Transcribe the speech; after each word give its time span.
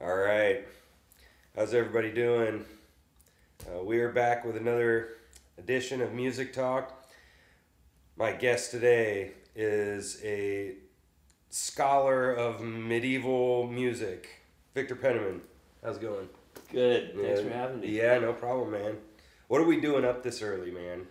All 0.00 0.16
right. 0.16 0.66
How's 1.54 1.74
everybody 1.74 2.10
doing? 2.12 2.64
Uh, 3.66 3.82
we 3.82 4.00
are 4.00 4.10
back 4.10 4.44
with 4.44 4.56
another 4.56 5.10
edition 5.58 6.00
of 6.00 6.12
Music 6.12 6.52
Talk. 6.52 7.06
My 8.16 8.32
guest 8.32 8.70
today 8.70 9.32
is 9.54 10.20
a 10.24 10.74
scholar 11.50 12.32
of 12.32 12.60
medieval 12.62 13.66
music, 13.66 14.28
Victor 14.74 14.94
Penniman. 14.96 15.42
How's 15.84 15.96
it 15.96 16.02
going? 16.02 16.28
Good. 16.72 17.14
Thanks 17.20 17.40
for 17.42 17.50
having 17.50 17.80
me. 17.80 17.88
Yeah, 17.88 18.18
no 18.18 18.32
problem, 18.32 18.70
man. 18.70 18.96
What 19.48 19.60
are 19.60 19.64
we 19.66 19.80
doing 19.80 20.04
up 20.04 20.22
this 20.22 20.42
early, 20.42 20.70
man? 20.70 21.06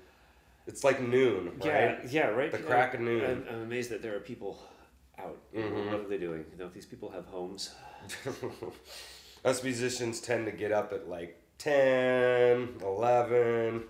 It's 0.65 0.83
like 0.83 1.01
noon, 1.01 1.59
Yeah, 1.63 1.71
right? 1.85 1.99
yeah, 2.05 2.09
yeah, 2.09 2.27
right. 2.29 2.51
The 2.51 2.59
crack 2.59 2.93
of 2.93 3.01
noon. 3.01 3.23
I'm, 3.23 3.45
I'm 3.49 3.61
amazed 3.63 3.89
that 3.91 4.01
there 4.01 4.15
are 4.15 4.19
people 4.19 4.59
out. 5.23 5.37
Mhm. 5.53 5.91
What 5.91 6.01
are 6.01 6.07
they 6.07 6.17
doing? 6.17 6.45
You 6.51 6.57
know, 6.57 6.69
these 6.69 6.85
people 6.85 7.09
have 7.11 7.25
homes. 7.25 7.73
Us 9.45 9.63
musicians 9.63 10.19
tend 10.19 10.45
to 10.45 10.51
get 10.51 10.71
up 10.71 10.91
at 10.93 11.09
like 11.09 11.39
10, 11.59 12.75
11, 12.81 13.83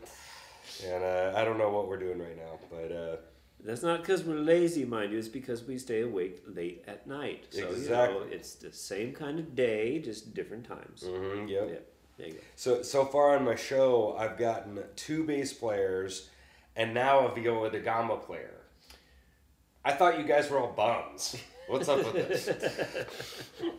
and 0.85 1.03
uh, 1.03 1.33
I 1.35 1.43
don't 1.43 1.57
know 1.57 1.69
what 1.69 1.87
we're 1.87 1.97
doing 1.99 2.19
right 2.19 2.37
now, 2.37 2.59
but 2.69 2.91
uh, 2.91 3.15
That's 3.63 3.81
not 3.83 4.01
because 4.01 4.23
we're 4.23 4.35
lazy, 4.39 4.85
mind 4.85 5.11
you. 5.11 5.17
It's 5.19 5.27
because 5.27 5.63
we 5.63 5.77
stay 5.77 6.01
awake 6.01 6.43
late 6.47 6.83
at 6.87 7.07
night. 7.07 7.45
So, 7.49 7.59
you 7.59 7.65
know, 7.65 7.71
Exactly. 7.71 8.27
it's 8.31 8.55
the 8.55 8.71
same 8.71 9.13
kind 9.13 9.39
of 9.39 9.55
day, 9.55 9.99
just 9.99 10.33
different 10.33 10.67
times. 10.67 11.03
mhm, 11.03 11.49
yep. 11.49 11.67
Yeah, 11.71 11.75
there 12.17 12.27
you 12.27 12.33
go. 12.33 12.39
So 12.55 12.81
so 12.83 13.05
far 13.05 13.35
on 13.35 13.43
my 13.43 13.55
show, 13.55 14.15
I've 14.17 14.37
gotten 14.37 14.83
two 14.95 15.23
bass 15.23 15.51
players, 15.53 16.29
and 16.75 16.93
now 16.93 17.27
a 17.27 17.33
viola 17.35 17.71
da 17.71 17.79
gamba 17.79 18.17
player. 18.17 18.55
I 19.83 19.93
thought 19.93 20.17
you 20.19 20.25
guys 20.25 20.49
were 20.49 20.59
all 20.59 20.71
bums. 20.73 21.35
What's 21.67 21.87
up 21.87 21.97
with 22.03 22.13
this? 22.27 22.49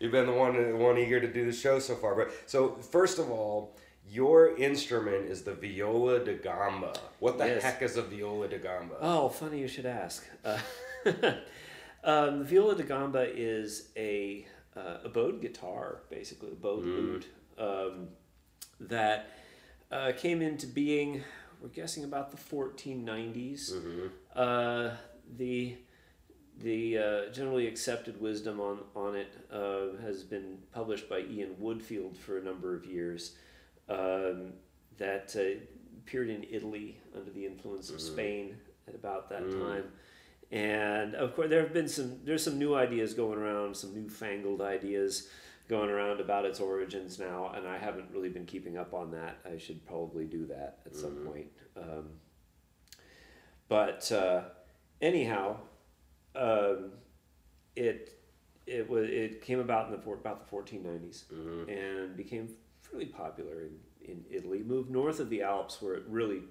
You've 0.00 0.12
been 0.12 0.26
the 0.26 0.32
one 0.32 0.54
the 0.70 0.76
one 0.76 0.96
eager 0.98 1.20
to 1.20 1.30
do 1.32 1.44
the 1.44 1.52
show 1.52 1.78
so 1.78 1.94
far, 1.96 2.14
but 2.14 2.30
so 2.46 2.76
first 2.76 3.18
of 3.18 3.30
all, 3.30 3.76
your 4.08 4.56
instrument 4.56 5.26
is 5.28 5.42
the 5.42 5.54
viola 5.54 6.24
da 6.24 6.34
gamba. 6.38 6.94
What 7.18 7.36
the 7.38 7.46
Yes. 7.46 7.62
heck 7.62 7.82
is 7.82 7.96
a 7.96 8.02
viola 8.02 8.48
da 8.48 8.58
gamba? 8.58 8.96
Oh, 9.00 9.28
funny 9.28 9.58
you 9.60 9.68
should 9.68 9.86
ask. 9.86 10.24
Uh, 10.44 10.58
um, 12.04 12.38
the 12.38 12.44
viola 12.44 12.76
da 12.76 12.84
gamba 12.84 13.26
is 13.36 13.90
a, 13.96 14.46
uh, 14.76 14.98
a 15.04 15.08
bowed 15.08 15.42
guitar, 15.42 16.02
basically, 16.10 16.52
a 16.52 16.54
bowed 16.54 16.84
lute, 16.84 17.26
um, 17.58 18.08
that 18.80 19.30
uh, 19.90 20.12
came 20.16 20.40
into 20.42 20.66
being, 20.68 21.22
we're 21.60 21.68
guessing 21.68 22.04
about 22.04 22.30
the 22.30 22.36
1490s. 22.36 23.72
Uh, 24.34 24.90
the 25.36 25.76
the 26.60 26.98
uh, 26.98 27.32
generally 27.32 27.68
accepted 27.68 28.20
wisdom 28.20 28.58
on, 28.60 28.80
on 28.96 29.14
it 29.14 29.32
uh, 29.52 30.00
has 30.02 30.24
been 30.24 30.58
published 30.72 31.08
by 31.08 31.20
Ian 31.20 31.54
Woodfield 31.62 32.16
for 32.16 32.38
a 32.38 32.42
number 32.42 32.74
of 32.74 32.84
years. 32.84 33.36
Um, 33.88 34.54
that 34.98 35.34
uh, 35.38 35.60
appeared 35.98 36.28
in 36.28 36.44
Italy 36.50 36.98
under 37.16 37.30
the 37.30 37.46
influence 37.46 37.90
of 37.90 38.00
Spain 38.00 38.56
at 38.88 38.94
about 38.94 39.30
that 39.30 39.44
time. 39.50 39.84
And 40.50 41.14
of 41.14 41.36
course, 41.36 41.48
there 41.48 41.60
have 41.60 41.72
been 41.72 41.88
some. 41.88 42.18
There's 42.24 42.42
some 42.42 42.58
new 42.58 42.74
ideas 42.74 43.14
going 43.14 43.38
around, 43.38 43.76
some 43.76 43.94
newfangled 43.94 44.60
ideas 44.60 45.28
going 45.68 45.90
around 45.90 46.20
about 46.20 46.44
its 46.44 46.60
origins 46.60 47.18
now, 47.18 47.52
and 47.54 47.66
I 47.68 47.78
haven't 47.78 48.06
really 48.12 48.30
been 48.30 48.46
keeping 48.46 48.78
up 48.78 48.94
on 48.94 49.10
that. 49.12 49.38
I 49.44 49.58
should 49.58 49.86
probably 49.86 50.24
do 50.24 50.46
that 50.46 50.78
at 50.86 50.96
some 50.96 51.16
point. 51.26 51.48
Um, 51.76 52.04
but 53.68 54.10
uh, 54.10 54.42
anyhow, 55.00 55.58
um, 56.34 56.92
it 57.76 58.18
it 58.66 58.88
was 58.88 59.08
it 59.08 59.42
came 59.42 59.60
about 59.60 59.86
in 59.86 59.92
the 59.92 60.10
about 60.10 60.48
the 60.48 60.56
1490s 60.56 61.24
and 61.68 62.16
became 62.16 62.48
fairly 62.82 63.06
popular 63.06 63.62
in, 63.62 63.76
in 64.10 64.24
Italy. 64.30 64.62
Moved 64.62 64.90
north 64.90 65.20
of 65.20 65.28
the 65.30 65.42
Alps 65.42 65.82
where 65.82 65.94
it 65.94 66.04
really 66.08 66.42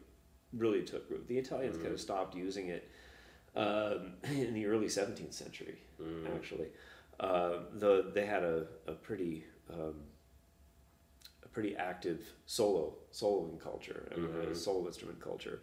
really 0.54 0.84
took 0.84 1.10
root. 1.10 1.28
The 1.28 1.38
Italians 1.38 1.78
kind 1.78 1.94
of 1.94 2.00
stopped 2.00 2.36
using 2.36 2.68
it 2.70 2.90
um, 3.56 4.14
in 4.24 4.54
the 4.54 4.66
early 4.66 4.88
17th 4.88 5.34
century, 5.34 5.76
actually. 6.36 6.68
Uh, 7.20 7.60
though 7.74 8.02
they 8.02 8.26
had 8.26 8.44
a, 8.44 8.66
a 8.88 8.92
pretty 8.92 9.44
um, 9.72 9.96
a 11.44 11.48
pretty 11.48 11.76
active 11.76 12.22
solo 12.46 12.94
soloing 13.12 13.60
culture, 13.60 14.08
a 14.52 14.56
solo 14.56 14.86
instrument 14.88 15.20
culture. 15.20 15.62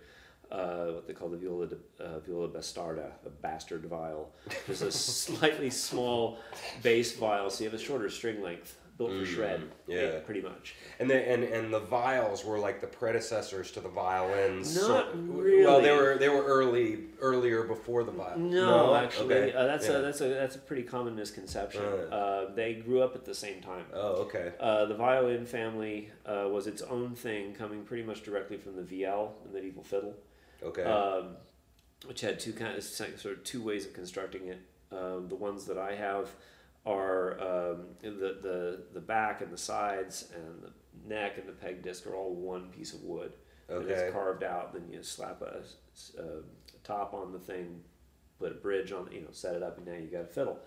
Uh, 0.50 0.86
what 0.88 1.06
they 1.06 1.14
call 1.14 1.28
the 1.30 1.38
viola 1.38 1.66
uh, 1.98 2.18
viola 2.20 2.48
bastarda, 2.48 3.12
the 3.22 3.30
bastard 3.30 3.86
viol. 3.86 4.30
There's 4.66 4.82
a 4.82 4.92
slightly 4.92 5.70
small 5.70 6.38
bass 6.82 7.16
viol, 7.16 7.48
so 7.50 7.64
you 7.64 7.70
have 7.70 7.78
a 7.78 7.82
shorter 7.82 8.10
string 8.10 8.42
length, 8.42 8.76
built 8.96 9.10
for 9.12 9.26
shred. 9.26 9.62
yeah. 9.86 10.20
pretty 10.20 10.40
much. 10.40 10.74
And 10.98 11.10
the 11.10 11.16
and, 11.28 11.42
and 11.44 11.72
the 11.72 11.80
viols 11.80 12.44
were 12.44 12.58
like 12.58 12.80
the 12.80 12.86
predecessors 12.86 13.70
to 13.72 13.80
the 13.80 13.88
violins. 13.88 14.76
Not 14.76 15.08
really. 15.14 15.64
Well, 15.64 15.80
they 15.80 15.92
were 15.92 16.16
they 16.18 16.28
were 16.28 16.44
early 16.44 17.04
earlier 17.20 17.64
before 17.64 18.04
the 18.04 18.12
viol. 18.12 18.38
No, 18.38 18.94
actually, 18.94 19.34
Okay. 19.34 19.52
uh, 19.52 19.64
that's 19.66 19.86
Yeah. 19.88 19.96
a 19.96 20.02
that's 20.02 20.20
a 20.20 20.28
that's 20.28 20.56
a 20.56 20.60
pretty 20.60 20.82
common 20.84 21.16
misconception. 21.16 21.82
Right. 21.82 22.04
Uh, 22.12 22.50
they 22.54 22.74
grew 22.74 23.02
up 23.02 23.14
at 23.14 23.24
the 23.24 23.34
same 23.34 23.60
time. 23.60 23.84
Oh, 23.92 24.22
okay. 24.26 24.52
Uh, 24.60 24.84
the 24.86 24.94
violin 24.94 25.44
family 25.46 26.10
uh, 26.26 26.48
was 26.50 26.66
its 26.66 26.82
own 26.82 27.14
thing, 27.14 27.54
coming 27.54 27.82
pretty 27.84 28.04
much 28.04 28.22
directly 28.22 28.56
from 28.56 28.76
the 28.76 28.82
viol, 28.82 29.36
the 29.44 29.52
medieval 29.52 29.82
fiddle, 29.82 30.14
Okay. 30.62 30.84
um, 30.84 31.36
which 32.06 32.20
had 32.20 32.38
two 32.38 32.52
kind 32.52 32.76
of 32.76 32.84
sort 32.84 33.24
of 33.26 33.44
two 33.44 33.62
ways 33.62 33.86
of 33.86 33.92
constructing 33.92 34.46
it. 34.48 34.60
Um, 34.92 35.26
the 35.28 35.34
ones 35.34 35.64
that 35.64 35.76
I 35.78 35.96
have 35.96 36.30
are 36.86 37.40
um, 37.40 37.86
the, 38.00 38.10
the 38.42 38.82
the 38.92 39.00
back 39.00 39.40
and 39.40 39.50
the 39.52 39.56
sides 39.58 40.30
and 40.34 40.62
the 40.62 41.08
neck 41.14 41.38
and 41.38 41.48
the 41.48 41.52
peg 41.52 41.82
disc 41.82 42.06
are 42.06 42.14
all 42.14 42.34
one 42.34 42.68
piece 42.70 42.92
of 42.92 43.02
wood. 43.02 43.32
And 43.68 43.78
Okay. 43.78 43.92
it's 43.92 44.12
carved 44.12 44.44
out. 44.44 44.74
Then 44.74 44.84
you 44.92 45.02
slap 45.02 45.40
a, 45.42 45.62
a 46.20 46.24
top 46.82 47.14
on 47.14 47.32
the 47.32 47.38
thing, 47.38 47.80
put 48.38 48.52
a 48.52 48.56
bridge 48.56 48.92
on, 48.92 49.08
you 49.10 49.22
know, 49.22 49.28
set 49.32 49.54
it 49.54 49.62
up, 49.62 49.78
and 49.78 49.86
now 49.86 49.94
you 49.94 50.08
got 50.08 50.22
a 50.22 50.26
fiddle. 50.26 50.58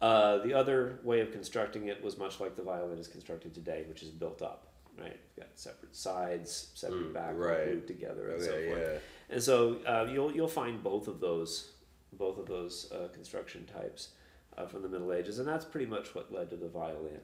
Uh, 0.00 0.38
the 0.38 0.54
other 0.54 0.98
way 1.04 1.20
of 1.20 1.30
constructing 1.30 1.88
it 1.88 2.02
was 2.02 2.16
much 2.18 2.40
like 2.40 2.56
the 2.56 2.62
violin 2.62 2.98
is 2.98 3.06
constructed 3.06 3.54
today, 3.54 3.84
which 3.88 4.02
is 4.02 4.08
built 4.08 4.40
up. 4.42 4.68
Right, 4.98 5.18
you've 5.36 5.46
got 5.46 5.48
separate 5.58 5.94
sides, 5.96 6.68
separate 6.74 7.10
Mm, 7.10 7.14
back, 7.14 7.32
right. 7.36 7.64
glued 7.64 7.86
together, 7.86 8.30
and 8.32 8.42
so 8.42 8.50
forth. 8.66 8.78
Yeah. 8.78 8.98
And 9.30 9.42
so 9.42 9.76
uh, 9.86 10.06
you'll 10.10 10.32
you'll 10.34 10.48
find 10.48 10.82
both 10.82 11.08
of 11.08 11.20
those, 11.20 11.72
both 12.14 12.38
of 12.38 12.46
those 12.46 12.90
uh, 12.92 13.08
construction 13.12 13.64
types 13.64 14.08
uh, 14.56 14.66
from 14.66 14.82
the 14.82 14.88
Middle 14.88 15.12
Ages, 15.12 15.38
and 15.38 15.46
that's 15.48 15.64
pretty 15.64 15.86
much 15.86 16.14
what 16.14 16.32
led 16.32 16.50
to 16.50 16.56
the 16.56 16.68
violin. 16.68 17.20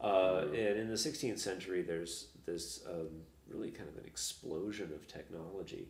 Uh, 0.00 0.44
And 0.46 0.78
in 0.80 0.88
the 0.88 0.94
16th 0.96 1.38
century, 1.38 1.82
there's 1.82 2.28
this 2.46 2.84
um, 2.88 3.08
really 3.48 3.70
kind 3.70 3.88
of 3.88 3.96
an 3.96 4.04
explosion 4.06 4.92
of 4.94 5.06
technology, 5.06 5.88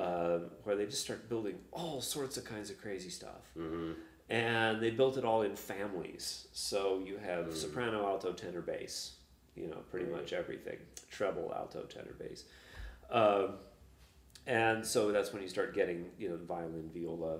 um, 0.00 0.50
where 0.64 0.76
they 0.76 0.86
just 0.86 1.02
start 1.02 1.28
building 1.28 1.58
all 1.72 2.00
sorts 2.00 2.36
of 2.36 2.44
kinds 2.44 2.70
of 2.70 2.80
crazy 2.80 3.10
stuff. 3.10 3.50
And 4.28 4.80
they 4.82 4.90
built 4.90 5.16
it 5.16 5.24
all 5.24 5.42
in 5.42 5.54
families. 5.54 6.48
So 6.52 7.00
you 7.06 7.16
have 7.18 7.46
soprano, 7.56 8.04
alto, 8.06 8.32
tenor, 8.32 8.60
bass, 8.62 9.12
you 9.54 9.68
know, 9.68 9.78
pretty 9.90 10.06
much 10.06 10.32
everything. 10.32 10.78
Treble, 11.10 11.52
alto, 11.54 11.82
tenor, 11.82 12.14
bass. 12.18 12.44
Um, 13.10 13.50
and 14.48 14.84
so 14.84 15.12
that's 15.12 15.32
when 15.32 15.42
you 15.42 15.48
start 15.48 15.74
getting, 15.74 16.06
you 16.18 16.28
know, 16.30 16.36
violin, 16.38 16.90
viola, 16.92 17.38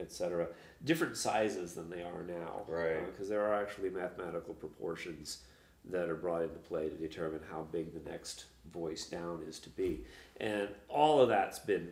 etc. 0.00 0.48
Different 0.84 1.16
sizes 1.16 1.74
than 1.74 1.90
they 1.90 2.02
are 2.02 2.22
now, 2.22 2.64
uh, 2.68 2.72
Right. 2.72 3.06
Because 3.06 3.28
there 3.28 3.44
are 3.44 3.60
actually 3.62 3.90
mathematical 3.90 4.54
proportions 4.54 5.38
that 5.90 6.08
are 6.08 6.16
brought 6.16 6.42
into 6.42 6.58
play 6.58 6.88
to 6.88 6.96
determine 6.96 7.40
how 7.50 7.66
big 7.72 7.92
the 7.92 8.10
next 8.10 8.46
voice 8.72 9.06
down 9.06 9.42
is 9.48 9.58
to 9.60 9.70
be, 9.70 10.04
and 10.38 10.68
all 10.88 11.20
of 11.20 11.28
that's 11.28 11.58
been 11.58 11.90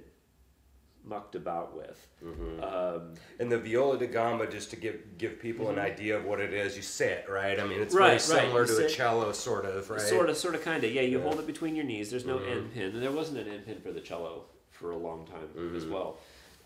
mucked 1.06 1.36
about 1.36 1.76
with. 1.76 2.06
Mm-hmm. 2.22 2.62
Um, 2.62 3.14
And 3.38 3.50
the 3.50 3.58
viola 3.58 3.98
da 3.98 4.06
gamba, 4.06 4.46
just 4.46 4.70
to 4.70 4.76
give 4.76 5.18
give 5.18 5.40
people 5.40 5.68
an 5.68 5.76
mm-hmm. 5.76 5.84
idea 5.84 6.16
of 6.18 6.24
what 6.24 6.40
it 6.40 6.52
is, 6.52 6.76
you 6.76 6.82
sit 6.82 7.26
right. 7.28 7.58
I 7.58 7.66
mean, 7.66 7.80
it's 7.80 7.94
very 7.94 8.04
Right, 8.04 8.12
right, 8.12 8.20
similar 8.20 8.66
you 8.66 8.76
to 8.78 8.86
a 8.86 8.88
cello, 8.88 9.32
sort 9.32 9.64
of, 9.64 9.88
right? 9.88 10.00
Sort 10.00 10.28
of, 10.28 10.36
sort 10.36 10.54
of, 10.56 10.62
kind 10.62 10.82
of. 10.84 10.92
Yeah, 10.92 11.02
you 11.02 11.18
Yeah. 11.18 11.24
hold 11.24 11.38
it 11.38 11.46
between 11.46 11.76
your 11.76 11.84
knees. 11.84 12.10
There's 12.10 12.26
no 12.26 12.38
mm-hmm. 12.38 12.50
end 12.50 12.74
pin. 12.74 12.94
And 12.94 13.02
there 13.02 13.12
wasn't 13.12 13.38
an 13.38 13.48
end 13.48 13.66
pin 13.66 13.80
for 13.80 13.92
the 13.92 14.00
cello 14.00 14.46
for 14.70 14.90
a 14.90 14.96
long 14.96 15.26
time 15.26 15.74
as 15.74 15.86
well. 15.86 16.18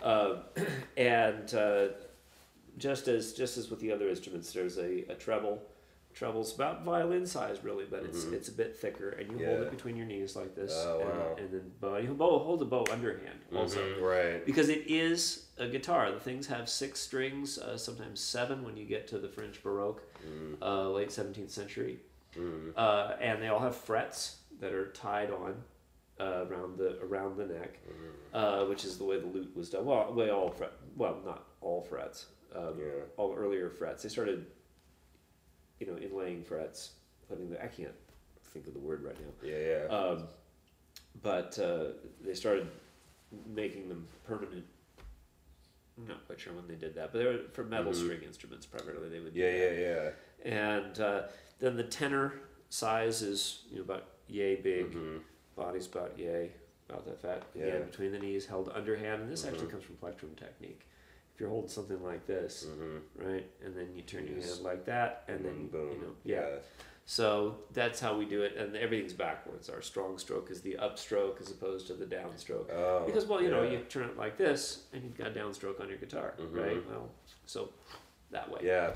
Uh, 0.02 0.36
and 0.96 1.52
uh, 1.54 1.88
just 2.78 3.08
as 3.08 3.32
just 3.32 3.56
as 3.58 3.70
with 3.70 3.80
the 3.80 3.92
other 3.92 4.08
instruments, 4.08 4.52
there's 4.52 4.78
a, 4.78 5.04
a 5.10 5.14
treble. 5.14 5.62
Treble's 6.12 6.52
about 6.52 6.82
violin 6.82 7.24
size, 7.24 7.62
really, 7.62 7.84
but 7.88 8.02
it's 8.02 8.24
it's 8.24 8.48
a 8.48 8.52
bit 8.52 8.76
thicker, 8.76 9.10
and 9.10 9.30
you 9.30 9.46
hold 9.46 9.60
it 9.60 9.70
between 9.70 9.94
your 9.96 10.06
knees 10.06 10.34
like 10.34 10.56
this, 10.56 10.72
Oh, 10.74 10.98
and, 10.98 11.08
wow. 11.08 11.36
and 11.38 11.52
then 11.52 11.70
bow. 11.80 11.98
You 11.98 12.14
bow, 12.14 12.40
hold 12.40 12.58
the 12.58 12.64
bow 12.64 12.84
underhand 12.90 13.38
also 13.54 13.78
Mhm, 13.80 14.02
right. 14.02 14.44
because 14.44 14.68
it 14.70 14.82
is 14.88 15.46
a 15.58 15.68
guitar. 15.68 16.10
The 16.10 16.18
things 16.18 16.48
have 16.48 16.68
six 16.68 16.98
strings, 16.98 17.58
uh, 17.58 17.76
sometimes 17.78 18.18
seven 18.18 18.64
when 18.64 18.76
you 18.76 18.86
get 18.86 19.06
to 19.08 19.18
the 19.18 19.28
French 19.28 19.62
Baroque, 19.62 20.02
uh, 20.60 20.88
late 20.90 21.10
17th 21.10 21.50
century. 21.52 22.00
Uh, 22.76 23.14
and 23.20 23.40
they 23.40 23.46
all 23.46 23.60
have 23.60 23.76
frets 23.76 24.38
that 24.58 24.72
are 24.72 24.88
tied 24.90 25.30
on 25.30 25.62
uh, 26.20 26.44
around 26.50 26.76
the 26.78 26.98
around 27.02 27.36
the 27.36 27.46
neck, 27.46 27.78
uh, 28.34 28.64
which 28.66 28.84
is 28.84 28.98
the 28.98 29.04
way 29.04 29.18
the 29.18 29.26
lute 29.26 29.50
was 29.56 29.70
done. 29.70 29.84
Well, 29.86 30.12
way 30.12 30.30
all 30.30 30.50
fret. 30.50 30.72
Well, 30.96 31.18
not 31.24 31.46
all 31.60 31.82
frets. 31.82 32.26
Um, 32.54 32.74
Yeah. 32.78 32.86
All 33.16 33.34
earlier 33.36 33.70
frets. 33.70 34.02
They 34.02 34.08
started 34.08 34.46
you 35.78 35.86
know 35.86 35.94
inlaying 35.94 36.44
frets, 36.44 36.90
putting 37.28 37.50
the 37.50 37.62
I 37.62 37.68
can't 37.68 37.94
think 38.52 38.66
of 38.66 38.74
the 38.74 38.80
word 38.80 39.02
right 39.04 39.16
now. 39.18 39.48
Yeah, 39.48 39.58
yeah. 39.88 39.96
Um, 39.96 40.24
but 41.22 41.58
uh, 41.58 41.92
they 42.20 42.34
started 42.34 42.68
making 43.46 43.88
them 43.88 44.06
permanent. 44.26 44.64
I'm 45.98 46.06
not 46.08 46.26
quite 46.26 46.40
sure 46.40 46.52
when 46.54 46.66
they 46.66 46.74
did 46.76 46.94
that, 46.96 47.12
but 47.12 47.18
they 47.18 47.24
were 47.26 47.40
for 47.52 47.62
metal 47.64 47.92
Mhm. 47.92 47.96
string 48.04 48.22
instruments 48.22 48.66
primarily. 48.66 49.08
They 49.08 49.20
would 49.20 49.34
do 49.34 49.40
yeah, 49.40 49.50
that. 49.52 49.78
yeah, 49.78 50.10
yeah. 50.44 50.52
And 50.52 51.00
uh, 51.00 51.22
then 51.58 51.76
the 51.76 51.84
tenor 51.84 52.40
size 52.70 53.22
is 53.22 53.64
you 53.70 53.76
know 53.76 53.82
about 53.82 54.04
yay 54.28 54.56
big, 54.56 54.92
Mhm. 54.92 55.20
Body's 55.56 55.86
about 55.86 56.18
yay, 56.18 56.50
about 56.88 57.04
that 57.06 57.20
fat. 57.20 57.42
Yeah. 57.54 57.66
Again, 57.66 57.86
between 57.90 58.12
the 58.12 58.18
knees, 58.18 58.46
held 58.46 58.68
underhand, 58.74 59.22
and 59.22 59.30
this 59.30 59.44
actually 59.46 59.66
Mhm. 59.66 59.70
comes 59.72 59.84
from 59.84 59.96
plectrum 59.96 60.34
technique. 60.36 60.86
If 61.34 61.40
you're 61.40 61.48
holding 61.50 61.70
something 61.70 62.02
like 62.02 62.26
this, 62.26 62.64
Mhm. 62.66 63.00
right, 63.16 63.46
and 63.64 63.74
then 63.76 63.94
you 63.94 64.02
turn 64.02 64.26
your 64.26 64.36
Yes. 64.38 64.54
hand 64.54 64.64
like 64.64 64.84
that, 64.86 65.24
and, 65.28 65.44
then 65.44 65.68
boom. 65.68 65.92
you 65.92 65.98
know, 65.98 66.16
yeah. 66.24 66.58
So 67.06 67.64
that's 67.72 67.98
how 67.98 68.16
we 68.16 68.24
do 68.24 68.42
it, 68.42 68.56
and 68.56 68.76
everything's 68.76 69.14
backwards. 69.14 69.68
Our 69.68 69.82
strong 69.82 70.16
stroke 70.18 70.50
is 70.50 70.60
the 70.62 70.74
upstroke 70.74 71.40
as 71.40 71.50
opposed 71.50 71.86
to 71.88 71.94
the 71.94 72.06
downstroke. 72.06 72.70
Oh, 72.70 73.04
Because 73.04 73.26
well, 73.26 73.42
you 73.42 73.50
know, 73.50 73.62
you 73.62 73.80
turn 73.88 74.08
it 74.08 74.16
like 74.16 74.36
this, 74.36 74.86
and 74.92 75.02
you've 75.02 75.16
got 75.16 75.32
downstroke 75.34 75.80
on 75.80 75.88
your 75.88 75.98
guitar, 75.98 76.34
Mhm. 76.38 76.54
right? 76.56 76.86
Well, 76.88 77.10
so 77.46 77.72
that 78.30 78.48
way. 78.50 78.60
Yeah, 78.62 78.94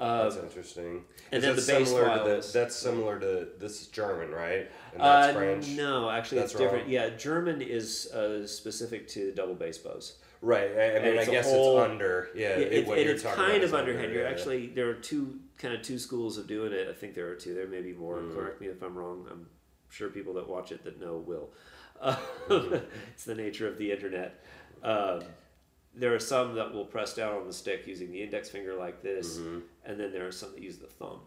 Um, 0.00 0.18
that's 0.30 0.36
interesting. 0.36 1.04
and 1.32 1.42
Is 1.42 1.44
then 1.44 1.56
the 1.56 1.80
bass 1.80 1.88
similar 1.88 2.18
to 2.18 2.24
the. 2.24 2.50
That's 2.52 2.76
similar 2.76 3.18
to 3.18 3.48
this 3.58 3.80
is 3.82 3.86
German, 3.88 4.30
right? 4.30 4.70
And 4.92 5.00
that's 5.02 5.28
uh, 5.28 5.32
French. 5.34 5.68
No, 5.70 6.08
actually, 6.08 6.38
That's 6.38 6.52
it's 6.52 6.60
different. 6.60 6.84
wrong. 6.84 6.92
Yeah, 6.92 7.10
German 7.10 7.60
is 7.62 8.06
uh, 8.12 8.46
specific 8.46 9.08
to 9.08 9.32
double 9.32 9.54
bass 9.54 9.78
bows. 9.78 10.18
Right. 10.40 10.70
I, 10.70 11.00
mean, 11.02 11.18
I 11.18 11.24
guess 11.24 11.46
whole- 11.50 11.80
it's 11.82 11.90
under. 11.90 12.28
Yeah. 12.34 12.50
Yeah, 12.50 12.54
it- 12.58 12.72
it, 12.72 12.86
what 12.86 12.98
and 12.98 13.06
you're 13.06 13.14
it's 13.14 13.24
talking 13.24 13.38
kind 13.38 13.50
about 13.50 13.56
of 13.56 13.62
is 13.64 13.72
under, 13.74 13.90
underhand. 13.90 14.12
You're 14.14 14.22
yeah. 14.22 14.30
actually 14.30 14.66
there 14.68 14.88
are 14.88 14.94
two 14.94 15.40
kind 15.58 15.74
of 15.74 15.82
two 15.82 15.98
schools 15.98 16.38
of 16.38 16.46
doing 16.46 16.72
it. 16.72 16.88
I 16.88 16.92
think 16.92 17.14
there 17.14 17.28
are 17.28 17.34
two. 17.34 17.54
There 17.54 17.66
may 17.66 17.82
be 17.82 17.92
more. 17.92 18.18
Mm. 18.18 18.34
Correct 18.34 18.60
me 18.60 18.68
if 18.68 18.80
I'm 18.82 18.96
wrong. 18.96 19.26
I'm 19.28 19.48
sure 19.90 20.10
people 20.10 20.34
that 20.34 20.48
watch 20.48 20.70
it 20.70 20.84
that 20.84 21.00
know 21.00 21.16
will. 21.16 21.50
Mm-hmm. 22.00 22.76
it's 23.12 23.24
the 23.24 23.34
nature 23.34 23.66
of 23.66 23.76
the 23.78 23.90
internet. 23.90 24.44
Um, 24.84 25.22
there 25.94 26.14
are 26.14 26.20
some 26.20 26.54
that 26.54 26.72
will 26.72 26.84
press 26.84 27.12
down 27.14 27.34
on 27.34 27.46
the 27.48 27.52
stick 27.52 27.86
using 27.88 28.12
the 28.12 28.22
index 28.22 28.48
finger 28.48 28.74
like 28.74 29.02
this, 29.02 29.38
Mhm. 29.38 29.62
And 29.88 29.98
then 29.98 30.12
there 30.12 30.26
are 30.26 30.32
some 30.32 30.52
that 30.52 30.62
use 30.62 30.78
the 30.78 30.86
thumb. 30.86 31.20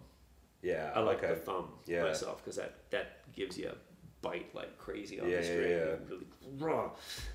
Yeah. 0.61 0.91
I 0.95 0.99
like 1.01 1.17
okay. 1.23 1.33
the 1.33 1.39
thumb 1.39 1.69
Yeah. 1.87 2.03
myself 2.03 2.37
because 2.43 2.55
that 2.57 2.89
that 2.91 3.07
gives 3.33 3.57
you 3.57 3.69
a 3.69 3.75
bite 4.21 4.53
like 4.53 4.77
crazy 4.77 5.19
on 5.19 5.27
Yeah, 5.27 5.37
the 5.37 5.43
string. 5.43 5.69
yeah. 5.71 5.95
Really 6.09 6.27
raw. 6.59 6.91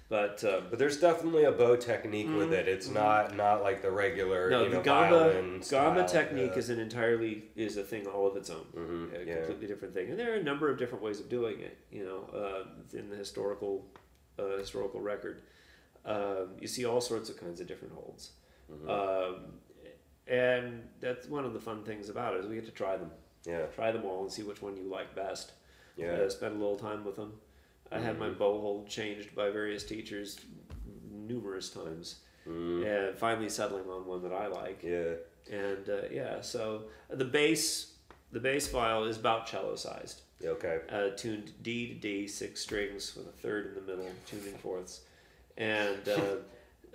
But 0.08 0.44
um, 0.44 0.67
But 0.70 0.78
there's 0.78 1.00
definitely 1.00 1.43
a 1.44 1.50
bow 1.50 1.75
technique 1.75 2.28
with 2.40 2.52
it. 2.52 2.69
It's 2.69 2.88
not 2.88 3.37
not 3.37 3.62
like 3.62 3.82
the 3.82 3.90
regular. 3.90 4.43
Mm-hmm. 4.43 4.50
no, 4.52 4.62
you 4.62 4.70
the 4.70 4.76
know, 4.76 4.82
gamba 4.82 5.19
violin 5.19 5.62
gamba 5.69 6.06
technique 6.06 6.52
yeah. 6.52 6.58
is 6.58 6.70
an 6.70 6.78
entirely 6.78 7.44
is 7.56 7.76
a 7.76 7.82
thing 7.82 8.06
all 8.06 8.26
of 8.28 8.37
its 8.37 8.50
own. 8.50 8.67
Mhm, 8.76 9.20
a 9.20 9.25
yeah. 9.26 9.34
completely 9.38 9.67
different 9.67 9.94
thing. 9.94 10.11
And 10.11 10.19
there 10.19 10.31
are 10.32 10.37
a 10.37 10.43
number 10.44 10.70
of 10.70 10.78
different 10.78 11.02
ways 11.02 11.19
of 11.19 11.28
doing 11.28 11.58
it. 11.61 11.76
You 11.90 12.05
know, 12.05 12.20
uh, 12.32 12.96
in 12.96 13.11
the 13.11 13.17
historical 13.17 13.84
uh, 14.38 14.56
historical 14.58 15.00
record, 15.00 15.43
um, 16.05 16.50
you 16.61 16.69
see 16.69 16.84
all 16.84 17.00
sorts 17.00 17.28
of 17.31 17.37
kinds 17.40 17.61
of 17.61 17.67
different 17.67 17.94
holds. 17.94 18.31
Mhm. 18.70 18.88
Um, 18.88 19.61
and 20.26 20.82
that's 21.00 21.26
one 21.28 21.44
of 21.44 21.52
the 21.52 21.61
fun 21.61 21.82
things 21.84 22.08
about 22.08 22.34
it 22.34 22.40
is 22.40 22.46
we 22.46 22.55
get 22.56 22.64
to 22.67 22.70
try 22.73 22.96
them, 22.96 23.11
yeah. 23.46 23.67
try 23.75 23.93
them 23.93 24.05
all, 24.05 24.23
and 24.23 24.32
see 24.32 24.43
which 24.43 24.62
one 24.62 24.76
you 24.76 24.84
like 24.84 25.14
best. 25.14 25.52
Yeah. 25.96 26.12
Uh, 26.12 26.28
spend 26.28 26.56
a 26.56 26.58
little 26.58 26.76
time 26.76 27.05
with 27.05 27.17
them. 27.17 27.32
I 27.90 27.99
had 28.00 28.19
my 28.19 28.28
Mhm. 28.28 28.38
bow 28.38 28.61
hold 28.61 28.88
changed 28.88 29.34
by 29.34 29.50
various 29.50 29.84
teachers 29.84 30.38
numerous 31.11 31.70
times, 31.70 32.20
Mhm. 32.46 32.84
and 33.08 33.17
finally 33.19 33.49
settling 33.49 33.88
on 33.88 34.06
one 34.06 34.23
that 34.23 34.32
I 34.32 34.46
like. 34.49 34.82
Yeah. 34.82 35.14
And 35.50 35.88
uh, 35.88 36.02
yeah, 36.11 36.40
so 36.40 36.84
the 37.08 37.25
bass, 37.25 37.94
the 38.32 38.40
bass 38.40 38.69
viol 38.69 39.05
is 39.05 39.17
about 39.19 39.46
cello 39.46 39.76
sized, 39.76 40.23
Okay. 40.44 40.81
uh, 40.88 41.11
tuned 41.17 41.52
D 41.62 41.88
to 41.88 41.94
D, 41.94 42.26
six 42.26 42.61
strings 42.61 43.14
with 43.17 43.28
a 43.28 43.32
third 43.32 43.67
in 43.69 43.75
the 43.75 43.81
middle, 43.81 44.11
tuned 44.26 44.46
in 44.46 44.55
fourths, 44.58 45.02
and 45.56 46.02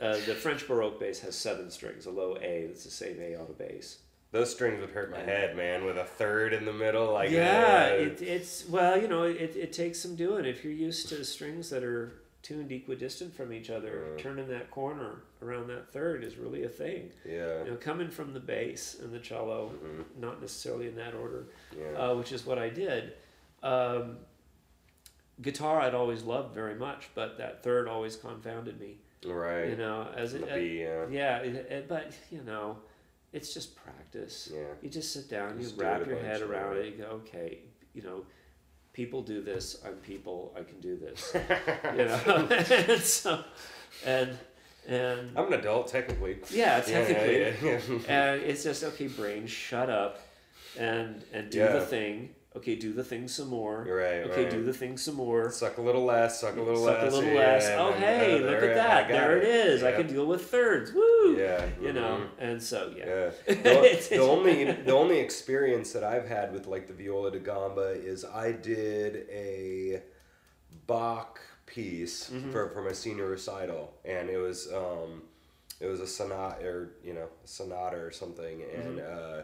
uh, 0.01 0.05
uh, 0.05 0.13
the 0.25 0.35
French 0.35 0.67
Baroque 0.67 0.99
bass 0.99 1.19
has 1.21 1.35
seven 1.35 1.69
strings, 1.71 2.05
a 2.05 2.11
low 2.11 2.37
A. 2.41 2.65
That's 2.67 2.83
the 2.83 2.91
same 2.91 3.17
A 3.21 3.35
on 3.35 3.47
a 3.49 3.53
bass. 3.53 3.99
Those 4.31 4.49
strings 4.49 4.79
would 4.79 4.91
hurt 4.91 5.11
my 5.11 5.19
head, 5.19 5.57
man, 5.57 5.83
with 5.83 5.97
a 5.97 6.05
third 6.05 6.53
in 6.53 6.63
the 6.63 6.71
middle. 6.73 7.11
Like 7.13 7.31
yeah, 7.31 7.89
uh, 7.91 7.95
it, 7.95 8.21
it's 8.21 8.67
well, 8.69 8.99
you 9.01 9.07
know, 9.09 9.23
it, 9.23 9.55
it 9.57 9.73
takes 9.73 9.99
some 9.99 10.15
doing. 10.15 10.45
If 10.45 10.63
you're 10.63 10.71
used 10.73 11.09
to 11.09 11.23
strings 11.25 11.69
that 11.69 11.83
are 11.83 12.13
tuned 12.41 12.71
equidistant 12.71 13.35
from 13.35 13.51
each 13.53 13.69
other, 13.69 14.07
Mm. 14.15 14.17
turning 14.17 14.47
that 14.47 14.71
corner 14.71 15.21
around 15.43 15.67
that 15.67 15.91
third 15.93 16.23
is 16.23 16.37
really 16.37 16.63
a 16.63 16.69
thing. 16.69 17.11
yeah. 17.25 17.63
You 17.65 17.71
know, 17.71 17.77
coming 17.77 18.09
from 18.09 18.33
the 18.33 18.39
bass 18.39 18.95
and 19.01 19.13
the 19.13 19.19
cello, 19.19 19.71
Mhm. 19.83 20.19
not 20.19 20.41
necessarily 20.41 20.87
in 20.87 20.95
that 20.95 21.13
order, 21.13 21.45
Yeah. 21.77 21.91
uh, 22.11 22.15
which 22.15 22.31
is 22.31 22.43
what 22.45 22.57
I 22.57 22.69
did. 22.69 23.13
Um, 23.61 24.17
guitar 25.41 25.81
I'd 25.81 25.93
always 25.93 26.23
loved 26.23 26.53
very 26.55 26.75
much, 26.75 27.09
but 27.15 27.37
that 27.37 27.63
third 27.63 27.87
always 27.87 28.15
confounded 28.15 28.79
me. 28.79 28.97
Right. 29.25 29.69
You 29.69 29.75
know, 29.75 30.07
as 30.15 30.33
it, 30.33 30.47
The 30.47 30.53
B, 30.55 30.81
yeah. 30.81 31.05
yeah, 31.09 31.37
it, 31.39 31.55
it- 31.55 31.87
but 31.87 32.11
you 32.31 32.41
know, 32.43 32.77
it's 33.33 33.53
just 33.53 33.75
practice. 33.75 34.49
Yeah. 34.53 34.59
You 34.81 34.89
just 34.89 35.13
sit 35.13 35.29
down, 35.29 35.59
you 35.61 35.69
wrap 35.77 36.05
your 36.05 36.19
head 36.19 36.41
around 36.41 36.77
it. 36.77 36.85
You 36.97 37.03
go, 37.03 37.09
okay, 37.23 37.59
you 37.93 38.01
know, 38.01 38.25
people 38.93 39.21
do 39.21 39.41
this. 39.41 39.81
I'm 39.85 39.93
people. 39.95 40.53
I 40.57 40.63
can 40.63 40.79
do 40.81 40.97
this. 40.97 41.31
you 41.97 42.05
know, 42.05 42.47
and 42.93 43.01
so, 43.01 43.43
and 44.05 44.37
and 44.87 45.31
I'm 45.37 45.47
an 45.47 45.53
adult, 45.53 45.87
technically. 45.87 46.39
yeah, 46.49 46.81
technically, 46.81 47.41
Yeah, 47.41 47.53
yeah, 47.63 47.79
yeah. 47.89 47.97
and 48.33 48.41
it's 48.41 48.63
just 48.63 48.83
okay, 48.83 49.07
brain, 49.07 49.45
shut 49.47 49.89
up, 49.89 50.19
and 50.77 51.23
and 51.33 51.49
do 51.49 51.59
the 51.59 51.81
thing. 51.81 52.29
Okay, 52.53 52.75
do 52.75 52.91
the 52.91 53.03
thing 53.03 53.29
some 53.29 53.47
more. 53.47 53.85
Right. 53.89 54.29
Okay, 54.29 54.43
right. 54.43 54.51
do 54.51 54.61
the 54.61 54.73
thing 54.73 54.97
some 54.97 55.15
more. 55.15 55.49
Suck 55.51 55.77
a 55.77 55.81
little 55.81 56.03
less. 56.03 56.41
Suck 56.41 56.57
a 56.57 56.61
little 56.61 56.83
Suck 56.83 57.01
less. 57.01 57.13
Suck 57.13 57.13
a 57.13 57.15
little 57.15 57.33
yeah, 57.33 57.39
less. 57.39 57.67
and 57.69 57.79
Oh, 57.79 57.91
hey, 57.93 58.39
look 58.41 58.61
at 58.61 58.75
that. 58.75 59.07
There 59.07 59.37
it 59.37 59.45
is. 59.45 59.83
I 59.83 59.93
can 59.93 60.07
deal 60.07 60.25
with 60.25 60.49
thirds. 60.51 60.91
Woo! 60.91 61.37
Yeah. 61.37 61.65
You 61.81 61.93
know, 61.93 62.19
mhm. 62.23 62.27
and 62.49 62.61
so 62.61 62.93
yeah. 62.97 63.05
Yeah. 63.47 63.53
The, 63.63 64.07
the 64.09 64.17
only 64.21 64.65
the 64.69 64.91
only 64.93 65.19
experience 65.19 65.93
that 65.93 66.03
I've 66.03 66.27
had 66.27 66.51
with 66.51 66.67
like 66.67 66.87
the 66.87 66.93
viola 66.93 67.31
da 67.31 67.39
gamba 67.39 67.91
is 67.91 68.25
I 68.25 68.51
did 68.51 69.27
a 69.31 70.01
Bach 70.87 71.39
piece 71.65 72.29
Mm-hmm. 72.29 72.51
for, 72.51 72.69
for 72.71 72.81
my 72.83 72.91
senior 72.91 73.27
recital, 73.29 73.93
and 74.03 74.29
it 74.29 74.37
was 74.37 74.69
um, 74.73 75.21
it 75.79 75.87
was 75.87 76.01
a 76.01 76.07
sonata 76.07 76.65
or 76.67 76.89
you 77.03 77.13
know 77.13 77.27
a 77.43 77.47
sonata 77.47 77.95
or 77.97 78.11
something, 78.11 78.61
and 78.75 78.99
Mm-hmm. 78.99 79.39
uh, 79.39 79.41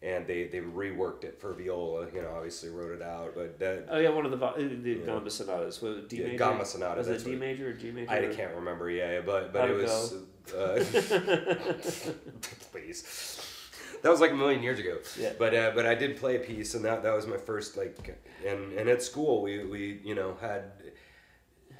and 0.00 0.26
they 0.26 0.44
they 0.44 0.60
reworked 0.60 1.24
it 1.24 1.40
for 1.40 1.52
viola. 1.54 2.06
You 2.14 2.22
know, 2.22 2.32
obviously 2.34 2.70
wrote 2.70 2.92
it 2.92 3.02
out, 3.02 3.34
but 3.34 3.58
that 3.58 3.86
Oh 3.90 3.98
yeah, 3.98 4.10
one 4.10 4.24
of 4.24 4.30
the 4.30 4.36
the 4.82 4.94
gamba 5.04 5.30
sonatas. 5.30 5.82
Was 5.82 6.04
D 6.08 6.20
major? 6.20 6.38
Gamba 6.38 6.64
sonata, 6.64 6.98
Was 6.98 7.08
it 7.08 7.24
D 7.24 7.34
major 7.34 7.70
or 7.70 7.72
G 7.72 7.90
major? 7.90 8.10
I 8.10 8.26
can't 8.26 8.54
remember. 8.54 8.90
Yeah, 8.90 9.20
but 9.20 9.52
but 9.52 9.62
How'd 9.62 9.70
it 9.70 9.80
it 9.80 9.82
was. 9.82 10.14
Uh, 10.54 10.84
please. 12.72 13.44
That 14.02 14.10
was 14.10 14.20
like 14.20 14.30
a 14.30 14.36
million 14.36 14.62
years 14.62 14.78
ago. 14.78 14.98
Yeah. 15.18 15.32
But 15.36 15.54
uh, 15.54 15.72
but 15.74 15.84
I 15.84 15.94
did 15.96 16.16
play 16.16 16.36
a 16.36 16.40
piece, 16.40 16.74
and 16.74 16.84
that 16.84 17.02
that 17.02 17.12
was 17.12 17.26
my 17.26 17.36
first 17.36 17.76
like, 17.76 18.20
and 18.46 18.72
and 18.74 18.88
at 18.88 19.02
school 19.02 19.42
we 19.42 19.64
we 19.64 20.00
you 20.04 20.14
know 20.14 20.36
had. 20.40 20.72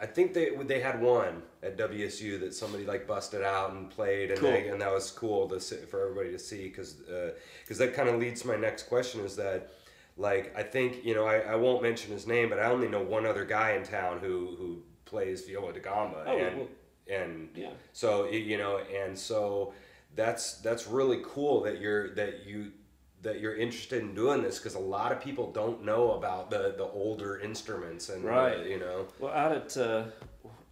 I 0.01 0.07
think 0.07 0.35
they 0.35 0.51
they 0.65 0.81
had 0.81 1.01
one 1.01 1.43
at 1.63 1.77
WSU 1.77 2.39
that 2.41 2.55
somebody 2.55 2.85
like 2.87 3.07
busted 3.07 3.43
out 3.43 3.73
and 3.73 3.91
played, 3.91 4.31
and 4.31 4.41
Cool. 4.41 4.51
they, 4.53 4.69
and 4.69 4.81
that 4.81 4.93
was 4.93 5.11
cool 5.11 5.49
to 5.49 5.61
see, 5.61 5.77
for 5.77 6.03
everybody 6.03 6.31
to 6.33 6.39
see 6.39 6.69
because 6.69 6.95
because 6.95 7.81
uh, 7.81 7.85
that 7.85 7.95
kind 7.95 8.09
of 8.09 8.19
leads 8.21 8.43
to 8.43 8.49
my 8.49 8.57
next 8.57 8.85
question 8.85 9.21
is 9.23 9.37
that 9.37 9.71
like 10.17 10.53
I 10.57 10.63
think 10.63 11.05
you 11.05 11.15
know 11.15 11.27
I, 11.27 11.39
I 11.39 11.55
won't 11.57 11.83
mention 11.83 12.13
his 12.13 12.27
name, 12.27 12.49
but 12.49 12.59
I 12.59 12.67
only 12.67 12.89
know 12.89 13.03
one 13.03 13.27
other 13.27 13.45
guy 13.45 13.73
in 13.73 13.83
town 13.83 14.19
who 14.21 14.55
who 14.59 14.83
plays 15.05 15.47
viola 15.47 15.73
da 15.73 15.81
gamba, 15.81 16.25
Oh, 16.27 16.39
and 16.39 16.57
well- 16.59 16.69
and 17.09 17.49
Yeah. 17.55 17.71
so 17.93 18.29
you 18.29 18.59
know, 18.59 18.79
and 18.79 19.19
so 19.19 19.73
that's 20.15 20.55
that's 20.61 20.87
really 20.87 21.21
cool 21.25 21.63
that 21.63 21.81
you're 21.81 22.15
that 22.15 22.45
you 22.47 22.73
that 23.23 23.41
you're 23.41 23.57
interested 23.57 24.01
in 24.03 24.15
doing 24.15 24.43
this 24.43 24.59
because 24.59 24.75
a 24.75 24.79
lot 24.79 25.11
of 25.13 25.21
people 25.21 25.51
don't 25.53 25.85
know 25.85 26.13
about 26.13 26.51
the 26.51 26.75
the 26.77 26.85
older 26.85 27.39
instruments 27.41 28.09
and 28.09 28.25
uh, 28.25 28.29
Right. 28.29 28.67
you 28.67 28.79
know 28.79 29.07
Well, 29.19 29.33
out 29.33 29.53
at 29.53 29.77
uh, 29.77 30.05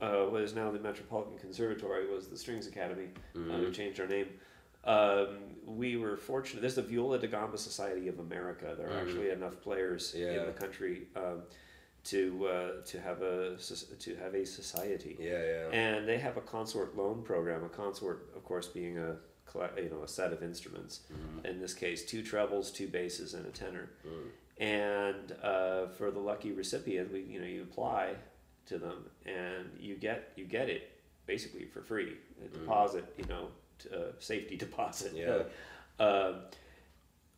uh, 0.00 0.24
what 0.26 0.42
is 0.42 0.54
now 0.54 0.70
the 0.70 0.78
Metropolitan 0.78 1.38
Conservatory 1.38 2.06
was 2.12 2.28
the 2.28 2.36
Strings 2.36 2.66
Academy. 2.66 3.08
Uh, 3.34 3.38
Mm-hmm. 3.38 3.64
we 3.64 3.70
changed 3.72 3.98
our 4.00 4.06
name. 4.06 4.28
Um, 4.84 5.28
we 5.64 5.96
were 5.96 6.16
fortunate. 6.16 6.60
There's 6.60 6.76
the 6.76 6.82
Viola 6.82 7.18
da 7.18 7.26
Gamba 7.26 7.58
Society 7.58 8.06
of 8.06 8.20
America. 8.20 8.74
There 8.78 8.88
are 8.88 9.00
actually 9.00 9.30
enough 9.30 9.60
players 9.60 10.12
Mm-hmm. 10.14 10.22
Yeah. 10.24 10.40
in 10.40 10.46
the 10.46 10.52
country 10.52 11.08
um, 11.16 11.42
to 12.04 12.46
uh, 12.46 12.70
to 12.84 13.00
have 13.00 13.22
a 13.22 13.56
to 14.04 14.16
have 14.22 14.34
a 14.34 14.46
society. 14.46 15.16
yeah 15.18 15.42
yeah 15.52 15.68
And 15.82 16.06
they 16.06 16.18
have 16.18 16.36
a 16.36 16.40
consort 16.42 16.96
loan 16.96 17.22
program. 17.24 17.64
A 17.64 17.68
consort, 17.68 18.18
of 18.36 18.44
course, 18.44 18.68
being 18.68 18.98
a 18.98 19.16
you 19.54 19.90
know 19.90 20.02
a 20.02 20.08
set 20.08 20.32
of 20.32 20.42
instruments. 20.42 21.00
Mm-hmm. 21.12 21.46
In 21.46 21.60
this 21.60 21.74
case, 21.74 22.04
two 22.04 22.22
trebles, 22.22 22.70
two 22.70 22.88
basses, 22.88 23.34
and 23.34 23.46
a 23.46 23.50
tenor. 23.50 23.90
Mm. 24.06 24.30
And 24.58 25.32
uh, 25.42 25.86
for 25.88 26.10
the 26.10 26.18
lucky 26.18 26.52
recipient, 26.52 27.12
we 27.12 27.20
you 27.22 27.40
know 27.40 27.46
you 27.46 27.62
apply 27.62 28.14
to 28.66 28.78
them 28.78 29.04
and 29.24 29.70
you 29.78 29.94
get 29.94 30.32
you 30.36 30.44
get 30.44 30.68
it 30.68 30.90
basically 31.26 31.66
for 31.66 31.82
free. 31.82 32.14
A 32.44 32.48
deposit, 32.48 33.04
you 33.16 33.24
know, 33.26 33.48
t- 33.78 33.88
uh, 33.94 34.12
safety 34.18 34.56
deposit. 34.66 35.12
Yeah. 35.14 35.42
Um, 35.98 36.40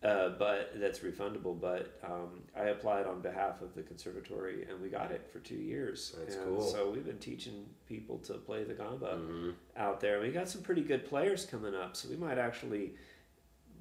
uh, 0.03 0.31
but 0.39 0.73
that's 0.77 1.01
refundable. 1.01 1.59
But 1.61 1.99
um, 2.05 2.43
I 2.57 2.65
applied 2.67 3.07
on 3.07 3.21
behalf 3.21 3.63
of 3.63 3.75
the 3.75 3.83
conservatory, 3.83 4.65
and 4.69 4.81
we 4.81 4.89
got 4.89 5.11
it 5.11 5.29
for 5.33 5.41
two 5.41 5.57
years. 5.57 6.15
That's 6.19 6.37
and 6.37 6.45
cool. 6.45 6.61
So 6.63 6.91
we've 6.91 7.05
been 7.05 7.19
teaching 7.19 7.67
people 7.89 8.19
to 8.19 8.35
play 8.35 8.65
the 8.65 8.75
gamba 8.75 9.19
Mhm. 9.19 9.55
out 9.77 10.01
there. 10.01 10.21
We 10.21 10.31
got 10.31 10.49
some 10.49 10.63
pretty 10.63 10.83
good 10.83 11.05
players 11.05 11.45
coming 11.47 11.75
up, 11.75 11.97
so 11.97 12.09
we 12.09 12.17
might 12.17 12.39
actually 12.39 12.95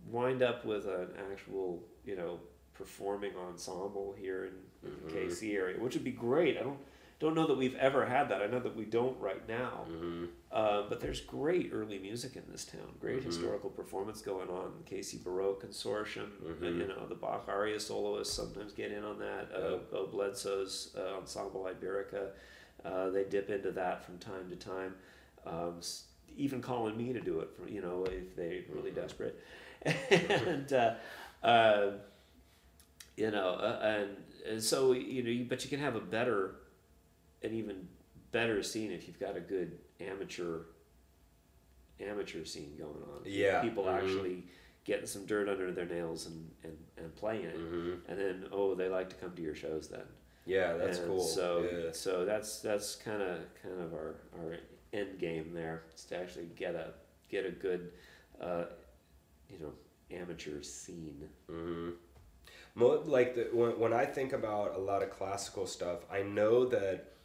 wind 0.09 0.41
up 0.41 0.65
with 0.65 0.87
an 0.87 1.09
actual, 1.31 1.83
you 2.05 2.15
know, 2.15 2.39
performing 2.73 3.35
ensemble 3.35 4.13
here 4.17 4.45
in, 4.45 4.89
in 4.89 4.95
the. 5.07 5.11
KC 5.13 5.55
area, 5.55 5.79
which 5.79 5.93
would 5.95 6.03
be 6.03 6.11
great. 6.11 6.57
I 6.57 6.63
don't 6.63 6.79
don't 7.19 7.33
know 7.33 7.47
that 7.47 7.57
we've 7.57 7.75
ever 7.75 8.05
had 8.05 8.29
that. 8.29 8.41
I 8.43 8.47
know 8.47 8.59
that 8.59 8.75
we 8.75 8.85
don't 8.85 9.19
right 9.19 9.47
now. 9.47 9.85
Mhm. 9.89 10.27
Uh, 10.51 10.83
but 10.87 10.99
there's 11.01 11.19
great 11.21 11.71
early 11.73 11.97
music 11.99 12.35
in 12.35 12.43
this 12.51 12.63
town. 12.63 12.95
Great 12.99 13.21
Mhm. 13.21 13.25
historical 13.25 13.69
performance 13.69 14.21
going 14.21 14.49
on. 14.49 14.73
The 14.77 14.83
KC 14.95 15.17
Baroque 15.23 15.63
Consortium. 15.63 16.29
uh, 16.45 16.53
Mhm. 16.53 16.77
you 16.79 16.87
know, 16.87 17.05
the 17.07 17.15
Bach 17.15 17.45
aria 17.47 17.79
soloists 17.79 18.33
sometimes 18.33 18.73
get 18.73 18.91
in 18.91 19.03
on 19.03 19.17
that. 19.19 19.51
Uh. 19.51 19.77
Beau 19.91 20.07
Bledsoe's 20.07 20.95
uh, 20.97 21.15
Ensemble 21.17 21.63
Iberica. 21.67 22.31
Uh, 22.85 23.09
they 23.09 23.23
dip 23.25 23.49
into 23.49 23.71
that 23.71 24.03
from 24.05 24.17
time 24.19 24.49
to 24.49 24.55
time. 24.55 24.95
Um, 25.45 25.81
even 26.37 26.61
calling 26.61 26.95
me 26.95 27.13
to 27.13 27.19
do 27.19 27.39
it, 27.39 27.49
for, 27.55 27.67
you 27.67 27.81
know, 27.81 28.03
if 28.05 28.35
they're 28.35 28.61
really 28.69 28.91
Mhm. 28.91 28.95
desperate. 28.95 29.39
and, 29.85 30.71
uh, 31.43 31.91
you 33.15 33.31
know, 33.31 33.49
uh, 33.55 33.79
and, 33.83 34.17
and 34.45 34.63
so, 34.63 34.91
you 34.93 35.23
know, 35.23 35.45
but 35.49 35.63
you 35.63 35.69
can 35.69 35.79
have 35.79 35.95
a 35.95 35.99
better, 35.99 36.55
an 37.43 37.53
even 37.53 37.87
better 38.31 38.61
scene 38.63 38.91
if 38.91 39.07
you've 39.07 39.19
got 39.19 39.35
a 39.37 39.39
good 39.41 39.77
amateur 39.99 40.61
amateur 41.99 42.45
scene 42.45 42.75
going 42.77 42.91
on. 42.91 43.21
Yeah. 43.25 43.61
People 43.61 43.85
Mhm. 43.85 43.95
actually 43.97 44.43
getting 44.83 45.07
some 45.07 45.25
dirt 45.25 45.49
under 45.49 45.71
their 45.71 45.85
nails 45.85 46.27
and, 46.27 46.51
and, 46.63 46.77
and 46.97 47.15
playing 47.15 47.43
it. 47.45 47.57
Mhm. 47.57 47.99
And 48.07 48.19
then, 48.19 48.47
oh, 48.51 48.75
they 48.75 48.87
like 48.87 49.09
to 49.09 49.15
come 49.15 49.35
to 49.35 49.41
your 49.41 49.55
shows 49.55 49.87
then. 49.89 50.05
Yeah, 50.45 50.73
that's 50.77 50.99
And 50.99 51.07
cool. 51.07 51.23
So, 51.23 51.63
yeah. 51.69 51.91
so 51.91 52.23
that's 52.23 52.61
that's 52.61 52.95
kind 52.95 53.21
of 53.21 53.39
kind 53.61 53.81
of 53.81 53.93
our, 53.93 54.15
our 54.39 54.57
end 54.93 55.19
game 55.19 55.53
there. 55.53 55.83
Is 55.93 56.05
to 56.05 56.17
actually 56.17 56.45
get 56.55 56.75
a 56.75 56.93
get 57.27 57.45
a 57.45 57.51
good, 57.51 57.91
uh, 58.39 58.65
you 59.49 59.59
know, 59.59 59.73
amateur 60.11 60.61
scene. 60.61 61.29
hmm 61.47 61.91
like 63.05 63.33
the, 63.35 63.49
when, 63.53 63.79
when 63.79 63.91
I 63.91 64.05
think 64.05 64.33
about 64.33 64.75
a 64.75 64.77
lot 64.77 65.01
of 65.01 65.09
classical 65.09 65.65
stuff, 65.65 66.05
I 66.11 66.21
know 66.21 66.63
that 66.65 67.16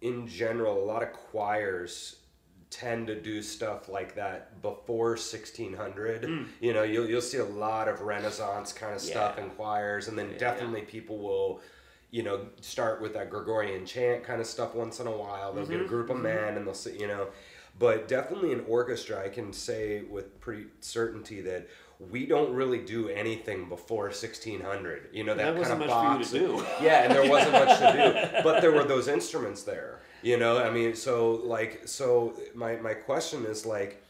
in 0.00 0.26
general, 0.26 0.82
a 0.82 0.84
lot 0.84 1.02
of 1.02 1.12
choirs 1.12 2.16
tend 2.70 3.08
to 3.08 3.20
do 3.20 3.42
stuff 3.42 3.88
like 3.88 4.14
that 4.14 4.62
before 4.62 5.10
1600. 5.10 6.24
Hmm. 6.24 6.44
You 6.60 6.72
know, 6.72 6.84
you'll, 6.84 7.08
you'll 7.08 7.20
see 7.20 7.38
a 7.38 7.44
lot 7.44 7.88
of 7.88 8.00
Renaissance 8.00 8.72
kind 8.72 8.94
of 8.94 9.00
stuff 9.00 9.34
Yeah. 9.36 9.44
in 9.44 9.50
choirs, 9.50 10.08
and 10.08 10.18
then 10.18 10.30
Yeah. 10.30 10.38
definitely 10.38 10.82
people 10.82 11.18
will, 11.18 11.60
you 12.10 12.22
know, 12.22 12.46
start 12.60 13.00
with 13.00 13.12
that 13.14 13.28
Gregorian 13.28 13.84
chant 13.86 14.22
kind 14.22 14.40
of 14.40 14.46
stuff 14.46 14.74
once 14.74 15.00
in 15.00 15.06
a 15.08 15.16
while. 15.16 15.52
They'll 15.52 15.66
get 15.66 15.76
a 15.76 15.78
mm-hmm. 15.80 15.88
group 15.88 16.10
of 16.10 16.16
mm-hmm. 16.16 16.24
men 16.24 16.56
and 16.56 16.66
they'll 16.66 16.74
sit, 16.74 16.94
you 16.94 17.08
know. 17.08 17.28
But 17.80 18.06
definitely 18.08 18.52
in 18.52 18.62
orchestra, 18.68 19.24
I 19.24 19.30
can 19.30 19.54
say 19.54 20.02
with 20.02 20.38
pretty 20.38 20.66
certainty 20.80 21.40
that 21.40 21.66
we 21.98 22.26
don't 22.26 22.52
really 22.52 22.78
do 22.78 23.08
anything 23.08 23.70
before 23.70 24.04
1600. 24.04 25.08
You 25.12 25.24
know, 25.24 25.34
that, 25.34 25.54
That 25.54 25.58
wasn't 25.58 25.80
kind 25.80 25.90
of 25.90 25.96
much 25.96 26.28
for 26.28 26.38
you 26.38 26.48
box. 26.50 26.62
to 26.62 26.66
do. 26.66 26.66
Yeah, 26.84 27.04
and 27.04 27.14
there 27.14 27.28
wasn't 27.28 27.52
much 27.52 27.78
to 27.78 27.92
do, 28.36 28.42
but 28.44 28.60
there 28.60 28.70
were 28.72 28.84
those 28.84 29.08
instruments 29.08 29.62
there. 29.62 30.00
You 30.22 30.36
know, 30.36 30.62
I 30.62 30.70
mean, 30.70 30.94
so 30.94 31.40
like, 31.42 31.88
so 31.88 32.34
my 32.54 32.76
my 32.76 32.92
question 32.92 33.46
is 33.46 33.64
like, 33.64 34.02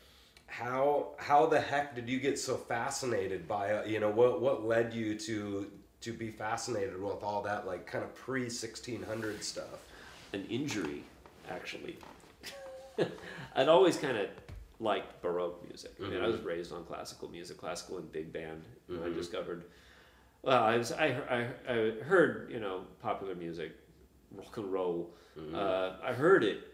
how 0.47 1.11
how 1.19 1.47
the 1.47 1.61
heck 1.61 1.95
did 1.95 2.09
you 2.09 2.19
get 2.19 2.41
so 2.41 2.57
fascinated 2.57 3.47
by 3.47 3.73
uh, 3.73 3.85
you 3.85 4.01
know 4.01 4.11
what 4.11 4.41
what 4.41 4.65
led 4.65 4.93
you 4.93 5.15
to 5.17 5.71
to 6.01 6.13
be 6.13 6.31
fascinated 6.33 7.01
with 7.01 7.23
all 7.23 7.41
that 7.43 7.69
like 7.69 7.87
kind 7.87 8.03
of 8.03 8.13
pre 8.17 8.43
1600 8.43 9.45
stuff? 9.45 9.79
An 10.33 10.45
injury, 10.51 11.05
actually. 11.49 11.97
I'd 13.57 13.69
always 13.69 13.97
kind 13.97 14.17
of 14.17 14.29
liked 14.79 15.21
Baroque 15.23 15.67
music. 15.69 15.93
I 16.01 16.09
mean, 16.09 16.21
I 16.21 16.25
Mhm. 16.27 16.33
was 16.33 16.41
raised 16.43 16.73
on 16.73 16.85
classical 16.85 17.29
music, 17.29 17.59
classical 17.59 17.99
and 17.99 18.11
big 18.13 18.33
band. 18.33 18.63
Know, 18.89 19.05
I 19.05 19.09
discovered. 19.11 19.65
Well, 20.43 20.63
I 20.63 20.77
was 20.79 20.93
I, 20.93 21.07
I, 21.29 21.49
I 21.73 21.91
heard 22.03 22.51
you 22.51 22.61
know 22.61 22.85
popular 23.03 23.35
music, 23.35 23.73
rock 24.33 24.57
and 24.57 24.73
roll. 24.73 25.15
Mhm. 25.39 25.55
Uh, 25.55 25.97
I 26.03 26.13
heard 26.13 26.43
it, 26.45 26.65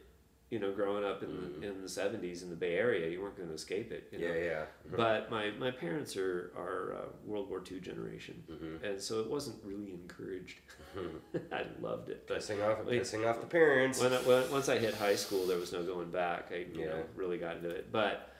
you 0.50 0.60
know, 0.60 0.70
growing 0.72 1.04
up 1.04 1.22
in 1.24 1.28
Mhm. 1.30 1.60
the, 1.60 1.66
in 1.66 1.82
the 1.82 1.88
seventies 1.88 2.42
in 2.44 2.50
the 2.50 2.56
Bay 2.56 2.74
Area. 2.76 3.08
You 3.08 3.20
weren't 3.20 3.36
going 3.36 3.48
to 3.48 3.54
escape 3.54 3.90
it. 3.90 4.08
You 4.12 4.20
know? 4.20 4.26
yeah, 4.34 4.42
yeah. 4.44 4.64
But 4.96 5.28
my, 5.30 5.50
my 5.58 5.72
parents 5.72 6.16
are 6.16 6.52
are 6.56 6.94
uh, 6.94 7.08
World 7.24 7.48
War 7.50 7.62
II 7.68 7.80
generation, 7.80 8.44
Mhm. 8.48 8.82
and 8.88 9.00
so 9.00 9.20
it 9.20 9.28
wasn't 9.28 9.56
really 9.64 9.92
encouraged. 9.92 10.58
I 11.52 11.66
loved 11.80 12.08
it, 12.10 12.26
but 12.28 12.38
Pissing 12.38 12.62
off, 12.64 12.84
Wait. 12.86 13.02
pissing 13.02 13.26
off 13.28 13.40
the 13.40 13.46
parents. 13.46 14.00
when, 14.00 14.12
I, 14.12 14.18
when 14.18 14.50
once 14.50 14.68
I 14.68 14.78
hit 14.78 14.94
high 14.94 15.16
school, 15.16 15.46
there 15.46 15.58
was 15.58 15.72
no 15.72 15.82
going 15.82 16.10
back. 16.10 16.50
I 16.52 16.58
you 16.58 16.80
Yeah. 16.80 16.86
know 16.86 17.04
really 17.16 17.38
got 17.38 17.56
into 17.56 17.70
it, 17.70 17.90
but 17.90 18.30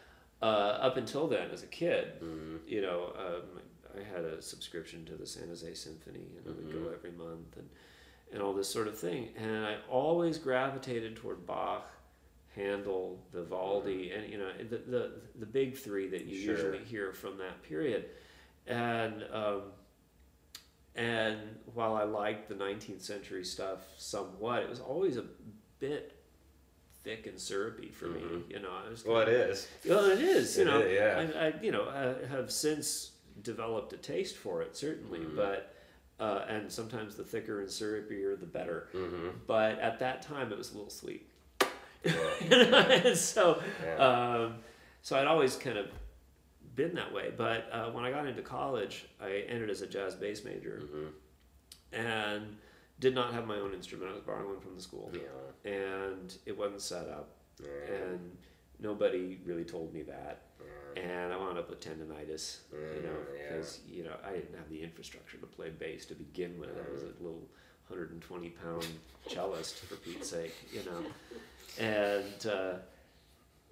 uh, 0.43 0.45
up 0.87 0.97
until 0.99 1.27
then, 1.27 1.51
as 1.51 1.63
a 1.63 1.67
kid, 1.67 2.21
Mhm. 2.23 2.61
you 2.69 2.83
know, 2.83 3.13
um, 3.19 3.61
I 3.99 4.03
had 4.05 4.25
a 4.25 4.41
subscription 4.43 5.05
to 5.07 5.17
the 5.17 5.27
San 5.27 5.49
Jose 5.49 5.73
Symphony, 5.75 6.27
and 6.37 6.47
I 6.47 6.51
would 6.57 6.71
go 6.73 6.91
every 6.93 7.11
month, 7.13 7.57
and 7.57 7.69
and 8.33 8.43
all 8.43 8.53
this 8.53 8.69
sort 8.69 8.87
of 8.89 8.99
thing. 8.99 9.33
And 9.37 9.65
I 9.65 9.79
always 9.89 10.37
gravitated 10.37 11.15
toward 11.17 11.47
Bach, 11.47 11.89
Handel, 12.57 13.23
Vivaldi, 13.33 14.11
and 14.11 14.29
you 14.31 14.39
know 14.39 14.51
the 14.69 14.79
the, 14.79 15.13
the 15.39 15.47
big 15.47 15.77
three 15.77 16.09
that 16.09 16.25
you 16.25 16.37
Sure. 16.43 16.55
usually 16.57 16.85
hear 16.85 17.13
from 17.13 17.39
that 17.39 17.63
period. 17.63 18.07
And 18.67 19.23
um, 19.33 19.63
and 20.95 21.39
while 21.75 21.95
I 21.95 22.05
liked 22.05 22.49
the 22.49 22.55
19th 22.55 23.03
century 23.03 23.45
stuff 23.45 23.81
somewhat, 23.99 24.63
it 24.63 24.69
was 24.69 24.81
always 24.81 25.19
a 25.19 25.25
bit 25.79 26.13
thick 27.05 27.27
and 27.27 27.39
syrupy 27.39 27.91
for 27.91 28.07
me. 28.07 28.21
Mhm. 28.23 28.51
You 28.51 28.59
know, 28.61 28.71
I 28.85 28.89
was 28.89 29.05
Well, 29.05 29.21
it 29.21 29.29
is. 29.29 29.69
well, 29.87 30.07
it 30.07 30.21
is. 30.21 30.57
You 30.57 30.63
It 30.63 30.67
know, 30.67 30.81
is, 30.81 30.95
yeah. 30.95 31.39
I, 31.41 31.47
I, 31.49 31.61
you 31.63 31.71
know, 31.71 31.85
I 31.89 32.27
have 32.27 32.51
since 32.51 33.13
developed 33.43 33.93
a 33.93 33.99
taste 33.99 34.37
for 34.37 34.63
it, 34.63 34.75
certainly, 34.75 35.21
Mhm. 35.21 35.37
but 35.37 35.73
uh, 36.19 36.47
and 36.49 36.73
sometimes 36.73 37.15
the 37.15 37.23
thicker 37.25 37.61
and 37.61 37.69
syrupier, 37.69 38.41
the 38.41 38.47
better. 38.47 38.89
hmm 38.93 39.29
But 39.47 39.79
at 39.81 39.99
that 39.99 40.23
time, 40.23 40.51
it 40.51 40.57
was 40.57 40.71
a 40.73 40.75
little 40.75 40.89
sweet. 40.91 41.29
Yeah. 42.05 42.13
and 43.05 43.17
so, 43.17 43.63
Yeah. 43.83 43.97
um, 44.45 44.55
so 45.03 45.17
I'd 45.19 45.27
always 45.27 45.57
kind 45.57 45.79
of 45.79 45.87
been 46.75 46.95
that 46.95 47.13
way. 47.13 47.33
But 47.37 47.69
uh, 47.73 47.91
when 47.91 48.05
I 48.05 48.11
got 48.11 48.27
into 48.27 48.43
college, 48.43 49.07
I 49.21 49.45
entered 49.49 49.71
as 49.71 49.83
a 49.83 49.87
jazz 49.87 50.15
bass 50.15 50.45
major 50.45 50.83
Mhm. 50.85 51.13
and 51.93 52.57
did 53.01 53.15
not 53.15 53.33
have 53.35 53.47
my 53.47 53.57
own 53.57 53.75
instrument. 53.75 54.11
I 54.11 54.15
was 54.15 54.23
borrowing 54.23 54.49
one 54.49 54.61
from 54.61 54.75
the 54.75 54.81
school, 54.83 55.11
Yeah. 55.13 55.71
and 55.71 56.37
it 56.47 56.57
wasn't 56.57 56.81
set 56.83 57.09
up, 57.09 57.29
and 57.63 58.37
nobody 58.79 59.41
really 59.45 59.65
told 59.65 59.93
me 59.93 60.03
that. 60.03 60.43
And 60.97 61.31
I 61.31 61.37
wound 61.37 61.59
up 61.59 61.69
with 61.69 61.81
tendonitis. 61.81 62.61
You 62.73 63.03
know, 63.03 63.11
Mm, 63.11 63.37
yeah. 63.39 63.49
because 63.53 63.81
you 63.87 64.03
know 64.05 64.17
I 64.25 64.33
didn't 64.33 64.57
have 64.57 64.71
the 64.71 64.83
infrastructure 64.83 65.37
to 65.37 65.47
play 65.47 65.69
bass 65.69 66.07
to 66.07 66.15
begin 66.15 66.59
with. 66.59 66.71
I 66.71 66.91
was 66.91 67.03
a 67.03 67.07
little 67.23 67.47
120 67.89 68.49
pound 68.51 68.87
cellist 69.29 69.75
for 69.85 69.97
Pete's 69.97 70.31
sake, 70.31 70.55
you 70.73 70.83
know, 70.85 71.05
and 71.79 72.47
uh, 72.51 72.75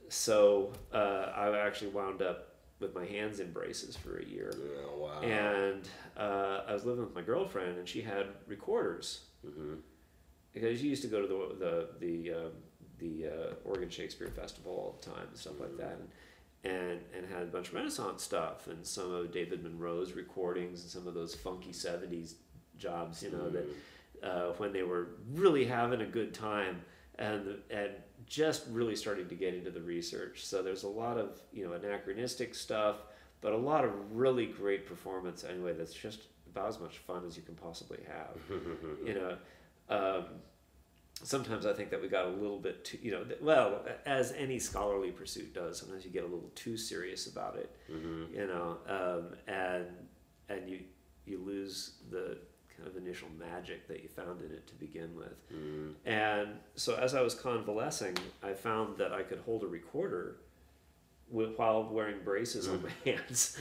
so 0.08 0.72
uh, 0.92 1.32
I 1.34 1.58
actually 1.58 1.90
wound 1.90 2.22
up 2.22 2.48
with 2.80 2.94
my 2.94 3.04
hands 3.06 3.40
in 3.40 3.52
braces 3.52 3.96
for 3.96 4.18
a 4.18 4.24
year. 4.24 4.52
Oh, 4.86 4.98
wow. 4.98 5.20
And 5.22 5.88
uh, 6.16 6.62
I 6.68 6.72
was 6.72 6.84
living 6.84 7.04
with 7.04 7.14
my 7.14 7.22
girlfriend, 7.22 7.78
and 7.78 7.88
she 7.88 8.02
had 8.02 8.26
recorders 8.46 9.20
Mhm. 9.46 9.78
because 10.52 10.80
she 10.80 10.88
used 10.88 11.02
to 11.02 11.08
go 11.08 11.20
to 11.22 11.26
the 11.26 11.54
the 11.64 11.88
the 12.00 12.34
um, 12.34 12.52
the 12.98 13.26
uh, 13.26 13.54
Oregon 13.64 13.90
Shakespeare 13.90 14.28
Festival 14.28 14.72
all 14.72 14.98
the 15.00 15.10
time 15.10 15.26
and 15.28 15.36
stuff 15.36 15.58
like 15.60 15.76
that, 15.76 15.98
and, 16.64 16.72
and 16.74 17.00
and 17.16 17.26
had 17.32 17.42
a 17.42 17.46
bunch 17.46 17.68
of 17.68 17.74
Renaissance 17.74 18.22
stuff 18.22 18.66
and 18.68 18.86
some 18.86 19.12
of 19.12 19.32
David 19.32 19.62
Munrow's 19.64 20.12
recordings 20.12 20.82
and 20.82 20.90
some 20.90 21.06
of 21.06 21.14
those 21.14 21.34
funky 21.34 21.72
'70s 21.72 22.34
jobs, 22.78 23.22
you 23.22 23.30
know, 23.30 23.50
that 23.50 23.66
uh, 24.22 24.52
when 24.58 24.72
they 24.72 24.82
were 24.82 25.08
really 25.32 25.64
having 25.64 26.00
a 26.00 26.06
good 26.06 26.32
time 26.34 26.80
and 27.18 27.58
and 27.70 27.90
just 28.26 28.64
really 28.70 28.96
starting 28.96 29.28
to 29.28 29.34
get 29.34 29.54
into 29.54 29.70
the 29.70 29.80
research. 29.82 30.44
So 30.46 30.62
there's 30.62 30.82
a 30.84 30.88
lot 30.88 31.18
of 31.18 31.38
you 31.52 31.64
know 31.66 31.72
anachronistic 31.74 32.54
stuff, 32.54 32.96
but 33.40 33.52
a 33.52 33.56
lot 33.56 33.84
of 33.84 33.90
really 34.16 34.46
great 34.46 34.86
performance 34.86 35.44
anyway. 35.44 35.72
That's 35.74 35.92
just 35.94 36.22
about 36.50 36.68
as 36.68 36.78
much 36.80 36.98
fun 36.98 37.24
as 37.26 37.36
you 37.36 37.42
can 37.42 37.54
possibly 37.56 37.98
have 38.06 38.36
you 39.04 39.14
know 39.14 39.36
um, 39.88 40.24
sometimes 41.22 41.66
i 41.66 41.72
think 41.72 41.90
that 41.90 42.00
we 42.00 42.06
got 42.08 42.26
a 42.26 42.30
little 42.30 42.58
bit 42.60 42.84
too 42.84 42.98
you 43.02 43.10
know 43.10 43.24
th- 43.24 43.40
well 43.40 43.84
as 44.06 44.32
any 44.32 44.58
scholarly 44.58 45.10
pursuit 45.10 45.52
does 45.54 45.78
sometimes 45.80 46.04
you 46.04 46.10
get 46.12 46.22
a 46.22 46.26
little 46.26 46.50
too 46.54 46.76
serious 46.76 47.26
about 47.26 47.56
it 47.56 47.74
Mhm. 47.90 48.32
you 48.32 48.46
know 48.46 48.78
um, 48.88 49.36
and 49.52 49.86
and 50.48 50.68
you 50.68 50.80
you 51.26 51.38
lose 51.38 51.94
the 52.10 52.38
kind 52.76 52.88
of 52.88 52.96
initial 52.96 53.28
magic 53.38 53.86
that 53.88 54.02
you 54.02 54.08
found 54.08 54.40
in 54.42 54.50
it 54.50 54.66
to 54.66 54.74
begin 54.74 55.14
with 55.16 55.36
Mhm. 55.52 55.94
and 56.04 56.48
so 56.74 56.94
as 56.96 57.14
i 57.14 57.20
was 57.22 57.34
convalescing 57.34 58.16
i 58.42 58.52
found 58.52 58.98
that 58.98 59.12
i 59.12 59.22
could 59.22 59.38
hold 59.40 59.62
a 59.62 59.66
recorder 59.66 60.36
while 61.30 61.88
wearing 61.90 62.20
braces 62.22 62.68
on 62.68 62.78
Mm. 62.80 62.82
my 62.82 62.90
hands, 63.12 63.58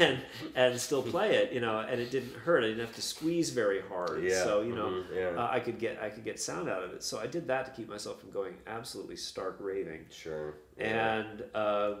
and 0.00 0.18
and 0.56 0.78
still 0.80 1.02
play 1.04 1.36
it, 1.36 1.52
you 1.52 1.60
know, 1.60 1.78
and 1.78 2.00
it 2.00 2.10
didn't 2.10 2.34
hurt. 2.34 2.64
I 2.64 2.66
didn't 2.66 2.84
have 2.84 2.96
to 2.96 3.00
squeeze 3.02 3.50
very 3.50 3.80
hard, 3.80 4.24
Yeah, 4.24 4.42
so 4.42 4.62
you 4.62 4.74
know, 4.74 4.88
mhm, 4.90 5.14
yeah. 5.14 5.40
uh, 5.40 5.48
I 5.50 5.60
could 5.60 5.78
get 5.78 6.02
I 6.02 6.10
could 6.10 6.24
get 6.24 6.40
sound 6.40 6.68
out 6.68 6.82
of 6.82 6.92
it. 6.92 7.04
So 7.04 7.18
I 7.20 7.28
did 7.28 7.46
that 7.46 7.64
to 7.66 7.70
keep 7.70 7.88
myself 7.88 8.20
from 8.20 8.32
going 8.32 8.54
absolutely 8.66 9.16
stark 9.16 9.56
raving. 9.60 10.06
Sure. 10.10 10.54
Yeah. 10.76 11.22
And 11.22 11.42
um, 11.54 11.96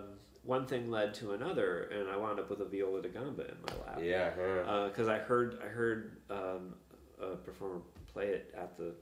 one 0.50 0.66
thing 0.66 0.90
led 0.90 1.14
to 1.14 1.30
another, 1.30 1.82
and 1.96 2.08
I 2.10 2.16
wound 2.16 2.40
up 2.40 2.50
with 2.50 2.60
a 2.60 2.64
viola 2.64 3.00
da 3.02 3.08
gamba 3.08 3.42
in 3.42 3.56
my 3.68 3.86
lap. 3.86 4.00
Yeah. 4.02 4.30
Because 4.88 5.06
I 5.06 5.18
heard 5.18 5.58
I 5.64 5.68
heard 5.68 6.16
um, 6.28 6.74
a 7.22 7.36
performer 7.36 7.82
play 8.12 8.26
it 8.26 8.52
at 8.58 8.76
the 8.76 8.92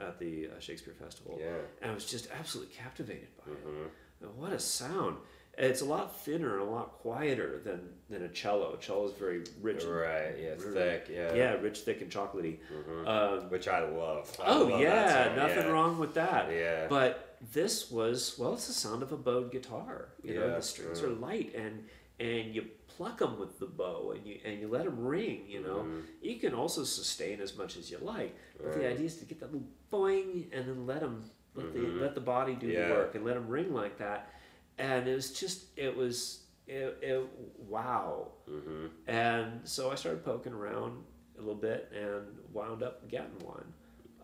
at 0.00 0.18
the 0.18 0.48
uh, 0.48 0.58
Shakespeare 0.60 0.94
Festival, 0.94 1.38
Yeah. 1.40 1.58
and 1.80 1.92
I 1.92 1.94
was 1.94 2.04
just 2.04 2.26
absolutely 2.38 2.74
captivated 2.74 3.28
by 3.38 3.52
it. 3.52 3.66
Mhm. 3.66 3.88
And 4.22 4.36
what 4.36 4.52
a 4.52 4.58
sound! 4.58 5.16
It's 5.58 5.82
a 5.82 5.84
lot 5.84 6.18
thinner 6.20 6.58
and 6.58 6.62
a 6.66 6.70
lot 6.70 6.92
quieter 6.92 7.60
than 7.64 7.80
than 8.08 8.22
a 8.22 8.28
cello. 8.28 8.76
cello 8.80 9.06
is 9.06 9.12
very 9.12 9.44
rich. 9.60 9.84
and- 9.84 9.92
Right. 9.92 10.34
Yeah. 10.38 10.50
really- 10.58 10.72
Thick. 10.72 11.08
Yeah. 11.10 11.34
Yeah, 11.34 11.52
rich, 11.60 11.80
thick, 11.80 12.00
and 12.00 12.10
chocolatey. 12.10 12.58
Mhm. 12.72 13.06
Um, 13.06 13.50
Which 13.50 13.68
I 13.68 13.86
love. 13.88 14.34
I 14.40 14.48
oh 14.54 14.64
love 14.64 14.80
yeah, 14.80 15.34
nothing 15.36 15.64
yeah. 15.66 15.70
wrong 15.70 15.98
with 15.98 16.14
that. 16.14 16.50
Yeah. 16.50 16.86
But 16.88 17.36
this 17.52 17.90
was 17.90 18.38
well, 18.38 18.54
it's 18.54 18.66
the 18.66 18.72
sound 18.72 19.02
of 19.02 19.12
a 19.12 19.16
bowed 19.16 19.50
guitar. 19.50 20.08
You 20.22 20.34
know, 20.34 20.46
Yeah, 20.46 20.54
the 20.56 20.62
strings 20.62 21.02
are 21.02 21.08
light, 21.10 21.54
and 21.54 21.86
and 22.18 22.54
you 22.54 22.66
pluck 22.86 23.18
them 23.18 23.38
with 23.38 23.58
the 23.58 23.66
bow, 23.66 24.12
and 24.12 24.26
you 24.26 24.38
and 24.44 24.58
you 24.58 24.68
let 24.68 24.84
them 24.84 25.04
ring. 25.04 25.44
You 25.48 25.60
know, 25.60 25.78
Mhm. 25.84 26.02
you 26.22 26.38
can 26.40 26.54
also 26.54 26.82
sustain 26.84 27.40
as 27.42 27.56
much 27.58 27.76
as 27.76 27.90
you 27.90 27.98
like, 27.98 28.34
but 28.58 28.72
the 28.72 28.86
idea 28.88 29.04
is 29.06 29.16
to 29.18 29.26
get 29.26 29.40
that 29.40 29.52
little 29.52 29.68
boing, 29.92 30.46
and 30.52 30.66
then 30.66 30.86
let 30.86 31.00
them 31.00 31.24
let 31.54 31.72
the 31.74 31.80
let 31.80 32.14
the 32.14 32.20
body 32.22 32.54
do 32.54 32.68
the 32.68 32.88
work, 32.94 33.14
and 33.14 33.24
let 33.24 33.34
them 33.34 33.48
ring 33.48 33.74
like 33.74 33.98
that. 33.98 34.30
And 34.78 35.06
it 35.08 35.14
was 35.14 35.32
just 35.38 35.64
it 35.76 35.96
was 35.96 36.40
it, 36.66 36.98
it 37.02 37.26
wow. 37.68 38.28
Mhm. 38.48 38.90
And 39.06 39.60
so 39.64 39.90
I 39.90 39.94
started 39.94 40.24
poking 40.24 40.52
around 40.52 41.02
a 41.36 41.40
little 41.40 41.54
bit 41.54 41.90
and 41.94 42.26
wound 42.52 42.82
up 42.82 43.08
getting 43.08 43.38
one. 43.44 43.72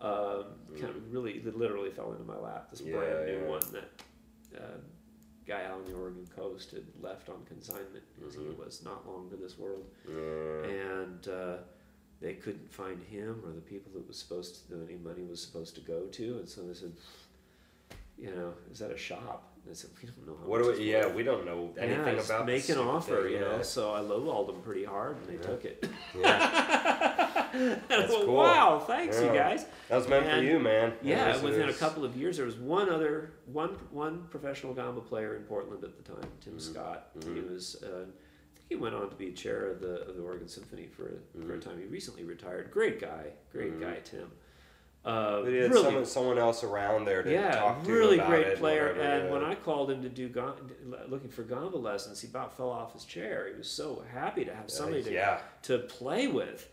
Um, 0.01 0.45
kind 0.79 0.95
of 0.95 1.11
really, 1.11 1.33
it 1.33 1.57
literally 1.57 1.91
fell 1.91 2.11
into 2.13 2.23
my 2.23 2.37
lap. 2.37 2.69
This. 2.71 2.81
Yeah, 2.81 2.95
brand 2.97 3.25
new 3.25 3.39
yeah. 3.41 3.47
one 3.47 3.61
that 3.73 3.89
uh, 4.57 4.77
guy 5.45 5.65
out 5.65 5.73
on 5.73 5.85
the 5.85 5.93
Oregon 5.93 6.25
coast 6.33 6.71
had 6.71 6.85
left 7.01 7.27
on 7.29 7.43
consignment 7.45 8.03
because 8.17 8.33
he 8.35 8.41
Mhm. 8.41 8.57
was 8.57 8.81
not 8.83 9.05
long 9.07 9.29
to 9.29 9.35
this 9.35 9.57
world, 9.59 9.85
Yeah. 10.07 10.63
and 10.69 11.27
uh, 11.27 11.57
they 12.21 12.35
couldn't 12.35 12.71
find 12.71 13.01
him 13.03 13.41
or 13.45 13.51
the 13.51 13.59
people 13.61 13.91
that 13.93 14.07
was 14.07 14.17
supposed 14.17 14.55
to, 14.69 14.75
that 14.77 14.85
any 14.89 14.97
money 14.97 15.23
was 15.23 15.41
supposed 15.41 15.75
to 15.75 15.81
go 15.81 16.05
to, 16.07 16.37
and 16.39 16.47
so 16.47 16.61
they 16.65 16.73
said, 16.73 16.93
you 18.17 18.33
know, 18.33 18.53
is 18.71 18.79
that 18.79 18.91
a 18.91 18.97
shop? 18.97 19.51
And 19.69 19.75
I 19.77 19.79
said, 19.79 19.91
we 20.01 20.09
don't 20.09 20.25
know 20.25 20.35
how. 20.41 20.47
What 20.47 20.63
do 20.63 20.71
we? 20.71 20.91
Yeah, 20.91 21.05
worth." 21.05 21.15
we 21.15 21.21
don't 21.21 21.45
know 21.45 21.69
anything 21.77 22.15
yeah, 22.15 22.21
about. 22.23 22.45
make 22.47 22.67
an 22.69 22.79
offer, 22.79 23.21
thing, 23.21 23.33
you 23.33 23.39
know. 23.39 23.57
yeah. 23.57 23.61
So 23.61 23.93
I 23.93 23.99
lowballed 23.99 24.47
them 24.47 24.61
pretty 24.63 24.83
hard, 24.83 25.17
and 25.17 25.27
they 25.27 25.33
Yeah. 25.33 25.47
took 25.47 25.63
it. 25.65 25.87
Yeah. 26.19 27.49
That's 27.87 28.11
went, 28.11 28.25
cool. 28.25 28.33
Wow, 28.35 28.79
thanks, 28.87 29.21
you 29.21 29.27
guys. 29.27 29.65
That 29.89 29.97
was 29.97 30.07
meant 30.07 30.27
for 30.27 30.41
you, 30.41 30.57
man. 30.59 30.93
Yeah, 31.03 31.33
was- 31.33 31.43
within 31.43 31.69
it 31.69 31.69
a 31.69 31.73
couple 31.73 32.03
of 32.03 32.17
years, 32.17 32.37
there 32.37 32.47
was 32.47 32.55
one 32.57 32.89
other 32.89 33.33
one 33.45 33.77
one 33.91 34.23
professional 34.31 34.73
gamba 34.73 35.01
player 35.01 35.35
in 35.35 35.43
Portland 35.43 35.83
at 35.83 35.95
the 36.03 36.11
time, 36.11 36.27
Tim 36.41 36.53
Mhm. 36.55 36.61
Scott. 36.61 37.09
He 37.13 37.29
Mhm. 37.29 37.51
was. 37.53 37.83
Uh, 37.83 37.87
I 37.87 38.57
think 38.57 38.69
he 38.69 38.75
went 38.75 38.95
on 38.95 39.07
to 39.11 39.15
be 39.15 39.31
chair 39.33 39.67
of 39.69 39.81
the 39.81 40.01
of 40.07 40.15
the 40.15 40.23
Oregon 40.23 40.47
Symphony 40.47 40.87
for 40.87 41.05
a, 41.05 41.39
for 41.45 41.53
a 41.53 41.57
Mhm. 41.57 41.61
time. 41.61 41.77
He 41.79 41.85
recently 41.85 42.23
retired. 42.23 42.71
Great 42.71 42.99
guy, 42.99 43.33
great 43.51 43.73
Mhm. 43.75 43.81
guy, 43.81 43.99
Tim. 44.03 44.31
Uh, 45.05 45.41
But 45.43 45.51
he 45.51 45.57
had 45.57 45.71
really 45.71 45.83
someone, 45.83 46.05
someone 46.05 46.37
else 46.37 46.63
around 46.63 47.05
there 47.05 47.23
to 47.23 47.31
yeah, 47.31 47.51
talk 47.55 47.83
to 47.85 47.91
really 47.91 48.17
great 48.17 48.57
player. 48.57 48.87
whatever, 48.89 49.01
and 49.01 49.31
when 49.31 49.43
I 49.43 49.55
called 49.55 49.89
him 49.91 50.01
to 50.03 50.09
do 50.09 50.27
gam- 50.27 50.69
looking 51.07 51.29
for 51.29 51.43
gamba 51.43 51.77
lessons, 51.77 52.19
he 52.19 52.27
about 52.27 52.55
fell 52.57 52.69
off 52.69 52.93
his 52.93 53.05
chair. 53.05 53.47
He 53.49 53.57
was 53.57 53.69
so 53.69 54.03
happy 54.13 54.43
to 54.45 54.53
have 54.53 54.69
somebody 54.69 55.03
to, 55.03 55.11
yeah, 55.13 55.39
to 55.63 55.79
play 55.79 56.27
with. 56.27 56.69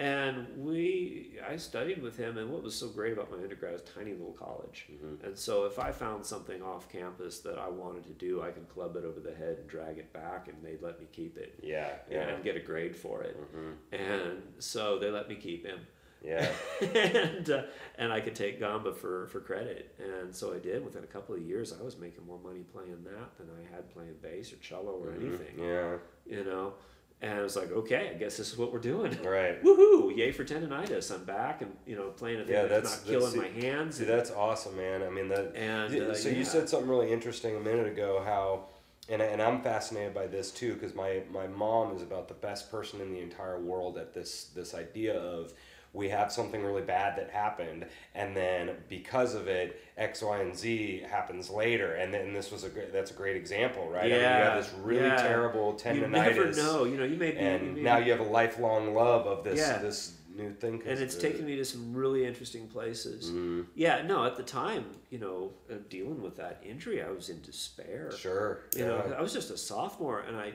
And 0.00 0.46
we, 0.64 1.38
I 1.48 1.56
studied 1.56 2.00
with 2.02 2.16
him, 2.16 2.38
and 2.38 2.50
what 2.52 2.62
was 2.62 2.74
so 2.76 2.86
great 2.88 3.12
about 3.14 3.32
my 3.32 3.38
undergrad 3.38 3.72
was 3.72 3.82
tiny 3.82 4.12
little 4.12 4.32
college. 4.32 4.86
Mhm. 4.92 5.24
And 5.24 5.36
so 5.36 5.64
if 5.64 5.80
I 5.80 5.90
found 5.90 6.24
something 6.24 6.62
off 6.62 6.88
campus 6.88 7.40
that 7.40 7.58
I 7.58 7.68
wanted 7.68 8.04
to 8.04 8.12
do, 8.12 8.40
I 8.40 8.50
could 8.52 8.68
club 8.68 8.94
it 8.96 9.04
over 9.04 9.18
the 9.18 9.34
head 9.34 9.56
and 9.58 9.66
drag 9.68 9.98
it 9.98 10.12
back, 10.12 10.46
and 10.46 10.56
they'd 10.64 10.80
let 10.82 11.00
me 11.00 11.06
keep 11.10 11.36
it 11.36 11.58
yeah, 11.62 11.90
yeah, 12.10 12.28
and 12.28 12.44
get 12.44 12.56
a 12.56 12.60
grade 12.60 12.94
for 12.94 13.22
it. 13.22 13.36
hmm 13.52 13.72
And 13.92 14.42
so 14.60 14.98
they 15.00 15.10
let 15.10 15.28
me 15.28 15.34
keep 15.34 15.64
him. 15.66 15.80
Yeah. 16.24 16.48
and 16.94 17.50
uh, 17.50 17.62
and 17.96 18.12
I 18.12 18.20
could 18.20 18.34
take 18.34 18.58
gamba 18.60 18.92
for, 18.92 19.26
for 19.28 19.40
credit, 19.40 19.94
and 19.98 20.34
so 20.34 20.54
I 20.54 20.58
did. 20.58 20.84
Within 20.84 21.04
a 21.04 21.06
couple 21.08 21.34
of 21.34 21.42
years, 21.42 21.74
I 21.78 21.82
was 21.82 21.98
making 21.98 22.26
more 22.26 22.38
money 22.38 22.60
playing 22.72 23.02
that 23.04 23.36
than 23.38 23.48
I 23.50 23.74
had 23.74 23.92
playing 23.92 24.14
bass 24.22 24.52
or 24.52 24.56
cello 24.56 24.92
or 25.02 25.08
Mhm. 25.12 25.20
anything. 25.28 25.58
Yeah, 25.58 25.96
You 26.26 26.44
know, 26.44 26.74
and 27.20 27.32
I 27.38 27.42
was 27.42 27.56
like, 27.56 27.72
okay, 27.72 28.10
I 28.10 28.14
guess 28.14 28.36
this 28.36 28.52
is 28.52 28.56
what 28.58 28.72
we're 28.72 28.78
doing. 28.78 29.10
right. 29.24 29.60
Woohoo! 29.64 30.16
Yay 30.16 30.30
for 30.30 30.44
tendonitis! 30.44 31.12
I'm 31.12 31.24
back 31.24 31.62
and 31.62 31.76
you 31.86 31.96
know 31.96 32.10
playing 32.10 32.40
a 32.40 32.44
thing 32.44 32.54
Yeah, 32.54 32.66
that's, 32.66 32.98
that's- 32.98 33.06
not 33.06 33.10
killing 33.10 33.36
that's- 33.40 33.54
my 33.54 33.60
hands. 33.68 33.96
See, 33.96 34.04
and, 34.04 34.12
that's 34.12 34.30
awesome, 34.30 34.76
man. 34.76 35.02
I 35.02 35.10
mean, 35.10 35.28
that. 35.28 35.54
and 35.56 35.94
uh, 35.94 36.14
so 36.14 36.28
yeah. 36.28 36.36
you 36.36 36.44
said 36.44 36.68
something 36.68 36.88
really 36.88 37.12
interesting 37.12 37.56
a 37.56 37.60
minute 37.60 37.86
ago. 37.88 38.22
How, 38.24 38.66
and 39.08 39.20
and 39.22 39.40
I'm 39.42 39.62
fascinated 39.62 40.14
by 40.14 40.26
this 40.28 40.50
too 40.52 40.74
because 40.74 40.94
my 40.94 41.22
my 41.32 41.48
mom 41.48 41.96
is 41.96 42.02
about 42.02 42.28
the 42.28 42.34
best 42.34 42.70
person 42.70 43.00
in 43.00 43.12
the 43.12 43.20
entire 43.20 43.58
world 43.58 43.98
at 43.98 44.12
this 44.14 44.44
this 44.54 44.74
idea 44.74 45.18
of 45.18 45.52
we 45.92 46.08
have 46.08 46.30
something 46.30 46.62
really 46.64 46.82
bad 46.82 47.16
that 47.16 47.30
happened 47.30 47.86
and 48.14 48.36
then 48.36 48.70
because 48.88 49.34
of 49.34 49.48
it 49.48 49.80
x 49.96 50.22
y 50.22 50.40
and 50.40 50.56
z 50.56 51.02
happens 51.08 51.48
later 51.50 51.94
and 51.94 52.12
then 52.12 52.32
this 52.32 52.50
was 52.50 52.64
a 52.64 52.68
great 52.68 52.92
that's 52.92 53.10
a 53.10 53.14
great 53.14 53.36
example 53.36 53.88
right 53.88 54.04
I 54.04 54.08
mean, 54.08 54.14
you 54.18 54.24
have 54.24 54.62
this 54.62 54.72
really 54.82 55.06
yeah. 55.06 55.16
terrible 55.16 55.74
tendonitis 55.74 55.94
you 55.94 56.08
never 56.44 56.52
know. 56.52 56.84
You 56.84 56.96
know, 56.98 57.04
you 57.04 57.16
may 57.16 57.30
be, 57.32 57.38
you 57.38 57.44
and 57.46 57.74
may 57.74 57.82
now 57.82 57.98
you 57.98 58.10
have 58.12 58.20
a 58.20 58.30
lifelong 58.30 58.94
love 58.94 59.26
of 59.26 59.44
this 59.44 59.58
Yeah. 59.58 59.78
this 59.78 60.14
new 60.36 60.52
thing 60.52 60.80
and 60.86 61.00
it's 61.00 61.16
taken 61.16 61.44
me 61.44 61.56
to 61.56 61.64
some 61.64 61.92
really 61.92 62.24
interesting 62.24 62.68
places. 62.68 63.30
mm, 63.30 63.66
Yeah, 63.74 64.02
no, 64.02 64.24
at 64.24 64.36
the 64.36 64.44
time, 64.44 64.84
you 65.10 65.18
know, 65.18 65.52
uh, 65.68 65.74
dealing 65.88 66.22
with 66.22 66.36
that 66.36 66.62
injury, 66.64 67.02
I 67.02 67.10
was 67.10 67.28
in 67.28 67.42
despair. 67.42 68.12
sure 68.16 68.60
You 68.76 68.86
know. 68.86 69.14
I 69.18 69.20
was 69.20 69.32
just 69.32 69.50
a 69.50 69.56
sophomore, 69.56 70.20
and 70.20 70.36
I, 70.36 70.52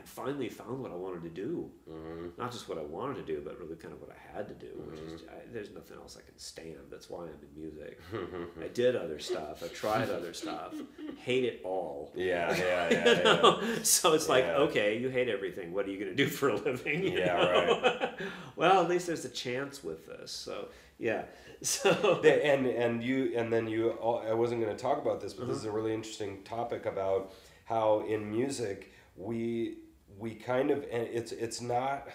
I, 0.00 0.06
finally 0.06 0.48
found 0.48 0.80
what 0.82 0.90
I 0.90 0.94
wanted 0.94 1.22
to 1.24 1.28
do. 1.30 1.70
Mhm. 1.90 2.36
Not 2.38 2.52
just 2.52 2.68
what 2.68 2.78
I 2.78 2.82
wanted 2.82 3.24
to 3.26 3.32
do, 3.34 3.40
but 3.44 3.58
really 3.60 3.76
kind 3.76 3.92
of 3.94 4.00
what 4.00 4.10
I 4.10 4.36
had 4.36 4.48
to 4.48 4.54
do. 4.54 4.66
Mm-hmm. 4.66 5.14
is, 5.14 5.22
I, 5.28 5.34
there's 5.52 5.72
nothing 5.72 5.96
else 5.98 6.16
I 6.16 6.22
can 6.28 6.38
stand. 6.38 6.76
That's 6.90 7.08
why 7.10 7.24
I'm 7.24 7.30
in 7.42 7.62
music. 7.62 8.00
I 8.64 8.68
did 8.68 8.96
other 8.96 9.18
stuff. 9.18 9.62
I 9.62 9.68
tried 9.68 10.10
other 10.10 10.32
stuff. 10.32 10.74
Hate 11.18 11.44
it 11.44 11.60
all. 11.64 12.12
yeah 12.14 12.54
yeah 12.56 12.88
yeah, 12.90 13.22
You 13.60 13.66
yeah. 13.74 13.78
So 13.82 14.12
it's 14.14 14.28
like, 14.28 14.44
okay, 14.44 14.98
you 14.98 15.08
hate 15.08 15.28
everything. 15.28 15.72
What 15.72 15.86
are 15.86 15.90
you 15.90 15.98
going 15.98 16.14
to 16.16 16.24
do 16.24 16.28
for 16.28 16.48
a 16.50 16.56
living? 16.56 17.02
you 17.04 17.18
Yeah, 17.18 17.36
know? 17.36 18.10
well, 18.56 18.82
at 18.82 18.88
least 18.88 19.06
there's 19.06 19.24
a 19.24 19.28
chance 19.30 19.82
with 19.84 20.06
this. 20.06 20.30
So 20.32 20.68
yeah. 20.98 21.22
So 21.62 22.20
and 22.24 22.66
and 22.66 23.02
you 23.02 23.32
and 23.36 23.52
then 23.52 23.68
you 23.68 23.90
all- 23.90 24.22
I 24.26 24.32
wasn't 24.32 24.62
going 24.62 24.74
to 24.74 24.82
talk 24.82 24.98
about 24.98 25.20
this 25.20 25.34
but 25.34 25.46
this 25.46 25.56
is 25.58 25.64
Uh-huh. 25.64 25.72
a 25.76 25.76
really 25.78 25.92
interesting 25.92 26.42
topic 26.42 26.86
about 26.86 27.32
how 27.66 28.00
in 28.08 28.30
music 28.30 28.92
we 29.16 29.76
we 30.20 30.34
kind 30.34 30.70
of 30.70 30.84
and 30.90 31.02
it's 31.02 31.32
it's 31.32 31.60
not 31.60 32.08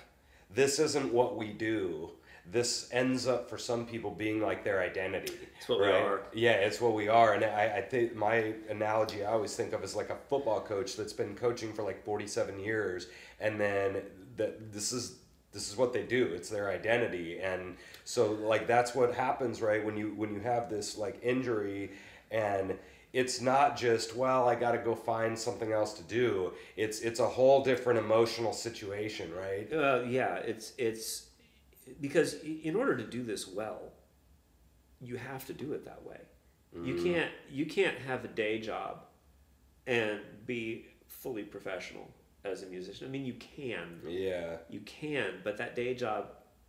this 0.53 0.79
isn't 0.79 1.11
what 1.11 1.35
we 1.35 1.49
do. 1.51 2.11
This 2.51 2.87
ends 2.91 3.25
up 3.25 3.49
for 3.49 3.57
some 3.57 3.87
people 3.87 4.11
being 4.11 4.39
like 4.39 4.63
their 4.63 4.79
identity. 4.81 5.33
It's 5.57 5.67
what 5.67 5.79
we 5.79 5.87
are. 5.87 6.21
yeah 6.33 6.51
it's 6.51 6.79
what 6.79 6.93
we 6.93 7.07
are. 7.07 7.33
And 7.33 7.43
I, 7.43 7.77
I 7.77 7.81
think 7.81 8.15
my 8.15 8.53
analogy 8.69 9.25
i 9.25 9.31
always 9.31 9.55
think 9.55 9.73
of 9.73 9.83
is 9.83 9.95
like 9.95 10.11
a 10.11 10.17
football 10.29 10.61
coach 10.61 10.95
that's 10.95 11.13
been 11.13 11.35
coaching 11.35 11.73
for 11.73 11.81
like 11.81 12.05
47 12.05 12.59
years 12.59 13.07
and 13.39 13.59
then 13.59 14.03
that 14.37 14.71
this 14.71 14.91
is 14.91 15.17
this 15.55 15.71
is 15.71 15.77
what 15.77 15.93
they 15.93 16.03
do. 16.03 16.25
It's 16.35 16.49
their 16.49 16.69
identity. 16.69 17.39
And 17.39 17.77
so 18.03 18.33
like 18.33 18.67
that's 18.67 18.93
what 18.93 19.15
happens 19.15 19.61
right 19.61 19.83
when 19.83 19.97
you 19.97 20.13
when 20.15 20.33
you 20.33 20.41
have 20.41 20.69
this 20.69 20.97
like 20.97 21.17
injury 21.23 21.91
and 22.29 22.77
it's 23.21 23.37
not 23.39 23.77
just 23.85 24.07
well 24.23 24.41
i 24.53 24.55
got 24.65 24.73
to 24.77 24.81
go 24.89 24.93
find 24.93 25.33
something 25.47 25.71
else 25.79 25.91
to 25.99 26.03
do 26.21 26.51
it's 26.83 26.97
it's 27.07 27.21
a 27.27 27.29
whole 27.37 27.59
different 27.63 27.97
emotional 28.05 28.53
situation 28.67 29.27
right 29.45 29.67
Uh, 29.71 29.99
yeah, 30.17 30.33
it's 30.51 30.67
it's 30.77 31.07
because 32.01 32.29
in 32.69 32.75
order 32.81 32.95
to 33.03 33.07
do 33.17 33.21
this 33.31 33.43
well, 33.59 33.81
you 34.99 35.15
have 35.31 35.43
to 35.49 35.53
do 35.53 35.67
it 35.73 35.81
that 35.85 36.01
way. 36.09 36.21
You 36.83 36.95
can't 37.05 37.31
you 37.49 37.65
can't 37.77 37.97
have 38.09 38.25
a 38.25 38.31
day 38.43 38.59
job 38.59 38.93
and 39.87 40.19
be 40.45 40.63
fully 41.07 41.43
professional 41.43 42.07
as 42.43 42.63
a 42.63 42.65
musician. 42.65 43.07
I 43.07 43.09
mean, 43.15 43.25
you 43.31 43.35
can, 43.35 44.01
yeah 44.05 44.57
you 44.75 44.81
can, 44.81 45.29
but 45.45 45.53
that 45.61 45.73
day 45.81 45.93
job 45.93 46.23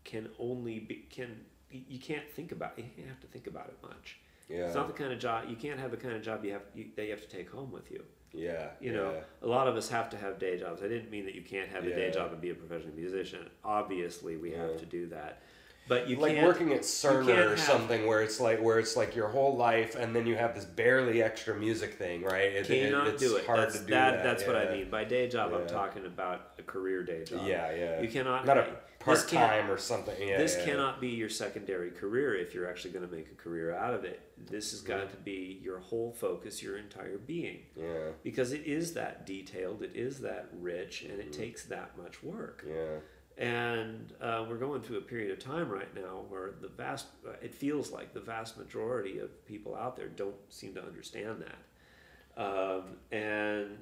can 0.04 0.28
only 0.38 0.78
be 0.78 0.96
can 1.16 1.30
you 1.70 1.98
can't 1.98 2.28
think 2.36 2.52
about 2.52 2.72
it. 2.78 2.84
you 2.96 3.04
have 3.08 3.20
to 3.26 3.26
think 3.34 3.46
about 3.48 3.66
it 3.72 3.78
much. 3.82 4.06
Yeah 4.48 4.66
It's 4.66 4.74
not 4.74 4.86
the 4.86 4.92
kind 4.94 5.12
of 5.12 5.18
job 5.18 5.44
you 5.48 5.56
can't 5.56 5.78
have 5.80 5.90
the 5.90 5.96
kind 5.96 6.14
of 6.14 6.22
job 6.22 6.44
you 6.44 6.52
have 6.52 6.62
you, 6.74 6.86
that 6.96 7.04
you 7.04 7.10
have 7.10 7.22
to 7.22 7.28
take 7.28 7.50
home 7.50 7.70
with 7.72 7.90
you. 7.90 8.02
yeah 8.32 8.68
You 8.80 8.92
know, 8.92 9.12
yeah. 9.12 9.20
a 9.42 9.48
lot 9.48 9.66
of 9.68 9.76
us 9.76 9.88
have 9.88 10.10
to 10.10 10.16
have 10.16 10.38
day 10.38 10.58
jobs. 10.58 10.82
I 10.82 10.88
didn't 10.88 11.10
mean 11.10 11.24
that 11.24 11.34
you 11.34 11.42
can't 11.42 11.68
have 11.70 11.84
a 11.84 11.90
day 11.90 12.10
job 12.10 12.32
and 12.32 12.40
be 12.40 12.50
a 12.50 12.54
professional 12.54 12.94
musician. 12.94 13.48
Obviously, 13.64 14.36
we 14.36 14.52
Yeah. 14.52 14.62
have 14.62 14.78
to 14.78 14.86
do 14.86 15.06
that. 15.08 15.42
but 15.88 16.08
you 16.08 16.16
like 16.16 16.42
working 16.42 16.72
at 16.72 16.80
Cerner 16.80 17.26
can't 17.26 17.38
or 17.38 17.50
have- 17.50 17.60
something 17.60 18.06
where 18.08 18.20
it's 18.20 18.40
like 18.40 18.58
where 18.60 18.78
it's 18.80 18.96
like 18.96 19.14
your 19.14 19.28
whole 19.28 19.54
life 19.56 19.94
and 19.94 20.14
then 20.16 20.26
you 20.26 20.34
have 20.34 20.52
this 20.56 20.64
barely 20.64 21.22
extra 21.22 21.54
music 21.54 21.94
thing, 21.94 22.22
right? 22.22 22.50
It, 22.58 22.68
it- 22.68 22.90
cannot 22.90 23.06
it's 23.06 23.22
do 23.22 23.36
it. 23.36 23.46
hard 23.46 23.60
that's, 23.60 23.78
to 23.78 23.84
do 23.84 23.92
that, 23.92 24.10
that. 24.16 24.24
That's 24.24 24.44
what 24.48 24.56
I 24.56 24.64
mean 24.74 24.90
by 24.90 25.04
day 25.04 25.28
job. 25.28 25.52
I'm 25.54 25.66
talking 25.68 26.04
about 26.04 26.38
a 26.58 26.62
career 26.62 27.04
day 27.04 27.22
job. 27.24 27.46
Yeah, 27.46 27.72
yeah. 27.72 28.00
You 28.00 28.08
cannot 28.08 28.44
Not 28.44 28.58
a 28.58 28.62
this 28.62 28.70
part 29.06 29.28
time 29.28 29.70
or 29.70 29.78
something. 29.78 30.14
Yeah, 30.28 30.38
this 30.38 30.56
yeah. 30.58 30.64
cannot 30.66 31.00
be 31.00 31.08
your 31.08 31.28
secondary 31.30 31.90
career 31.90 32.34
if 32.34 32.52
you're 32.54 32.68
actually 32.68 32.90
going 32.92 33.08
to 33.08 33.14
make 33.14 33.30
a 33.30 33.34
career 33.34 33.74
out 33.74 33.94
of 33.94 34.04
it. 34.04 34.20
This 34.50 34.72
has 34.72 34.80
got 34.82 35.10
to 35.10 35.16
be 35.16 35.58
your 35.62 35.78
whole 35.78 36.12
focus, 36.12 36.62
your 36.62 36.76
entire 36.76 37.16
being, 37.18 37.60
Yeah, 37.74 38.10
because 38.22 38.52
it 38.52 38.64
is 38.66 38.92
that 38.94 39.24
detailed, 39.26 39.82
it 39.82 39.92
is 39.94 40.20
that 40.20 40.48
rich, 40.52 41.02
and 41.02 41.12
Mm-hmm. 41.12 41.20
it 41.28 41.32
takes 41.32 41.64
that 41.66 41.96
much 41.96 42.22
work. 42.22 42.64
yeah. 42.68 42.98
And 43.38 44.14
uh, 44.20 44.46
we're 44.48 44.56
going 44.56 44.80
through 44.80 44.96
a 44.96 45.02
period 45.02 45.30
of 45.30 45.38
time 45.38 45.68
right 45.68 45.94
now 45.94 46.24
where 46.30 46.52
the 46.60 46.68
vast, 46.68 47.06
uh, 47.28 47.32
it 47.42 47.54
feels 47.54 47.92
like 47.92 48.14
the 48.14 48.20
vast 48.20 48.56
majority 48.56 49.18
of 49.18 49.44
people 49.46 49.74
out 49.76 49.94
there 49.94 50.08
don't 50.08 50.36
seem 50.48 50.72
to 50.74 50.82
understand 50.82 51.42
that. 51.42 52.42
Um, 52.42 52.82
and 53.12 53.76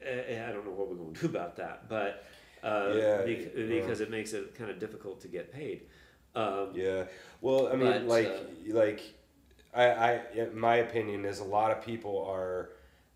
uh, 0.00 0.10
I 0.48 0.52
don't 0.52 0.64
know 0.64 0.70
what 0.72 0.88
we're 0.88 0.94
going 0.96 1.14
to 1.14 1.20
do 1.22 1.26
about 1.36 1.56
that, 1.56 1.88
but 1.88 2.24
uh, 2.62 2.92
Yeah, 2.94 3.18
bec- 3.18 3.52
yeah. 3.56 3.66
because 3.66 4.00
it 4.00 4.10
makes 4.10 4.32
it 4.32 4.54
kind 4.54 4.70
of 4.70 4.78
difficult 4.78 5.20
to 5.22 5.28
get 5.28 5.52
paid. 5.52 5.82
Um, 6.34 6.70
Yeah. 6.74 7.04
Well, 7.40 7.68
I 7.68 7.76
mean, 7.76 7.90
But, 7.90 8.02
like, 8.04 8.26
uh, 8.26 8.74
like, 8.74 9.00
I, 9.74 9.84
I, 9.90 10.20
in 10.34 10.58
my 10.58 10.76
opinion 10.76 11.24
is 11.24 11.38
a 11.40 11.44
lot 11.44 11.70
of 11.70 11.84
people 11.84 12.24
are. 12.28 12.70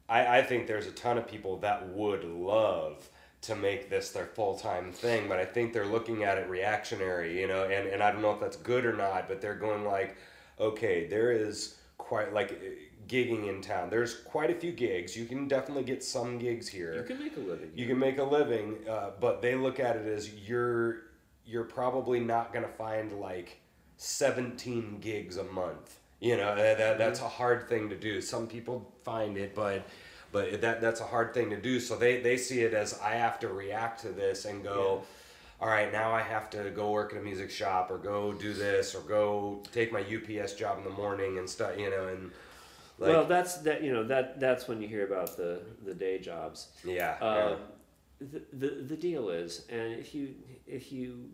I, 0.08 0.38
I 0.38 0.42
think 0.42 0.66
there's 0.66 0.86
a 0.86 0.90
ton 0.92 1.16
of 1.18 1.26
people 1.26 1.56
that 1.58 1.88
would 1.88 2.24
love 2.24 3.08
to 3.42 3.56
make 3.56 3.88
this 3.90 4.10
their 4.10 4.26
full 4.26 4.56
time 4.58 4.92
thing, 4.92 5.28
but 5.28 5.38
I 5.38 5.44
think 5.44 5.72
they're 5.72 5.86
looking 5.86 6.22
at 6.24 6.38
it 6.38 6.48
reactionary, 6.48 7.40
you 7.40 7.48
know, 7.48 7.64
and, 7.64 7.88
and 7.88 8.02
I 8.02 8.12
don't 8.12 8.22
know 8.22 8.32
if 8.32 8.40
that's 8.40 8.56
good 8.56 8.84
or 8.84 8.92
not, 8.92 9.26
but 9.28 9.40
they're 9.40 9.54
going 9.56 9.84
like, 9.84 10.16
okay, 10.60 11.06
there 11.06 11.32
is 11.32 11.76
quite 12.12 12.34
like 12.34 12.52
uh, 12.52 12.54
gigging 13.08 13.48
in 13.48 13.62
town. 13.62 13.88
There's 13.88 14.16
quite 14.16 14.50
a 14.50 14.54
few 14.54 14.70
gigs. 14.70 15.16
You 15.16 15.24
can 15.24 15.48
definitely 15.48 15.84
get 15.84 16.04
some 16.04 16.38
gigs 16.38 16.68
here 16.68 16.94
you 16.94 17.02
can 17.04 17.18
make 17.18 17.36
a 17.38 17.40
living. 17.40 17.70
you 17.74 17.86
can 17.86 17.98
make 17.98 18.18
a 18.18 18.22
living, 18.22 18.76
uh, 18.86 19.12
but 19.18 19.40
they 19.40 19.54
look 19.54 19.80
at 19.80 19.96
it 19.96 20.06
as 20.06 20.30
you're 20.46 21.04
you're 21.46 21.64
probably 21.64 22.20
not 22.20 22.52
gonna 22.52 22.68
find 22.68 23.18
like 23.18 23.62
17 23.96 24.98
gigs 25.00 25.38
a 25.38 25.44
month. 25.44 26.00
You 26.20 26.36
know 26.36 26.54
that, 26.54 26.76
that 26.76 26.98
that's 26.98 27.20
a 27.22 27.28
hard 27.28 27.66
thing 27.66 27.88
to 27.88 27.96
do. 27.96 28.20
Some 28.20 28.46
people 28.46 28.92
find 29.04 29.38
it, 29.38 29.54
but 29.54 29.86
but 30.32 30.60
that 30.60 30.82
that's 30.82 31.00
a 31.00 31.06
hard 31.14 31.32
thing 31.32 31.48
to 31.48 31.56
do. 31.58 31.80
So 31.80 31.96
they 31.96 32.20
they 32.20 32.36
see 32.36 32.60
it 32.60 32.74
as 32.74 33.00
I 33.02 33.14
have 33.14 33.40
to 33.40 33.48
react 33.48 34.02
to 34.02 34.10
this 34.10 34.44
and 34.44 34.62
go. 34.62 35.04
All 35.62 35.68
right, 35.68 35.92
now 35.92 36.10
I 36.10 36.22
have 36.22 36.50
to 36.50 36.70
go 36.70 36.90
work 36.90 37.12
at 37.12 37.20
a 37.20 37.22
music 37.22 37.48
shop 37.48 37.88
or 37.88 37.96
go 37.96 38.32
do 38.32 38.52
this 38.52 38.96
or 38.96 39.00
go 39.02 39.62
take 39.70 39.92
my 39.92 40.00
UPS 40.00 40.54
job 40.54 40.78
in 40.78 40.82
the 40.82 40.90
morning 40.90 41.38
and 41.38 41.48
stuff, 41.48 41.78
you 41.78 41.88
know, 41.88 42.08
and 42.08 42.32
like 42.98 43.10
well, 43.12 43.24
that's 43.24 43.58
that. 43.58 43.80
You 43.80 43.92
know 43.92 44.02
that 44.02 44.40
that's 44.40 44.66
when 44.66 44.82
you 44.82 44.88
hear 44.88 45.06
about 45.06 45.36
the 45.36 45.60
the 45.84 45.94
day 45.94 46.18
jobs. 46.18 46.70
yeah, 46.84 47.16
Um, 47.20 47.58
the, 48.18 48.42
the 48.52 48.82
the 48.88 48.96
deal 48.96 49.28
is, 49.28 49.64
and 49.68 49.92
if 49.92 50.16
you 50.16 50.34
if 50.66 50.90
you 50.90 51.30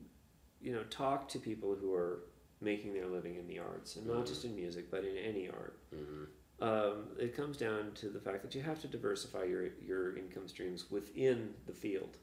you 0.61 0.75
know 0.75 0.83
talk 0.91 1.27
to 1.31 1.39
people 1.39 1.75
who 1.75 1.95
are 1.95 2.25
making 2.61 2.93
their 2.93 3.07
living 3.07 3.37
in 3.37 3.47
the 3.47 3.59
arts, 3.59 3.97
and 3.97 4.07
not 4.07 4.27
just 4.27 4.45
in 4.45 4.55
music, 4.55 4.91
but 4.91 5.05
in 5.05 5.17
any 5.17 5.49
art, 5.49 5.79
um, 6.61 7.07
it 7.19 7.35
comes 7.35 7.57
down 7.57 7.93
to 7.95 8.11
the 8.11 8.21
fact 8.21 8.43
that 8.43 8.55
you 8.55 8.61
have 8.61 8.79
to 8.83 8.89
diversify 8.89 9.45
your 9.45 9.69
your 9.81 10.19
income 10.19 10.49
streams 10.49 10.91
within 10.91 11.55
the 11.67 11.73
field. 11.73 12.19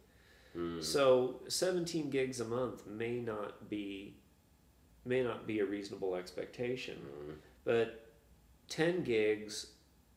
Mm. 0.55 0.83
So 0.83 1.41
seventeen 1.47 2.09
gigs 2.09 2.39
a 2.39 2.45
month 2.45 2.85
may 2.87 3.19
not 3.19 3.69
be 3.69 4.15
may 5.05 5.23
not 5.23 5.45
be 5.45 5.59
a 5.59 5.65
reasonable 5.65 6.15
expectation, 6.15 6.97
mm. 6.97 7.33
but 7.63 8.07
ten 8.69 9.03
gigs 9.03 9.67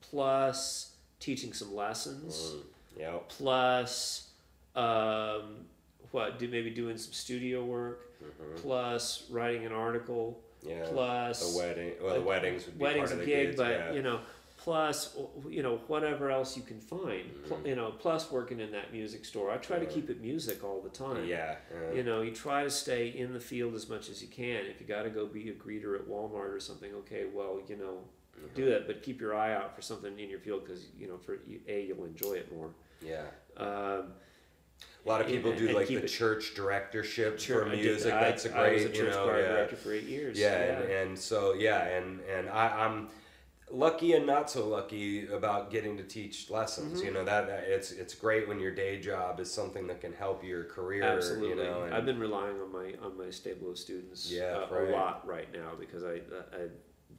plus 0.01 0.95
teaching 1.21 1.53
some 1.53 1.75
lessons 1.75 2.55
yeah, 2.97 3.13
yep, 3.13 3.29
plus 3.29 4.29
um, 4.77 5.65
what 6.13 6.39
do 6.39 6.49
maybe 6.49 6.71
doing 6.71 6.97
some 6.97 7.13
studio 7.13 7.65
work 7.65 8.11
mm-hmm. 8.23 8.57
plus 8.57 9.25
writing 9.31 9.67
an 9.67 9.73
article 9.73 10.41
yeah. 10.63 10.85
plus 10.89 11.53
the 11.53 11.59
wedding, 11.59 11.93
well, 12.03 12.15
the 12.15 12.21
weddings 12.21 12.67
would 12.67 12.79
be 12.79 12.85
weddings 12.85 13.11
part 13.11 13.19
a 13.19 13.21
of 13.21 13.27
the 13.27 13.27
gig 13.27 13.47
gigs, 13.49 13.57
but 13.57 13.71
yeah. 13.71 13.93
you 13.93 14.03
know 14.03 14.21
plus 14.69 15.17
you 15.49 15.63
know 15.63 15.81
whatever 15.87 16.31
else 16.31 16.55
you 16.57 16.63
can 16.63 16.79
find 16.79 16.99
Mm-hmm. 17.49 17.67
you 17.67 17.75
know 17.75 17.91
plus 17.99 18.31
working 18.31 18.61
in 18.61 18.71
that 18.73 18.93
music 18.93 19.25
store 19.25 19.51
i 19.51 19.57
try 19.57 19.79
to 19.79 19.87
keep 19.87 20.11
it 20.11 20.21
music 20.21 20.63
all 20.63 20.81
the 20.83 20.91
time 20.91 21.25
Yeah, 21.27 21.55
yeah. 21.73 21.97
you 21.97 22.03
know 22.03 22.21
you 22.21 22.33
try 22.33 22.65
to 22.65 22.71
stay 22.71 23.09
in 23.09 23.33
the 23.33 23.41
field 23.41 23.75
as 23.75 23.89
much 23.89 24.11
as 24.11 24.21
you 24.21 24.29
can 24.29 24.67
if 24.67 24.79
you 24.81 24.87
got 24.87 25.05
to 25.05 25.11
go 25.11 25.25
be 25.25 25.49
a 25.49 25.55
greeter 25.55 25.95
at 25.99 26.07
walmart 26.07 26.55
or 26.55 26.61
something 26.61 26.93
okay 27.03 27.25
well 27.33 27.61
you 27.69 27.77
know 27.77 27.97
Mm-hmm. 28.39 28.55
do 28.55 28.67
that 28.71 28.87
but 28.87 29.03
keep 29.03 29.21
your 29.21 29.35
eye 29.35 29.53
out 29.53 29.75
for 29.75 29.83
something 29.83 30.17
in 30.17 30.31
your 30.31 30.39
field 30.39 30.65
because 30.65 30.83
you 30.97 31.09
know 31.09 31.19
for 31.19 31.39
a 31.67 31.87
you'll 31.89 32.05
enjoy 32.05 32.35
it 32.35 32.47
more 32.57 32.71
yeah. 33.05 33.23
um, 33.57 34.13
A 35.05 35.09
lot 35.09 35.21
of 35.21 35.27
and- 35.27 35.35
people 35.35 35.51
do 35.57 35.67
and 35.67 35.75
like 35.75 35.89
the 35.89 35.97
it- 35.97 36.07
church 36.07 36.55
directorship 36.55 37.41
Sure, 37.41 37.65
for 37.65 37.71
music. 37.75 38.13
I- 38.15 38.21
That's 38.21 38.45
a 38.47 38.57
I 38.57 38.75
was 38.75 38.83
great, 38.83 38.93
a 38.95 38.97
you 38.97 39.03
church 39.07 39.15
know, 39.17 39.25
choir 39.25 39.41
yeah. 39.43 39.49
director 39.55 39.75
for 39.77 39.93
eight 39.93 40.05
years. 40.05 40.39
yeah, 40.39 40.55
And, 40.55 40.85
and 40.99 41.19
so 41.19 41.55
yeah, 41.55 41.83
and 41.97 42.21
and 42.35 42.49
I, 42.49 42.65
I'm 42.85 43.09
lucky 43.71 44.13
and 44.15 44.27
not 44.27 44.51
so 44.51 44.67
lucky 44.69 45.27
about 45.29 45.71
getting 45.71 45.97
to 45.97 46.03
teach 46.03 46.51
lessons. 46.51 46.99
Mm-hmm. 46.99 47.07
You 47.07 47.13
know 47.15 47.25
that, 47.25 47.47
that 47.47 47.65
it's 47.67 47.91
it's 47.91 48.15
great 48.15 48.49
when 48.49 48.59
your 48.61 48.75
day 48.75 49.01
job 49.01 49.41
is 49.41 49.53
something 49.53 49.87
that 49.89 50.01
can 50.01 50.13
help 50.13 50.45
your 50.45 50.65
career. 50.65 51.03
Absolutely, 51.03 51.51
You 51.51 51.57
know, 51.57 51.83
and, 51.83 51.95
I've 51.95 52.07
been 52.07 52.19
relying 52.19 52.61
on 52.61 52.73
my 52.73 52.95
on 53.03 53.17
my 53.19 53.31
stable 53.31 53.71
of 53.71 53.79
students 53.79 54.31
Yeah, 54.31 54.65
uh, 54.71 54.75
right. 54.75 54.89
a 54.89 54.93
lot 54.93 55.27
right 55.27 55.53
now 55.53 55.73
because 55.79 56.05
I 56.05 56.21
I've 56.55 56.73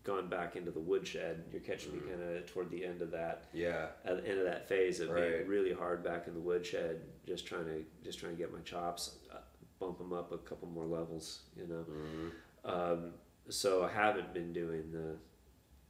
gone 0.04 0.28
back 0.30 0.56
into 0.56 0.72
the 0.72 0.80
woodshed. 0.80 1.44
You're 1.52 1.62
catching 1.62 1.92
Mm-hmm. 1.92 2.08
me 2.08 2.14
kind 2.16 2.38
of 2.38 2.46
toward 2.48 2.70
the 2.70 2.86
end 2.86 3.02
of 3.02 3.12
that 3.12 3.46
yeah, 3.54 3.88
at 4.06 4.24
the 4.24 4.30
end 4.30 4.40
of 4.40 4.46
that 4.46 4.68
phase 4.68 5.00
of 5.00 5.14
being 5.14 5.48
really 5.48 5.74
hard 5.74 6.04
back 6.04 6.28
in 6.28 6.34
the 6.34 6.40
woodshed, 6.40 7.02
just 7.28 7.46
trying 7.46 7.66
to 7.66 7.84
just 8.04 8.20
trying 8.20 8.32
to 8.34 8.38
get 8.38 8.52
my 8.54 8.60
chops, 8.62 9.18
uh, 9.32 9.38
bump 9.80 9.98
them 9.98 10.14
up 10.14 10.32
a 10.32 10.38
couple 10.38 10.68
more 10.70 10.86
levels, 10.86 11.42
you 11.56 11.68
know. 11.68 11.86
Mm-hmm. 11.90 12.30
Um, 12.70 13.12
so 13.50 13.84
I 13.84 13.90
haven't 13.92 14.34
been 14.34 14.54
doing 14.54 14.92
the 14.92 15.16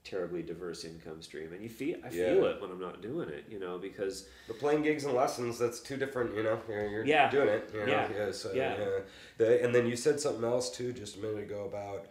terribly 0.09 0.41
diverse 0.41 0.85
income 0.85 1.21
stream, 1.21 1.53
and 1.53 1.61
you 1.61 1.69
feel 1.69 1.97
I 2.03 2.09
feel 2.09 2.45
it 2.45 2.61
when 2.61 2.71
I'm 2.71 2.79
not 2.79 3.01
doing 3.01 3.29
it, 3.29 3.45
you 3.49 3.59
know, 3.59 3.77
because 3.77 4.27
the 4.47 4.53
playing 4.53 4.81
gigs 4.81 5.03
and 5.05 5.13
lessons 5.13 5.59
that's 5.59 5.79
two 5.79 5.97
different. 5.97 6.35
You 6.35 6.43
know, 6.43 6.59
you're, 6.67 6.89
you're 6.89 7.05
Yeah. 7.05 7.29
doing 7.29 7.49
it. 7.49 7.69
You 7.73 7.85
know? 7.85 8.07
Yeah. 8.15 8.31
so, 8.31 8.51
Yeah. 8.53 8.77
yeah. 8.77 8.99
The, 9.37 9.63
and 9.63 9.73
then 9.73 9.85
you 9.85 9.95
said 9.95 10.19
something 10.19 10.43
else 10.43 10.69
too 10.69 10.93
just 10.93 11.17
a 11.17 11.19
minute 11.19 11.43
ago 11.43 11.65
about 11.65 12.07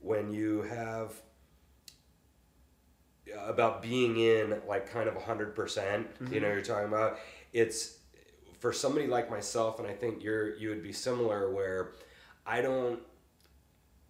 when 0.00 0.32
you 0.32 0.62
have 0.62 1.12
uh, 3.36 3.46
about 3.46 3.82
being 3.82 4.18
in 4.18 4.60
like 4.66 4.90
kind 4.90 5.08
of 5.08 5.14
100% 5.14 5.26
you 5.26 5.54
mm-hmm. 5.54 6.34
know 6.34 6.48
you're 6.48 6.62
talking 6.62 6.88
about 6.88 7.18
it's 7.52 7.98
for 8.58 8.72
somebody 8.72 9.06
like 9.06 9.30
myself 9.30 9.78
and 9.78 9.88
i 9.88 9.92
think 9.92 10.22
you're 10.22 10.56
you 10.56 10.68
would 10.68 10.82
be 10.82 10.92
similar 10.92 11.52
where 11.52 11.92
i 12.46 12.60
don't 12.60 13.00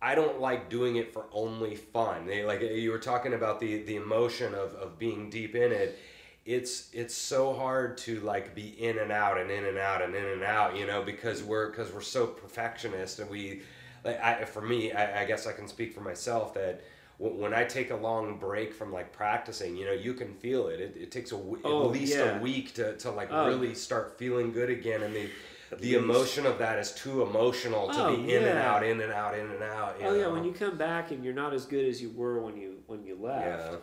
i 0.00 0.14
don't 0.14 0.40
like 0.40 0.68
doing 0.70 0.96
it 0.96 1.12
for 1.12 1.26
only 1.32 1.74
fun 1.74 2.26
they, 2.26 2.44
like 2.44 2.60
you 2.60 2.90
were 2.90 2.98
talking 2.98 3.34
about 3.34 3.60
the 3.60 3.82
the 3.82 3.96
emotion 3.96 4.54
of, 4.54 4.74
of 4.74 4.98
being 4.98 5.28
deep 5.30 5.54
in 5.54 5.72
it 5.72 5.98
it's 6.46 6.88
it's 6.94 7.14
so 7.14 7.52
hard 7.52 7.98
to 7.98 8.20
like 8.20 8.54
be 8.54 8.68
in 8.82 8.98
and 8.98 9.12
out 9.12 9.38
and 9.38 9.50
in 9.50 9.64
and 9.66 9.76
out 9.78 10.00
and 10.02 10.14
in 10.14 10.24
and 10.24 10.42
out 10.42 10.76
you 10.76 10.86
know 10.86 11.02
because 11.02 11.42
we're 11.42 11.68
because 11.70 11.92
we're 11.92 12.00
so 12.00 12.26
perfectionist 12.26 13.18
and 13.18 13.28
we 13.28 13.60
like 14.04 14.18
I, 14.22 14.44
for 14.44 14.62
me 14.62 14.92
I, 14.92 15.22
I 15.22 15.24
guess 15.26 15.46
i 15.46 15.52
can 15.52 15.68
speak 15.68 15.92
for 15.92 16.00
myself 16.00 16.54
that 16.54 16.82
w- 17.20 17.42
when 17.42 17.52
I 17.52 17.64
take 17.64 17.90
a 17.90 17.96
long 17.96 18.38
break 18.38 18.72
from 18.72 18.92
like 18.92 19.12
practicing, 19.12 19.76
you 19.76 19.84
know, 19.86 19.92
you 19.92 20.14
can 20.14 20.32
feel 20.34 20.68
it. 20.68 20.78
It, 20.80 20.96
it 20.96 21.10
takes 21.10 21.32
a 21.32 21.36
w- 21.36 21.58
Oh, 21.64 21.86
at 21.86 21.90
least 21.90 22.16
yeah. 22.16 22.38
a 22.38 22.40
week 22.40 22.74
to, 22.74 22.96
to 22.98 23.10
like 23.10 23.28
Oh. 23.32 23.48
really 23.48 23.74
start 23.74 24.16
feeling 24.18 24.52
good 24.52 24.70
again. 24.70 25.02
And 25.02 25.12
the 25.12 25.28
the 25.76 25.76
least. 25.76 25.96
emotion 25.96 26.46
of 26.46 26.58
that 26.58 26.78
is 26.78 26.92
too 26.92 27.22
emotional 27.22 27.88
to 27.88 28.06
Oh, 28.06 28.16
be 28.16 28.34
in 28.34 28.44
and 28.44 28.58
out, 28.58 28.82
in 28.84 29.00
and 29.00 29.12
out, 29.12 29.38
in 29.38 29.50
and 29.50 29.62
out. 29.62 29.96
Oh 30.02 30.14
yeah, 30.14 30.28
when 30.28 30.44
you 30.44 30.52
come 30.52 30.76
back 30.78 31.10
and 31.10 31.24
you're 31.24 31.34
not 31.34 31.52
as 31.54 31.64
good 31.66 31.84
as 31.86 32.00
you 32.02 32.10
were 32.10 32.40
when 32.40 32.56
you 32.56 32.82
when 32.86 33.04
you 33.04 33.16
left, 33.20 33.72
yeah, 33.72 33.78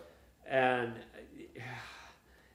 and 0.47 0.93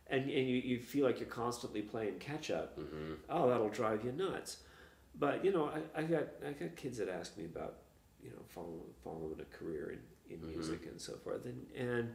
and 0.09 0.29
and 0.29 0.49
you, 0.49 0.57
you 0.57 0.79
feel 0.81 1.05
like 1.05 1.21
you're 1.21 1.29
constantly 1.29 1.83
playing 1.83 2.19
catch 2.19 2.51
up. 2.51 2.79
mm-hmm. 2.79 3.15
Oh, 3.29 3.49
that'll 3.49 3.69
drive 3.69 4.05
you 4.05 4.13
nuts. 4.13 4.59
But 5.19 5.45
you 5.45 5.53
know, 5.53 5.71
I, 5.95 6.01
I 6.01 6.03
got 6.05 6.25
I 6.47 6.53
got 6.53 6.77
kids 6.77 6.99
that 6.99 7.09
ask 7.09 7.37
me 7.37 7.45
about 7.45 7.77
you 8.23 8.31
know 8.31 8.43
following 8.49 8.81
following 9.05 9.41
a 9.41 9.57
career 9.57 9.93
in, 10.29 10.35
in 10.35 10.41
Mhm. 10.41 10.49
music 10.57 10.87
and 10.87 11.01
so 11.01 11.15
forth, 11.17 11.45
and 11.45 11.67
and 11.77 12.15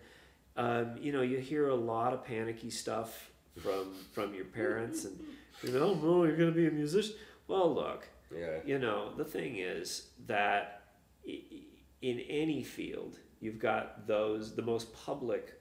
um, 0.57 0.97
you 1.01 1.11
know 1.11 1.21
you 1.21 1.37
hear 1.39 1.69
a 1.69 1.75
lot 1.75 2.13
of 2.13 2.23
panicky 2.23 2.69
stuff 2.69 3.29
from 3.61 3.93
from 4.13 4.33
your 4.33 4.45
parents, 4.45 5.05
and 5.05 5.19
you 5.63 5.71
know, 5.71 5.99
oh 6.03 6.23
you're 6.23 6.37
gonna 6.37 6.51
be 6.51 6.67
a 6.67 6.71
musician. 6.71 7.15
Well, 7.47 7.73
look, 7.73 8.07
yeah, 8.35 8.57
you 8.65 8.79
know, 8.79 9.13
the 9.15 9.25
thing 9.25 9.57
is 9.57 10.09
that 10.27 10.81
in 11.25 12.19
any 12.29 12.63
field, 12.63 13.19
you've 13.39 13.59
got 13.59 14.07
those, 14.07 14.55
the 14.55 14.61
most 14.61 14.93
public 14.93 15.59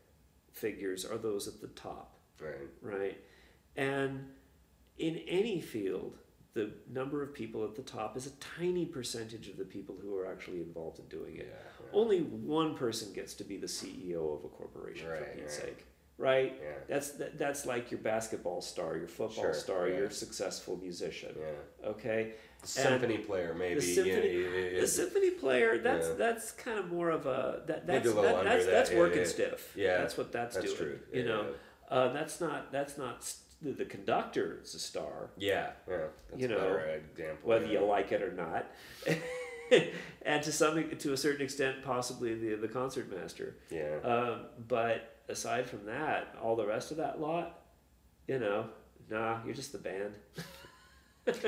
figures 0.52 1.04
are 1.04 1.18
those 1.18 1.48
at 1.48 1.60
the 1.60 1.68
top, 1.68 2.16
right, 2.40 2.68
right? 2.82 3.18
And 3.76 4.26
in 4.98 5.16
any 5.26 5.60
field, 5.60 6.18
the 6.54 6.70
number 6.90 7.22
of 7.22 7.34
people 7.34 7.64
at 7.64 7.74
the 7.74 7.82
top 7.82 8.16
is 8.16 8.26
a 8.26 8.30
tiny 8.58 8.86
percentage 8.86 9.48
of 9.48 9.56
the 9.56 9.64
people 9.64 9.96
who 10.00 10.16
are 10.16 10.30
actually 10.30 10.58
involved 10.60 11.00
in 11.00 11.06
doing 11.06 11.36
it. 11.36 11.48
Yeah, 11.50 11.86
Only 11.92 12.20
one 12.20 12.76
person 12.76 13.12
gets 13.12 13.34
to 13.34 13.44
be 13.44 13.56
the 13.56 13.66
CEO 13.66 14.38
of 14.38 14.44
a 14.44 14.48
corporation 14.48 15.06
for 15.06 15.24
Pete's 15.34 15.58
right. 15.58 15.66
sake, 15.66 15.86
right? 16.18 16.54
Yeah. 16.62 16.68
That's 16.88 17.10
that, 17.12 17.38
that's 17.38 17.66
like 17.66 17.90
your 17.90 18.00
basketball 18.00 18.60
star, 18.60 18.96
your 18.96 19.08
football 19.08 19.44
Sure, 19.44 19.54
star, 19.54 19.88
yeah. 19.88 19.98
your 19.98 20.10
successful 20.10 20.76
musician. 20.76 21.34
Yeah. 21.38 21.88
Okay, 21.90 22.32
The 22.62 22.68
symphony 22.68 23.18
player, 23.18 23.54
maybe. 23.54 23.74
the 23.76 23.80
symphony, 23.82 24.32
yeah, 24.42 24.70
yeah, 24.74 24.80
the 24.80 24.86
symphony 24.86 25.30
player. 25.30 25.78
That's 25.78 26.10
that's 26.10 26.52
kind 26.52 26.78
of 26.78 26.90
more 26.92 27.10
of 27.10 27.26
a 27.26 27.62
that 27.66 27.86
that's 27.86 28.08
a 28.08 28.12
that, 28.12 28.44
that's 28.44 28.64
that, 28.66 28.70
that's 28.70 28.90
working 28.92 29.24
stiff. 29.24 29.72
Yeah, 29.76 29.98
that's 29.98 30.16
what 30.16 30.32
that's, 30.32 30.56
that's 30.56 30.72
doing. 30.74 30.76
true. 30.76 30.98
You 31.12 31.24
know, 31.24 31.46
uh, 31.90 32.12
that's 32.12 32.40
not 32.40 32.70
that's 32.72 32.96
not 32.96 33.22
st- 33.24 33.40
the, 33.62 33.70
the 33.72 33.84
conductor 33.86 34.60
is 34.62 34.74
a 34.74 34.78
star. 34.78 35.30
Yeah, 35.38 35.70
yeah. 35.88 35.96
That's 36.30 36.40
You 36.42 36.46
a 36.48 36.50
know, 36.50 36.76
example. 36.76 37.48
whether 37.48 37.66
you 37.66 37.80
like 37.80 38.12
it 38.12 38.22
or 38.22 38.32
not. 38.32 38.66
and 40.22 40.42
to 40.42 40.52
some 40.52 40.90
to 40.98 41.12
a 41.12 41.16
certain 41.16 41.42
extent, 41.42 41.82
possibly 41.82 42.34
the 42.34 42.54
the 42.56 42.68
concert 42.68 43.10
master. 43.14 43.56
Yeah. 43.70 43.96
Um, 44.04 44.40
but 44.68 45.13
aside 45.28 45.66
from 45.68 45.86
that, 45.86 46.34
all 46.42 46.56
the 46.56 46.66
rest 46.66 46.90
of 46.90 46.96
that 46.98 47.20
lot, 47.20 47.60
you 48.26 48.38
know, 48.38 48.66
nah, 49.10 49.38
you're 49.44 49.54
just 49.54 49.72
the 49.72 49.78
band. 49.78 50.14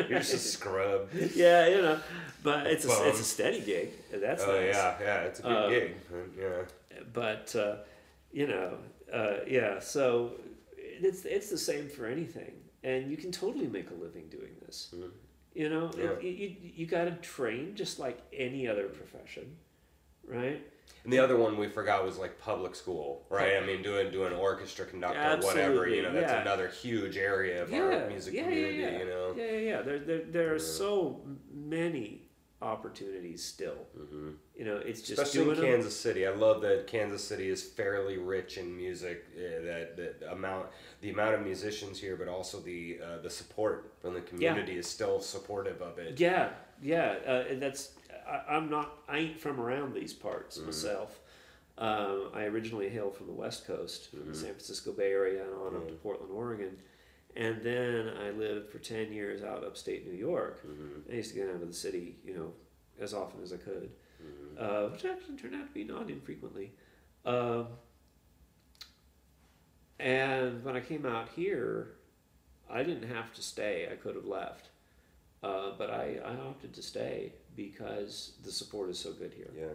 You're 0.08 0.20
just 0.20 0.32
a 0.32 0.38
scrub. 0.38 1.10
yeah, 1.34 1.66
you 1.68 1.82
know, 1.82 2.00
but 2.42 2.66
it's 2.66 2.86
a 2.86 3.08
it's 3.08 3.20
a 3.20 3.24
steady 3.24 3.60
gig. 3.60 3.90
That's 4.10 4.42
oh 4.42 4.52
nice. 4.58 4.74
yeah, 4.74 4.94
yeah. 4.98 5.20
It's 5.24 5.40
a 5.40 5.42
good 5.42 5.52
Um, 5.52 5.70
gig. 5.70 5.94
Yeah. 6.38 6.62
But 7.12 7.54
uh, 7.54 7.76
you 8.32 8.46
know, 8.46 8.78
uh, 9.12 9.40
yeah. 9.46 9.78
So 9.80 10.32
it's 10.78 11.26
it's 11.26 11.50
the 11.50 11.58
same 11.58 11.90
for 11.90 12.06
anything, 12.06 12.52
and 12.84 13.10
you 13.10 13.18
can 13.18 13.30
totally 13.30 13.66
make 13.66 13.90
a 13.90 13.94
living 13.94 14.28
doing 14.30 14.52
this. 14.64 14.94
Mhm. 14.96 15.10
You 15.54 15.68
know, 15.68 15.90
Yeah. 15.94 16.12
it, 16.12 16.24
you 16.24 16.56
you 16.62 16.86
got 16.86 17.04
to 17.04 17.12
train 17.16 17.74
just 17.74 17.98
like 17.98 18.18
any 18.32 18.66
other 18.66 18.84
profession, 18.88 19.58
right? 20.26 20.62
And 21.04 21.12
the 21.12 21.20
other 21.20 21.36
one 21.36 21.56
we 21.56 21.68
forgot 21.68 22.04
was 22.04 22.18
like 22.18 22.40
public 22.40 22.74
school, 22.74 23.24
right? 23.30 23.62
I 23.62 23.64
mean, 23.64 23.80
doing 23.82 24.10
doing 24.10 24.32
orchestra 24.32 24.86
conductor, 24.86 25.38
whatever. 25.46 25.88
You 25.88 26.02
know, 26.02 26.12
that's 26.12 26.32
yeah. 26.32 26.40
another 26.42 26.68
huge 26.68 27.16
area 27.16 27.62
of 27.62 27.70
yeah, 27.70 27.78
our 27.80 28.08
music 28.08 28.34
yeah, 28.34 28.42
community. 28.42 28.76
yeah, 28.78 28.90
yeah. 28.90 28.98
You 28.98 29.04
know. 29.06 29.34
Yeah, 29.36 29.44
yeah, 29.44 29.58
yeah. 29.58 29.82
There, 29.82 29.98
there, 30.00 30.22
there 30.24 30.48
are 30.50 30.56
Yeah. 30.56 30.62
so 30.82 31.20
many 31.54 32.22
opportunities 32.62 33.44
still. 33.44 33.76
hmm 33.96 34.30
You 34.58 34.64
know, 34.64 34.76
it's 34.78 35.00
just 35.00 35.12
Especially 35.20 35.40
in 35.42 35.46
doing 35.46 35.60
them. 35.60 35.70
Kansas 35.74 35.94
City, 36.00 36.26
I 36.26 36.30
love 36.30 36.62
that 36.62 36.86
Kansas 36.86 37.22
City 37.22 37.48
is 37.50 37.62
fairly 37.62 38.18
rich 38.18 38.56
in 38.58 38.76
music. 38.76 39.26
Uh, 39.36 39.62
that 39.64 39.96
that 39.96 40.32
amount, 40.32 40.66
the 41.02 41.10
amount 41.10 41.34
of 41.34 41.42
musicians 41.42 42.00
here, 42.00 42.16
but 42.16 42.28
also 42.28 42.58
the 42.60 42.98
uh, 43.04 43.18
the 43.22 43.30
support 43.30 43.92
from 44.00 44.14
the 44.14 44.22
community 44.22 44.76
is 44.76 44.86
still 44.86 45.20
supportive 45.20 45.80
of 45.82 45.98
it. 45.98 46.18
Yeah, 46.18 46.48
yeah. 46.82 47.16
Uh, 47.26 47.44
and 47.50 47.62
that's 47.62 47.90
I, 48.28 48.54
I'm 48.56 48.68
not. 48.70 48.98
I 49.08 49.18
ain't 49.18 49.38
from 49.40 49.60
around 49.60 49.94
these 49.94 50.12
parts 50.12 50.56
Mm-hmm. 50.58 50.66
myself. 50.66 51.20
Um, 51.78 52.30
I 52.34 52.44
originally 52.44 52.88
hail 52.88 53.10
from 53.10 53.26
the 53.26 53.32
West 53.34 53.66
Coast, 53.66 54.14
Mm-hmm. 54.16 54.28
the 54.30 54.34
San 54.34 54.50
Francisco 54.50 54.92
Bay 54.92 55.12
Area, 55.12 55.44
and 55.44 55.52
on 55.54 55.76
up 55.76 55.88
to 55.88 55.94
Portland, 55.94 56.32
Oregon. 56.32 56.76
And 57.36 57.60
then 57.62 58.08
I 58.18 58.30
lived 58.30 58.70
for 58.70 58.78
ten 58.78 59.12
years 59.12 59.42
out 59.42 59.62
upstate 59.64 60.06
New 60.10 60.16
York. 60.16 60.66
Mm-hmm. 60.66 61.12
I 61.12 61.14
used 61.16 61.30
to 61.34 61.36
get 61.36 61.48
out 61.50 61.56
of 61.62 61.68
the 61.68 61.74
city, 61.74 62.16
you 62.24 62.34
know, 62.34 62.52
as 62.98 63.12
often 63.14 63.42
as 63.42 63.52
I 63.52 63.56
could, 63.58 63.90
Mm-hmm. 64.24 64.64
uh, 64.64 64.88
which 64.90 65.04
actually 65.04 65.36
turned 65.36 65.54
out 65.54 65.66
to 65.68 65.72
be 65.74 65.84
not 65.84 66.08
infrequently. 66.08 66.72
Um, 67.26 67.66
and 69.98 70.64
when 70.64 70.76
I 70.76 70.80
came 70.80 71.06
out 71.06 71.28
here, 71.36 71.88
I 72.70 72.82
didn't 72.82 73.08
have 73.10 73.32
to 73.34 73.42
stay. 73.42 73.88
I 73.90 73.96
could 73.96 74.14
have 74.14 74.24
left. 74.26 74.68
Uh, 75.42 75.72
but 75.78 75.90
I, 75.90 76.18
I 76.24 76.32
opted 76.48 76.72
to 76.74 76.82
stay 76.82 77.32
because 77.56 78.32
the 78.44 78.52
support 78.52 78.90
is 78.90 78.98
so 78.98 79.12
good 79.12 79.32
here. 79.34 79.50
Yeah. 79.56 79.66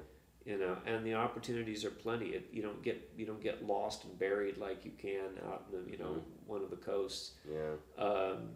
You 0.53 0.57
know, 0.57 0.75
and 0.87 1.05
the 1.05 1.13
opportunities 1.13 1.85
are 1.85 1.91
plenty. 1.91 2.27
It, 2.29 2.47
you 2.51 2.61
don't 2.63 2.81
get 2.81 3.11
you 3.15 3.25
don't 3.27 3.41
get 3.43 3.65
lost 3.65 4.05
and 4.05 4.17
buried 4.17 4.57
like 4.57 4.83
you 4.85 4.91
can 4.97 5.37
out 5.47 5.65
in 5.71 5.83
the 5.85 5.91
you 5.91 5.97
know 5.99 6.21
one 6.47 6.63
of 6.63 6.69
the 6.71 6.77
coasts. 6.77 7.31
Yeah. 7.51 8.03
Um, 8.03 8.49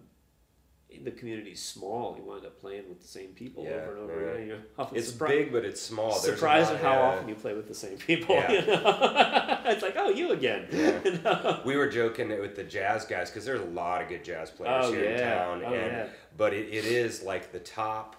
the 1.04 1.12
community's 1.12 1.62
small. 1.62 2.16
You 2.18 2.24
wind 2.24 2.46
up 2.46 2.60
playing 2.62 2.88
with 2.88 3.02
the 3.02 3.08
same 3.08 3.30
people 3.30 3.64
Yeah, 3.66 3.72
over 3.72 3.92
and 3.92 4.00
over 4.00 4.22
yeah. 4.26 4.32
again. 4.44 4.48
You're 4.78 4.88
It's 4.94 5.12
surpri- 5.12 5.28
big, 5.28 5.52
but 5.52 5.66
it's 5.66 5.82
small. 5.82 6.14
Surprised 6.14 6.72
at 6.72 6.80
how 6.80 6.94
yeah. 6.94 7.00
often 7.02 7.28
you 7.28 7.36
play 7.36 7.54
with 7.54 7.68
the 7.68 7.74
same 7.74 7.98
people. 7.98 8.36
Yeah. 8.36 8.52
You 8.52 8.66
know? 8.68 9.60
it's 9.66 9.82
like, 9.82 9.96
oh, 9.98 10.10
you 10.10 10.32
again. 10.32 10.68
You 11.06 11.20
know? 11.24 11.62
We 11.66 11.76
were 11.76 11.90
joking 11.90 12.30
with 12.30 12.56
the 12.56 12.64
jazz 12.64 13.04
guys 13.06 13.30
because 13.30 13.46
there's 13.46 13.62
a 13.62 13.66
lot 13.66 14.04
of 14.04 14.10
good 14.10 14.24
jazz 14.24 14.52
players 14.52 14.86
Oh, 14.86 14.92
here 14.94 15.06
in 15.06 15.20
town, 15.20 15.64
Oh, 15.66 15.74
and 15.74 15.92
yeah. 15.92 16.08
but 16.38 16.54
it, 16.54 16.68
it 16.70 16.86
is 16.86 17.24
like 17.24 17.52
the 17.52 17.60
top, 17.60 18.16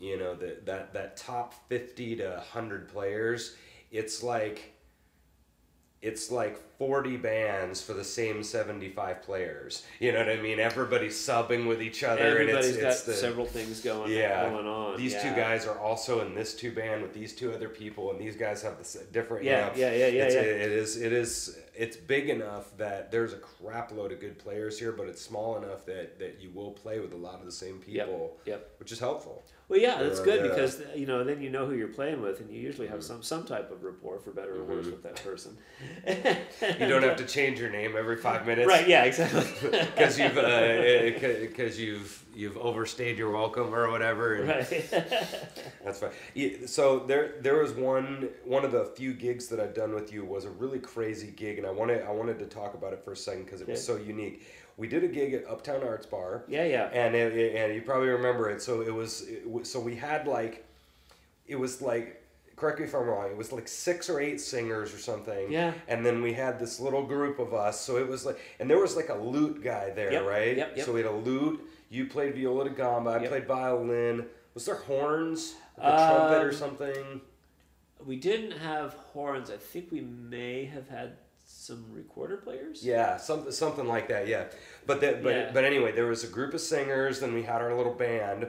you 0.00 0.18
know, 0.18 0.34
the 0.34 0.56
that 0.64 0.92
that 0.94 1.16
top 1.16 1.54
fifty 1.68 2.16
to 2.16 2.42
hundred 2.52 2.88
players. 2.88 3.54
It's 3.92 4.22
like 4.22 4.74
it's 6.02 6.30
like 6.30 6.58
40 6.78 7.18
bands 7.18 7.82
for 7.82 7.92
the 7.92 8.04
same 8.04 8.42
75 8.42 9.22
players. 9.22 9.84
You 9.98 10.12
know 10.12 10.20
what 10.20 10.30
I 10.30 10.40
mean? 10.40 10.58
Everybody's 10.58 11.14
subbing 11.14 11.68
with 11.68 11.82
each 11.82 12.02
other 12.02 12.22
Everybody's 12.22 12.68
and 12.68 12.74
it's, 12.76 12.82
got 12.82 12.92
it's 12.92 13.02
the 13.02 13.12
several 13.12 13.44
things 13.44 13.82
going 13.82 14.10
yeah. 14.10 14.48
going 14.48 14.66
on. 14.66 14.96
These 14.96 15.20
two 15.20 15.34
guys 15.34 15.66
are 15.66 15.78
also 15.78 16.24
in 16.24 16.34
this 16.34 16.54
two 16.54 16.72
band 16.72 17.02
with 17.02 17.12
these 17.12 17.34
two 17.34 17.52
other 17.52 17.68
people, 17.68 18.10
and 18.12 18.18
these 18.18 18.34
guys 18.34 18.62
have 18.62 18.78
this 18.78 18.96
uh, 18.96 19.00
different. 19.12 19.44
you 19.44 19.50
Yeah, 19.50 19.72
yeah, 19.76 19.92
yeah, 19.92 20.06
yeah, 20.06 20.22
it's, 20.24 20.34
yeah. 20.34 20.40
It 20.40 20.72
is. 20.72 20.96
It 20.96 21.12
is. 21.12 21.58
It's 21.76 21.96
big 21.98 22.30
enough 22.30 22.74
that 22.78 23.10
there's 23.10 23.34
a 23.34 23.38
crap 23.38 23.92
load 23.92 24.12
of 24.12 24.20
good 24.20 24.38
players 24.38 24.78
here, 24.78 24.92
but 24.92 25.06
it's 25.06 25.20
small 25.20 25.58
enough 25.58 25.84
that 25.84 26.18
that 26.18 26.38
you 26.40 26.50
will 26.54 26.70
play 26.70 26.98
with 26.98 27.12
a 27.12 27.16
lot 27.16 27.40
of 27.40 27.44
the 27.44 27.52
same 27.52 27.80
Yep, 27.86 28.06
people, 28.06 28.38
yep. 28.46 28.70
which 28.78 28.90
is 28.90 28.98
helpful. 28.98 29.42
Well, 29.70 29.78
yeah, 29.78 30.02
that's 30.02 30.18
Yeah, 30.18 30.24
good 30.24 30.40
yeah. 30.40 30.48
because 30.48 30.80
uh, 30.80 30.84
you 30.96 31.06
know 31.06 31.22
then 31.22 31.40
you 31.40 31.48
know 31.48 31.64
who 31.64 31.74
you're 31.74 31.86
playing 31.86 32.20
with, 32.20 32.40
and 32.40 32.50
you 32.50 32.60
usually 32.60 32.88
have 32.88 32.98
mm. 32.98 33.04
some 33.04 33.22
some 33.22 33.44
type 33.44 33.70
of 33.70 33.84
rapport, 33.84 34.18
for 34.18 34.32
better 34.32 34.56
or 34.56 34.64
worse, 34.64 34.86
mm-hmm. 34.86 34.90
with 34.90 35.02
that 35.04 35.22
person. 35.22 35.56
Mm-hmm. 36.06 36.80
You 36.82 36.88
don't 36.88 37.02
have 37.02 37.12
uh, 37.12 37.16
to 37.16 37.24
change 37.24 37.60
your 37.60 37.70
name 37.70 37.94
every 37.96 38.16
five 38.16 38.46
minutes, 38.46 38.66
Right? 38.66 38.88
Yeah, 38.88 39.04
exactly. 39.04 39.46
Because 39.70 40.18
you've 40.18 40.36
eh, 40.36 40.42
eh, 40.42 41.40
because 41.46 41.78
you've 41.78 42.24
you've 42.34 42.56
overstayed 42.56 43.16
your 43.16 43.30
welcome 43.30 43.72
or 43.72 43.90
whatever. 43.90 44.42
right. 44.44 44.68
That's 45.84 46.00
fine. 46.00 46.10
Yeah, 46.34 46.50
so 46.66 47.00
there 47.00 47.34
there 47.40 47.58
was 47.62 47.72
one 47.72 48.28
one 48.44 48.64
of 48.64 48.72
the 48.72 48.86
few 48.96 49.14
gigs 49.14 49.46
that 49.48 49.60
I've 49.60 49.74
done 49.74 49.94
with 49.94 50.12
you 50.12 50.24
was 50.24 50.46
a 50.46 50.50
really 50.50 50.80
crazy 50.80 51.30
gig, 51.30 51.58
and 51.58 51.66
I 51.66 51.70
wanted 51.70 52.02
I 52.02 52.10
wanted 52.10 52.40
to 52.40 52.46
talk 52.46 52.74
about 52.74 52.92
it 52.92 53.04
for 53.04 53.12
a 53.12 53.16
second 53.16 53.44
because 53.44 53.60
it 53.60 53.68
was 53.68 53.84
so 53.84 53.96
unique. 53.96 54.46
We 54.80 54.88
did 54.88 55.04
a 55.04 55.08
gig 55.08 55.34
at 55.34 55.46
Uptown 55.46 55.82
Arts 55.82 56.06
Bar, 56.06 56.44
yeah, 56.48 56.64
yeah. 56.64 56.84
and 56.86 57.14
it, 57.14 57.36
it- 57.36 57.54
and 57.54 57.74
you 57.74 57.82
probably 57.82 58.08
remember 58.08 58.48
it. 58.48 58.62
So 58.62 58.80
it 58.80 58.92
was 58.94 59.22
it, 59.28 59.66
so 59.66 59.78
we 59.78 59.94
had 59.94 60.26
like 60.26 60.66
it 61.46 61.56
was 61.56 61.82
like 61.82 62.16
correct 62.56 62.78
me 62.78 62.86
if 62.86 62.94
I'm 62.94 63.04
wrong. 63.06 63.30
It 63.30 63.36
was 63.36 63.52
like 63.52 63.68
six 63.68 64.08
or 64.08 64.20
eight 64.20 64.40
singers 64.40 64.92
or 64.94 64.98
something. 64.98 65.50
Yeah. 65.52 65.72
And 65.88 66.04
then 66.04 66.22
we 66.22 66.32
had 66.32 66.58
this 66.58 66.80
little 66.80 67.02
group 67.06 67.38
of 67.38 67.52
us. 67.54 67.80
So 67.80 67.96
it 67.96 68.06
was 68.06 68.26
like, 68.26 68.38
and 68.58 68.68
there 68.70 68.78
was 68.78 68.96
like 68.96 69.08
a 69.08 69.14
lute 69.14 69.62
guy 69.64 69.90
there, 69.90 70.12
Yep, 70.12 70.24
right? 70.26 70.56
yep, 70.58 70.76
yep. 70.76 70.84
So 70.86 70.92
we 70.92 71.00
had 71.00 71.08
a 71.10 71.14
lute. 71.14 71.58
You 71.88 72.04
played 72.06 72.34
viola 72.34 72.68
da 72.68 72.74
gamba. 72.74 73.10
I 73.12 73.20
Yep. 73.20 73.28
played 73.30 73.46
violin. 73.46 74.26
Was 74.54 74.66
there 74.66 74.74
horns? 74.74 75.54
Like 75.78 75.86
a 75.94 75.96
trumpet 76.06 76.42
or 76.44 76.48
Um, 76.50 76.54
something? 76.54 77.20
We 78.06 78.16
didn't 78.16 78.52
have 78.58 78.92
horns. 79.14 79.50
I 79.50 79.56
think 79.56 79.90
we 79.90 80.00
may 80.02 80.66
have 80.66 80.88
had 80.90 81.16
some 81.52 81.84
recorder 81.92 82.36
players. 82.36 82.84
Yeah, 82.84 83.16
something 83.16 83.52
something 83.52 83.86
like 83.86 84.08
that. 84.08 84.28
Yeah, 84.28 84.44
but 84.86 85.00
that 85.00 85.22
but 85.22 85.34
Yeah. 85.34 85.50
but 85.52 85.64
anyway, 85.64 85.92
there 85.92 86.06
was 86.06 86.24
a 86.24 86.28
group 86.28 86.54
of 86.54 86.60
singers. 86.60 87.20
Then 87.20 87.34
we 87.34 87.42
had 87.42 87.60
our 87.60 87.74
little 87.74 87.94
band, 87.94 88.48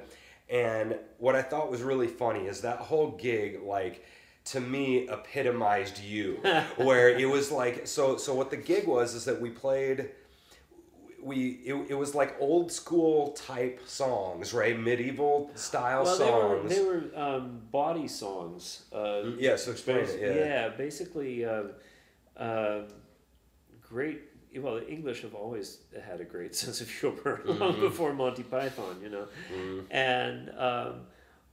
and 0.50 0.98
what 1.18 1.36
I 1.36 1.42
thought 1.42 1.70
was 1.72 1.82
really 1.82 2.08
funny 2.08 2.48
is 2.48 2.62
that 2.62 2.78
whole 2.78 3.12
gig 3.12 3.62
like 3.64 4.06
to 4.46 4.60
me 4.60 5.08
epitomized 5.10 6.00
you, 6.00 6.36
where 6.78 7.10
it 7.10 7.30
was 7.30 7.52
like 7.52 7.86
so 7.88 8.18
so 8.18 8.34
what 8.34 8.50
the 8.50 8.58
gig 8.58 8.88
was 8.88 9.14
is 9.14 9.26
that 9.26 9.40
we 9.42 9.50
played. 9.50 10.10
We 11.24 11.60
it, 11.66 11.76
it 11.90 11.94
was 11.94 12.16
like 12.16 12.36
old 12.40 12.72
school 12.72 13.34
type 13.34 13.82
songs, 13.86 14.54
right? 14.56 14.80
Medieval 14.80 15.52
style 15.54 16.04
Well, 16.04 16.16
songs. 16.16 16.76
they 16.76 16.84
were 16.84 17.00
they 17.02 17.12
were 17.14 17.20
um, 17.24 17.62
bawdy 17.72 18.08
songs. 18.08 18.86
Uh, 18.92 19.24
yeah, 19.38 19.56
so 19.56 19.70
explain 19.72 19.98
it. 19.98 20.20
Yeah. 20.20 20.70
basically, 20.70 21.46
um, 21.46 21.74
um, 22.38 22.86
great. 23.82 24.22
Well, 24.58 24.76
the 24.76 24.88
English 24.90 25.22
have 25.22 25.34
always 25.34 25.80
had 26.06 26.20
a 26.20 26.26
great 26.26 26.56
sense 26.62 26.82
of 26.82 26.90
humor 26.90 27.42
long 27.46 27.74
Mm-hmm. 27.74 27.82
before 27.82 28.14
Monty 28.14 28.44
Python, 28.44 28.98
you 29.02 29.10
know, 29.10 29.28
and 29.90 30.50
um, 30.58 31.02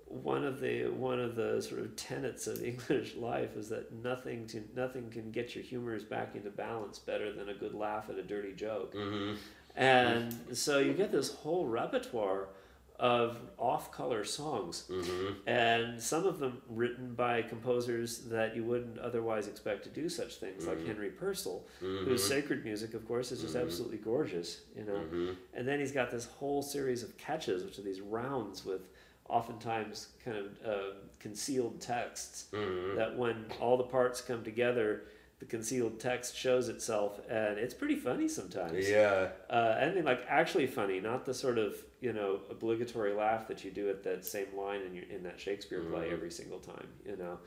one 0.07 0.45
of 0.45 0.61
the 0.61 0.87
one 0.89 1.21
of 1.21 1.37
the 1.37 1.61
sort 1.63 1.81
of 1.81 1.95
tenets 1.97 2.47
of 2.47 2.63
English 2.73 3.15
life 3.15 3.57
is 3.57 3.69
that 3.69 3.93
nothing 4.03 4.47
to 4.49 4.63
nothing 4.75 5.11
can 5.11 5.31
get 5.31 5.55
your 5.55 5.63
humors 5.65 6.03
back 6.05 6.35
into 6.35 6.51
balance 6.51 6.99
better 6.99 7.33
than 7.33 7.49
a 7.51 7.55
good 7.55 7.75
laugh 7.75 8.09
at 8.11 8.17
a 8.17 8.23
dirty 8.23 8.53
joke. 8.55 8.95
hmm 8.95 9.35
And 9.77 10.35
so 10.53 10.79
you 10.81 10.93
get 10.93 11.13
this 11.13 11.33
whole 11.33 11.67
repertoire 11.67 12.49
of 12.99 13.37
off-color 13.59 14.25
songs, 14.25 14.85
Mm-hmm. 14.91 15.49
and 15.49 16.01
some 16.03 16.27
of 16.27 16.39
them 16.41 16.61
written 16.69 17.15
by 17.15 17.43
composers 17.43 18.19
that 18.31 18.57
you 18.57 18.65
wouldn't 18.65 18.99
otherwise 18.99 19.47
expect 19.47 19.85
to 19.85 19.89
do 19.91 20.09
such 20.09 20.37
things, 20.37 20.67
like 20.67 20.85
Henry 20.87 21.11
Purcell, 21.11 21.65
whose 21.81 22.27
sacred 22.27 22.65
music, 22.65 22.95
of 22.95 23.07
course, 23.07 23.31
is 23.31 23.41
just 23.43 23.55
absolutely 23.55 23.99
gorgeous. 23.99 24.63
You 24.77 24.85
know, 24.85 24.93
Mm-hmm. 24.95 25.31
and 25.55 25.69
then 25.69 25.79
he's 25.79 25.93
got 25.93 26.11
this 26.11 26.25
whole 26.27 26.63
series 26.63 27.03
of 27.05 27.17
catches, 27.17 27.65
which 27.65 27.79
are 27.79 27.83
these 27.83 28.01
rounds 28.01 28.65
with 28.65 28.83
oftentimes 29.29 30.09
kind 30.25 30.37
of 30.39 30.47
uh, 30.67 30.95
concealed 31.21 31.81
texts 31.81 32.47
Mm-hmm. 32.53 32.97
that 32.97 33.17
when 33.17 33.45
all 33.61 33.77
the 33.77 33.85
parts 33.85 34.21
come 34.21 34.43
together 34.43 35.05
the 35.41 35.47
concealed 35.47 36.01
text 36.01 36.37
shows 36.37 36.69
itself 36.69 37.21
and 37.31 37.59
it's 37.59 37.75
pretty 37.75 37.95
funny 37.97 38.27
sometimes 38.29 38.89
Yeah. 38.89 39.29
uh, 39.49 39.77
and 39.79 39.97
then, 39.97 40.05
like 40.05 40.23
actually 40.29 40.67
funny 40.67 41.01
not 41.01 41.25
the 41.27 41.35
sort 41.35 41.59
of 41.59 41.77
you 42.01 42.13
know 42.13 42.41
obligatory 42.51 43.13
laugh 43.15 43.47
that 43.49 43.65
you 43.65 43.71
do 43.71 43.89
at 43.89 44.03
that 44.05 44.25
same 44.27 44.47
line 44.57 44.81
in, 44.83 44.95
your, 44.95 45.05
in 45.05 45.23
that 45.23 45.39
shakespeare 45.41 45.81
play 45.81 46.07
Mm-hmm. 46.07 46.13
every 46.15 46.31
single 46.31 46.59
time 46.59 46.89
you 47.07 47.17
know 47.17 47.39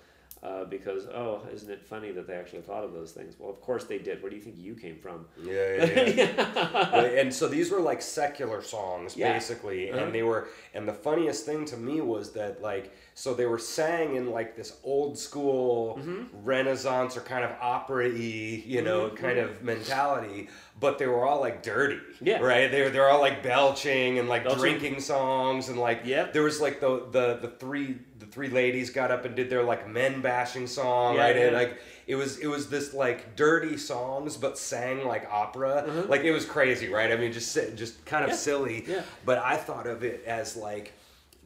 uh, 0.43 0.63
because 0.65 1.05
oh 1.07 1.41
isn't 1.53 1.69
it 1.69 1.83
funny 1.85 2.11
that 2.11 2.25
they 2.25 2.33
actually 2.33 2.61
thought 2.61 2.83
of 2.83 2.93
those 2.93 3.11
things 3.11 3.35
well 3.37 3.49
of 3.49 3.61
course 3.61 3.83
they 3.83 3.99
did 3.99 4.21
where 4.23 4.29
do 4.31 4.35
you 4.35 4.41
think 4.41 4.55
you 4.57 4.73
came 4.73 4.97
from 4.97 5.25
Yeah, 5.43 5.85
yeah, 5.85 6.01
yeah. 6.09 6.89
Right, 7.01 7.17
and 7.19 7.31
so 7.33 7.47
these 7.47 7.69
were 7.69 7.79
like 7.79 8.01
secular 8.01 8.61
songs 8.63 9.15
Yeah. 9.15 9.33
basically 9.33 9.91
Uh-huh. 9.91 10.03
and 10.05 10.15
they 10.15 10.23
were 10.23 10.47
and 10.73 10.87
the 10.87 10.93
funniest 10.93 11.45
thing 11.45 11.65
to 11.65 11.77
me 11.77 12.01
was 12.01 12.31
that 12.33 12.61
like 12.61 12.91
so 13.13 13.33
they 13.35 13.45
were 13.45 13.59
sang 13.59 14.15
in 14.15 14.31
like 14.31 14.55
this 14.55 14.77
old 14.83 15.17
school 15.17 15.97
Mm-hmm. 15.99 16.23
renaissance 16.43 17.15
or 17.17 17.21
kind 17.21 17.43
of 17.43 17.51
opera-y 17.61 18.63
you 18.65 18.81
know 18.81 19.09
Mhm, 19.09 19.15
kind 19.17 19.37
of 19.37 19.61
mentality 19.63 20.49
but 20.79 20.97
they 20.97 21.05
were 21.07 21.23
all 21.25 21.39
like 21.39 21.61
dirty 21.61 21.99
Yeah. 22.19 22.39
right 22.39 22.71
they 22.71 22.81
were 22.83 22.89
they're 22.89 23.09
all 23.09 23.21
like 23.21 23.43
belching 23.43 24.17
and 24.19 24.27
like 24.27 24.43
Belching. 24.43 24.59
drinking 24.61 25.01
songs 25.01 25.69
and 25.69 25.77
like 25.79 26.01
yeah. 26.05 26.31
there 26.33 26.43
was 26.43 26.59
like 26.61 26.79
the 26.79 27.05
the 27.11 27.37
the 27.41 27.49
three 27.49 27.97
the 28.21 28.27
three 28.27 28.47
ladies 28.49 28.89
got 28.91 29.11
up 29.11 29.25
and 29.25 29.35
did 29.35 29.49
their 29.49 29.63
like 29.63 29.89
men 29.89 30.21
bashing 30.21 30.67
song 30.67 31.15
Yeah, 31.15 31.21
right 31.23 31.35
and 31.37 31.55
like 31.55 31.77
it 32.07 32.15
was 32.15 32.37
it 32.37 32.47
was 32.47 32.69
this 32.69 32.93
like 32.93 33.35
dirty 33.35 33.75
songs 33.77 34.37
but 34.37 34.57
sang 34.57 35.05
like 35.05 35.27
opera 35.29 35.85
Mhm. 35.87 36.07
like 36.07 36.21
it 36.21 36.31
was 36.31 36.45
crazy 36.45 36.87
right 36.87 37.11
i 37.11 37.17
mean 37.17 37.31
just 37.33 37.53
just 37.75 38.05
kind 38.05 38.23
of 38.23 38.29
Yeah. 38.29 38.35
silly 38.37 38.85
Yeah. 38.87 39.01
but 39.25 39.39
i 39.39 39.55
thought 39.57 39.87
of 39.87 40.03
it 40.03 40.23
as 40.25 40.55
like 40.55 40.93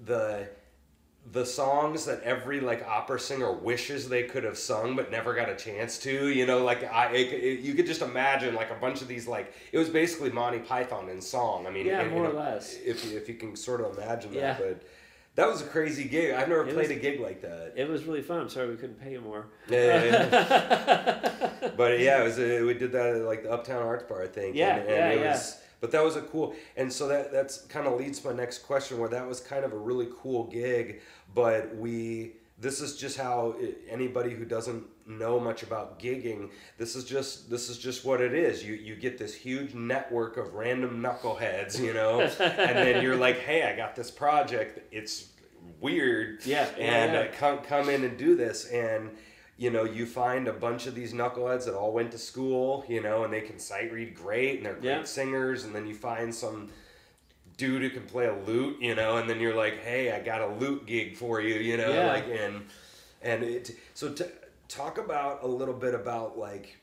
the 0.05 0.47
the 1.31 1.45
songs 1.45 2.05
that 2.05 2.21
every 2.21 2.59
like 2.59 2.85
opera 2.87 3.19
singer 3.19 3.51
wishes 3.51 4.07
they 4.09 4.23
could 4.23 4.43
have 4.43 4.57
sung 4.57 4.95
but 4.95 5.09
never 5.09 5.33
got 5.33 5.49
a 5.49 5.55
chance 5.55 5.97
to 5.99 6.27
you 6.29 6.45
know 6.45 6.63
like 6.63 6.83
i 6.91 7.07
it, 7.13 7.27
it- 7.33 7.59
you 7.61 7.73
could 7.73 7.87
just 7.87 8.01
imagine 8.01 8.53
like 8.53 8.69
a 8.69 8.75
bunch 8.75 9.01
of 9.01 9.07
these 9.07 9.27
like 9.27 9.51
it 9.71 9.77
was 9.77 9.89
basically 9.89 10.29
monty 10.29 10.59
python 10.59 11.09
in 11.09 11.19
song 11.21 11.65
i 11.65 11.71
mean 11.71 11.85
Yeah, 11.87 12.01
in 12.03 12.11
more 12.11 12.25
a- 12.25 12.29
or 12.29 12.33
less. 12.33 12.75
if, 12.85 13.05
you- 13.05 13.17
if 13.17 13.27
you 13.29 13.35
can 13.35 13.55
sort 13.55 13.79
of 13.81 13.97
imagine 13.97 14.33
Yeah. 14.33 14.41
that 14.53 14.59
but 14.59 14.83
that 15.35 15.47
was 15.47 15.61
a 15.61 15.65
crazy 15.65 16.05
gig 16.05 16.33
i've 16.33 16.47
never 16.49 16.61
It 16.67 16.73
played 16.73 16.89
was- 16.89 16.97
a 16.97 16.99
gig 16.99 17.19
like 17.19 17.41
that 17.41 17.73
it 17.75 17.87
was 17.87 18.03
really 18.05 18.21
fun 18.21 18.39
i'm 18.41 18.49
sorry 18.49 18.69
we 18.69 18.75
couldn't 18.75 18.99
pay 18.99 19.11
you 19.11 19.21
more 19.21 19.47
yeah, 19.69 20.03
yeah, 20.03 20.29
yeah. 20.31 21.71
but 21.77 21.99
yeah, 21.99 22.21
it 22.21 22.23
was 22.23 22.39
uh 22.39 22.63
we 22.65 22.73
did 22.73 22.91
that 22.93 23.15
at 23.15 23.21
like 23.23 23.43
the 23.43 23.51
Uptown 23.51 23.81
Arts 23.81 24.03
Bar, 24.07 24.23
I 24.23 24.27
think. 24.27 24.55
Yeah, 24.55 24.75
and, 24.77 24.87
and 24.87 24.89
yeah, 24.89 25.09
it 25.09 25.19
yeah. 25.19 25.31
was 25.31 25.57
but 25.81 25.91
that 25.91 26.03
was 26.03 26.15
a 26.15 26.21
cool 26.21 26.55
and 26.77 26.91
so 26.91 27.07
that 27.07 27.31
that's 27.31 27.61
kind 27.63 27.87
of 27.87 27.99
leads 27.99 28.19
to 28.19 28.27
my 28.27 28.33
next 28.33 28.59
question 28.59 28.97
where 28.99 29.09
that 29.09 29.27
was 29.27 29.39
kind 29.39 29.65
of 29.65 29.73
a 29.73 29.77
really 29.77 30.07
cool 30.21 30.45
gig, 30.45 31.01
but 31.33 31.75
we 31.75 32.33
this 32.57 32.79
is 32.81 32.95
just 32.97 33.17
how 33.17 33.55
anybody 33.89 34.31
who 34.33 34.45
doesn't 34.45 34.85
know 35.05 35.39
much 35.39 35.61
about 35.61 35.99
gigging, 35.99 36.49
this 36.77 36.95
is 36.95 37.03
just 37.03 37.49
this 37.49 37.69
is 37.69 37.77
just 37.77 38.05
what 38.05 38.21
it 38.21 38.33
is. 38.33 38.63
You 38.63 38.73
you 38.75 38.95
get 38.95 39.17
this 39.17 39.33
huge 39.35 39.73
network 39.73 40.37
of 40.37 40.53
random 40.53 41.01
knuckleheads, 41.01 41.79
you 41.79 41.93
know, 41.93 42.21
and 42.39 42.77
then 42.77 43.03
you're 43.03 43.17
like, 43.17 43.39
"Hey, 43.39 43.63
I 43.63 43.75
got 43.75 43.95
this 43.95 44.09
project. 44.09 44.79
It's 44.91 45.27
weird." 45.81 46.45
Yeah, 46.45 46.67
yeah, 46.77 46.83
and 46.85 47.13
yeah. 47.13 47.19
Uh, 47.19 47.27
come 47.37 47.57
come 47.59 47.89
in 47.89 48.03
and 48.03 48.17
do 48.17 48.35
this 48.35 48.65
and 48.67 49.09
you 49.57 49.69
know 49.71 49.83
you 49.85 50.05
find 50.05 50.47
a 50.49 50.53
bunch 50.53 50.85
of 50.85 50.95
these 50.95 51.13
knuckleheads 51.13 51.63
that 51.65 51.73
all 51.75 51.93
went 51.93 52.11
to 52.11 52.17
school 52.17 52.83
you 52.89 53.01
know 53.01 53.23
and 53.23 53.31
they 53.33 53.39
can 53.39 53.57
sight 53.57 53.89
read 53.91 54.13
great 54.13 54.57
and 54.57 54.65
they're 54.65 54.73
great 54.73 54.83
Yeah. 54.83 55.03
singers 55.03 55.63
and 55.63 55.73
then 55.73 55.87
you 55.87 55.95
find 55.95 56.35
some 56.35 56.69
dude 57.57 57.81
who 57.81 57.89
can 57.89 58.03
play 58.03 58.25
a 58.27 58.35
lute 58.45 58.77
you 58.81 58.95
know 58.95 59.17
and 59.17 59.29
then 59.29 59.39
you're 59.39 59.55
like 59.55 59.79
hey 59.83 60.11
i 60.11 60.19
got 60.19 60.41
a 60.41 60.47
lute 60.55 60.85
gig 60.85 61.15
for 61.15 61.39
you 61.41 61.55
you 61.55 61.77
know 61.77 61.91
Yeah. 61.91 62.07
like 62.07 62.25
and 62.27 62.65
and 63.21 63.43
it 63.43 63.71
so 63.93 64.13
talk 64.67 64.97
about 64.97 65.43
a 65.43 65.47
little 65.47 65.73
bit 65.73 65.93
about 65.93 66.37
like 66.37 66.77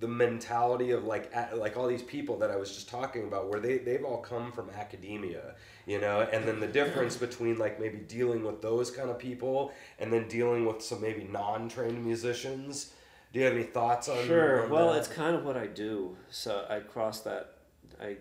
the 0.00 0.06
mentality 0.08 0.92
of 0.92 1.04
like 1.04 1.32
like 1.56 1.76
all 1.76 1.88
these 1.88 2.04
people 2.04 2.38
that 2.38 2.52
I 2.52 2.56
was 2.56 2.72
just 2.72 2.88
talking 2.88 3.24
about 3.24 3.48
where 3.50 3.58
they 3.58 3.78
they've 3.78 4.04
all 4.04 4.18
come 4.18 4.52
from 4.52 4.70
academia 4.70 5.56
you 5.86 6.00
know 6.00 6.20
and 6.20 6.46
then 6.46 6.60
the 6.60 6.68
difference 6.68 7.16
between 7.26 7.58
like 7.58 7.80
maybe 7.80 7.98
dealing 7.98 8.44
with 8.44 8.62
those 8.62 8.92
kind 8.92 9.10
of 9.10 9.18
people 9.18 9.72
and 9.98 10.12
then 10.12 10.28
dealing 10.28 10.64
with 10.66 10.80
some 10.82 11.00
maybe 11.00 11.24
non-trained 11.24 12.04
musicians 12.04 12.92
do 13.32 13.40
you 13.40 13.44
have 13.44 13.54
any 13.54 13.64
thoughts 13.64 14.08
on 14.08 14.24
Sure. 14.24 14.64
on 14.64 14.70
Well, 14.70 14.92
that? 14.92 15.00
it's 15.00 15.08
kind 15.08 15.34
of 15.36 15.44
what 15.44 15.56
I 15.56 15.66
do. 15.66 16.16
So 16.30 16.64
I 16.70 16.78
cross 16.80 17.20
that, 17.22 17.54
I 18.00 18.16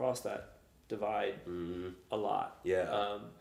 cross 0.00 0.20
that 0.22 0.52
divide 0.88 1.44
Mhm. 1.46 1.94
a 2.10 2.16
lot. 2.16 2.58
Yeah. 2.64 2.88
Um, 2.90 3.32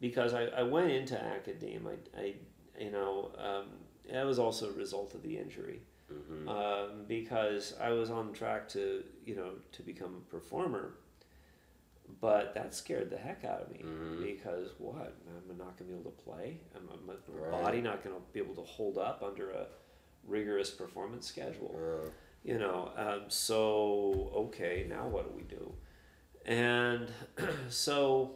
because 0.00 0.34
I, 0.34 0.46
I 0.46 0.64
went 0.64 0.90
into 0.90 1.16
academe. 1.22 1.86
I, 1.86 2.20
I 2.20 2.34
you 2.78 2.90
know, 2.90 3.30
um, 3.38 3.66
that 4.10 4.26
was 4.26 4.40
also 4.40 4.70
a 4.70 4.72
result 4.72 5.14
of 5.14 5.22
the 5.22 5.38
injury. 5.38 5.82
Mhm. 6.12 6.48
Um, 6.48 7.04
because 7.06 7.74
I 7.80 7.90
was 7.90 8.10
on 8.10 8.32
track 8.32 8.68
to, 8.70 9.04
you 9.24 9.36
know, 9.36 9.52
to 9.72 9.82
become 9.84 10.16
a 10.16 10.30
performer. 10.30 10.94
But 12.20 12.54
that 12.54 12.74
scared 12.74 13.08
the 13.08 13.16
heck 13.16 13.44
out 13.44 13.62
of 13.62 13.70
me 13.70 13.78
Mhm. 13.82 14.22
because 14.22 14.70
what? 14.78 15.14
I'm 15.48 15.56
not 15.56 15.76
going 15.78 15.88
to 15.90 15.94
be 15.94 16.00
able 16.00 16.10
to 16.10 16.22
play. 16.24 16.60
I'm, 16.74 16.86
my 17.06 17.14
Right. 17.28 17.50
body 17.52 17.80
not 17.80 18.02
going 18.02 18.16
to 18.16 18.22
be 18.32 18.40
able 18.40 18.56
to 18.56 18.62
hold 18.62 18.98
up 18.98 19.22
under 19.22 19.50
a 19.52 19.68
rigorous 20.26 20.70
performance 20.70 21.26
schedule 21.26 21.72
Uh, 21.76 22.08
you 22.42 22.58
know 22.58 22.90
um, 22.96 23.22
so 23.28 24.30
okay 24.34 24.86
now 24.88 25.06
what 25.06 25.22
do 25.28 25.32
we 25.36 25.42
do 25.42 25.64
and 26.46 27.08
so 27.68 28.32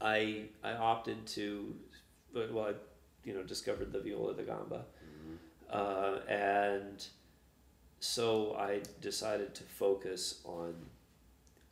i 0.00 0.44
i 0.62 0.72
opted 0.72 1.26
to 1.26 1.74
well 2.34 2.66
i 2.66 2.72
you 3.24 3.34
know 3.34 3.42
discovered 3.42 3.92
the 3.92 4.00
viola 4.00 4.34
da 4.34 4.42
gamba. 4.42 4.84
Uh, 5.70 6.18
and 6.28 7.06
so 8.00 8.56
i 8.58 8.80
decided 9.00 9.54
to 9.54 9.62
focus 9.62 10.40
on 10.44 10.74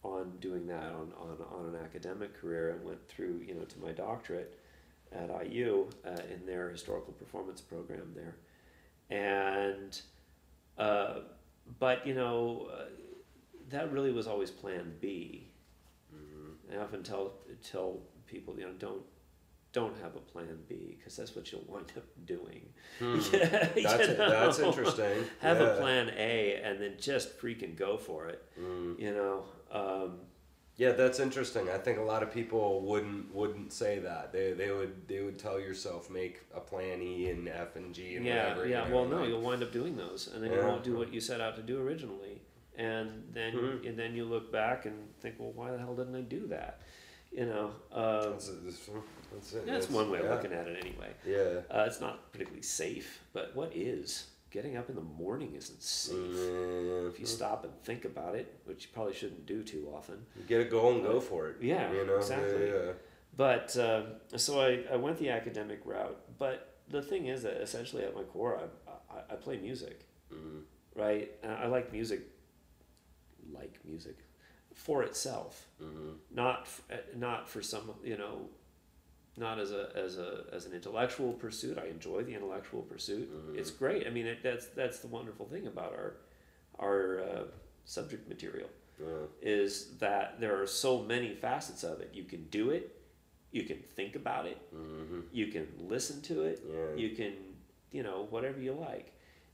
on 0.04 0.32
doing 0.40 0.66
that 0.66 0.92
on, 0.92 1.12
on, 1.20 1.36
on 1.52 1.74
an 1.74 1.80
academic 1.82 2.40
career 2.40 2.70
and 2.70 2.84
went 2.84 3.08
through 3.08 3.40
you 3.46 3.54
know 3.54 3.64
to 3.64 3.80
my 3.80 3.90
doctorate 3.90 4.58
at 5.12 5.30
IU 5.50 5.88
uh, 6.06 6.10
in 6.32 6.44
their 6.46 6.68
historical 6.68 7.12
performance 7.14 7.60
program 7.60 8.14
there. 8.14 8.36
And 9.10 10.00
uh, 10.78 11.20
but 11.78 12.06
you 12.06 12.14
know 12.14 12.68
uh, 12.72 12.84
that 13.70 13.92
really 13.92 14.12
was 14.12 14.26
always 14.26 14.50
plan 14.50 14.92
B. 15.00 15.48
I 16.72 16.76
often 16.76 17.02
tell 17.02 17.32
tell 17.66 18.00
people 18.26 18.54
you 18.58 18.66
know 18.66 18.72
don't 18.78 19.02
don't 19.72 19.96
have 20.02 20.16
a 20.16 20.20
plan 20.20 20.58
B 20.68 20.96
because 20.98 21.16
that's 21.16 21.34
what 21.34 21.50
you'll 21.50 21.64
wind 21.66 21.92
up 21.96 22.04
doing. 22.26 22.68
hmm. 22.98 23.18
Yeah, 23.32 23.68
you 23.76 23.82
that's 23.82 24.06
that's 24.16 24.58
interesting 24.58 25.24
Have 25.40 25.60
Yeah. 25.60 25.66
a 25.68 25.76
plan 25.78 26.10
A 26.16 26.60
and 26.62 26.80
then 26.80 26.94
just 27.00 27.38
freaking 27.40 27.74
go 27.76 27.96
for 27.96 28.28
it. 28.28 28.42
Mm. 28.60 28.98
You 29.00 29.12
know. 29.14 29.44
Um, 29.72 30.20
Yeah, 30.76 30.92
that's 30.92 31.18
interesting. 31.20 31.68
I 31.70 31.78
think 31.78 31.98
a 31.98 32.02
lot 32.02 32.22
of 32.22 32.30
people 32.32 32.82
wouldn't 32.82 33.34
wouldn't 33.34 33.72
say 33.72 33.98
that. 34.00 34.32
They 34.32 34.52
they 34.52 34.70
would 34.70 35.08
they 35.08 35.20
would 35.22 35.38
tell 35.38 35.58
yourself 35.58 36.10
make 36.10 36.40
a 36.54 36.60
plan 36.60 37.00
E 37.02 37.30
and 37.30 37.48
F 37.48 37.76
and 37.76 37.94
G 37.94 38.16
and 38.16 38.24
yeah, 38.26 38.48
whatever. 38.50 38.68
yeah. 38.68 38.84
you 38.84 38.90
know, 38.90 38.96
Well, 38.96 39.06
no, 39.08 39.16
like- 39.20 39.28
you'll 39.28 39.40
wind 39.50 39.62
up 39.62 39.72
doing 39.72 39.96
those, 39.96 40.28
and 40.32 40.42
then 40.42 40.52
you 40.52 40.58
won't 40.60 40.84
do 40.84 40.96
what 40.96 41.12
you 41.14 41.20
set 41.20 41.40
out 41.40 41.56
to 41.56 41.62
do 41.62 41.80
originally, 41.80 42.42
and 42.78 43.24
then 43.32 43.52
Mhm. 43.54 43.86
and 43.88 43.98
then 43.98 44.14
you 44.14 44.24
look 44.24 44.50
back 44.50 44.86
and 44.86 45.14
think, 45.20 45.34
well, 45.38 45.52
why 45.52 45.70
the 45.72 45.78
hell 45.78 45.94
didn't 45.94 46.14
I 46.14 46.22
do 46.22 46.46
that? 46.46 46.80
You 47.30 47.44
know. 47.44 47.66
Um, 47.92 48.32
That's, 48.32 48.48
that's, 48.64 48.88
that's, 49.32 49.52
it. 49.52 49.66
that's 49.66 49.90
one 49.90 50.10
way 50.10 50.20
of 50.20 50.30
looking 50.30 50.52
at 50.54 50.66
it, 50.66 50.82
anyway. 50.82 51.12
Yeah. 51.26 51.60
Uh, 51.70 51.84
it's 51.86 52.00
not 52.00 52.32
particularly 52.32 52.62
safe, 52.62 53.22
but 53.34 53.54
what 53.54 53.76
is? 53.76 54.28
Getting 54.50 54.78
up 54.78 54.88
in 54.88 54.94
the 54.94 55.02
morning 55.02 55.54
isn't 55.54 55.82
safe. 55.82 56.16
Mm, 56.16 57.10
If 57.10 57.20
you 57.20 57.26
stop 57.26 57.64
and 57.64 57.72
think 57.82 58.06
about 58.06 58.34
it, 58.34 58.46
which 58.64 58.84
you 58.86 58.90
probably 58.94 59.12
shouldn't 59.12 59.44
do 59.44 59.62
too 59.62 59.92
often. 59.94 60.24
get 60.46 60.62
a 60.62 60.64
goal 60.64 60.94
and 60.94 61.02
go 61.02 61.20
for 61.20 61.48
it. 61.50 61.56
Yeah, 61.60 61.92
you 61.92 62.06
know? 62.06 62.16
exactly. 62.16 62.66
Yeah, 62.66 62.74
yeah. 62.86 62.92
But 63.36 63.76
um, 63.76 64.04
so 64.38 64.60
I, 64.62 64.84
I 64.90 64.96
went 64.96 65.18
the 65.18 65.28
academic 65.28 65.80
route. 65.84 66.18
But 66.38 66.76
the 66.88 67.02
thing 67.02 67.26
is 67.26 67.42
that 67.42 67.60
essentially 67.60 68.04
at 68.04 68.14
my 68.14 68.22
core, 68.22 68.58
I, 68.88 68.90
I, 69.14 69.34
I 69.34 69.36
play 69.36 69.58
music, 69.58 70.00
Mhm. 70.32 70.62
right? 70.94 71.30
And 71.42 71.52
I 71.52 71.66
like 71.66 71.92
music, 71.92 72.20
like 73.52 73.78
music, 73.84 74.16
for 74.74 75.02
itself, 75.02 75.66
Mhm. 75.82 76.16
not 76.30 76.68
uh, 76.90 76.96
not 77.16 77.48
for 77.48 77.62
some 77.62 77.94
you 78.04 78.16
know, 78.16 78.48
not 79.36 79.58
as 79.58 79.72
a 79.72 79.90
as 79.94 80.18
a 80.18 80.44
as 80.52 80.66
an 80.66 80.72
intellectual 80.72 81.32
pursuit. 81.32 81.78
I 81.78 81.86
enjoy 81.86 82.22
the 82.24 82.34
intellectual 82.34 82.82
pursuit. 82.82 83.28
It's 83.54 83.70
great. 83.70 84.06
I 84.06 84.10
mean, 84.10 84.26
it, 84.26 84.42
that's 84.42 84.66
that's 84.66 85.00
the 85.00 85.08
wonderful 85.08 85.46
thing 85.46 85.66
about 85.66 85.92
our 85.92 86.14
our 86.78 87.20
uh, 87.20 87.44
subject 87.84 88.28
material. 88.28 88.68
is 89.40 89.96
that 89.98 90.40
there 90.40 90.60
are 90.60 90.66
so 90.66 91.00
many 91.02 91.32
facets 91.32 91.84
of 91.84 92.00
it. 92.00 92.10
You 92.12 92.24
can 92.24 92.48
do 92.50 92.70
it, 92.70 93.00
you 93.52 93.62
can 93.62 93.78
think 93.94 94.16
about 94.16 94.44
it, 94.46 94.58
Mm-hmm. 94.74 95.20
you 95.32 95.46
can 95.48 95.68
listen 95.78 96.20
to 96.22 96.42
it, 96.42 96.60
Yeah. 96.68 96.94
you 96.96 97.14
can, 97.14 97.32
you 97.92 98.02
know, 98.02 98.26
whatever 98.30 98.60
you 98.60 98.72
like. 98.72 99.12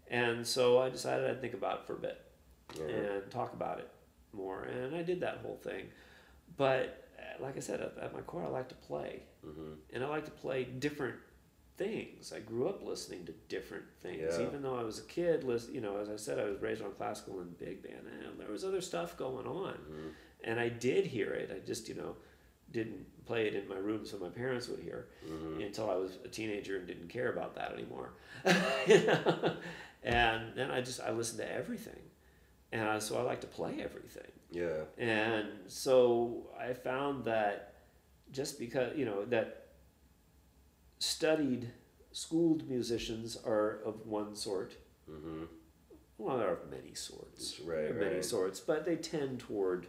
And 0.08 0.46
so 0.46 0.78
I 0.78 0.88
decided 0.88 1.28
I'd 1.28 1.42
think 1.42 1.52
about 1.52 1.80
it 1.80 1.86
for 1.86 1.92
a 1.92 1.98
bit 1.98 2.18
Yeah. 2.78 2.84
and 2.86 3.30
talk 3.30 3.52
about 3.52 3.78
it 3.78 3.88
more. 4.32 4.62
And 4.64 4.94
I 4.96 5.02
did 5.02 5.20
that 5.20 5.38
whole 5.42 5.56
thing. 5.62 5.86
But 6.56 7.08
uh, 7.18 7.42
like 7.42 7.56
I 7.56 7.60
said, 7.60 7.80
at, 7.80 7.96
at 8.00 8.12
my 8.14 8.20
core, 8.22 8.44
I 8.44 8.48
like 8.48 8.68
to 8.68 8.74
play. 8.74 9.22
Mm-hmm. 9.46 9.72
And 9.92 10.04
I 10.04 10.08
like 10.08 10.24
to 10.24 10.30
play 10.30 10.64
different 10.64 11.16
things. 11.76 12.32
I 12.34 12.40
grew 12.40 12.68
up 12.68 12.84
listening 12.84 13.26
to 13.26 13.32
different 13.48 13.84
things. 14.00 14.22
Yeah. 14.38 14.46
Even 14.46 14.62
though 14.62 14.78
I 14.78 14.82
was 14.84 14.98
a 14.98 15.02
kid, 15.02 15.44
you 15.72 15.80
know, 15.80 15.96
as 15.98 16.08
I 16.08 16.16
said, 16.16 16.38
I 16.38 16.44
was 16.44 16.60
raised 16.60 16.82
on 16.82 16.92
classical 16.92 17.40
and 17.40 17.56
big 17.58 17.82
band. 17.82 18.06
And 18.28 18.38
there 18.40 18.50
was 18.50 18.64
other 18.64 18.80
stuff 18.80 19.16
going 19.16 19.46
on. 19.46 19.72
Mm-hmm. 19.74 20.08
And 20.44 20.60
I 20.60 20.68
did 20.68 21.06
hear 21.06 21.30
it. 21.32 21.50
I 21.54 21.66
just, 21.66 21.88
you 21.88 21.94
know, 21.94 22.16
didn't 22.70 23.06
play 23.26 23.46
it 23.46 23.54
in 23.54 23.68
my 23.68 23.76
room 23.76 24.04
so 24.04 24.18
my 24.18 24.28
parents 24.28 24.68
would 24.68 24.80
hear 24.80 25.06
Mm-hmm. 25.28 25.62
until 25.62 25.90
I 25.90 25.94
was 25.94 26.18
a 26.24 26.28
teenager 26.28 26.76
and 26.76 26.86
didn't 26.86 27.08
care 27.08 27.30
about 27.32 27.54
that 27.56 27.72
anymore. 27.72 28.10
You 28.86 29.06
know? 29.06 29.54
and 30.02 30.52
then 30.54 30.70
I 30.70 30.80
just 30.82 31.00
I 31.00 31.10
listened 31.12 31.40
to 31.40 31.50
everything, 31.50 31.98
and 32.74 33.02
so 33.02 33.18
I 33.18 33.22
like 33.22 33.40
to 33.42 33.46
play 33.46 33.76
everything. 33.80 34.30
Yeah. 34.50 34.82
And 34.98 35.46
so 35.68 36.48
I 36.60 36.72
found 36.72 37.24
that 37.24 37.74
just 38.32 38.58
because 38.58 38.96
you 38.96 39.04
know 39.04 39.24
that 39.26 39.68
studied, 40.98 41.70
schooled 42.12 42.68
musicians 42.68 43.36
are 43.46 43.78
of 43.84 44.06
one 44.06 44.34
sort. 44.34 44.74
Mm-hmm. 45.10 45.44
Well, 46.18 46.38
there 46.38 46.48
are 46.48 46.58
many 46.70 46.94
sorts. 46.94 47.60
Right, 47.64 47.90
are 47.90 47.94
many 47.94 48.16
right. 48.16 48.24
sorts, 48.24 48.60
but 48.60 48.84
they 48.84 48.96
tend 48.96 49.40
toward 49.40 49.86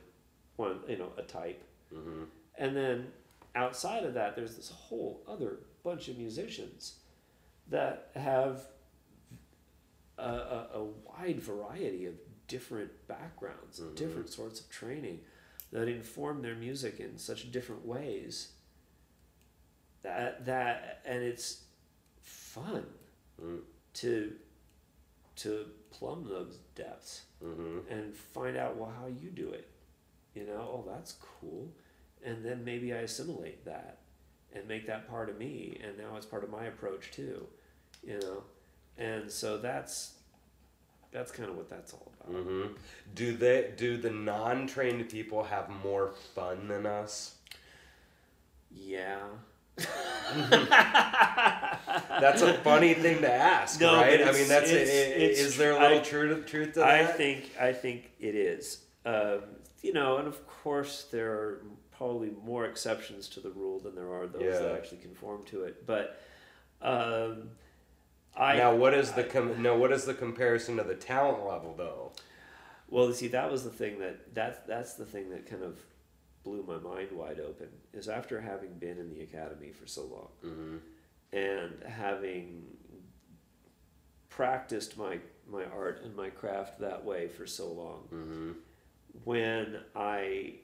one, 0.56 0.80
you 0.88 0.98
know, 0.98 1.12
a 1.18 1.22
type. 1.24 1.64
Mm-hmm. 1.94 2.24
And 2.58 2.76
then 2.76 3.08
outside 3.56 4.04
of 4.04 4.14
that, 4.14 4.36
there's 4.36 4.56
this 4.56 4.70
whole 4.70 5.24
other 5.28 5.60
bunch 5.84 6.08
of 6.08 6.18
musicians 6.18 6.96
that 7.70 8.10
have 8.16 8.64
a, 10.18 10.24
a, 10.24 10.68
a 10.76 10.84
wide 10.84 11.40
variety 11.40 12.06
of 12.06 12.16
different 12.48 13.08
backgrounds, 13.08 13.80
Mhm. 13.80 13.96
different 13.96 14.30
sorts 14.30 14.60
of 14.60 14.70
training 14.70 15.24
that 15.72 15.88
inform 15.88 16.42
their 16.42 16.56
music 16.56 17.00
in 17.00 17.18
such 17.18 17.52
different 17.52 17.86
ways. 17.86 18.54
That 20.04 20.46
that 20.46 21.02
and 21.06 21.24
it's 21.24 21.64
fun 22.22 22.86
Mm. 23.42 23.64
to 23.96 24.40
to 25.38 25.70
plumb 25.92 26.24
those 26.30 26.58
depths 26.76 27.24
Mm-hmm. 27.44 27.92
and 27.92 28.16
find 28.16 28.56
out 28.56 28.78
well 28.78 28.90
how 28.90 29.08
you 29.08 29.30
do 29.30 29.50
it 29.52 29.68
you 30.34 30.46
know 30.46 30.58
oh 30.62 30.86
that's 30.88 31.14
cool 31.14 31.70
and 32.24 32.44
then 32.46 32.64
maybe 32.64 32.94
i 32.94 33.00
assimilate 33.00 33.66
that 33.66 34.00
and 34.54 34.66
make 34.68 34.88
that 34.88 35.08
part 35.10 35.30
of 35.30 35.38
me 35.38 35.80
and 35.84 35.98
now 35.98 36.16
it's 36.16 36.26
part 36.26 36.44
of 36.46 36.50
my 36.50 36.66
approach 36.66 37.12
too 37.12 37.46
you 38.04 38.18
know 38.20 38.44
and 38.98 39.30
so 39.30 39.58
that's 39.58 40.15
that's 41.16 41.32
kind 41.32 41.50
of 41.50 41.56
what 41.58 41.70
that's 41.70 41.94
all 41.94 42.12
about 42.20 42.36
Mm-hmm. 42.36 42.74
Do 43.16 43.36
they? 43.38 43.72
Do 43.78 43.98
the 43.98 44.10
non-trained 44.12 45.08
people 45.10 45.44
have 45.44 45.70
more 45.84 46.12
fun 46.36 46.68
than 46.68 46.86
us? 46.86 47.36
yeah 48.72 49.20
That's 52.20 52.42
a 52.42 52.54
funny 52.64 52.94
thing 52.94 53.22
to 53.22 53.32
ask, 53.32 53.80
No, 53.80 53.96
right? 53.96 54.22
I 54.22 54.32
mean, 54.32 54.48
that's 54.48 54.70
it's- 54.72 54.90
i- 54.90 55.20
i- 55.22 55.24
it's 55.26 55.40
is 55.40 55.58
there 55.58 55.72
a 55.72 55.80
little 55.80 56.00
I- 56.00 56.04
truth 56.04 56.46
truth 56.46 56.74
to 56.74 56.84
I 56.84 57.04
that? 57.04 57.18
think 57.18 57.52
I 57.60 57.74
think 57.74 58.12
it 58.20 58.36
is. 58.36 58.84
Um, 59.06 59.42
you 59.82 59.94
know, 59.94 60.18
and 60.18 60.28
of 60.28 60.46
course 60.48 61.04
there 61.12 61.32
are 61.32 61.62
probably 61.98 62.32
more 62.44 62.66
exceptions 62.66 63.28
to 63.30 63.40
the 63.40 63.52
rule 63.52 63.80
than 63.80 63.96
there 63.96 64.12
are 64.14 64.28
those 64.28 64.60
that 64.60 64.72
actually 64.76 64.98
conform 64.98 65.44
to 65.46 65.64
it. 65.64 65.86
But 65.86 66.20
um, 66.82 67.50
I 68.38 68.58
now, 68.58 68.76
what 68.76 68.94
is 68.94 69.12
the 69.14 69.24
com- 69.24 69.62
no? 69.62 69.76
What 69.78 69.92
is 69.92 70.06
the 70.06 70.14
comparison 70.14 70.78
to 70.78 70.84
the 70.84 70.96
talent 70.96 71.46
level, 71.46 71.74
though? 71.78 72.12
well, 72.90 73.12
see, 73.14 73.28
that 73.30 73.50
was 73.52 73.64
the 73.64 73.70
thing 73.70 74.00
that 74.00 74.34
that 74.36 74.68
that's 74.68 74.94
the 74.94 75.06
thing 75.06 75.30
that 75.32 75.50
kind 75.50 75.64
of 75.64 75.80
blew 76.44 76.64
my 76.68 76.78
mind 76.78 77.12
wide 77.12 77.40
open. 77.40 77.68
Is 77.94 78.08
after 78.10 78.42
having 78.42 78.74
been 78.78 78.98
in 79.00 79.10
the 79.10 79.22
academy 79.22 79.72
for 79.72 79.88
so 79.88 80.04
long 80.04 80.28
Mm-hmm. 80.46 80.78
and 81.34 81.84
having 81.88 82.64
practiced 84.30 84.98
my 84.98 85.20
my 85.48 85.64
art 85.66 86.02
and 86.04 86.16
my 86.16 86.30
craft 86.30 86.80
that 86.80 87.04
way 87.06 87.28
for 87.28 87.46
so 87.48 87.68
long 87.72 88.02
Mm-hmm. 88.14 88.52
when 89.24 89.78
I, 89.96 90.56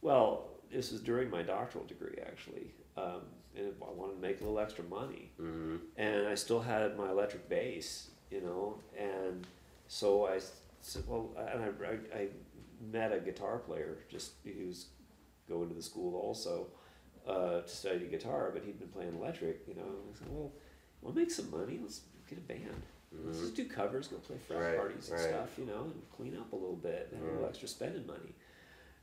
well, 0.00 0.48
this 0.72 0.90
was 0.90 1.00
during 1.02 1.30
my 1.30 1.42
doctoral 1.42 1.84
degree 1.84 2.18
actually, 2.26 2.72
um, 2.96 3.22
and 3.56 3.72
I 3.82 3.90
wanted 3.92 4.14
to 4.16 4.20
make 4.20 4.40
a 4.40 4.44
little 4.44 4.58
extra 4.60 4.84
money, 4.84 5.32
Mm-hmm. 5.40 5.76
and 5.96 6.28
I 6.28 6.34
still 6.34 6.60
had 6.60 6.96
my 6.96 7.10
electric 7.10 7.48
bass, 7.48 8.10
you 8.30 8.40
know, 8.40 8.78
and 8.98 9.46
so 9.88 10.26
I 10.26 10.38
said, 10.80 11.02
well, 11.06 11.30
and 11.36 11.62
I, 11.64 11.66
I, 12.16 12.20
I 12.22 12.28
met 12.92 13.12
a 13.12 13.18
guitar 13.20 13.58
player 13.58 13.98
just 14.08 14.32
he 14.44 14.64
was 14.64 14.86
going 15.48 15.68
to 15.68 15.74
the 15.74 15.82
school 15.82 16.14
also 16.18 16.68
uh, 17.26 17.60
to 17.62 17.68
study 17.68 18.06
guitar, 18.06 18.50
but 18.54 18.62
he'd 18.64 18.78
been 18.78 18.88
playing 18.88 19.14
electric, 19.16 19.66
you 19.68 19.74
know. 19.74 19.82
And 19.82 20.14
I 20.14 20.18
said, 20.18 20.28
well, 20.30 20.52
we'll 21.02 21.12
make 21.12 21.30
some 21.30 21.50
money. 21.50 21.78
Let's 21.82 22.02
get 22.28 22.38
a 22.38 22.42
band. 22.42 22.82
Let's 23.12 23.38
Mhm. 23.38 23.42
just 23.42 23.56
do 23.56 23.64
covers, 23.68 24.06
go 24.08 24.16
play 24.18 24.36
frat 24.46 24.60
Right, 24.60 24.76
parties 24.76 25.10
and 25.10 25.18
right. 25.18 25.28
stuff, 25.28 25.58
you 25.58 25.66
know, 25.66 25.82
and 25.82 26.02
clean 26.16 26.36
up 26.36 26.52
a 26.52 26.56
little 26.56 26.76
bit 26.76 27.08
and 27.10 27.20
have 27.20 27.28
a 27.28 27.32
little 27.34 27.48
extra 27.48 27.66
spending 27.68 28.06
money. 28.06 28.32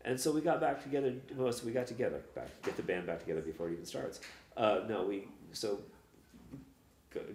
And 0.05 0.19
so 0.19 0.31
we 0.31 0.41
got 0.41 0.61
back 0.61 0.81
together. 0.83 1.13
Well, 1.35 1.51
so 1.51 1.65
we 1.65 1.71
got 1.73 1.87
together, 1.87 2.21
back 2.35 2.47
get 2.63 2.77
the 2.77 2.83
band 2.83 3.07
back 3.07 3.19
together 3.19 3.41
before 3.41 3.67
it 3.69 3.73
even 3.73 3.85
starts. 3.85 4.19
Uh, 4.55 4.81
no, 4.87 5.03
we 5.03 5.27
so 5.51 5.79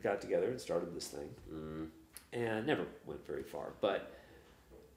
got 0.02 0.20
together 0.20 0.46
and 0.46 0.60
started 0.60 0.94
this 0.94 1.08
thing, 1.08 1.28
Mm-hmm. 1.52 1.84
and 2.32 2.66
never 2.66 2.84
went 3.04 3.26
very 3.26 3.42
far. 3.42 3.72
But 3.80 4.12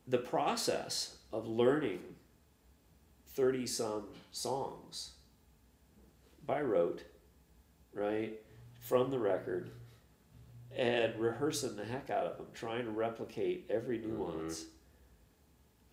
the 0.07 0.20
process 0.20 1.18
of 1.34 1.47
learning 1.47 1.99
thirty 3.34 3.66
some 3.68 4.05
songs 4.32 5.11
by 6.45 6.61
rote, 6.61 7.03
right, 7.93 8.39
from 8.80 9.09
the 9.11 9.20
record, 9.20 9.72
and 10.78 11.16
rehearsing 11.20 11.76
the 11.76 11.84
heck 11.84 12.09
out 12.09 12.26
of 12.28 12.38
them, 12.38 12.47
trying 12.53 12.86
to 12.86 12.91
replicate 12.91 13.66
every 13.70 13.97
nuance. 13.97 14.66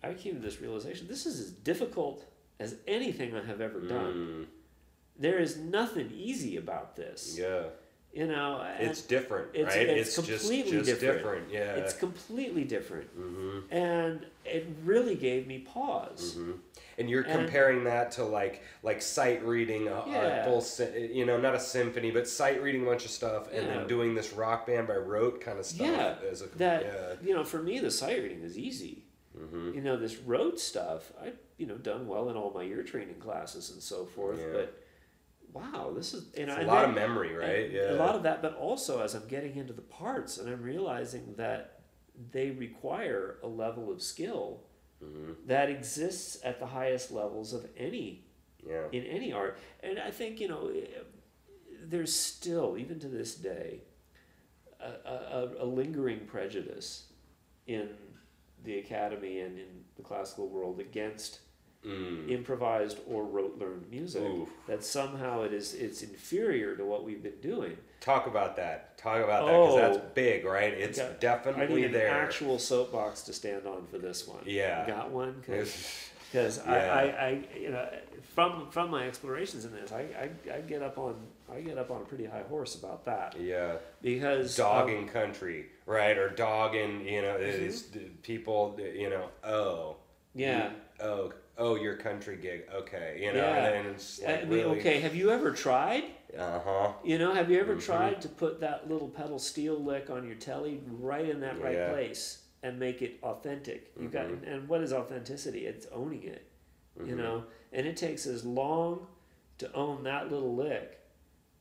I 0.03 0.13
came 0.13 0.35
to 0.35 0.41
this 0.41 0.59
realization: 0.61 1.07
this 1.07 1.25
is 1.25 1.39
as 1.39 1.51
difficult 1.51 2.25
as 2.59 2.75
anything 2.87 3.35
I 3.35 3.43
have 3.45 3.61
ever 3.61 3.79
done. 3.81 4.13
Mm, 4.13 4.45
There 5.17 5.39
is 5.39 5.57
nothing 5.57 6.11
easy 6.13 6.57
about 6.57 6.95
this. 6.95 7.37
yeah, 7.39 7.63
You 8.13 8.27
know, 8.27 8.65
it's 8.79 9.01
different, 9.01 9.55
it's- 9.55 9.75
right? 9.75 9.87
it's 9.87 10.15
just 10.15 10.41
completely 10.43 10.71
just 10.71 10.85
different. 10.99 11.17
different. 11.17 11.51
Yeah. 11.51 11.75
it's 11.75 11.93
completely 11.93 12.63
different, 12.63 13.09
mm-hmm. 13.19 13.73
and 13.73 14.25
it 14.45 14.67
really 14.83 15.15
gave 15.15 15.47
me 15.47 15.59
pause. 15.59 16.35
Mm-hmm. 16.35 16.51
And 16.99 17.09
you're 17.09 17.23
And- 17.23 17.39
comparing 17.39 17.85
that 17.85 18.11
to 18.13 18.23
like 18.23 18.61
like 18.83 19.01
sight 19.01 19.43
reading 19.43 19.87
a, 19.87 19.95
a 19.95 20.43
full, 20.45 20.61
sy- 20.61 21.09
you 21.11 21.25
know, 21.25 21.39
not 21.39 21.55
a 21.55 21.59
symphony, 21.59 22.11
but 22.11 22.27
sight 22.27 22.61
reading 22.61 22.83
a 22.83 22.85
bunch 22.85 23.05
of 23.05 23.11
stuff, 23.11 23.47
and 23.51 23.65
Yeah. 23.67 23.77
then 23.79 23.87
doing 23.87 24.13
this 24.13 24.31
rock 24.33 24.67
band 24.67 24.87
by 24.87 24.95
rote 24.97 25.41
kind 25.41 25.57
of 25.59 25.65
stuff. 25.65 25.87
Yeah, 25.87 26.15
a, 26.29 26.57
That 26.57 26.83
yeah. 26.83 27.13
you 27.27 27.33
know, 27.33 27.43
for 27.43 27.61
me, 27.63 27.79
the 27.79 27.89
sight 27.91 28.21
reading 28.21 28.41
is 28.43 28.57
easy. 28.57 29.02
Mm-hmm. 29.37 29.73
You 29.75 29.81
know, 29.81 29.97
this 29.97 30.17
road 30.17 30.59
stuff, 30.59 31.11
I 31.21 31.33
you 31.57 31.65
know 31.65 31.77
done 31.77 32.07
well 32.07 32.29
in 32.29 32.35
all 32.35 32.51
my 32.53 32.63
ear 32.63 32.83
training 32.83 33.15
classes 33.19 33.71
and 33.71 33.81
so 33.81 34.05
forth. 34.05 34.39
Yeah. 34.39 34.53
But 34.53 34.83
wow, 35.53 35.91
this 35.95 36.13
is 36.13 36.25
know 36.37 36.43
It's 36.53 36.63
a 36.63 36.67
lot 36.67 36.81
then- 36.81 36.89
of 36.89 36.95
memory, 36.95 37.33
right? 37.33 37.71
Yeah. 37.71 37.93
A 37.93 37.95
lot 37.95 38.15
of 38.15 38.23
that, 38.23 38.41
but 38.41 38.55
also 38.57 39.01
as 39.01 39.15
I'm 39.15 39.27
getting 39.27 39.55
into 39.57 39.73
the 39.73 39.81
parts 39.81 40.37
and 40.37 40.49
I'm 40.49 40.61
realizing 40.61 41.33
that 41.37 41.81
they 42.31 42.51
require 42.51 43.37
a 43.41 43.47
level 43.47 43.91
of 43.91 44.01
skill 44.01 44.61
hmm 45.01 45.31
that 45.47 45.69
exists 45.69 46.39
at 46.45 46.59
the 46.59 46.67
highest 46.67 47.11
levels 47.11 47.53
of 47.53 47.67
any 47.75 48.25
Yeah. 48.65 48.85
in 48.91 49.03
any 49.03 49.33
art. 49.33 49.57
And 49.81 49.97
I 49.99 50.11
think 50.11 50.39
you 50.39 50.47
know, 50.47 50.69
eh, 50.69 50.85
there's 51.85 52.15
still 52.15 52.77
even 52.77 52.99
to 52.99 53.07
this 53.07 53.35
day 53.35 53.81
a, 54.79 55.09
a, 55.09 55.51
a 55.59 55.65
lingering 55.65 56.25
prejudice 56.25 57.07
in 57.67 57.89
the 58.63 58.79
academy 58.79 59.39
and 59.39 59.57
in 59.57 59.83
the 59.97 60.03
classical 60.03 60.47
world 60.47 60.79
against 60.79 61.39
Mm. 61.85 62.31
improvised 62.31 62.97
or 63.09 63.25
rote 63.25 63.57
learned 63.57 63.89
music. 63.91 64.21
Oof. 64.23 64.47
That 64.67 64.85
somehow 64.85 65.41
it 65.41 65.51
is 65.51 65.73
it's 65.73 66.01
inferior 66.01 66.77
to 66.77 66.85
what 66.85 67.03
we've 67.03 67.21
been 67.21 67.41
doing. 67.41 67.75
Talk 67.99 68.25
about 68.25 68.55
that. 68.55 68.97
Talk 68.97 69.21
about 69.21 69.45
that 69.47 69.51
because 69.51 69.73
Oh. 69.73 69.77
that's 69.99 70.13
big, 70.13 70.45
right? 70.45 70.73
It's 70.73 70.97
got- 70.97 71.09
I 71.11 71.13
definitely 71.15 71.75
need 71.81 71.85
an 71.87 71.91
there. 71.91 72.07
actual 72.07 72.57
soapbox 72.57 73.23
to 73.23 73.33
stand 73.33 73.67
on 73.67 73.85
for 73.87 73.97
this 73.97 74.25
one. 74.25 74.43
Yeah. 74.45 74.87
got 74.87 75.09
one 75.11 75.33
because 75.41 76.09
Yeah. 76.33 76.71
I, 76.71 76.75
I, 76.75 77.03
I 77.27 77.43
you 77.59 77.69
know 77.71 77.87
from 78.35 78.69
from 78.71 78.89
my 78.89 79.07
explorations 79.07 79.65
in 79.65 79.71
this 79.73 79.91
I, 79.91 80.01
I, 80.01 80.29
I 80.55 80.61
get 80.61 80.81
up 80.81 80.97
on 80.97 81.15
I 81.53 81.61
get 81.61 81.77
up 81.77 81.91
on 81.91 82.01
a 82.01 82.05
pretty 82.05 82.25
high 82.25 82.43
horse 82.49 82.75
about 82.75 83.05
that 83.05 83.35
yeah. 83.39 83.73
because 84.01 84.59
um, 84.59 84.65
Dogging 84.65 85.07
country, 85.07 85.67
right? 85.85 86.17
Or 86.17 86.29
dogging, 86.29 87.05
you 87.07 87.21
know, 87.21 87.35
Mm-hmm. 87.35 87.65
is 87.65 87.89
people, 88.23 88.79
you 88.79 89.09
know, 89.09 89.29
oh, 89.43 89.97
Yeah. 90.33 90.71
Oh, 90.99 91.31
oh, 91.57 91.75
your 91.75 91.95
country 91.97 92.37
gig. 92.37 92.63
Okay, 92.73 93.19
you 93.21 93.33
know, 93.33 93.39
Yeah. 93.39 93.55
and 93.65 93.85
then 93.85 93.93
it's 93.93 94.19
like 94.21 94.29
I 94.29 94.39
mean, 94.45 94.49
really, 94.49 94.79
okay, 94.79 94.99
have 95.01 95.15
you 95.15 95.29
ever 95.29 95.51
tried? 95.51 96.05
Uh 96.35 96.59
huh. 96.65 96.91
You 97.03 97.19
know, 97.19 97.33
have 97.33 97.51
you 97.51 97.59
ever 97.59 97.75
Mhm. 97.75 97.83
tried 97.85 98.21
to 98.21 98.29
put 98.29 98.59
that 98.61 98.89
little 98.89 99.09
pedal 99.09 99.37
steel 99.37 99.75
lick 99.75 100.09
on 100.09 100.25
your 100.25 100.35
Tele 100.35 100.79
right 100.87 101.29
in 101.29 101.39
that 101.41 101.61
right 101.61 101.75
Yeah. 101.75 101.91
place 101.91 102.39
and 102.63 102.79
make 102.79 103.01
it 103.03 103.19
authentic? 103.21 103.91
You 103.99 104.07
got 104.07 104.27
Mhm. 104.27 104.47
and 104.47 104.67
what 104.67 104.81
is 104.81 104.91
authenticity? 104.91 105.67
It's 105.67 105.85
owning 105.91 106.23
it. 106.23 106.43
You 106.97 107.13
Mhm. 107.15 107.17
know, 107.17 107.45
and 107.71 107.85
it 107.85 107.97
takes 107.97 108.25
as 108.25 108.45
long 108.45 109.07
to 109.59 109.71
own 109.73 110.03
that 110.03 110.31
little 110.31 110.55
lick 110.55 110.99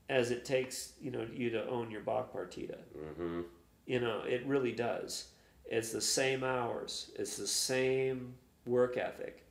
as 0.09 0.30
it 0.30 0.44
takes, 0.44 0.94
you 1.00 1.11
know, 1.11 1.26
you 1.32 1.50
to 1.50 1.66
own 1.68 1.90
your 1.90 2.03
Bach 2.03 2.32
partita. 2.32 2.78
Mm-hmm. 2.96 3.42
You 3.86 4.00
know, 4.00 4.22
it 4.22 4.44
really 4.46 4.72
does. 4.72 5.32
It's 5.64 5.90
the 5.92 6.00
same 6.00 6.44
hours. 6.44 7.11
It's 7.16 7.36
the 7.36 7.46
same 7.46 8.34
work 8.66 8.96
ethic. 8.96 9.44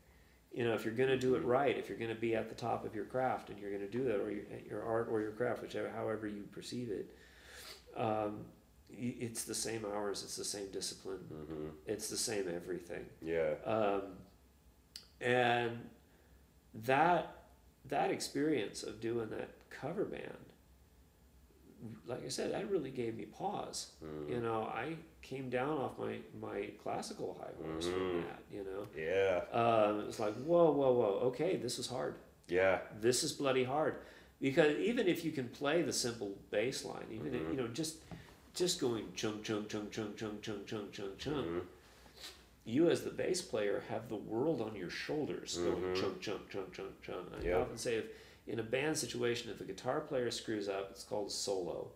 You 0.53 0.65
know, 0.65 0.73
if 0.73 0.85
you're 0.85 0.93
going 0.93 1.09
to 1.09 1.17
do 1.17 1.35
it 1.35 1.43
right, 1.43 1.77
if 1.77 1.89
you're 1.89 1.97
going 1.97 2.13
to 2.13 2.19
be 2.19 2.35
at 2.35 2.49
the 2.49 2.55
top 2.55 2.85
of 2.85 2.93
your 2.93 3.05
craft, 3.05 3.49
and 3.49 3.57
you're 3.57 3.71
going 3.71 3.81
to 3.81 3.89
do 3.89 4.03
that, 4.03 4.19
or 4.19 4.29
your, 4.29 4.43
your 4.69 4.83
art 4.83 5.07
or 5.09 5.21
your 5.21 5.31
craft, 5.31 5.61
whichever, 5.61 5.89
however 5.89 6.27
you 6.27 6.43
perceive 6.51 6.91
it, 6.91 7.09
um, 7.95 8.45
it's 8.97 9.43
the 9.43 9.55
same 9.55 9.85
hours. 9.85 10.23
It's 10.23 10.35
the 10.37 10.43
same 10.45 10.69
discipline. 10.71 11.19
Mm-hmm. 11.33 11.67
It's 11.85 12.09
the 12.09 12.17
same 12.17 12.45
everything. 12.53 13.05
Yeah. 13.21 13.53
Um, 13.65 14.01
and 15.19 15.89
that 16.85 17.35
that 17.85 18.11
experience 18.11 18.83
of 18.83 19.01
doing 19.01 19.29
that 19.31 19.49
cover 19.69 20.05
band, 20.05 20.37
like 22.05 22.23
I 22.25 22.29
said, 22.29 22.53
that 22.53 22.69
really 22.69 22.91
gave 22.91 23.15
me 23.17 23.25
pause. 23.25 23.87
Mm. 24.03 24.29
You 24.29 24.39
know, 24.41 24.63
I 24.63 24.95
came 25.21 25.49
down 25.49 25.77
off 25.77 25.97
my 25.97 26.17
my 26.39 26.69
classical 26.83 27.37
high 27.39 27.53
horse 27.63 27.85
Mhm. 27.87 27.91
from 27.93 28.21
that. 28.21 28.39
You 28.51 28.63
know, 28.63 28.87
Yeah. 28.95 29.43
um, 29.51 30.01
it 30.01 30.05
was 30.07 30.19
like 30.19 30.35
whoa, 30.35 30.71
whoa, 30.71 30.91
whoa. 30.93 31.19
Okay, 31.29 31.55
this 31.57 31.79
is 31.79 31.87
hard. 31.87 32.15
Yeah. 32.47 32.81
This 32.99 33.23
is 33.23 33.31
bloody 33.33 33.63
hard. 33.63 33.95
Because 34.39 34.75
even 34.79 35.07
if 35.07 35.23
you 35.23 35.31
can 35.31 35.49
play 35.49 35.83
the 35.83 35.93
simple 35.93 36.35
bass 36.49 36.83
line, 36.83 37.05
even 37.11 37.33
if, 37.35 37.41
Mhm. 37.41 37.49
you 37.51 37.57
know 37.57 37.67
just 37.67 37.97
just 38.53 38.79
going 38.81 39.05
chung 39.15 39.39
chung 39.43 39.65
chung 39.67 39.87
chung 39.91 40.13
chung 40.15 40.37
chung 40.41 40.59
chung 40.65 40.87
chung 40.91 41.11
chung 41.17 41.33
Mhm. 41.33 41.61
you 42.65 42.89
as 42.89 43.01
the 43.03 43.09
bass 43.09 43.41
player 43.41 43.83
have 43.89 44.09
the 44.09 44.15
world 44.15 44.61
on 44.61 44.75
your 44.75 44.89
shoulders 44.89 45.57
going 45.57 45.81
Mhm. 45.81 45.95
chunk 45.99 46.21
chunk 46.21 46.49
chunk 46.49 46.73
chunk 46.73 47.01
chunk. 47.01 47.27
I 47.39 47.45
Yeah. 47.47 47.57
often 47.57 47.77
say 47.77 47.95
if 47.95 48.05
in 48.47 48.59
a 48.59 48.63
band 48.63 48.97
situation 48.97 49.49
if 49.51 49.57
the 49.57 49.63
guitar 49.65 50.01
player 50.01 50.29
screws 50.31 50.67
up 50.67 50.89
it's 50.91 51.03
called 51.03 51.27
a 51.29 51.31
solo. 51.31 51.91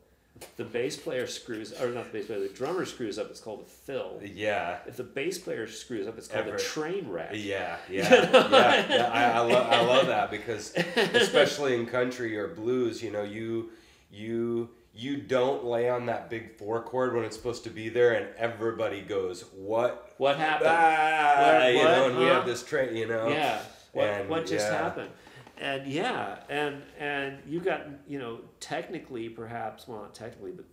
The 0.57 0.65
bass 0.65 0.97
player 0.97 1.27
screws 1.27 1.71
or 1.79 1.91
not 1.91 2.11
the 2.11 2.17
bass 2.19 2.25
player, 2.27 2.39
the 2.41 2.49
drummer 2.49 2.85
screws 2.85 3.17
up 3.17 3.29
it's 3.29 3.39
called 3.39 3.61
a 3.61 3.65
fill. 3.69 4.19
Yeah. 4.21 4.79
If 4.85 4.97
the 4.97 5.03
bass 5.03 5.37
player 5.37 5.65
screws 5.67 6.07
up 6.07 6.17
it's 6.17 6.27
called 6.27 6.47
Ever- 6.47 6.57
a 6.57 6.59
train 6.59 7.07
wreck. 7.09 7.31
Yeah, 7.33 7.77
yeah, 7.89 8.13
yeah, 8.13 8.85
yeah. 8.89 9.11
I, 9.13 9.31
I, 9.31 9.39
lo- 9.39 9.61
I 9.61 9.81
love 9.81 10.07
that 10.07 10.29
because, 10.31 10.73
especially 10.75 11.75
in 11.75 11.85
country 11.85 12.35
or 12.37 12.47
blues, 12.49 13.01
you 13.03 13.11
know, 13.11 13.23
you 13.23 13.71
you 14.11 14.69
you 14.95 15.17
don't 15.17 15.65
lay 15.65 15.89
on 15.89 16.05
that 16.05 16.29
big 16.29 16.57
four 16.57 16.81
chord 16.81 17.13
when 17.13 17.25
it's 17.25 17.35
supposed 17.35 17.63
to 17.65 17.69
be 17.69 17.89
there, 17.89 18.13
and 18.13 18.27
everybody 18.37 19.01
goes, 19.01 19.41
"What? 19.53 20.13
What 20.17 20.37
happened? 20.37 20.69
Ah, 20.71 21.59
What- 21.59 21.71
you 21.73 21.77
what? 21.79 21.83
know, 21.85 22.09
and 22.09 22.17
we 22.19 22.25
have 22.25 22.45
this 22.45 22.63
train, 22.63 22.95
you 22.95 23.07
know. 23.07 23.27
Yeah. 23.27 23.59
What, 23.91 24.07
And, 24.07 24.29
what 24.29 24.45
just 24.45 24.67
yeah. 24.67 24.77
happened? 24.77 25.09
And 25.57 25.87
yeah, 25.87 26.39
and 26.49 26.81
and 26.99 27.37
you 27.45 27.59
got 27.61 27.81
you 28.07 28.19
know 28.19 28.39
technically 28.59 29.29
perhaps 29.29 29.87
well 29.87 30.01
not 30.01 30.13
technically 30.13 30.51
but 30.51 30.65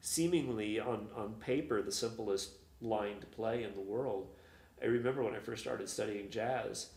seemingly 0.00 0.78
on 0.78 1.08
on 1.16 1.34
paper 1.34 1.82
the 1.82 1.92
simplest 1.92 2.50
line 2.80 3.18
to 3.20 3.26
play 3.26 3.62
in 3.64 3.74
the 3.74 3.80
world. 3.80 4.28
I 4.82 4.86
remember 4.86 5.22
when 5.22 5.34
I 5.34 5.38
first 5.38 5.62
started 5.62 5.88
studying 5.88 6.30
jazz, 6.30 6.90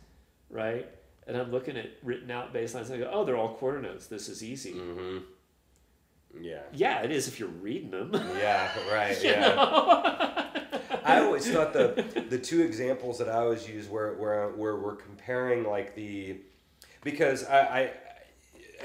right? 0.49 0.87
And 1.25 1.35
I'm 1.37 1.51
looking 1.51 1.77
at 1.77 1.91
written 2.03 2.29
out 2.31 2.53
bass 2.53 2.73
lines 2.73 2.89
and 2.89 3.01
I 3.01 3.05
go, 3.05 3.11
oh, 3.13 3.23
they're 3.25 3.35
all 3.37 3.55
quarter 3.55 3.81
notes. 3.81 4.07
This 4.07 4.29
is 4.29 4.43
easy. 4.43 4.73
Mm-hmm. 4.73 5.17
Yeah. 6.41 6.61
Yeah, 6.73 7.01
it 7.03 7.11
is 7.11 7.27
if 7.27 7.39
you're 7.39 7.49
reading 7.49 7.91
them. 7.91 8.11
Yeah. 8.13 8.69
Right. 8.91 9.17
Yeah. 9.23 10.43
I 11.03 11.21
always 11.21 11.49
thought 11.49 11.71
the 11.73 12.25
the 12.29 12.37
two 12.37 12.61
examples 12.61 13.17
that 13.19 13.29
I 13.29 13.35
always 13.37 13.67
use 13.67 13.87
where 13.87 14.13
where 14.15 14.49
where 14.49 14.75
we're 14.75 14.95
comparing 14.95 15.63
like 15.63 15.95
the 15.95 16.37
because 17.03 17.45
I, 17.45 17.59
I 17.59 17.91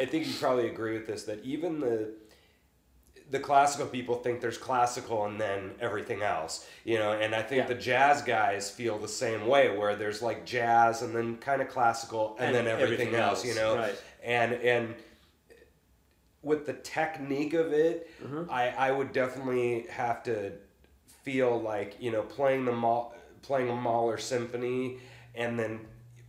I 0.00 0.05
think 0.07 0.26
you 0.26 0.32
probably 0.34 0.68
agree 0.68 0.94
with 0.94 1.07
this 1.07 1.24
that 1.24 1.44
even 1.44 1.80
the 1.80 2.14
the 3.30 3.38
classical 3.40 3.86
people 3.86 4.16
think 4.16 4.40
there's 4.40 4.59
classical 4.59 5.24
and 5.24 5.40
then 5.40 5.72
everything 5.80 6.22
else, 6.22 6.66
you 6.84 6.98
know, 6.98 7.12
and 7.12 7.34
I 7.34 7.42
think 7.42 7.62
Yeah. 7.62 7.68
the 7.68 7.80
jazz 7.80 8.20
guys 8.22 8.70
feel 8.70 8.98
the 8.98 9.09
same 9.09 9.46
way 9.46 9.76
where 9.76 9.96
there's 9.96 10.20
like 10.22 10.44
jazz 10.44 11.03
and 11.03 11.14
then 11.16 11.38
kind 11.38 11.62
of 11.62 11.68
classical 11.68 12.36
and, 12.38 12.55
And 12.55 12.66
then 12.66 12.66
everything, 12.68 13.09
everything 13.09 13.14
else, 13.20 13.44
you 13.44 13.55
know, 13.55 13.76
right. 13.76 13.94
and 14.22 14.53
and 14.55 14.94
with 16.43 16.66
the 16.66 16.72
technique 16.74 17.55
of 17.55 17.72
it, 17.72 18.11
Mhm. 18.22 18.51
I 18.51 18.68
I 18.70 18.90
would 18.90 19.12
definitely 19.12 19.86
have 19.90 20.22
to 20.24 20.53
feel 21.22 21.61
like 21.61 21.97
you 22.01 22.11
know 22.11 22.22
playing 22.22 22.64
the 22.64 22.72
Mahler, 22.72 23.12
playing 23.43 23.68
a 23.70 23.74
Mahler 23.76 24.18
symphony 24.18 24.99
and 25.34 25.59
then 25.59 25.80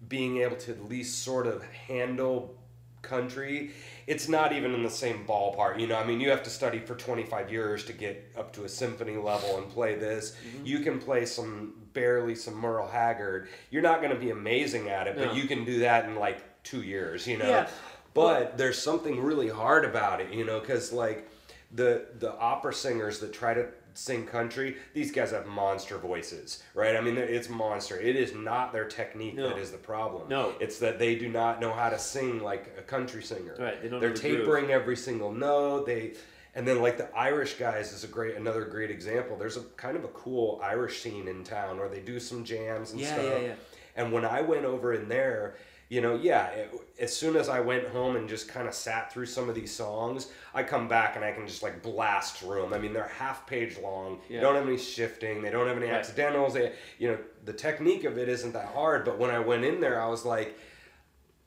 being 0.08 0.38
able 0.38 0.56
to 0.58 0.72
at 0.72 0.88
least 0.88 1.24
sort 1.24 1.48
of 1.48 1.64
handle 1.64 2.56
country 3.02 3.72
it's 4.08 4.30
not 4.30 4.54
even 4.54 4.74
in 4.74 4.82
the 4.82 4.90
same 4.90 5.26
ballpark 5.28 5.78
you 5.78 5.86
know 5.88 5.98
i 5.98 6.06
mean 6.06 6.22
you 6.22 6.30
have 6.30 6.42
to 6.42 6.50
study 6.50 6.80
for 6.80 6.96
25 6.96 7.52
years 7.52 7.84
to 7.84 7.92
get 7.92 8.32
up 8.38 8.54
to 8.54 8.64
a 8.64 8.70
symphony 8.70 9.18
level 9.18 9.58
and 9.58 9.70
play 9.70 9.96
this 9.96 10.36
Mm-hmm. 10.48 10.66
you 10.66 10.80
can 10.80 11.00
play 11.00 11.26
some 11.26 11.74
barely 11.94 12.34
some 12.34 12.54
merle 12.56 12.88
haggard 12.88 13.50
you're 13.72 13.82
not 13.82 14.00
going 14.02 14.14
to 14.14 14.20
be 14.20 14.30
amazing 14.30 14.88
at 14.88 15.08
it 15.08 15.18
No. 15.18 15.26
but 15.28 15.36
you 15.36 15.48
can 15.50 15.66
do 15.66 15.80
that 15.80 16.06
in 16.06 16.16
like 16.16 16.64
two 16.64 16.82
years 16.82 17.28
you 17.28 17.38
know 17.38 17.50
Yeah. 17.50 17.68
But 18.14 18.58
there's 18.58 18.80
something 18.82 19.22
really 19.22 19.50
hard 19.50 19.86
about 19.86 20.22
it 20.22 20.32
you 20.32 20.46
know 20.46 20.60
because 20.60 20.92
like 20.92 21.30
the 21.72 22.06
the 22.20 22.32
opera 22.38 22.74
singers 22.74 23.20
that 23.20 23.34
try 23.34 23.54
to 23.54 23.68
sing 23.96 24.26
country 24.26 24.78
these 24.94 25.12
guys 25.12 25.32
have 25.32 25.46
monster 25.46 25.98
voices 26.00 26.64
right 26.74 26.96
i 26.96 27.02
mean 27.02 27.16
it's 27.18 27.48
monster 27.50 28.00
it 28.00 28.16
is 28.16 28.34
not 28.34 28.74
their 28.74 28.86
technique 28.86 29.36
No. 29.36 29.50
that 29.50 29.58
is 29.60 29.72
the 29.72 29.78
problem 29.78 30.28
No. 30.30 30.54
it's 30.60 30.80
that 30.80 30.98
they 30.98 31.16
do 31.16 31.30
not 31.30 31.62
know 31.62 31.72
how 31.74 31.90
to 31.90 32.00
sing 32.00 32.42
like 32.42 32.74
a 32.78 32.82
country 32.82 33.22
singer 33.22 33.56
Right, 33.60 33.82
they 33.82 33.90
don't 33.90 34.00
they're 34.00 34.10
know 34.10 34.16
the 34.16 34.22
groove. 34.30 34.40
tapering 34.40 34.72
every 34.72 34.96
single 34.98 35.32
note 35.32 35.86
they 35.86 36.14
and 36.56 36.68
then 36.68 36.82
like 36.82 36.98
the 36.98 37.16
irish 37.16 37.54
guys 37.56 37.92
is 37.94 38.04
a 38.04 38.08
great 38.08 38.36
another 38.36 38.66
great 38.66 38.90
example 38.90 39.38
there's 39.38 39.58
a 39.58 39.62
kind 39.78 39.96
of 39.96 40.04
a 40.04 40.10
cool 40.10 40.60
irish 40.64 41.02
scene 41.02 41.28
in 41.28 41.44
town 41.44 41.78
where 41.78 41.90
they 41.90 42.00
do 42.00 42.20
some 42.20 42.44
jams 42.44 42.92
and 42.94 43.02
Yeah, 43.02 43.14
stuff 43.14 43.26
yeah, 43.26 43.40
yeah. 43.40 43.54
and 43.96 44.12
when 44.12 44.26
i 44.26 44.42
went 44.42 44.66
over 44.66 44.94
in 44.94 45.08
there 45.08 45.56
you 45.94 46.02
know 46.02 46.16
yeah 46.16 46.48
it, 46.48 46.72
as 47.00 47.16
soon 47.16 47.36
as 47.36 47.48
i 47.50 47.60
went 47.60 47.88
home 47.90 48.16
and 48.16 48.28
just 48.28 48.48
kind 48.48 48.68
of 48.68 48.74
sat 48.74 49.12
through 49.14 49.26
some 49.28 49.48
of 49.48 49.54
these 49.54 49.72
songs 49.72 50.32
i 50.54 50.62
come 50.64 50.88
back 50.88 51.16
and 51.16 51.24
i 51.24 51.32
can 51.32 51.46
just 51.46 51.62
like 51.62 51.84
blast 51.84 52.38
through 52.38 52.62
them 52.62 52.74
i 52.74 52.80
mean 52.80 52.94
they're 52.94 53.14
half 53.26 53.46
page 53.46 53.78
long. 53.78 54.20
They 54.30 54.40
don't 54.40 54.56
have 54.56 54.68
any 54.68 54.78
shifting. 54.78 55.42
They 55.44 55.52
don't 55.52 55.68
have 55.68 55.78
any 55.78 55.88
Right. 55.88 55.96
accidentals. 56.00 56.54
They 56.56 56.74
you 56.98 57.10
know 57.10 57.18
the 57.46 57.54
technique 57.54 58.06
of 58.06 58.18
it 58.18 58.28
isn't 58.28 58.54
that 58.54 58.70
hard 58.80 59.06
but 59.06 59.20
when 59.20 59.30
i 59.30 59.40
went 59.52 59.64
in 59.66 59.80
there 59.80 60.02
i 60.02 60.08
was 60.08 60.26
like 60.26 60.58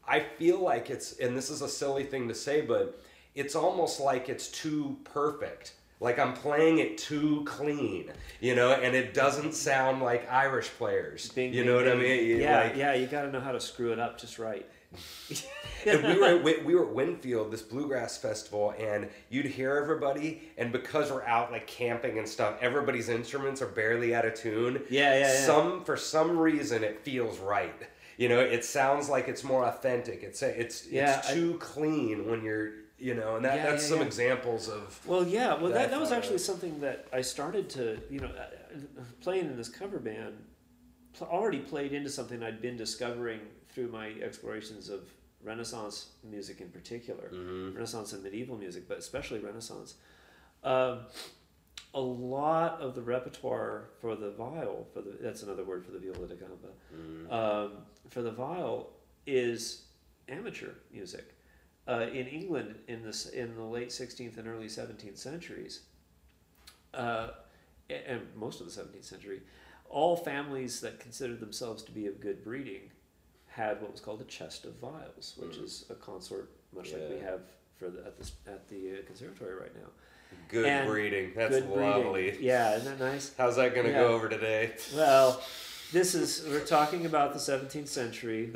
I 0.09 0.21
feel 0.39 0.61
like 0.61 0.89
it's, 0.89 1.19
and 1.19 1.37
this 1.37 1.51
is 1.51 1.63
a 1.63 1.69
silly 1.69 2.05
thing 2.05 2.29
to 2.29 2.35
say, 2.35 2.61
but 2.61 3.03
it's 3.35 3.57
almost 3.57 3.99
like 3.99 4.29
it's 4.29 4.47
too 4.47 4.97
perfect. 5.03 5.73
Like 5.99 6.19
I'm 6.19 6.35
playing 6.35 6.79
it 6.79 6.99
too 6.99 7.43
clean, 7.47 8.13
you 8.41 8.55
know, 8.55 8.73
and 8.73 8.95
it 8.95 9.15
doesn't 9.15 9.55
sound 9.55 10.03
like 10.03 10.31
Irish 10.31 10.69
players. 10.69 11.31
Bing, 11.31 11.53
you 11.55 11.63
bing, 11.63 11.71
know 11.71 11.77
what 11.77 11.89
I 11.89 11.95
mean? 11.95 12.39
Yeah, 12.41 12.61
like- 12.65 12.77
yeah. 12.77 12.95
You 12.95 13.07
got 13.07 13.23
to 13.23 13.31
know 13.31 13.41
how 13.41 13.53
to 13.53 13.61
screw 13.61 13.93
it 13.93 13.99
up 13.99 14.19
just 14.21 14.39
right. 14.39 14.67
and 15.87 16.03
we 16.05 16.19
were 16.19 16.27
at, 16.27 16.45
we, 16.45 16.59
we 16.63 16.75
were 16.75 16.87
at 16.87 16.95
Winfield, 16.95 17.51
this 17.51 17.63
bluegrass 17.63 18.17
festival, 18.19 18.75
and 18.79 19.09
you'd 19.31 19.47
hear 19.47 19.77
everybody, 19.77 20.43
and 20.57 20.73
because 20.73 21.11
we're 21.11 21.25
out 21.25 21.51
like 21.53 21.67
camping 21.67 22.19
and 22.19 22.29
stuff, 22.29 22.57
everybody's 22.61 23.09
instruments 23.09 23.61
are 23.63 23.67
barely 23.67 24.15
out 24.15 24.25
of 24.25 24.35
tune. 24.35 24.83
Yeah, 24.91 25.13
yeah, 25.15 25.19
yeah. 25.21 25.41
Some 25.47 25.85
for 25.85 25.97
some 25.97 26.39
reason 26.39 26.85
it 26.85 27.01
feels 27.01 27.39
right. 27.39 27.75
You 28.17 28.29
know, 28.31 28.41
it 28.41 28.65
sounds 28.65 29.09
like 29.11 29.29
it's 29.29 29.45
more 29.45 29.65
authentic. 29.65 30.23
It's 30.23 30.41
it's 30.43 30.87
Yeah, 30.91 31.19
it's 31.19 31.31
I- 31.31 31.35
too 31.35 31.57
clean 31.59 32.31
when 32.31 32.43
you're 32.45 32.71
you 32.99 33.15
know, 33.15 33.37
and 33.37 33.45
that, 33.45 33.57
Yeah, 33.57 33.71
that's 33.71 33.83
yeah, 33.85 33.89
some 33.91 33.99
yeah. 34.01 34.07
examples 34.07 34.69
of 34.69 35.01
Well, 35.07 35.27
yeah. 35.27 35.55
Well, 35.55 35.69
that 35.69 35.75
that, 35.75 35.91
that 35.93 36.01
was 36.01 36.13
actually 36.13 36.37
of. 36.37 36.41
something 36.43 36.81
that 36.81 37.07
I 37.13 37.21
started 37.21 37.69
to, 37.71 37.99
you 38.11 38.21
know, 38.21 38.31
playing 39.21 39.47
in 39.47 39.57
this 39.57 39.69
cover 39.69 39.99
band, 39.99 40.35
already 41.23 41.59
played 41.59 41.93
into 41.93 42.11
something 42.11 42.43
I'd 42.43 42.61
been 42.61 42.77
discovering 42.77 43.41
through 43.71 43.89
my 43.89 44.09
explorations 44.23 44.89
of 44.89 45.01
Renaissance 45.43 46.11
music 46.25 46.61
in 46.61 46.69
particular, 46.71 47.31
Mm-hmm. 47.33 47.75
Renaissance 47.75 48.13
and 48.13 48.23
medieval 48.23 48.57
music, 48.57 48.89
but 48.89 48.99
especially 48.99 49.39
Renaissance. 49.41 49.95
Um, 50.65 51.01
a 51.95 52.01
lot 52.01 52.81
of 52.81 52.95
the 52.95 53.01
repertoire 53.03 53.89
for 54.01 54.17
the 54.17 54.31
viol, 54.33 54.87
for 54.93 55.01
the 55.03 55.17
that's 55.21 55.43
another 55.43 55.65
word 55.65 55.85
for 55.85 55.93
the 55.93 55.99
viola 55.99 56.27
da 56.27 56.35
gamba, 56.35 56.69
Mm-hmm. 56.95 57.33
um, 57.33 57.73
for 58.11 58.23
the 58.23 58.31
viol 58.33 58.91
is 59.27 59.83
amateur 60.29 60.71
music. 60.93 61.33
Uh, 61.89 62.07
in 62.13 62.27
England, 62.27 62.75
in 62.89 63.03
this 63.03 63.27
in 63.27 63.55
the 63.55 63.63
late 63.63 63.91
16th 63.91 64.39
and 64.39 64.49
early 64.49 64.67
17th 64.67 65.17
centuries, 65.19 65.81
uh, 66.95 67.29
and 67.89 68.21
most 68.35 68.61
of 68.61 68.67
the 68.67 68.81
17th 68.83 69.05
century, 69.05 69.41
all 69.89 70.17
families 70.17 70.81
that 70.81 70.99
considered 70.99 71.39
themselves 71.39 71.85
to 71.85 71.93
be 71.93 72.07
of 72.09 72.21
good 72.21 72.43
breeding 72.43 72.91
had 73.47 73.81
what 73.81 73.93
was 73.93 74.01
called 74.01 74.21
a 74.21 74.25
chest 74.25 74.65
of 74.65 74.73
viols, 74.81 75.35
which 75.39 75.57
is 75.59 75.85
a 75.89 75.95
consort 75.95 76.51
much 76.75 76.93
like 76.93 77.09
we 77.09 77.17
Mm. 77.17 77.23
Have 77.23 77.41
for 77.79 77.89
the, 77.91 78.01
at 78.05 78.19
the 78.19 78.31
at 78.51 78.69
the 78.69 78.93
uh, 78.95 79.03
conservatory 79.07 79.55
right 79.55 79.75
now. 79.77 79.89
Good 80.49 80.67
And 80.67 80.89
breeding. 80.89 81.33
That's 81.37 81.55
good 81.55 81.73
breeding. 81.73 82.05
lovely. 82.05 82.37
Yeah, 82.41 82.75
isn't 82.77 82.99
that 82.99 83.05
nice? 83.13 83.33
How's 83.39 83.57
that 83.57 83.75
going 83.75 83.87
to 83.87 83.93
Yeah. 83.93 83.99
go 84.01 84.09
over 84.09 84.29
today? 84.29 84.73
Well, 84.95 85.41
this 85.93 86.15
is 86.15 86.45
we're 86.49 86.61
talking 86.65 87.07
about 87.07 87.33
the 87.33 87.39
17th 87.39 87.89
century. 87.89 88.53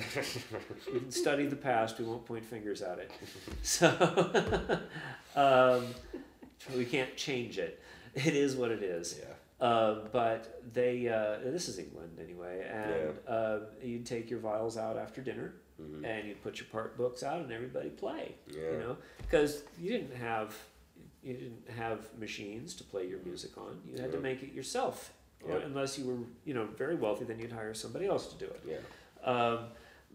We 0.92 1.00
can 1.00 1.10
study 1.10 1.46
the 1.46 1.56
past. 1.56 1.98
We 1.98 2.04
won't 2.04 2.24
point 2.26 2.44
fingers 2.44 2.82
at 2.82 2.98
it. 2.98 3.10
So 3.62 3.88
um, 5.36 5.86
we 6.76 6.84
can't 6.84 7.16
change 7.16 7.58
it. 7.58 7.80
It 8.14 8.34
is 8.34 8.56
what 8.56 8.70
it 8.70 8.82
is. 8.82 9.18
yeah. 9.20 9.64
Uh, 9.64 10.06
but 10.10 10.62
they 10.72 11.06
uh, 11.08 11.38
this 11.44 11.68
is 11.68 11.78
England 11.78 12.18
anyway, 12.20 12.66
and 12.72 13.12
uh, 13.28 13.58
you'd 13.82 14.06
take 14.06 14.30
your 14.30 14.38
viols 14.40 14.78
out 14.78 14.96
after 14.96 15.20
dinner, 15.20 15.52
Mhm. 15.80 16.04
and 16.04 16.26
you'd 16.26 16.42
put 16.42 16.58
your 16.58 16.66
part 16.68 16.96
books 16.96 17.22
out, 17.22 17.42
and 17.42 17.52
everybody 17.52 17.90
play. 17.90 18.34
Yeah. 18.50 18.72
You 18.72 18.78
know, 18.78 18.96
because 19.18 19.62
you 19.78 19.90
didn't 19.92 20.16
have 20.16 20.56
you 21.22 21.34
didn't 21.34 21.68
have 21.76 21.98
machines 22.18 22.74
to 22.76 22.84
play 22.84 23.06
your 23.06 23.18
music 23.20 23.56
on. 23.58 23.78
You 23.86 24.00
had 24.00 24.10
to 24.12 24.18
make 24.18 24.42
it 24.42 24.52
yourself, 24.54 25.12
or 25.48 25.58
unless 25.58 25.98
you 25.98 26.04
were 26.06 26.18
you 26.44 26.54
know 26.54 26.66
very 26.76 26.94
wealthy, 26.94 27.24
then 27.24 27.38
you'd 27.38 27.52
hire 27.52 27.74
somebody 27.74 28.06
else 28.06 28.32
to 28.32 28.38
do 28.38 28.46
it. 28.46 28.62
Yeah. 28.66 29.30
Um, 29.30 29.58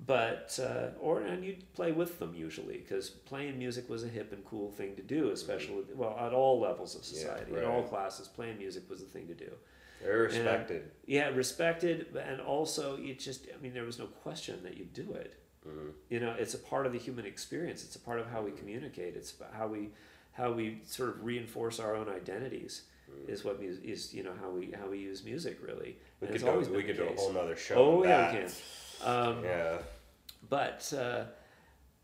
but 0.05 0.59
uh, 0.61 0.97
or 0.99 1.21
and 1.21 1.43
you'd 1.43 1.73
play 1.73 1.91
with 1.91 2.19
them 2.19 2.33
usually 2.35 2.77
because 2.77 3.09
playing 3.09 3.57
music 3.57 3.89
was 3.89 4.03
a 4.03 4.07
hip 4.07 4.33
and 4.33 4.43
cool 4.43 4.69
thing 4.69 4.95
to 4.95 5.01
do, 5.01 5.31
especially 5.31 5.83
well 5.93 6.17
at 6.19 6.33
all 6.33 6.59
levels 6.59 6.95
of 6.95 7.01
Mm-hmm. 7.01 7.15
Yeah, 7.15 7.21
society, 7.21 7.57
in 7.57 7.63
all 7.65 7.83
classes. 7.83 8.27
Playing 8.27 8.57
music 8.57 8.89
was 8.89 8.99
the 8.99 9.05
thing 9.05 9.27
to 9.27 9.33
do. 9.33 9.51
They're 10.03 10.23
respected. 10.23 10.91
Yeah, 11.05 11.29
respected, 11.29 12.07
and 12.15 12.41
also 12.41 12.97
it 12.97 13.19
just 13.19 13.47
I 13.57 13.61
mean 13.61 13.73
there 13.73 13.85
was 13.85 13.97
no 13.97 14.07
question 14.07 14.61
that 14.63 14.75
you'd 14.77 14.93
do 14.93 15.13
it. 15.13 15.39
Mhm. 15.65 15.93
You 16.09 16.19
know, 16.19 16.35
it's 16.37 16.53
a 16.53 16.59
part 16.59 16.85
of 16.85 16.91
the 16.91 16.99
human 16.99 17.25
experience. 17.25 17.83
It's 17.83 17.95
a 17.95 17.99
part 17.99 18.19
of 18.19 18.27
how 18.27 18.41
we 18.41 18.51
communicate. 18.51 19.15
It's 19.15 19.31
about 19.31 19.53
how 19.53 19.67
we 19.67 19.91
how 20.33 20.51
we 20.51 20.81
sort 20.85 21.09
of 21.09 21.23
reinforce 21.23 21.79
our 21.79 21.95
own 21.95 22.09
identities. 22.09 22.83
Is 23.27 23.43
what 23.43 23.59
music 23.59 23.83
is 23.85 24.13
you 24.13 24.23
know 24.23 24.33
how 24.39 24.49
we 24.49 24.71
how 24.71 24.87
we 24.89 24.99
use 24.99 25.23
music 25.23 25.57
really. 25.61 25.97
We 26.19 26.27
And 26.27 26.35
could 26.35 26.45
do, 26.45 26.51
always 26.51 26.69
we 26.69 26.83
could 26.83 26.97
do 26.97 27.03
a 27.07 27.15
whole 27.15 27.33
nother 27.33 27.55
show. 27.55 27.75
Oh 27.75 28.03
yeah, 28.03 28.31
that. 28.31 28.33
we 28.33 28.39
can. 28.39 28.51
Um, 29.09 29.43
Yeah. 29.43 29.77
but 30.49 30.93
uh, 30.97 31.23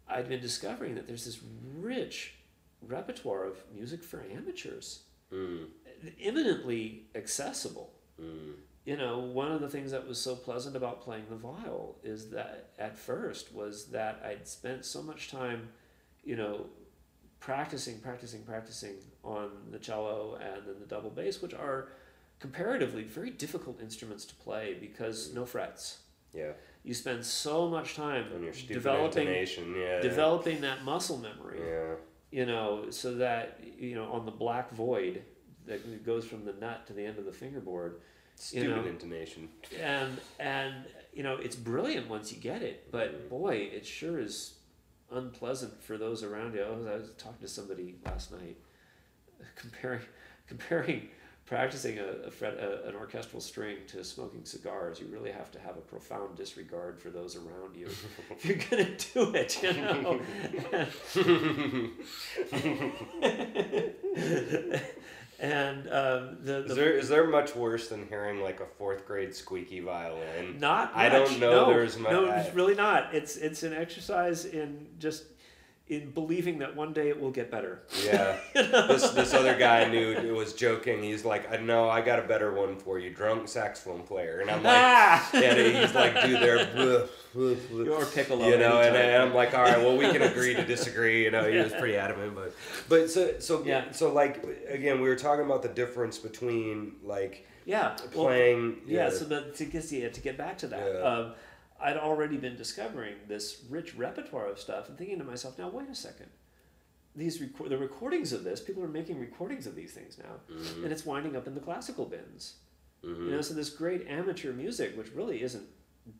I'd 0.07 0.27
been 0.29 0.41
discovering 0.41 0.95
that 0.95 1.07
there's 1.07 1.25
this 1.25 1.39
rich 1.77 2.35
repertoire 2.81 3.43
of 3.45 3.57
music 3.73 4.03
for 4.03 4.23
amateurs, 4.31 5.03
Mm. 5.31 5.67
eminently 6.21 7.05
accessible. 7.15 7.93
Mm. 8.19 8.53
You 8.85 8.97
know, 8.97 9.19
one 9.19 9.51
of 9.51 9.61
the 9.61 9.69
things 9.69 9.91
that 9.91 10.07
was 10.07 10.19
so 10.19 10.35
pleasant 10.35 10.75
about 10.75 11.01
playing 11.01 11.25
the 11.29 11.35
viol 11.35 11.99
is 12.03 12.31
that 12.31 12.71
at 12.79 12.97
first 12.97 13.53
was 13.53 13.85
that 13.91 14.21
I'd 14.25 14.47
spent 14.47 14.85
so 14.85 15.03
much 15.03 15.29
time, 15.29 15.69
you 16.23 16.35
know, 16.35 16.65
practicing, 17.39 17.99
practicing, 17.99 18.41
practicing 18.43 18.95
on 19.23 19.49
the 19.71 19.79
cello 19.79 20.37
and 20.41 20.65
then 20.65 20.75
the 20.79 20.85
double 20.85 21.09
bass, 21.09 21.41
which 21.41 21.53
are 21.53 21.89
comparatively 22.39 23.03
very 23.03 23.29
difficult 23.29 23.79
instruments 23.81 24.25
to 24.25 24.35
play 24.35 24.75
because 24.79 25.33
no 25.33 25.45
frets. 25.45 25.99
Yeah. 26.33 26.51
You 26.83 26.93
spend 26.95 27.23
so 27.23 27.69
much 27.69 27.95
time 27.95 28.25
And 28.33 28.43
your 28.43 28.53
stupid 28.53 28.73
developing. 28.73 29.27
Yeah. 29.27 29.99
developing 30.01 30.61
that 30.61 30.83
muscle 30.83 31.17
memory 31.17 31.59
Yeah. 31.59 31.95
you 32.31 32.45
know 32.45 32.89
so 32.89 33.15
that 33.15 33.59
you 33.77 33.93
know 33.95 34.05
on 34.11 34.25
the 34.25 34.31
black 34.31 34.71
void 34.73 35.21
that 35.67 36.03
goes 36.05 36.25
from 36.25 36.45
the 36.45 36.53
nut 36.53 36.87
to 36.87 36.93
the 36.93 37.05
end 37.05 37.19
of 37.19 37.25
the 37.25 37.31
fingerboard 37.33 38.01
Stupid 38.35 38.69
know. 38.69 38.83
intonation. 38.85 39.49
and 39.79 40.19
and 40.39 40.73
you 41.13 41.21
know 41.21 41.35
it's 41.37 41.55
brilliant 41.55 42.09
once 42.09 42.31
you 42.33 42.39
get 42.39 42.63
it 42.63 42.89
but 42.91 43.13
mm-hmm. 43.13 43.27
boy 43.27 43.55
it 43.71 43.85
sure 43.85 44.19
is 44.19 44.55
unpleasant 45.11 45.83
for 45.83 45.97
those 45.97 46.23
around 46.23 46.55
you 46.55 46.63
I 46.63 46.69
was, 46.71 46.87
I 46.87 46.95
was 46.95 47.09
talking 47.17 47.41
to 47.41 47.47
somebody 47.47 47.95
last 48.05 48.31
night 48.31 48.57
comparing 49.55 50.01
comparing 50.47 51.07
practicing 51.45 51.99
a, 51.99 52.27
a 52.27 52.31
fret, 52.31 52.53
a, 52.53 52.87
an 52.87 52.95
orchestral 52.95 53.41
string 53.41 53.77
to 53.87 54.03
smoking 54.03 54.45
cigars 54.45 54.99
you 54.99 55.07
really 55.07 55.31
have 55.31 55.51
to 55.51 55.59
have 55.59 55.77
a 55.77 55.81
profound 55.81 56.35
disregard 56.37 56.99
for 56.99 57.09
those 57.09 57.35
around 57.35 57.75
you 57.75 57.87
if 58.31 58.45
you're 58.45 58.57
gonna 58.69 58.89
do 59.13 59.33
it 59.35 59.61
you 59.61 59.73
know 59.73 60.19
and 65.39 65.87
um, 65.87 66.37
the, 66.43 66.65
Is 66.65 66.75
there 66.75 66.91
is 66.91 67.09
there 67.09 67.27
much 67.27 67.55
worse 67.55 67.87
than 67.87 68.07
hearing 68.07 68.41
like 68.41 68.59
a 68.59 68.65
fourth 68.65 69.07
grade 69.07 69.35
squeaky 69.35 69.79
violin? 69.79 70.59
not 70.59 70.91
I 70.95 71.09
don't 71.09 71.39
know 71.39 71.65
No, 71.65 71.73
there's 71.73 71.97
mu- 71.97 72.09
no, 72.09 72.31
it's 72.31 72.53
really 72.53 72.75
not. 72.75 73.13
It's 73.13 73.37
it's 73.37 73.63
an 73.63 73.73
exercise 73.73 74.45
in 74.45 74.87
just 74.99 75.23
in 75.91 76.09
believing 76.11 76.59
that 76.59 76.73
one 76.75 76.93
day 76.93 77.09
it 77.09 77.19
will 77.19 77.31
get 77.31 77.51
better. 77.51 77.81
Yeah. 78.05 78.37
this 78.53 79.09
this 79.11 79.33
other 79.33 79.55
guy 79.57 79.89
knew 79.89 80.11
it 80.13 80.33
was 80.33 80.53
joking. 80.53 81.03
He's 81.03 81.25
like, 81.25 81.51
I 81.51 81.57
know 81.57 81.89
I 81.89 81.99
got 81.99 82.17
a 82.17 82.21
better 82.21 82.53
one 82.53 82.77
for 82.77 82.97
you, 82.97 83.09
drunk 83.09 83.49
saxophone 83.49 84.03
player. 84.03 84.39
And 84.39 84.49
I'm 84.49 84.63
like, 84.63 84.73
Ah! 84.77 85.29
yeah, 85.33 85.53
he's 85.81 85.93
like, 85.93 86.13
dude, 86.23 86.41
they're 86.41 86.59
Or 87.35 88.05
piccolo. 88.05 88.47
you 88.47 88.57
know, 88.57 88.81
and, 88.81 88.95
and 88.95 89.21
I'm 89.23 89.33
like, 89.33 89.53
all 89.53 89.63
right, 89.63 89.77
well, 89.77 89.95
we 89.97 90.09
can 90.09 90.21
agree 90.21 90.53
to 90.53 90.65
disagree. 90.75 91.23
You 91.25 91.31
know, 91.31 91.49
he 91.49 91.57
was 91.57 91.73
pretty 91.73 91.95
adamant, 91.97 92.35
but 92.35 92.53
but 92.89 93.09
so 93.09 93.39
so 93.39 93.63
Yeah. 93.65 93.91
so 93.91 94.13
like 94.13 94.43
again, 94.69 95.01
we 95.01 95.09
were 95.09 95.15
talking 95.17 95.45
about 95.45 95.61
the 95.61 95.69
difference 95.69 96.17
between 96.17 96.93
like 97.03 97.45
yeah, 97.65 97.95
well, 98.15 98.25
playing. 98.27 98.77
yeah. 98.87 99.09
So 99.09 99.25
the, 99.25 99.41
to 99.55 99.65
get 99.65 99.91
yeah, 99.91 100.09
to 100.09 100.21
get 100.21 100.37
back 100.37 100.57
to 100.59 100.67
that, 100.67 100.93
Yeah. 100.93 100.99
um, 101.01 101.33
I'd 101.81 101.97
already 101.97 102.37
been 102.37 102.55
discovering 102.55 103.15
this 103.27 103.63
rich 103.69 103.95
repertoire 103.95 104.47
of 104.47 104.59
stuff 104.59 104.87
and 104.89 104.97
thinking 104.97 105.17
to 105.19 105.23
myself, 105.25 105.57
now 105.57 105.69
wait 105.69 105.89
a 105.89 105.95
second. 105.95 106.29
These 107.15 107.41
record 107.41 107.69
the 107.69 107.77
recordings 107.77 108.31
of 108.33 108.43
this, 108.43 108.61
people 108.61 108.83
are 108.83 108.87
making 108.87 109.19
recordings 109.19 109.67
of 109.67 109.75
these 109.75 109.93
things 109.93 110.17
now, 110.17 110.39
Mhm. 110.55 110.83
and 110.83 110.91
it's 110.93 111.05
winding 111.05 111.35
up 111.35 111.47
in 111.47 111.55
the 111.55 111.59
classical 111.59 112.05
bins. 112.05 112.55
Mhm. 113.03 113.25
You 113.25 113.31
know, 113.31 113.41
so 113.41 113.53
this 113.53 113.69
great 113.69 114.07
amateur 114.07 114.53
music, 114.53 114.95
which 114.95 115.11
really 115.11 115.41
isn't 115.41 115.67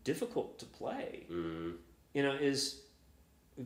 difficult 0.04 0.58
to 0.60 0.66
play, 0.66 1.26
Mhm. 1.30 1.78
you 2.14 2.24
know, 2.24 2.34
is 2.34 2.82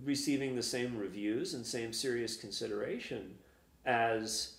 receiving 0.04 0.56
the 0.56 0.64
same 0.64 0.98
reviews 0.98 1.54
and 1.54 1.66
same 1.66 1.94
serious 1.94 2.36
consideration 2.38 3.38
as 3.86 4.58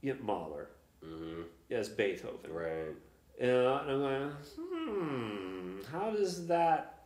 you 0.00 0.14
know, 0.14 0.20
Mahler, 0.22 0.70
Mhm. 1.02 1.44
as 1.70 1.88
Beethoven. 1.88 2.52
right. 2.52 2.94
You 3.40 3.46
know, 3.46 3.76
and 3.78 3.90
I'm 3.90 3.98
going, 4.00 4.30
hmm, 4.56 5.57
how 5.86 6.10
does 6.10 6.46
that 6.48 7.04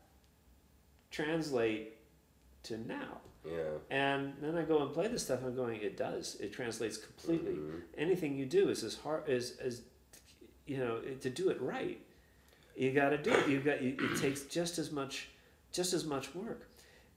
translate 1.11 1.95
to 2.65 2.79
now? 2.79 3.19
Yeah. 3.45 3.79
And 3.91 4.35
then 4.41 4.57
I 4.57 4.63
go 4.63 4.83
and 4.83 4.93
play 4.93 5.09
this 5.09 5.25
stuff, 5.25 5.41
and 5.41 5.49
I'm 5.49 5.57
going, 5.57 5.81
it 5.81 5.97
does. 5.97 6.37
It 6.41 6.53
translates 6.53 6.97
completely. 6.97 7.55
Mhm. 7.55 7.83
Anything 7.99 8.37
you 8.37 8.47
do 8.47 8.69
is 8.69 8.85
as 8.85 8.95
hard 8.95 9.29
as 9.29 9.57
as 9.59 9.83
you 10.67 10.79
know 10.79 11.01
to 11.01 11.31
do 11.31 11.51
it 11.51 11.61
right. 11.61 12.01
You 12.77 12.93
got 12.93 13.11
to 13.11 13.19
do 13.19 13.33
it. 13.33 13.49
You 13.49 13.61
got. 13.61 13.83
You, 13.83 13.97
it 13.99 14.17
takes 14.19 14.43
just 14.43 14.79
as 14.79 14.93
much, 14.93 15.29
just 15.73 15.93
as 15.93 16.05
much 16.05 16.35
work, 16.35 16.69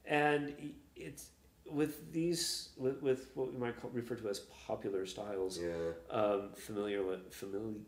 and 0.05 0.53
it's 0.95 1.29
with 1.69 2.11
these 2.11 2.69
with, 2.77 3.01
with 3.01 3.31
what 3.35 3.53
we 3.53 3.59
might 3.59 3.79
call, 3.79 3.91
refer 3.91 4.15
to 4.15 4.27
as 4.29 4.39
popular 4.39 5.05
styles. 5.05 5.59
Yeah. 5.59 5.71
Um, 6.09 6.49
familiar, 6.55 7.01
familiar. 7.29 7.79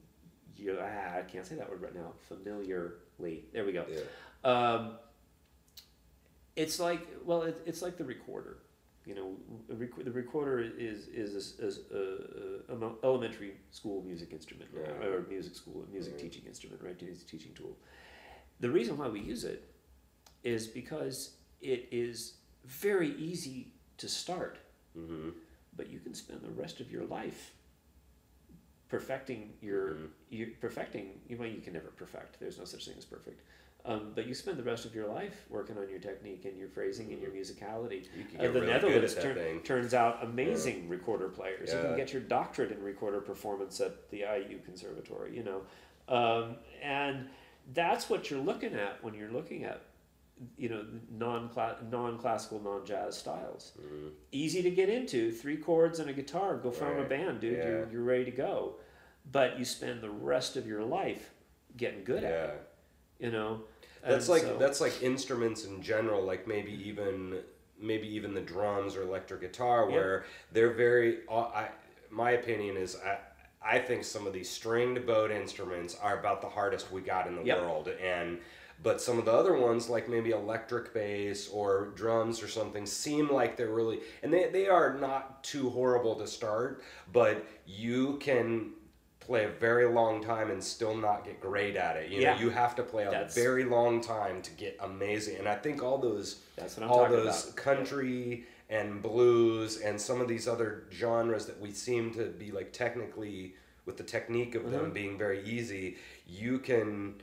Ah, 0.82 1.18
I 1.18 1.22
can't 1.22 1.46
say 1.46 1.56
that 1.56 1.70
word 1.70 1.82
right 1.82 1.96
now. 1.96 2.14
Familiarly. 2.28 3.46
There 3.54 3.66
we 3.66 3.72
go. 3.72 3.86
Yeah. 3.90 4.00
Um, 4.50 4.92
it's 6.56 6.80
like 6.80 7.08
well, 7.26 7.44
it, 7.44 7.62
it's 7.66 7.82
like 7.82 7.98
the 7.98 8.04
recorder. 8.04 8.58
You 9.06 9.16
know, 9.16 9.36
a 9.72 9.76
rec- 9.76 10.04
the 10.04 10.12
recorder 10.12 10.60
is 10.60 11.08
is 11.08 11.60
a, 11.62 11.96
a, 11.96 12.76
a, 12.76 12.88
a 12.88 12.92
elementary 13.04 13.54
school 13.72 14.02
music 14.04 14.30
instrument 14.34 14.70
Yeah. 14.76 15.06
or 15.08 15.26
music 15.30 15.56
school 15.56 15.86
music 15.92 16.14
Yeah. 16.18 16.24
teaching 16.24 16.44
instrument, 16.46 16.82
right? 16.84 16.96
It's 17.02 17.22
a 17.24 17.26
teaching 17.26 17.54
tool. 17.54 17.78
The 18.60 18.70
reason 18.70 18.98
why 18.98 19.08
we 19.08 19.20
use 19.22 19.44
it 19.44 19.72
is 20.44 20.68
because 20.68 21.36
it 21.62 21.88
is 21.92 22.34
very 22.66 23.12
easy 23.16 23.72
to 23.98 24.08
start, 24.10 24.58
Mhm. 24.98 25.34
but 25.76 25.90
you 25.90 26.00
can 26.00 26.14
spend 26.14 26.42
the 26.42 26.50
rest 26.52 26.80
of 26.82 26.92
your 26.92 27.06
life 27.06 27.54
perfecting 28.90 29.54
your 29.62 29.90
Mhm. 29.96 30.10
you 30.30 30.56
perfecting 30.60 31.20
you 31.28 31.38
well 31.38 31.48
you 31.48 31.62
can 31.62 31.74
never 31.74 31.90
perfect. 31.90 32.40
There's 32.40 32.58
no 32.58 32.66
such 32.66 32.86
thing 32.86 32.96
as 32.98 33.06
perfect. 33.06 33.42
Um, 33.86 34.12
but 34.14 34.28
you 34.28 34.34
spend 34.34 34.58
the 34.58 34.64
rest 34.64 34.84
of 34.86 34.94
your 34.94 35.08
life 35.08 35.46
working 35.50 35.78
on 35.78 35.90
your 35.90 36.00
technique 36.00 36.44
and 36.44 36.58
your 36.58 36.68
phrasing 36.68 37.14
and 37.14 37.22
your 37.22 37.32
musicality. 37.32 38.06
You 38.18 38.26
uh, 38.38 38.42
the 38.42 38.50
really 38.52 38.68
netherlands 38.68 39.14
good 39.14 39.24
at 39.26 39.36
that 39.36 39.42
turn- 39.42 39.62
turns 39.64 39.94
out 39.94 40.24
amazing 40.24 40.90
recorder 40.90 41.30
players. 41.30 41.72
You 41.72 41.80
can 41.80 41.96
get 41.96 42.12
your 42.12 42.22
doctorate 42.22 42.72
in 42.72 42.84
recorder 42.84 43.22
performance 43.22 43.80
at 43.80 44.10
the 44.10 44.24
iu 44.24 44.60
conservatory 44.66 45.36
you 45.36 45.44
know. 45.44 45.62
Um, 46.10 46.58
and 46.82 47.30
that's 47.74 48.10
what 48.10 48.30
you're 48.30 48.40
looking 48.42 48.74
at 48.74 49.04
when 49.04 49.14
you're 49.14 49.32
looking 49.32 49.64
at 49.64 49.82
you 50.58 50.70
know 50.70 50.86
non 51.12 51.50
non-classical 51.90 52.60
non-jazz 52.62 53.18
styles 53.18 53.74
Mhm. 53.82 54.12
easy 54.32 54.62
to 54.62 54.70
get 54.72 54.88
into 54.90 55.32
three 55.32 55.58
chords 55.58 56.00
and 56.00 56.10
a 56.10 56.14
guitar 56.14 56.58
go 56.58 56.70
form 56.72 57.00
a 57.00 57.04
band 57.06 57.40
dude 57.40 57.58
Yeah. 57.58 57.68
you're, 57.68 57.90
you're 57.92 58.04
ready 58.04 58.26
to 58.26 58.32
go 58.32 58.76
but 59.32 59.58
you 59.58 59.66
spend 59.66 60.02
the 60.02 60.10
rest 60.10 60.56
of 60.56 60.68
your 60.68 60.84
life 60.84 61.32
getting 61.76 62.04
good 62.04 62.24
at 62.24 62.50
it. 62.50 62.62
You 63.20 63.32
know, 63.32 63.64
That's 64.02 64.26
And 64.28 64.30
like 64.30 64.42
so- 64.44 64.58
that's 64.58 64.80
like 64.80 65.02
instruments 65.04 65.66
in 65.66 65.82
general, 65.82 66.24
like 66.24 66.48
maybe 66.48 66.72
even 66.88 67.42
maybe 67.80 68.08
even 68.08 68.34
the 68.34 68.42
drums 68.42 68.96
or 68.96 69.02
electric 69.02 69.42
guitar, 69.42 69.88
Yeah. 69.90 69.96
where 69.96 70.26
they're 70.52 70.72
very. 70.74 71.28
Uh, 71.28 71.42
I 71.64 71.70
my 72.10 72.32
opinion 72.32 72.78
is 72.78 72.96
I 72.96 73.20
I 73.62 73.80
think 73.80 74.04
some 74.06 74.26
of 74.28 74.34
these 74.34 74.50
stringed 74.50 75.06
bowed 75.06 75.32
instruments 75.32 75.96
are 76.00 76.18
about 76.20 76.42
the 76.42 76.48
hardest 76.50 76.90
we 76.92 77.02
got 77.02 77.28
in 77.28 77.36
the 77.36 77.44
Yep. 77.44 77.60
world, 77.62 77.88
and 77.90 78.40
but 78.84 79.02
some 79.02 79.18
of 79.18 79.26
the 79.26 79.32
other 79.32 79.56
ones 79.58 79.90
like 79.90 80.08
maybe 80.08 80.32
electric 80.32 80.94
bass 80.94 81.50
or 81.50 81.88
drums 81.96 82.42
or 82.44 82.48
something 82.48 82.86
seem 82.86 83.32
like 83.32 83.58
they're 83.58 83.70
really 83.74 84.00
and 84.24 84.32
they, 84.34 84.50
they 84.50 84.68
are 84.68 84.94
not 84.94 85.44
too 85.44 85.70
horrible 85.70 86.16
to 86.16 86.28
start 86.28 86.84
but 87.12 87.46
you 87.66 88.18
can 88.20 88.72
play 89.20 89.44
a 89.46 89.50
very 89.50 89.86
long 89.92 90.24
time 90.24 90.52
and 90.52 90.64
still 90.64 90.96
not 90.96 91.26
get 91.26 91.42
great 91.42 91.76
at 91.76 91.98
it 91.98 92.10
you 92.12 92.22
Yeah. 92.22 92.36
know 92.36 92.40
you 92.40 92.50
have 92.52 92.76
to 92.76 92.84
play 92.84 93.04
a 93.06 93.10
That's- 93.12 93.34
very 93.36 93.64
long 93.66 94.00
time 94.00 94.42
to 94.44 94.52
get 94.52 94.78
amazing 94.80 95.38
and 95.38 95.48
i 95.50 95.56
think 95.56 95.82
all 95.84 95.98
those 95.98 96.42
That's 96.56 96.78
what 96.78 96.84
I'm 96.86 96.92
all 96.92 97.10
those 97.10 97.46
about. 97.46 97.56
country 97.58 98.46
and 98.70 99.02
blues 99.02 99.78
and 99.82 100.00
some 100.00 100.22
of 100.22 100.28
these 100.28 100.48
other 100.48 100.84
genres 100.92 101.46
that 101.48 101.60
we 101.60 101.72
seem 101.72 102.14
to 102.14 102.26
be 102.26 102.52
like 102.52 102.72
technically 102.74 103.56
with 103.86 103.98
the 103.98 104.04
technique 104.04 104.56
of 104.56 104.70
them 104.72 104.92
Mhm. 104.92 104.94
being 104.94 105.18
very 105.18 105.42
easy 105.44 105.98
you 106.28 106.60
can 106.60 107.16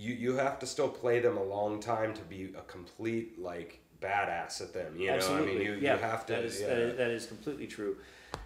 you 0.00 0.14
you 0.14 0.32
have 0.36 0.58
to 0.58 0.66
still 0.66 0.88
play 0.88 1.20
them 1.20 1.36
a 1.36 1.42
long 1.42 1.78
time 1.80 2.14
to 2.14 2.22
be 2.22 2.52
a 2.56 2.62
complete 2.62 3.38
like 3.38 3.80
badass 4.00 4.60
at 4.62 4.72
them 4.72 4.98
you 4.98 5.08
know 5.08 5.14
Absolutely. 5.14 5.50
i 5.50 5.54
mean 5.54 5.62
you, 5.66 5.72
yeah, 5.74 5.94
you 5.94 6.00
have 6.00 6.24
to 6.26 6.32
That 6.32 6.44
is, 6.44 6.60
yeah. 6.60 6.66
that, 6.68 6.78
is, 6.78 6.96
that 6.96 7.10
is 7.10 7.26
completely 7.26 7.66
true. 7.66 7.96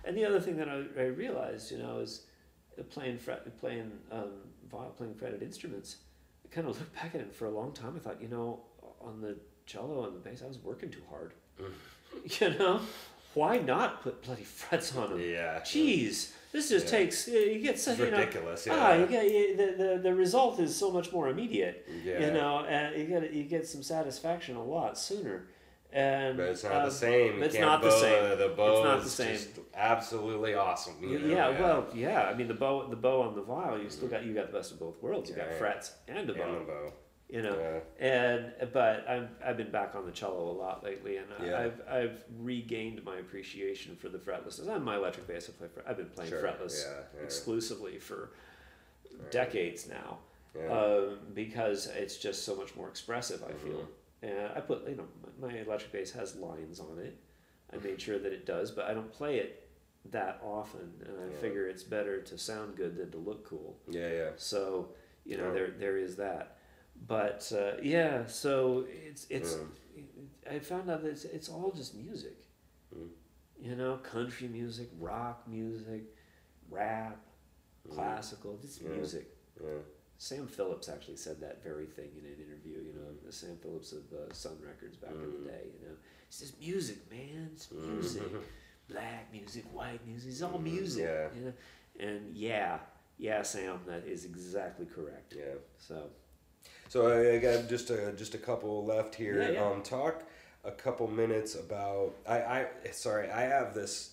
And 0.04 0.16
the 0.16 0.24
other 0.24 0.40
thing 0.40 0.56
that 0.56 0.68
I, 0.68 0.82
I 0.98 1.04
realized, 1.06 1.70
you 1.70 1.78
know, 1.78 1.98
is 1.98 2.22
playing 2.90 3.18
fret, 3.18 3.56
playing 3.60 3.92
um, 4.10 4.30
viol, 4.70 4.90
playing 4.96 5.14
fretted 5.14 5.42
instruments. 5.42 5.98
I 6.44 6.48
kind 6.54 6.66
of 6.66 6.78
looked 6.78 6.94
back 6.94 7.14
at 7.14 7.20
it 7.20 7.34
for 7.34 7.46
a 7.46 7.50
long 7.50 7.72
time. 7.72 7.94
I 7.96 8.00
thought, 8.00 8.20
you 8.20 8.28
know, 8.28 8.60
on 9.00 9.20
the 9.20 9.36
cello 9.66 10.06
and 10.06 10.14
the 10.16 10.20
bass, 10.20 10.42
I 10.42 10.48
was 10.48 10.58
working 10.58 10.90
too 10.90 11.02
hard. 11.08 11.34
you 12.40 12.58
know, 12.58 12.80
why 13.34 13.58
not 13.58 14.02
put 14.02 14.22
bloody 14.22 14.44
frets 14.44 14.96
on 14.96 15.10
them? 15.10 15.20
yeah 15.20 15.60
Jeez, 15.60 16.32
this 16.52 16.68
just 16.68 16.86
Yeah. 16.86 16.90
takes 16.98 17.28
you 17.28 17.58
get 17.60 17.78
such 17.78 17.98
it's 17.98 18.04
you 18.06 18.10
know, 18.10 18.18
ridiculous 18.18 18.68
ah, 18.70 18.92
yeah 18.92 18.96
you 19.00 19.06
get 19.06 19.24
you, 19.30 19.56
the, 19.56 19.66
the 19.82 20.00
the 20.04 20.14
result 20.14 20.60
is 20.60 20.74
so 20.76 20.90
much 20.90 21.12
more 21.12 21.28
immediate. 21.28 21.86
yeah 22.04 22.20
You 22.26 22.30
know, 22.32 22.64
and 22.64 22.96
you 22.98 23.04
get 23.06 23.32
you 23.32 23.44
get 23.44 23.66
some 23.66 23.82
satisfaction 23.82 24.56
a 24.56 24.64
lot 24.64 24.96
sooner. 24.98 25.46
And 25.96 26.36
but 26.38 26.48
it's 26.48 26.64
not 26.64 26.72
um, 26.82 26.84
the 26.86 26.90
same. 26.90 27.40
It's 27.40 27.56
not 27.56 27.80
the 27.80 27.90
same. 27.90 28.36
The 28.36 28.48
bow 28.56 28.72
It's 28.78 28.84
not 28.84 28.98
the 29.00 29.06
is 29.06 29.12
same. 29.12 29.32
just 29.36 29.60
absolutely 29.76 30.54
awesome. 30.54 30.94
you 31.00 31.20
know, 31.20 31.26
yeah, 31.36 31.60
well, 31.60 31.86
yeah. 31.94 32.22
I 32.30 32.34
mean, 32.34 32.48
the 32.48 32.54
bow, 32.64 32.88
the 32.88 32.96
bow 32.96 33.22
on 33.22 33.36
the 33.36 33.42
viol, 33.42 33.78
you 33.80 33.88
still 33.88 34.08
got 34.08 34.24
you 34.24 34.34
got 34.34 34.48
the 34.50 34.56
best 34.58 34.72
of 34.72 34.80
both 34.80 35.00
worlds. 35.00 35.30
You 35.30 35.36
got 35.36 35.46
Yeah, 35.46 35.52
yeah. 35.52 35.58
frets 35.58 35.92
and 36.08 36.28
a 36.28 36.34
bow. 36.34 36.42
and 36.42 36.54
the 36.62 36.64
bow. 36.72 36.92
You 37.28 37.40
know, 37.42 37.58
Yeah. 37.58 38.06
and 38.06 38.52
but 38.72 39.08
I've 39.08 39.28
I've 39.44 39.56
been 39.56 39.70
back 39.70 39.94
on 39.94 40.04
the 40.06 40.12
cello 40.12 40.50
a 40.50 40.56
lot 40.56 40.84
lately, 40.84 41.16
and 41.16 41.26
Yeah. 41.42 41.58
I've 41.58 41.80
I've 41.88 42.24
regained 42.38 43.02
my 43.04 43.16
appreciation 43.16 43.96
for 43.96 44.08
the 44.08 44.18
fretlessness. 44.18 44.68
On 44.68 44.84
my 44.84 44.96
electric 44.96 45.26
bass, 45.26 45.48
I 45.48 45.52
play. 45.52 45.68
Fret, 45.68 45.86
I've 45.88 45.96
been 45.96 46.10
playing 46.10 46.30
Sure, 46.30 46.42
fretless 46.42 46.84
yeah, 46.84 47.22
exclusively 47.24 47.98
for 47.98 48.30
decades 49.30 49.88
now, 49.88 50.18
um, 50.70 51.18
because 51.34 51.86
it's 51.86 52.16
just 52.18 52.44
so 52.44 52.54
much 52.54 52.74
more 52.76 52.88
expressive. 52.88 53.42
I 53.42 53.52
feel, 53.52 53.72
Mm-hmm. 54.22 54.26
and 54.26 54.52
I 54.56 54.60
put 54.60 54.88
you 54.88 54.96
know 54.96 55.06
my 55.40 55.48
my 55.48 55.58
electric 55.58 55.92
bass 55.92 56.12
has 56.12 56.36
lines 56.36 56.78
on 56.78 56.98
it. 56.98 57.16
I 57.72 57.78
made 57.78 58.00
sure 58.00 58.18
that 58.18 58.32
it 58.32 58.46
does, 58.46 58.70
but 58.70 58.84
I 58.84 58.94
don't 58.94 59.12
play 59.12 59.38
it 59.38 59.66
that 60.10 60.40
often, 60.44 60.92
and 61.06 61.16
I 61.18 61.34
figure 61.40 61.66
it's 61.68 61.82
better 61.82 62.20
to 62.20 62.38
sound 62.38 62.76
good 62.76 62.96
than 62.96 63.10
to 63.12 63.18
look 63.18 63.48
cool. 63.48 63.76
yeah, 63.88 64.12
yeah. 64.12 64.30
So 64.36 64.90
you 65.24 65.38
know 65.38 65.52
there 65.52 65.70
there 65.70 65.96
is 65.96 66.16
that, 66.16 66.53
but 67.06 67.50
uh, 67.54 67.80
yeah. 67.82 68.26
So 68.26 68.86
it's 68.88 69.26
it's 69.30 69.56
Yeah. 69.96 70.54
I 70.56 70.58
found 70.58 70.90
out 70.90 71.02
that 71.02 71.08
it's, 71.10 71.24
it's 71.24 71.48
all 71.48 71.72
just 71.72 71.94
music. 71.94 72.36
Mm. 72.94 73.08
You 73.60 73.76
know, 73.76 73.96
country 73.98 74.48
music, 74.48 74.90
rock 74.98 75.46
music, 75.48 76.02
rap, 76.70 77.18
Mm. 77.88 77.94
classical, 77.94 78.56
just 78.58 78.80
Yeah. 78.80 78.88
music. 78.90 79.26
Yeah. 79.62 79.78
Sam 80.18 80.46
Phillips 80.46 80.88
actually 80.88 81.16
said 81.16 81.40
that 81.40 81.62
very 81.62 81.86
thing 81.86 82.10
in 82.18 82.24
an 82.24 82.34
interview. 82.40 82.78
You 82.82 82.92
know, 82.94 83.12
the 83.24 83.32
Sam 83.32 83.56
Phillips 83.58 83.92
of 83.92 84.04
uh, 84.12 84.32
Sun 84.32 84.58
Records 84.62 84.96
back 84.96 85.10
in 85.12 85.16
Mm. 85.18 85.44
the 85.44 85.50
day. 85.50 85.66
You 85.80 85.88
know, 85.88 85.94
he 86.28 86.32
says 86.32 86.52
music, 86.58 87.10
man, 87.10 87.50
it's 87.52 87.70
music, 87.72 88.22
black 88.88 89.30
music, 89.32 89.64
white 89.72 90.06
music, 90.06 90.30
it's 90.32 90.42
all 90.42 90.58
music. 90.58 91.04
yeah. 91.04 91.28
You 91.36 91.44
know, 91.46 91.52
and 92.00 92.34
yeah, 92.36 92.78
yeah, 93.18 93.42
Sam, 93.42 93.80
that 93.86 94.06
is 94.06 94.24
exactly 94.24 94.86
correct. 94.86 95.34
Yeah. 95.36 95.54
So 95.78 96.10
So 96.88 97.08
I 97.08 97.34
I 97.34 97.38
got 97.38 97.68
just 97.68 97.90
a 97.90 98.12
just 98.12 98.34
a 98.34 98.38
couple 98.38 98.84
left 98.84 99.14
here. 99.14 99.42
Yeah, 99.42 99.50
yeah. 99.50 99.66
Um, 99.66 99.82
talk 99.82 100.24
a 100.64 100.70
couple 100.70 101.06
minutes 101.06 101.54
about 101.54 102.14
I, 102.26 102.38
I 102.38 102.66
sorry 102.92 103.30
I 103.30 103.42
have 103.42 103.74
this 103.74 104.10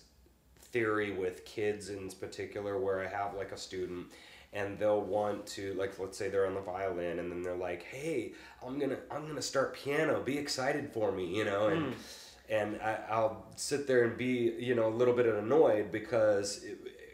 theory 0.60 1.12
with 1.12 1.44
kids 1.44 1.88
in 1.88 2.08
particular 2.10 2.78
where 2.78 3.00
I 3.00 3.06
have 3.06 3.34
like 3.34 3.52
a 3.52 3.56
student 3.56 4.06
and 4.52 4.78
they'll 4.78 5.00
want 5.00 5.46
to 5.46 5.74
like 5.74 5.98
let's 5.98 6.16
say 6.16 6.28
they're 6.28 6.46
on 6.46 6.54
the 6.54 6.60
violin 6.60 7.18
and 7.18 7.30
then 7.30 7.42
they're 7.42 7.56
like 7.56 7.82
hey 7.84 8.32
I'm 8.64 8.78
gonna 8.78 8.98
I'm 9.10 9.26
gonna 9.26 9.42
start 9.42 9.74
piano 9.74 10.20
be 10.22 10.36
excited 10.38 10.90
for 10.92 11.10
me 11.12 11.26
you 11.26 11.44
know 11.44 11.68
and 11.68 11.94
and 12.48 12.80
I, 12.82 12.98
I'll 13.10 13.46
sit 13.56 13.86
there 13.86 14.04
and 14.04 14.16
be 14.16 14.54
you 14.58 14.74
know 14.74 14.88
a 14.88 14.94
little 14.94 15.14
bit 15.14 15.26
annoyed 15.26 15.90
because 15.90 16.64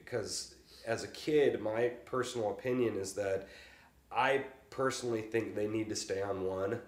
because 0.04 0.54
as 0.86 1.04
a 1.04 1.08
kid 1.08 1.60
my 1.60 1.92
personal 2.06 2.50
opinion 2.50 2.96
is 2.96 3.12
that 3.14 3.48
I 4.10 4.44
personally 4.82 5.20
think 5.22 5.54
they 5.54 5.66
need 5.66 5.88
to 5.88 5.96
stay 5.96 6.22
on 6.22 6.36
one 6.46 6.80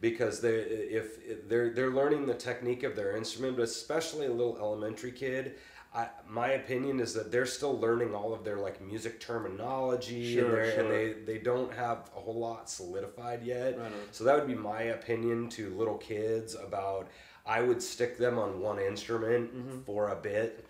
because 0.00 0.40
they 0.40 0.56
if, 1.00 1.06
if 1.32 1.48
they're 1.48 1.70
they're 1.76 1.90
learning 2.00 2.26
the 2.26 2.34
technique 2.34 2.82
of 2.84 2.94
their 2.94 3.16
instrument, 3.16 3.56
but 3.56 3.64
especially 3.64 4.26
a 4.26 4.32
little 4.40 4.56
elementary 4.58 5.12
kid. 5.12 5.54
I, 5.94 6.08
my 6.26 6.52
opinion 6.52 7.00
is 7.00 7.12
that 7.12 7.30
they're 7.30 7.44
still 7.58 7.78
learning 7.78 8.14
all 8.14 8.32
of 8.32 8.44
their 8.44 8.56
like 8.66 8.80
music 8.80 9.20
terminology 9.20 10.34
Sure, 10.34 10.60
and, 10.60 10.72
sure. 10.72 10.80
and 10.80 10.90
they, 10.90 11.06
they 11.34 11.38
don't 11.38 11.70
have 11.74 11.98
a 12.16 12.20
whole 12.20 12.38
lot 12.48 12.70
solidified 12.70 13.42
yet. 13.42 13.78
Right. 13.78 13.92
So 14.10 14.24
that 14.24 14.34
would 14.38 14.46
be 14.46 14.54
my 14.54 14.80
opinion 14.84 15.50
to 15.50 15.68
little 15.76 15.98
kids 15.98 16.54
about 16.54 17.08
I 17.44 17.60
would 17.60 17.82
stick 17.82 18.16
them 18.16 18.38
on 18.38 18.60
one 18.60 18.78
instrument 18.78 19.54
Mm-hmm. 19.54 19.82
for 19.82 20.08
a 20.08 20.16
bit. 20.16 20.64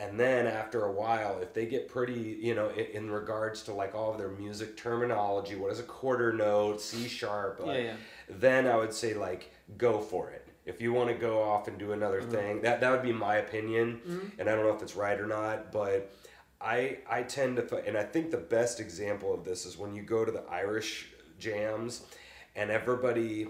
And 0.00 0.18
then 0.18 0.46
after 0.46 0.84
a 0.86 0.92
while, 0.92 1.38
if 1.42 1.52
they 1.52 1.66
get 1.66 1.86
pretty, 1.88 2.38
you 2.40 2.54
know, 2.54 2.70
in, 2.70 2.86
in 3.04 3.10
regards 3.10 3.62
to 3.64 3.72
like 3.74 3.94
all 3.94 4.10
of 4.12 4.18
their 4.18 4.30
music 4.30 4.76
terminology, 4.76 5.56
what 5.56 5.70
is 5.70 5.78
a 5.78 5.82
quarter 5.84 6.32
note, 6.32 6.80
C 6.80 7.06
sharp, 7.06 7.60
like, 7.60 7.76
Yeah, 7.76 7.82
yeah. 7.82 7.94
then 8.28 8.66
I 8.66 8.76
would 8.76 8.94
say 8.94 9.12
like 9.14 9.52
go 9.76 10.00
for 10.00 10.30
it. 10.30 10.46
If 10.64 10.80
you 10.80 10.92
want 10.92 11.08
to 11.10 11.14
go 11.14 11.42
off 11.42 11.68
and 11.68 11.78
do 11.78 11.92
another 11.92 12.20
Mm-hmm. 12.22 12.30
thing, 12.30 12.60
that 12.62 12.80
that 12.80 12.90
would 12.90 13.02
be 13.02 13.12
my 13.12 13.36
opinion, 13.36 14.00
and 14.38 14.48
I 14.48 14.54
don't 14.54 14.64
know 14.64 14.74
if 14.74 14.82
it's 14.82 14.96
right 14.96 15.18
or 15.20 15.26
not, 15.26 15.70
but 15.72 16.10
I 16.60 16.98
I 17.08 17.22
tend 17.22 17.56
to 17.56 17.62
th- 17.66 17.84
and 17.86 17.96
I 17.96 18.02
think 18.04 18.30
the 18.30 18.36
best 18.58 18.80
example 18.80 19.34
of 19.34 19.44
this 19.44 19.66
is 19.66 19.76
when 19.76 19.94
you 19.94 20.02
go 20.02 20.24
to 20.24 20.32
the 20.32 20.44
Irish 20.50 21.08
jams, 21.38 22.02
and 22.56 22.70
everybody 22.70 23.48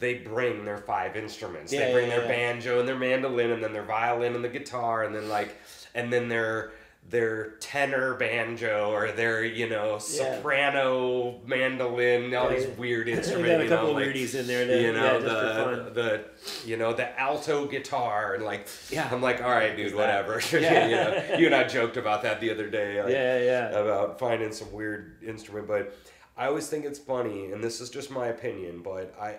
they 0.00 0.14
bring 0.14 0.64
their 0.64 0.78
five 0.78 1.14
instruments. 1.16 1.72
Yeah, 1.72 1.86
they 1.86 1.92
bring 1.92 2.08
yeah, 2.08 2.16
their 2.16 2.24
yeah. 2.24 2.52
banjo 2.52 2.80
and 2.80 2.88
their 2.88 2.98
mandolin, 2.98 3.52
and 3.52 3.62
then 3.62 3.72
their 3.72 3.84
violin 3.84 4.34
and 4.34 4.42
the 4.42 4.48
guitar, 4.48 5.04
and 5.04 5.14
then 5.14 5.28
like 5.28 5.54
and 5.94 6.12
then 6.12 6.28
their 6.28 6.72
their 7.08 7.52
tenor 7.60 8.14
banjo 8.14 8.90
or 8.92 9.10
their 9.12 9.44
you 9.44 9.68
know 9.68 9.98
soprano 9.98 11.40
mandolin, 11.46 12.34
all 12.34 12.48
these 12.50 12.66
weird 12.78 13.06
we 13.06 13.12
instruments. 13.12 13.48
got 13.50 13.60
a 13.60 13.64
you 13.64 13.70
know, 13.70 13.76
couple 13.76 13.94
like- 13.94 14.06
weirdies 14.06 14.34
in 14.34 14.46
there. 14.46 14.66
That, 14.66 14.80
you 14.80 14.92
know 14.92 15.04
yeah, 15.04 15.18
just 15.18 15.24
for 15.24 15.76
the 15.76 15.84
fun. 15.84 15.94
the 15.94 16.24
you 16.68 16.76
know 16.76 16.92
the 16.92 17.18
alto 17.20 17.66
guitar 17.66 18.34
and 18.34 18.44
like 18.44 18.66
Yeah. 18.90 19.08
I'm 19.10 19.22
like 19.22 19.42
all 19.42 19.50
right 19.50 19.76
dude 19.76 19.86
Is 19.86 19.94
whatever 19.94 20.40
Yeah. 20.52 20.86
you 20.86 20.96
know 20.96 21.38
you 21.38 21.46
and 21.46 21.54
I 21.54 21.64
joked 21.64 21.96
about 21.96 22.22
that 22.22 22.40
the 22.40 22.50
other 22.50 22.68
day 22.68 23.02
like, 23.02 23.12
Yeah, 23.12 23.38
yeah. 23.38 23.68
about 23.70 24.18
finding 24.18 24.52
some 24.52 24.70
weird 24.72 25.16
instrument 25.26 25.66
but 25.66 25.96
I 26.36 26.46
always 26.46 26.68
think 26.68 26.84
it's 26.84 26.98
funny 26.98 27.52
and 27.52 27.62
this 27.64 27.80
is 27.80 27.90
just 27.90 28.10
my 28.10 28.28
opinion 28.28 28.82
but 28.82 29.14
I 29.20 29.36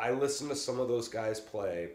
I 0.00 0.12
listen 0.12 0.48
to 0.48 0.56
some 0.56 0.80
of 0.80 0.88
those 0.88 1.08
guys 1.08 1.38
play 1.40 1.90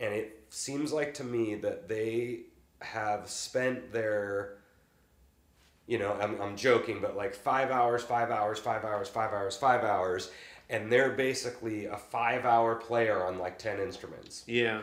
and 0.00 0.14
it 0.14 0.44
seems 0.50 0.92
like 0.92 1.14
to 1.14 1.24
me 1.24 1.54
that 1.56 1.88
they 1.88 2.40
have 2.80 3.28
spent 3.28 3.92
their 3.92 4.58
you 5.86 5.98
know, 5.98 6.16
I'm, 6.20 6.40
I'm 6.40 6.56
joking, 6.56 7.00
but 7.00 7.16
like 7.16 7.34
five 7.34 7.70
hours, 7.70 8.02
five 8.02 8.30
hours, 8.30 8.58
five 8.58 8.84
hours, 8.84 9.08
five 9.08 9.32
hours, 9.32 9.56
five 9.56 9.84
hours, 9.84 10.30
and 10.70 10.90
they're 10.90 11.10
basically 11.10 11.86
a 11.86 11.96
five 11.96 12.46
hour 12.46 12.74
player 12.74 13.24
on 13.24 13.38
like 13.38 13.58
10 13.58 13.80
instruments. 13.80 14.44
Yeah. 14.46 14.80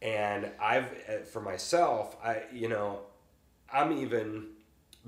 And 0.00 0.50
I've, 0.60 0.84
uh, 1.08 1.24
for 1.24 1.40
myself, 1.40 2.16
I, 2.22 2.42
you 2.52 2.68
know, 2.68 3.00
I'm 3.72 3.92
even 3.92 4.46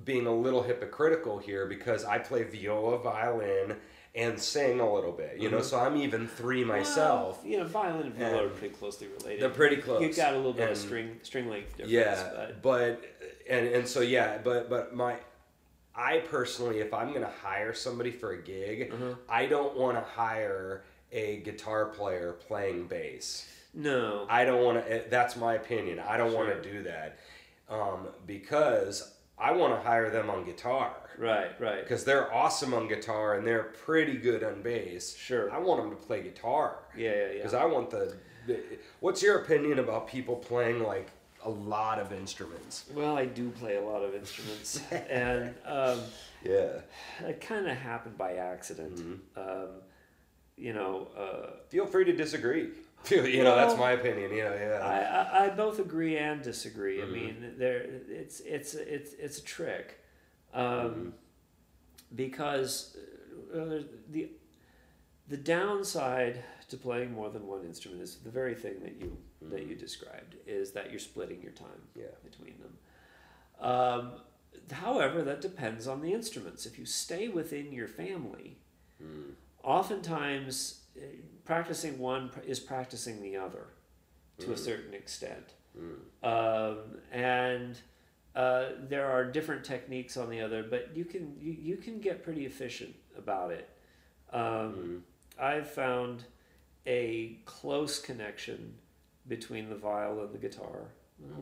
being 0.05 0.27
a 0.27 0.35
little 0.35 0.63
hypocritical 0.63 1.39
here 1.39 1.67
because 1.67 2.05
I 2.05 2.19
play 2.19 2.43
viola, 2.43 2.99
violin, 2.99 3.77
and 4.17 4.41
sing 4.41 4.81
a 4.81 4.95
little 4.95 5.13
bit, 5.13 5.37
you 5.39 5.51
know, 5.51 5.61
so 5.61 5.79
I'm 5.79 5.97
even 5.99 6.27
three 6.27 6.65
myself. 6.65 7.41
Well, 7.43 7.53
you 7.53 7.59
know, 7.59 7.65
violin 7.65 8.07
and 8.07 8.15
viola 8.15 8.39
And 8.39 8.47
are 8.47 8.49
pretty 8.55 8.75
closely 8.75 9.09
related. 9.09 9.43
They're 9.43 9.51
pretty 9.51 9.77
close. 9.77 10.01
You've 10.01 10.17
got 10.17 10.33
a 10.33 10.37
little 10.39 10.55
bit 10.55 10.71
of 10.71 10.77
string 10.79 11.21
string 11.23 11.49
length 11.51 11.77
difference. 11.77 11.93
yeah 11.93 12.31
but 12.35 12.63
but 12.63 13.03
and 13.49 13.67
and 13.69 13.87
so 13.87 14.01
yeah 14.01 14.39
but 14.43 14.71
but 14.71 14.95
my 14.97 15.17
I 15.95 16.19
personally, 16.19 16.81
if 16.81 16.93
I'm 16.93 17.13
gonna 17.13 17.33
hire 17.43 17.73
somebody 17.73 18.11
for 18.11 18.33
a 18.33 18.43
gig, 18.43 18.91
Uh-huh. 18.93 19.15
I 19.29 19.47
don't 19.47 19.77
want 19.77 19.97
to 19.97 20.03
hire 20.05 20.85
a 21.13 21.39
guitar 21.39 21.87
player 21.87 22.33
playing 22.33 22.87
bass. 22.87 23.47
No. 23.73 24.27
I 24.29 24.45
don't 24.45 24.63
want 24.65 24.87
to. 24.87 25.05
That's 25.09 25.37
my 25.37 25.55
opinion. 25.55 25.99
I 25.99 26.17
don't 26.17 26.33
want 26.35 26.51
to 26.51 26.71
do 26.73 26.83
that 26.83 27.19
um, 27.69 28.09
because 28.27 29.15
I 29.39 29.53
want 29.53 29.75
to 29.75 29.81
hire 29.81 30.11
them 30.11 30.29
on 30.31 30.45
guitar 30.45 30.93
Right, 31.19 31.59
right. 31.61 31.83
because 31.83 32.05
they're 32.05 32.33
awesome 32.33 32.75
on 32.75 32.89
guitar 32.89 33.37
and 33.37 33.47
they're 33.47 33.65
pretty 33.85 34.17
good 34.17 34.43
on 34.45 34.63
bass. 34.63 35.17
Sure. 35.17 35.51
I 35.51 35.59
want 35.59 35.81
them 35.81 35.91
to 35.91 35.97
play 35.97 36.23
guitar 36.23 36.79
Yeah, 36.97 37.11
yeah, 37.11 37.17
yeah. 37.17 37.33
because 37.35 37.55
I 37.55 37.65
want 37.65 37.91
the. 37.91 38.15
What's 39.01 39.23
your 39.23 39.39
opinion 39.41 39.79
about 39.81 40.07
people 40.09 40.37
playing 40.37 40.83
like 40.83 41.09
a 41.45 41.51
lot 41.51 41.99
of 41.99 42.13
instruments? 42.13 42.85
Well, 42.95 43.17
I 43.17 43.25
do 43.27 43.51
play 43.51 43.77
a 43.77 43.83
lot 43.83 44.03
of 44.03 44.15
instruments, 44.15 44.81
and 45.11 45.55
um, 45.65 46.01
Yeah. 46.45 46.81
it 47.25 47.41
kind 47.41 47.67
of 47.69 47.77
happened 47.77 48.17
by 48.19 48.35
accident. 48.35 48.97
Mm-hmm. 48.97 49.41
Um, 49.41 49.69
you 50.57 50.73
know, 50.73 51.09
uh, 51.19 51.57
Feel 51.69 51.87
free 51.87 52.05
to 52.05 52.13
disagree. 52.13 52.71
you 53.11 53.45
know, 53.45 53.55
that's 53.57 53.77
my 53.79 53.93
opinion. 53.93 54.33
You 54.33 54.45
know, 54.45 54.55
yeah. 54.55 54.81
I, 54.83 55.41
I, 55.41 55.47
I 55.47 55.49
both 55.51 55.79
agree 55.79 56.17
and 56.19 56.43
disagree. 56.43 56.99
Mm-hmm. 56.99 57.11
I 57.13 57.17
mean, 57.17 57.55
there 57.59 57.85
it's 58.09 58.41
it's 58.41 58.75
it's 58.75 59.13
it's 59.15 59.39
a 59.39 59.43
trick, 59.45 60.01
um, 60.57 60.65
Mm-hmm. 60.65 61.09
because 62.15 62.97
uh, 63.55 63.83
the 64.11 64.31
the 65.29 65.37
downside 65.37 66.37
to 66.69 66.77
playing 66.77 67.13
more 67.13 67.31
than 67.31 67.47
one 67.47 67.65
instrument 67.65 68.01
is 68.03 68.17
the 68.29 68.31
very 68.31 68.55
thing 68.55 68.77
that 68.83 68.95
you 69.01 69.17
that 69.53 69.67
you 69.69 69.75
described 69.75 70.37
is 70.47 70.73
that 70.73 70.91
you're 70.91 71.01
splitting 71.11 71.41
your 71.43 71.53
time 71.53 71.83
Mm-hmm. 71.91 72.01
Yeah. 72.01 72.15
between 72.29 72.55
them. 72.63 72.75
Um, 73.71 74.13
however, 74.73 75.23
that 75.23 75.41
depends 75.41 75.87
on 75.87 76.01
the 76.03 76.13
instruments. 76.13 76.67
If 76.67 76.79
you 76.79 76.87
stay 76.87 77.29
within 77.29 77.73
your 77.73 77.89
family, 77.89 78.59
Mm. 79.03 79.33
oftentimes 79.63 80.55
uh, 80.97 81.01
practicing 81.45 81.99
one 81.99 82.31
is 82.47 82.59
practicing 82.61 83.21
the 83.23 83.37
other 83.37 83.67
to 84.39 84.47
Mm. 84.47 84.53
a 84.53 84.57
certain 84.57 84.95
extent. 84.95 85.49
Um, 86.23 86.79
and 87.13 87.79
uh, 88.37 88.67
there 88.89 89.11
are 89.11 89.25
different 89.25 89.65
techniques 89.65 90.17
on 90.19 90.29
the 90.29 90.41
other, 90.41 90.63
but 90.63 90.91
you 90.95 91.07
can 91.07 91.35
you, 91.41 91.53
you 91.53 91.77
can 91.77 91.99
get 92.01 92.23
pretty 92.23 92.45
efficient 92.45 92.95
about 93.17 93.51
it. 93.51 93.69
Um, 94.33 95.05
I've 95.41 95.71
found 95.71 96.25
a 96.87 97.39
close 97.47 97.99
connection 97.99 98.75
between 99.27 99.71
the 99.71 99.75
viol 99.75 100.23
and 100.23 100.33
the 100.33 100.39
guitar. 100.39 100.91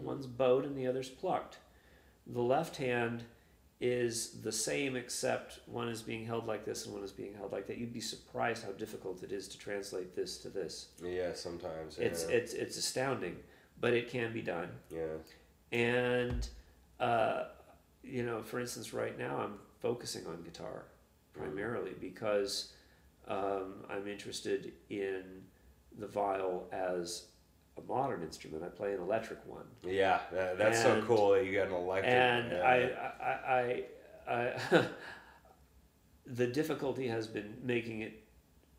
One's 0.03 0.27
bowed 0.27 0.65
and 0.65 0.77
the 0.77 0.87
other's 0.87 1.09
plucked. 1.09 1.59
The 2.29 2.41
left 2.41 2.77
hand 2.77 3.25
is 3.81 4.41
the 4.43 4.53
same 4.53 4.95
except 4.95 5.59
one 5.67 5.89
is 5.89 6.01
being 6.01 6.25
held 6.25 6.47
like 6.47 6.65
this 6.65 6.87
and 6.87 6.95
one 6.95 7.03
is 7.03 7.11
being 7.11 7.35
held 7.35 7.51
like 7.51 7.67
that. 7.67 7.77
You'd 7.77 7.93
be 7.93 8.01
surprised 8.01 8.65
how 8.65 8.71
difficult 8.71 9.25
it 9.25 9.33
is 9.33 9.49
to 9.49 9.59
translate 9.59 10.15
this 10.15 10.39
to 10.39 10.49
this. 10.49 10.89
yeah, 11.03 11.33
sometimes. 11.35 11.99
Yeah. 11.99 12.07
It's 12.07 12.23
it's 12.25 12.53
it's 12.55 12.77
astounding, 12.77 13.37
but 13.81 13.93
it 13.93 14.09
can 14.09 14.33
be 14.33 14.43
done. 14.43 14.69
yeah. 14.91 15.17
And 15.73 16.49
uh, 17.05 17.45
you 18.03 18.23
know, 18.23 18.43
for 18.43 18.61
instance, 18.61 18.93
right 18.93 19.19
now 19.19 19.37
I'm 19.39 19.55
focusing 19.81 20.27
on 20.27 20.43
guitar 20.43 20.85
primarily 21.33 21.93
because 22.01 22.73
um, 23.29 23.85
I'm 23.91 24.07
interested 24.09 24.73
in 24.91 25.23
the 25.99 26.07
viol 26.07 26.69
as 26.73 27.27
a 27.77 27.83
modern 27.83 28.23
instrument. 28.23 28.63
I 28.63 28.69
play 28.69 28.95
an 28.95 29.01
electric 29.01 29.45
one, 29.47 29.65
Yeah, 29.83 30.21
that, 30.33 30.59
that's 30.59 30.81
so 30.81 31.03
cool 31.03 31.31
that 31.33 31.45
you 31.45 31.53
got 31.55 31.69
an 31.69 31.75
electric. 31.75 32.13
and 32.13 32.53
yeah. 32.53 32.63
I, 32.63 32.77
I, 33.25 33.85
I, 34.33 34.55
I 34.73 34.85
the 36.27 36.47
difficulty 36.47 37.09
has 37.09 37.27
been 37.27 37.55
making 37.63 38.01
it 38.03 38.21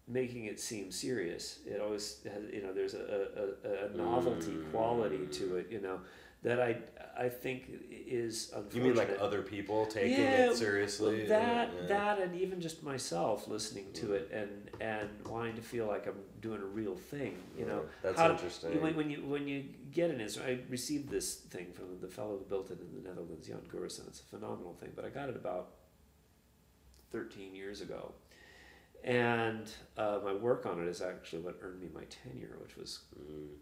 making 0.08 0.46
it 0.46 0.60
seem 0.60 0.92
serious. 0.92 1.60
It 1.66 1.82
always 1.82 2.20
has, 2.32 2.44
you 2.54 2.62
know, 2.62 2.72
there's 2.74 2.94
a, 2.94 3.28
a, 3.64 3.94
a 3.94 3.98
novelty 3.98 4.56
quality 4.72 5.26
to 5.32 5.56
it, 5.56 5.68
you 5.72 5.82
know, 5.82 6.00
that 6.44 6.60
I 6.62 6.78
I 7.18 7.30
think 7.30 7.72
is 7.92 8.54
You 8.74 8.82
mean 8.82 8.96
like 8.96 9.18
other 9.20 9.42
people 9.42 9.86
taking 9.86 10.12
Yeah, 10.20 10.52
it 10.52 10.56
seriously? 10.58 11.26
That 11.26 11.72
Yeah. 11.74 11.88
that 11.88 12.20
and 12.20 12.36
even 12.36 12.60
just 12.62 12.84
myself 12.84 13.48
listening 13.48 13.92
to 13.94 14.14
it 14.14 14.30
and 14.32 14.70
and 14.82 15.10
wanting 15.26 15.56
to 15.56 15.62
feel 15.62 15.88
like 15.88 16.06
I'm 16.08 16.20
doing 16.42 16.62
a 16.62 16.66
real 16.66 16.96
thing, 16.96 17.36
you 17.58 17.66
know. 17.66 17.86
That's 18.04 18.20
How- 18.20 18.32
interesting. 18.32 18.80
When, 18.82 18.96
when 18.96 19.10
you 19.10 19.26
when 19.26 19.48
you 19.48 19.64
get 19.92 20.12
an 20.12 20.20
instrument, 20.22 20.62
I 20.68 20.72
received 20.72 21.10
this 21.10 21.36
thing 21.36 21.72
from 21.74 22.00
the 22.02 22.08
fellow 22.08 22.38
who 22.38 22.46
built 22.46 22.70
it 22.70 22.80
in 22.82 22.92
the 23.02 23.08
Netherlands, 23.10 23.48
Jan 23.48 23.62
Goorissen. 23.72 24.08
It's 24.08 24.20
a 24.20 24.24
phenomenal 24.26 24.74
thing, 24.74 24.92
but 24.96 25.06
I 25.06 25.10
got 25.10 25.30
it 25.30 25.36
about 25.38 25.72
thirteen 27.12 27.56
years 27.56 27.82
ago, 27.82 28.14
and 29.04 29.72
uh, 29.98 30.20
my 30.24 30.34
work 30.34 30.66
on 30.66 30.82
it 30.82 30.88
is 30.88 31.02
actually 31.02 31.42
what 31.42 31.58
earned 31.62 31.80
me 31.82 31.88
my 31.94 32.04
tenure, 32.06 32.58
which 32.62 32.76
was 32.78 33.00
Mm. 33.20 33.56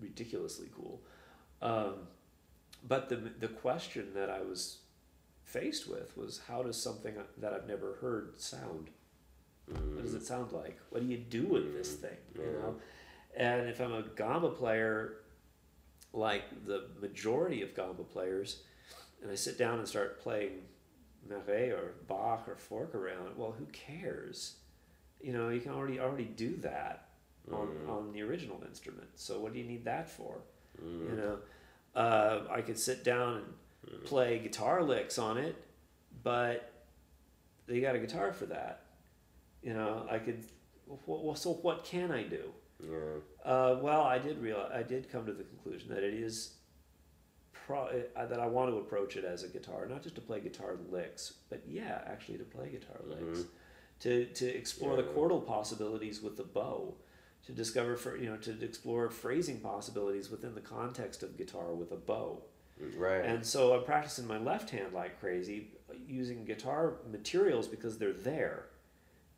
ridiculously 0.00 0.68
cool. 0.74 1.02
Um, 1.64 1.94
but 2.86 3.08
the 3.08 3.16
the 3.16 3.48
question 3.48 4.08
that 4.14 4.28
I 4.30 4.40
was 4.42 4.78
faced 5.44 5.88
with 5.88 6.16
was 6.16 6.42
how 6.46 6.62
does 6.62 6.80
something 6.80 7.14
that 7.38 7.52
I've 7.52 7.66
never 7.66 7.94
heard 8.00 8.38
sound? 8.38 8.90
What 9.66 10.02
does 10.02 10.12
mm. 10.12 10.16
it 10.16 10.26
sound 10.26 10.52
like? 10.52 10.78
What 10.90 11.02
do 11.02 11.08
you 11.08 11.16
do 11.16 11.44
with 11.44 11.74
this 11.74 11.94
mm. 11.94 12.00
thing? 12.02 12.18
You 12.34 12.42
Yeah. 12.42 12.58
know, 12.58 12.76
and 13.36 13.68
if 13.68 13.80
I'm 13.80 13.94
a 13.94 14.02
gamba 14.02 14.50
player, 14.50 15.16
like 16.12 16.66
the 16.66 16.88
majority 17.00 17.62
of 17.62 17.74
gamba 17.74 18.04
players, 18.04 18.62
and 19.22 19.30
I 19.30 19.34
sit 19.34 19.56
down 19.56 19.78
and 19.78 19.88
start 19.88 20.20
playing 20.20 20.62
Marais 21.26 21.70
or 21.70 21.94
Bach 22.06 22.46
or 22.46 22.56
Forqueray, 22.56 23.14
well, 23.36 23.52
who 23.52 23.64
cares? 23.66 24.56
You 25.22 25.32
know, 25.32 25.48
you 25.48 25.60
can 25.60 25.72
already 25.72 25.98
already 25.98 26.26
do 26.26 26.56
that 26.58 27.08
on, 27.50 27.68
on 27.88 28.12
the 28.12 28.20
original 28.22 28.62
instrument. 28.68 29.08
So 29.14 29.40
what 29.40 29.54
do 29.54 29.58
you 29.58 29.64
need 29.64 29.86
that 29.86 30.10
for? 30.10 30.42
You 30.82 31.16
know, 31.16 31.38
uh, 31.94 32.40
I 32.50 32.60
could 32.60 32.78
sit 32.78 33.04
down 33.04 33.42
and 33.86 34.04
play 34.04 34.38
guitar 34.38 34.82
licks 34.82 35.18
on 35.18 35.38
it, 35.38 35.56
but 36.22 36.72
you 37.68 37.80
got 37.80 37.94
a 37.94 37.98
guitar 37.98 38.32
for 38.32 38.46
that. 38.46 38.82
You 39.62 39.74
know, 39.74 40.06
I 40.10 40.18
could. 40.18 40.44
Well, 41.06 41.34
so 41.34 41.54
what 41.54 41.84
can 41.84 42.10
I 42.10 42.22
do? 42.24 42.50
Yeah. 42.82 42.98
Uh, 43.50 43.78
well, 43.80 44.02
I 44.02 44.18
did 44.18 44.38
realize 44.38 44.70
I 44.74 44.82
did 44.82 45.10
come 45.10 45.24
to 45.26 45.32
the 45.32 45.44
conclusion 45.44 45.88
that 45.88 46.02
it 46.02 46.14
is 46.14 46.54
pro- 47.52 48.02
uh, 48.16 48.26
that 48.26 48.40
I 48.40 48.46
want 48.46 48.70
to 48.70 48.76
approach 48.78 49.16
it 49.16 49.24
as 49.24 49.42
a 49.42 49.48
guitar, 49.48 49.86
not 49.86 50.02
just 50.02 50.14
to 50.16 50.20
play 50.20 50.40
guitar 50.40 50.76
licks, 50.90 51.34
but 51.48 51.62
yeah, 51.66 52.02
actually 52.06 52.38
to 52.38 52.44
play 52.44 52.68
guitar 52.70 53.00
licks, 53.06 53.44
to 54.00 54.26
to 54.26 54.46
explore 54.46 54.96
the 54.96 55.04
chordal 55.04 55.46
possibilities 55.46 56.20
with 56.20 56.36
the 56.36 56.42
bow, 56.44 56.94
to 57.46 57.52
discover 57.52 57.96
for 57.96 58.16
you 58.16 58.26
know 58.30 58.36
to 58.38 58.62
explore 58.64 59.10
phrasing 59.10 59.60
possibilities 59.60 60.30
within 60.30 60.54
the 60.54 60.60
context 60.60 61.22
of 61.22 61.36
guitar 61.36 61.72
with 61.74 61.92
a 61.92 61.96
bow. 61.96 62.42
Right. 62.96 63.24
And 63.24 63.44
so 63.46 63.74
I'm 63.74 63.84
practicing 63.84 64.26
my 64.26 64.38
left 64.38 64.70
hand 64.70 64.92
like 64.92 65.20
crazy, 65.20 65.68
using 66.08 66.44
guitar 66.44 66.94
materials 67.10 67.68
because 67.68 67.98
they're 67.98 68.12
there. 68.12 68.66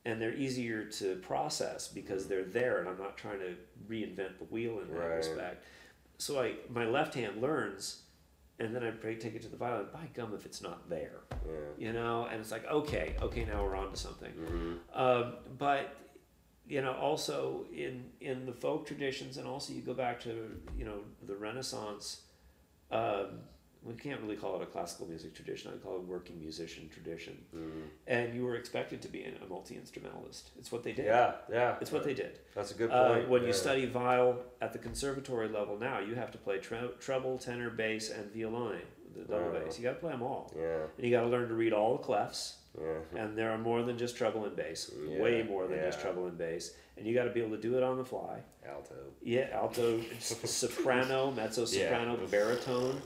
And 0.07 0.23
they're 0.23 0.35
easier 0.37 0.85
to 0.85 1.17
process 1.17 1.89
because 1.89 2.29
they're 2.29 2.45
there, 2.45 2.79
and 2.79 2.89
I'm 2.89 2.97
not 2.97 3.17
trying 3.19 3.41
to 3.41 3.57
reinvent 3.91 4.39
the 4.39 4.45
wheel 4.45 4.79
in 4.79 4.87
that 4.93 5.01
Right. 5.01 5.17
respect. 5.17 5.65
So 6.19 6.41
I, 6.41 6.55
my 6.71 6.85
left 6.87 7.13
hand 7.15 7.43
learns, 7.43 8.03
and 8.61 8.73
then 8.73 8.85
I 8.85 8.91
take 9.15 9.35
it 9.35 9.43
to 9.43 9.49
the 9.49 9.57
violin. 9.57 9.87
By 9.93 10.09
gum, 10.15 10.33
if 10.33 10.47
it's 10.47 10.63
not 10.63 10.89
there, 10.89 11.23
yeah. 11.45 11.53
you 11.77 11.93
know, 11.93 12.29
and 12.31 12.41
it's 12.41 12.53
like, 12.53 12.65
okay, 12.71 13.17
okay, 13.21 13.45
now 13.47 13.65
we're 13.65 13.75
on 13.75 13.91
to 13.91 13.97
something. 13.97 14.33
Mhm. 14.33 14.79
Um, 14.97 15.35
but 15.59 15.97
you 16.69 16.83
know, 16.83 16.93
also 16.95 17.65
in 17.73 18.05
in 18.21 18.47
the 18.47 18.53
folk 18.53 18.87
traditions, 18.87 19.37
and 19.37 19.47
also 19.47 19.73
you 19.73 19.83
go 19.83 19.95
back 19.95 20.21
to 20.21 20.61
you 20.77 20.85
know 20.85 21.01
the 21.27 21.37
Renaissance. 21.37 22.23
Um, 22.91 23.41
we 23.83 23.95
can't 23.95 24.21
really 24.21 24.35
call 24.37 24.57
it 24.57 24.63
a 24.63 24.67
classical 24.67 25.07
music 25.07 25.33
tradition. 25.33 25.73
I 25.73 25.77
call 25.77 25.95
it 25.95 25.99
a 25.99 26.01
working 26.03 26.41
musician 26.41 26.89
tradition. 26.89 27.45
Mhm. 27.55 27.89
And 28.09 28.35
you 28.35 28.45
were 28.45 28.57
expected 28.57 29.01
to 29.03 29.09
be 29.09 29.23
a 29.23 29.47
multi 29.49 29.77
instrumentalist. 29.77 30.51
It's 30.59 30.73
what 30.73 30.83
they 30.83 30.91
did. 30.93 31.05
Yeah. 31.05 31.37
Yeah. 31.49 31.77
It's 31.81 31.93
what 31.93 32.03
they 32.03 32.15
did. 32.15 32.41
That's 32.57 32.73
a 32.73 32.75
good 32.75 32.91
Uh, 32.91 33.15
point. 33.15 33.29
when 33.29 33.43
yeah. 33.43 33.49
you 33.49 33.53
study 33.53 33.87
viol 33.87 34.43
at 34.61 34.73
the 34.73 34.81
conservatory 34.81 35.49
level 35.49 35.79
now, 35.79 36.01
you 36.01 36.17
have 36.17 36.33
to 36.33 36.39
play 36.39 36.59
tre- 36.59 36.91
treble, 36.99 37.39
tenor, 37.39 37.71
bass, 37.71 38.11
and 38.11 38.33
violone, 38.35 38.81
the 39.17 39.25
double 39.25 39.51
Wow. 39.53 39.61
bass. 39.65 39.79
You 39.79 39.85
got 39.85 39.95
to 39.95 39.99
play 40.01 40.13
them 40.13 40.23
all, 40.23 40.53
Yeah. 40.57 40.85
and 40.97 41.05
you 41.05 41.11
got 41.11 41.23
to 41.23 41.29
learn 41.29 41.49
to 41.49 41.55
read 41.55 41.73
all 41.73 41.97
the 41.97 42.03
clefs. 42.05 42.57
Yeah. 42.81 43.21
And 43.23 43.39
there 43.39 43.51
are 43.53 43.59
more 43.59 43.83
than 43.83 43.97
just 43.97 44.17
treble 44.17 44.45
and 44.45 44.55
bass, 44.55 44.91
Yeah, 44.95 45.19
way 45.19 45.43
more 45.43 45.67
than 45.67 45.79
just 45.79 46.01
treble 46.01 46.27
and 46.27 46.37
bass, 46.37 46.75
and 46.97 47.07
you 47.07 47.15
got 47.15 47.25
to 47.25 47.31
be 47.31 47.41
able 47.41 47.57
to 47.57 47.63
do 47.63 47.77
it 47.77 47.83
on 47.83 47.97
the 47.97 48.05
fly. 48.05 48.41
Alto. 48.67 48.95
Yeah, 49.23 49.49
alto, 49.53 50.01
soprano, 50.21 51.31
mezzo 51.31 51.65
soprano, 51.65 52.19
Yeah. 52.21 52.27
baritone. 52.31 53.01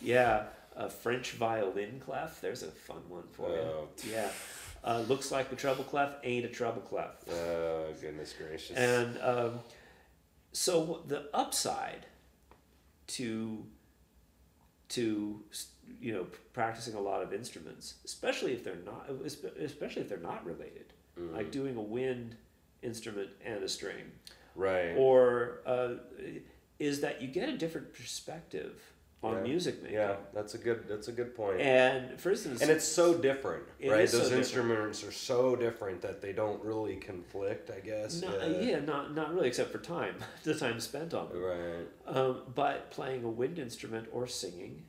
Yeah, 0.00 0.46
a 0.74 0.88
French 0.90 1.32
violin 1.32 2.00
clef. 2.00 2.40
There's 2.40 2.62
a 2.64 2.70
fun 2.72 3.08
one 3.08 3.28
for 3.32 3.46
Oh. 3.46 3.88
you. 4.04 4.10
Yeah, 4.12 4.30
uh, 4.82 5.04
looks 5.06 5.30
like 5.30 5.52
a 5.52 5.54
treble 5.56 5.84
clef, 5.84 6.16
ain't 6.24 6.44
a 6.44 6.48
treble 6.48 6.82
clef. 6.82 7.14
Oh 7.30 7.92
goodness 8.00 8.32
gracious. 8.36 8.76
And 8.76 9.20
um, 9.20 9.60
so 10.52 11.04
the 11.06 11.28
upside 11.32 12.06
to 13.08 13.64
to 14.92 15.40
you 16.00 16.12
know 16.12 16.26
practicing 16.52 16.94
a 16.94 17.00
lot 17.00 17.22
of 17.22 17.32
instruments, 17.32 17.94
especially 18.04 18.52
if 18.52 18.62
they're 18.64 18.76
not 18.84 19.08
especially 19.60 20.02
if 20.02 20.08
they're 20.08 20.18
not 20.32 20.44
related, 20.44 20.86
Mm. 21.18 21.34
like 21.36 21.50
doing 21.50 21.76
a 21.76 21.82
wind 21.82 22.36
instrument 22.82 23.28
and 23.44 23.62
a 23.62 23.68
string, 23.68 24.10
Right. 24.54 24.94
or 24.96 25.60
uh, 25.66 25.94
is 26.78 27.00
that 27.02 27.20
you 27.20 27.28
get 27.28 27.48
a 27.50 27.56
different 27.58 27.92
perspective 27.92 28.80
on 29.22 29.34
Yeah. 29.36 29.42
music 29.42 29.80
making. 29.82 29.96
yeah, 29.96 30.16
that's 30.34 30.54
a 30.54 30.58
good. 30.58 30.84
That's 30.88 31.08
a 31.08 31.12
good 31.12 31.34
point. 31.34 31.60
And 31.60 32.18
for 32.20 32.30
instance, 32.30 32.60
And 32.60 32.70
it's 32.70 32.84
so 32.84 33.14
different, 33.14 33.64
It 33.78 33.90
right? 33.90 34.00
is 34.02 34.10
so 34.10 34.18
Those 34.18 34.26
different. 34.30 34.44
instruments 34.46 35.04
are 35.04 35.12
so 35.12 35.54
different 35.56 36.02
that 36.02 36.20
they 36.20 36.32
don't 36.32 36.62
really 36.64 36.96
conflict. 36.96 37.70
I 37.70 37.80
guess. 37.80 38.20
not, 38.22 38.50
yeah. 38.62 38.80
not 38.80 39.14
not 39.14 39.32
really, 39.34 39.48
except 39.48 39.70
for 39.70 39.78
time, 39.78 40.16
the 40.44 40.54
time 40.54 40.80
spent 40.80 41.14
on 41.14 41.28
them. 41.28 41.40
Right. 41.42 41.86
Um, 42.06 42.42
but 42.54 42.90
playing 42.90 43.24
a 43.24 43.30
wind 43.30 43.58
instrument 43.58 44.08
or 44.12 44.26
singing, 44.26 44.84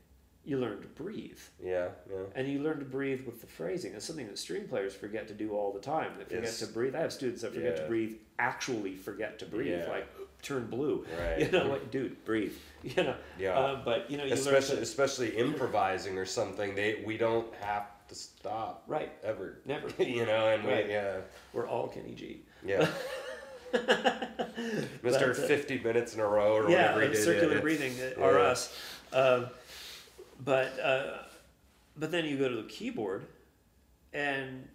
you 0.46 0.58
learn 0.58 0.82
to 0.82 0.88
breathe. 0.88 1.40
Yeah. 1.64 1.90
Yeah. 2.10 2.24
And 2.36 2.48
you 2.48 2.60
learn 2.60 2.80
to 2.80 2.86
breathe 2.86 3.26
with 3.26 3.40
the 3.40 3.48
phrasing. 3.48 3.94
It's 3.94 4.04
something 4.06 4.28
that 4.28 4.38
string 4.40 4.68
players 4.68 4.94
forget 4.96 5.28
to 5.30 5.34
do 5.34 5.52
all 5.52 5.72
the 5.72 5.80
time. 5.80 6.14
They 6.18 6.24
forget 6.26 6.44
Yes. 6.44 6.60
to 6.60 6.68
breathe. 6.68 6.96
I 6.96 7.00
have 7.02 7.14
students 7.14 7.44
that 7.44 7.54
forget 7.54 7.78
to 7.78 7.88
breathe, 7.88 8.16
actually 8.40 8.96
forget 8.96 9.38
to 9.40 9.46
breathe, 9.46 9.80
Yeah. 9.80 9.90
like 9.90 10.08
turn 10.44 10.68
blue. 10.68 11.06
Right. 11.20 11.40
You 11.40 11.52
know, 11.52 11.68
like, 11.68 11.90
dude, 11.92 12.24
breathe. 12.26 12.54
You 12.84 13.02
know. 13.04 13.16
Yeah. 13.40 13.58
Uh, 13.58 13.82
but 13.86 14.12
you 14.12 14.18
know, 14.18 14.26
you 14.26 14.34
especially 14.34 14.76
to, 14.76 14.82
especially 14.82 15.30
improvising 15.38 16.18
or 16.18 16.26
something. 16.26 16.76
They 16.76 17.02
we 17.06 17.16
don't 17.18 17.48
have 17.62 17.88
to 18.10 18.16
stop 18.16 18.84
right. 18.88 19.12
ever. 19.24 19.60
Never. 19.66 19.88
you 20.04 20.26
know, 20.26 20.50
and 20.50 20.66
Right. 20.66 20.86
we, 20.88 20.92
yeah, 20.92 21.22
We're 21.54 21.66
all 21.68 21.88
Kenny 21.88 22.14
G. 22.14 22.42
yeah. 22.66 22.88
Mister 23.74 24.92
But, 25.02 25.40
uh, 25.40 25.48
Fifty 25.48 25.80
minutes 25.80 26.14
in 26.14 26.20
a 26.20 26.28
row 26.28 26.54
or 26.58 26.70
yeah, 26.70 26.94
whatever 26.94 27.02
he 27.02 27.08
did. 27.16 27.24
circular 27.24 27.56
yeah. 27.56 27.62
breathing 27.62 27.94
uh, 28.18 28.22
are 28.22 28.40
us. 28.40 28.76
Um, 29.14 29.48
but 30.44 30.78
uh, 30.80 31.18
but 31.98 32.12
then 32.12 32.26
you 32.26 32.38
go 32.38 32.50
to 32.50 32.56
the 32.56 32.64
keyboard, 32.68 33.26
and 34.14 34.68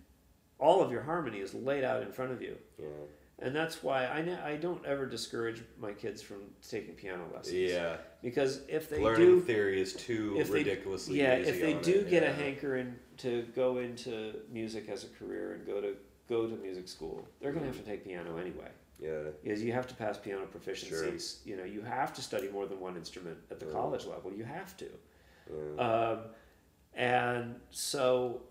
all 0.58 0.82
of 0.82 0.90
your 0.90 1.02
harmony 1.02 1.38
is 1.38 1.52
laid 1.54 1.84
out 1.84 2.02
in 2.02 2.10
front 2.10 2.32
of 2.32 2.40
you, 2.42 2.56
Yeah. 2.78 2.86
And 3.40 3.54
that's 3.54 3.82
why 3.82 4.06
I 4.06 4.22
ne- 4.22 4.40
I 4.40 4.56
don't 4.56 4.84
ever 4.84 5.06
discourage 5.06 5.62
my 5.80 5.92
kids 5.92 6.20
from 6.22 6.38
taking 6.68 6.94
piano 6.94 7.24
lessons. 7.34 7.54
Yeah. 7.54 7.96
because 8.22 8.62
if 8.68 8.88
they 8.88 9.00
Learning 9.00 9.26
do, 9.26 9.40
theory 9.40 9.80
is 9.80 9.94
too 9.94 10.34
they 10.42 10.50
ridiculously 10.50 11.20
yeah, 11.20 11.34
if 11.34 11.60
they 11.60 11.74
do 11.74 12.00
it, 12.00 12.10
get 12.10 12.22
yeah. 12.22 12.30
a 12.30 12.32
hankering 12.32 12.96
to 13.18 13.46
go 13.54 13.78
into 13.78 14.34
music 14.50 14.88
as 14.88 15.04
a 15.04 15.08
career 15.08 15.54
and 15.54 15.66
go 15.66 15.80
to 15.80 15.94
go 16.28 16.46
to 16.46 16.56
music 16.56 16.88
school, 16.88 17.26
they're 17.40 17.52
going 17.52 17.64
to 17.64 17.68
have 17.70 17.78
to 17.82 17.88
take 17.88 18.04
piano 18.04 18.36
anyway. 18.36 18.68
Yeah. 19.00 19.30
is 19.44 19.62
you 19.62 19.72
have 19.72 19.86
to 19.86 19.94
pass 19.94 20.18
piano 20.18 20.44
proficiencies. 20.46 21.38
You 21.44 21.56
know, 21.56 21.62
you 21.64 21.82
have 21.82 22.12
to 22.14 22.20
study 22.22 22.48
more 22.48 22.66
than 22.66 22.80
one 22.80 22.96
instrument 22.96 23.38
at 23.50 23.60
the 23.60 23.66
Yeah. 23.66 23.72
college 23.72 24.04
level. 24.06 24.32
You 24.32 24.42
have 24.42 24.76
to. 24.78 24.86
Yeah. 25.50 25.82
Um, 25.82 26.18
and 26.94 27.60
so 27.70 28.42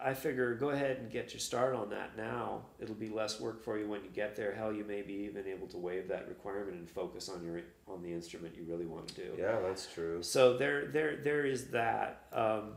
I- 0.00 0.14
figure 0.14 0.54
go 0.54 0.70
ahead 0.70 0.98
and 0.98 1.10
get 1.10 1.32
your 1.32 1.40
start 1.40 1.74
on 1.74 1.90
that 1.90 2.16
now. 2.16 2.62
It'll 2.80 2.94
be 2.94 3.08
less 3.08 3.40
work 3.40 3.62
for 3.62 3.78
you 3.78 3.88
when 3.88 4.02
you 4.02 4.10
get 4.10 4.34
there. 4.36 4.54
Hell, 4.54 4.72
you 4.72 4.84
may 4.84 5.02
be 5.02 5.14
even 5.14 5.46
able 5.46 5.66
to 5.68 5.78
waive 5.78 6.08
that 6.08 6.28
requirement 6.28 6.76
and 6.76 6.90
focus 6.90 7.28
on 7.28 7.44
your 7.44 7.60
on 7.86 8.02
the 8.02 8.12
instrument 8.12 8.54
you 8.56 8.64
really 8.68 8.86
want 8.86 9.08
to 9.08 9.14
do. 9.14 9.34
yeah, 9.38 9.60
that's 9.60 9.86
true. 9.92 10.22
So 10.22 10.56
there, 10.56 10.86
there, 10.86 11.16
there 11.16 11.44
is 11.46 11.66
that. 11.68 12.24
Um, 12.32 12.72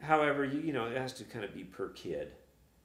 however, 0.00 0.44
you, 0.44 0.60
you 0.60 0.72
know, 0.72 0.86
it 0.86 0.96
has 0.96 1.12
to 1.14 1.24
kind 1.24 1.44
of 1.44 1.54
be 1.54 1.64
per 1.64 1.88
kid, 1.90 2.32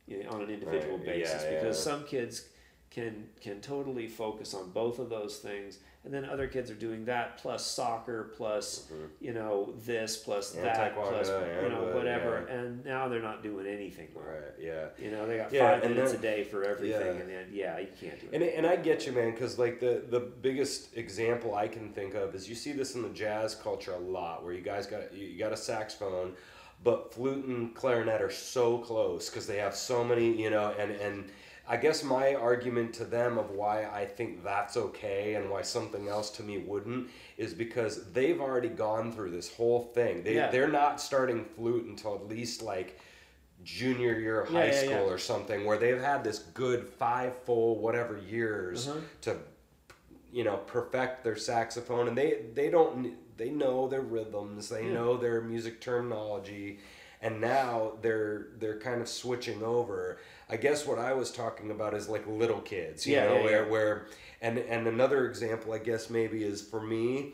you 0.07 0.23
know, 0.23 0.29
on 0.31 0.41
an 0.41 0.49
individual 0.49 0.97
Right, 0.97 1.05
basis, 1.05 1.43
yeah, 1.43 1.55
because 1.55 1.77
yeah. 1.77 1.91
some 1.91 2.03
kids 2.05 2.47
can 2.89 3.27
can 3.41 3.61
totally 3.61 4.07
focus 4.07 4.53
on 4.53 4.71
both 4.71 4.99
of 4.99 5.09
those 5.09 5.37
things, 5.37 5.79
and 6.05 6.13
then 6.13 6.23
other 6.23 6.47
kids 6.47 6.69
are 6.69 6.75
doing 6.75 7.03
that 7.05 7.37
plus 7.37 7.65
soccer 7.65 8.31
plus 8.37 8.87
Mhm. 8.93 9.09
you 9.19 9.33
know 9.33 9.73
this 9.85 10.17
plus 10.17 10.53
And 10.55 10.63
that 10.63 10.93
plus 10.95 11.27
you 11.27 11.69
know 11.69 11.83
what- 11.83 11.95
whatever, 11.95 12.45
yeah. 12.47 12.53
and 12.55 12.85
now 12.85 13.07
they're 13.07 13.21
not 13.21 13.41
doing 13.43 13.65
anything. 13.67 14.09
Right. 14.13 14.53
Yeah. 14.59 14.89
You 14.97 15.11
know, 15.11 15.25
they 15.25 15.37
got 15.37 15.51
Yeah, 15.51 15.79
five 15.79 15.89
minutes 15.89 16.13
a 16.13 16.17
day 16.17 16.43
for 16.43 16.63
everything, 16.63 17.19
and 17.21 17.29
then 17.29 17.47
yeah, 17.51 17.79
you 17.79 17.87
can't 17.99 18.19
do 18.19 18.27
it. 18.31 18.33
And, 18.33 18.43
and 18.43 18.65
I 18.67 18.75
get 18.75 19.05
you, 19.07 19.11
man, 19.13 19.31
because 19.31 19.57
like 19.59 19.79
the 19.79 20.03
the 20.09 20.19
biggest 20.19 20.95
example 20.95 21.55
I 21.55 21.67
can 21.67 21.91
think 21.93 22.13
of 22.13 22.35
is 22.35 22.47
you 22.47 22.55
see 22.55 22.71
this 22.71 22.95
in 22.95 23.01
the 23.01 23.09
jazz 23.09 23.55
culture 23.55 23.93
a 23.93 23.97
lot, 23.99 24.43
where 24.43 24.53
you 24.53 24.61
guys 24.61 24.85
got 24.85 25.13
you 25.13 25.25
you 25.27 25.39
got 25.39 25.51
a 25.53 25.57
saxophone, 25.57 26.35
but 26.83 27.13
flute 27.13 27.45
and 27.45 27.73
clarinet 27.75 28.21
are 28.21 28.29
so 28.31 28.77
close 28.77 29.29
because 29.29 29.47
they 29.47 29.57
have 29.57 29.75
so 29.75 30.03
many, 30.03 30.39
you 30.41 30.49
know, 30.51 30.73
and 30.77 30.91
and 30.91 31.31
I 31.67 31.77
guess 31.77 32.03
my 32.03 32.35
argument 32.35 32.93
to 32.95 33.05
them 33.05 33.37
of 33.37 33.49
why 33.51 33.85
I 33.85 34.05
think 34.05 34.43
that's 34.43 34.77
okay 34.77 35.33
and 35.35 35.49
why 35.49 35.63
something 35.63 36.07
else 36.07 36.29
to 36.31 36.43
me 36.43 36.59
wouldn't 36.59 37.09
is 37.37 37.53
because 37.53 38.11
they've 38.11 38.39
already 38.39 38.69
gone 38.69 39.11
through 39.11 39.31
this 39.31 39.51
whole 39.55 39.91
thing. 39.95 40.23
They 40.23 40.35
Yeah. 40.35 40.51
they're 40.51 40.67
not 40.67 41.01
starting 41.01 41.43
flute 41.43 41.85
until 41.85 42.15
at 42.15 42.27
least 42.27 42.61
like 42.61 42.99
junior 43.63 44.19
year 44.19 44.41
of 44.41 44.51
Yeah, 44.51 44.59
high 44.59 44.65
yeah, 44.67 44.71
school 44.85 45.09
or 45.09 45.17
something 45.17 45.65
where 45.65 45.77
they've 45.77 45.99
had 46.01 46.23
this 46.23 46.39
good 46.39 46.87
five 46.87 47.33
full 47.45 47.79
whatever 47.79 48.17
years 48.17 48.87
Uh-huh. 48.87 48.99
to 49.21 49.37
you 50.31 50.43
know 50.43 50.57
perfect 50.67 51.23
their 51.23 51.35
saxophone 51.37 52.07
and 52.09 52.17
they 52.17 52.41
they 52.53 52.69
don't 52.69 53.15
they 53.37 53.49
know 53.49 53.87
their 53.87 54.01
rhythms 54.01 54.69
they 54.69 54.85
know 54.85 55.17
their 55.17 55.41
music 55.41 55.79
terminology 55.81 56.79
and 57.25 57.41
now 57.41 57.93
they're 58.03 58.47
they're 58.59 58.79
kind 58.79 59.01
of 59.01 59.07
switching 59.07 59.61
over 59.63 60.17
i 60.49 60.55
guess 60.65 60.85
what 60.89 60.99
i 60.99 61.11
was 61.21 61.29
talking 61.31 61.71
about 61.71 61.93
is 61.99 62.07
like 62.15 62.25
little 62.27 62.61
kids 62.61 63.05
you 63.07 63.15
Yeah, 63.15 63.25
know 63.27 63.35
yeah, 63.37 63.43
where 63.43 63.63
yeah. 63.65 63.71
where 63.73 64.05
and 64.41 64.57
and 64.59 64.87
another 64.87 65.19
example 65.29 65.73
i 65.73 65.79
guess 65.89 66.09
maybe 66.09 66.43
is 66.43 66.61
for 66.61 66.81
me 66.81 67.33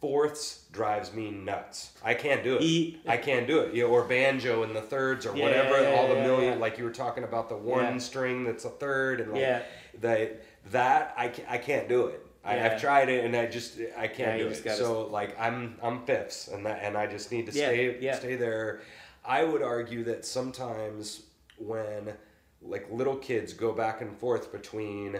fourths 0.00 0.64
drives 0.72 1.12
me 1.12 1.30
nuts 1.30 1.92
i 2.04 2.14
can't 2.14 2.42
do 2.42 2.58
it 2.60 2.96
I 3.06 3.16
can't 3.16 3.46
do 3.46 3.60
it. 3.60 3.74
You 3.74 3.84
know, 3.84 3.90
or 3.90 4.04
banjo 4.04 4.62
in 4.62 4.72
the 4.72 4.80
thirds 4.80 5.26
or 5.26 5.36
Yeah, 5.36 5.44
whatever. 5.44 5.80
yeah, 5.82 5.90
yeah, 5.92 5.96
all 6.00 6.08
the 6.08 6.14
yeah, 6.14 6.26
million, 6.26 6.52
yeah. 6.54 6.58
like 6.58 6.78
you 6.78 6.84
were 6.84 6.90
talking 7.04 7.24
about 7.24 7.48
the 7.48 7.56
one 7.56 7.84
Yeah. 7.94 7.98
string 7.98 8.44
that's 8.44 8.64
a 8.64 8.70
third, 8.70 9.20
and 9.20 9.32
like 9.32 9.40
Yeah. 9.40 9.62
that. 10.00 10.42
That 10.70 11.14
I, 11.18 11.32
I 11.48 11.58
can't 11.58 11.88
do 11.88 12.06
it. 12.06 12.24
I, 12.44 12.56
Yeah. 12.56 12.64
I've 12.66 12.80
tried 12.80 13.08
it 13.08 13.24
and 13.24 13.34
I 13.36 13.46
just 13.46 13.78
I 13.98 14.06
can't 14.06 14.38
you 14.38 14.44
do 14.44 14.50
it. 14.50 14.76
So 14.76 15.06
like 15.08 15.38
I'm 15.38 15.76
I'm 15.82 16.04
fifths 16.06 16.48
and 16.48 16.64
that 16.66 16.78
and 16.82 16.96
I 16.96 17.06
just 17.06 17.32
need 17.32 17.46
to 17.50 17.52
Yeah, 17.52 17.66
stay 17.66 17.98
yeah. 18.00 18.14
stay 18.14 18.36
there. 18.36 18.80
I 19.24 19.44
would 19.44 19.62
argue 19.62 20.04
that 20.04 20.24
sometimes 20.24 21.22
when 21.58 22.12
like 22.60 22.86
little 22.90 23.16
kids 23.16 23.52
go 23.52 23.72
back 23.72 24.00
and 24.00 24.16
forth 24.16 24.52
between 24.52 25.18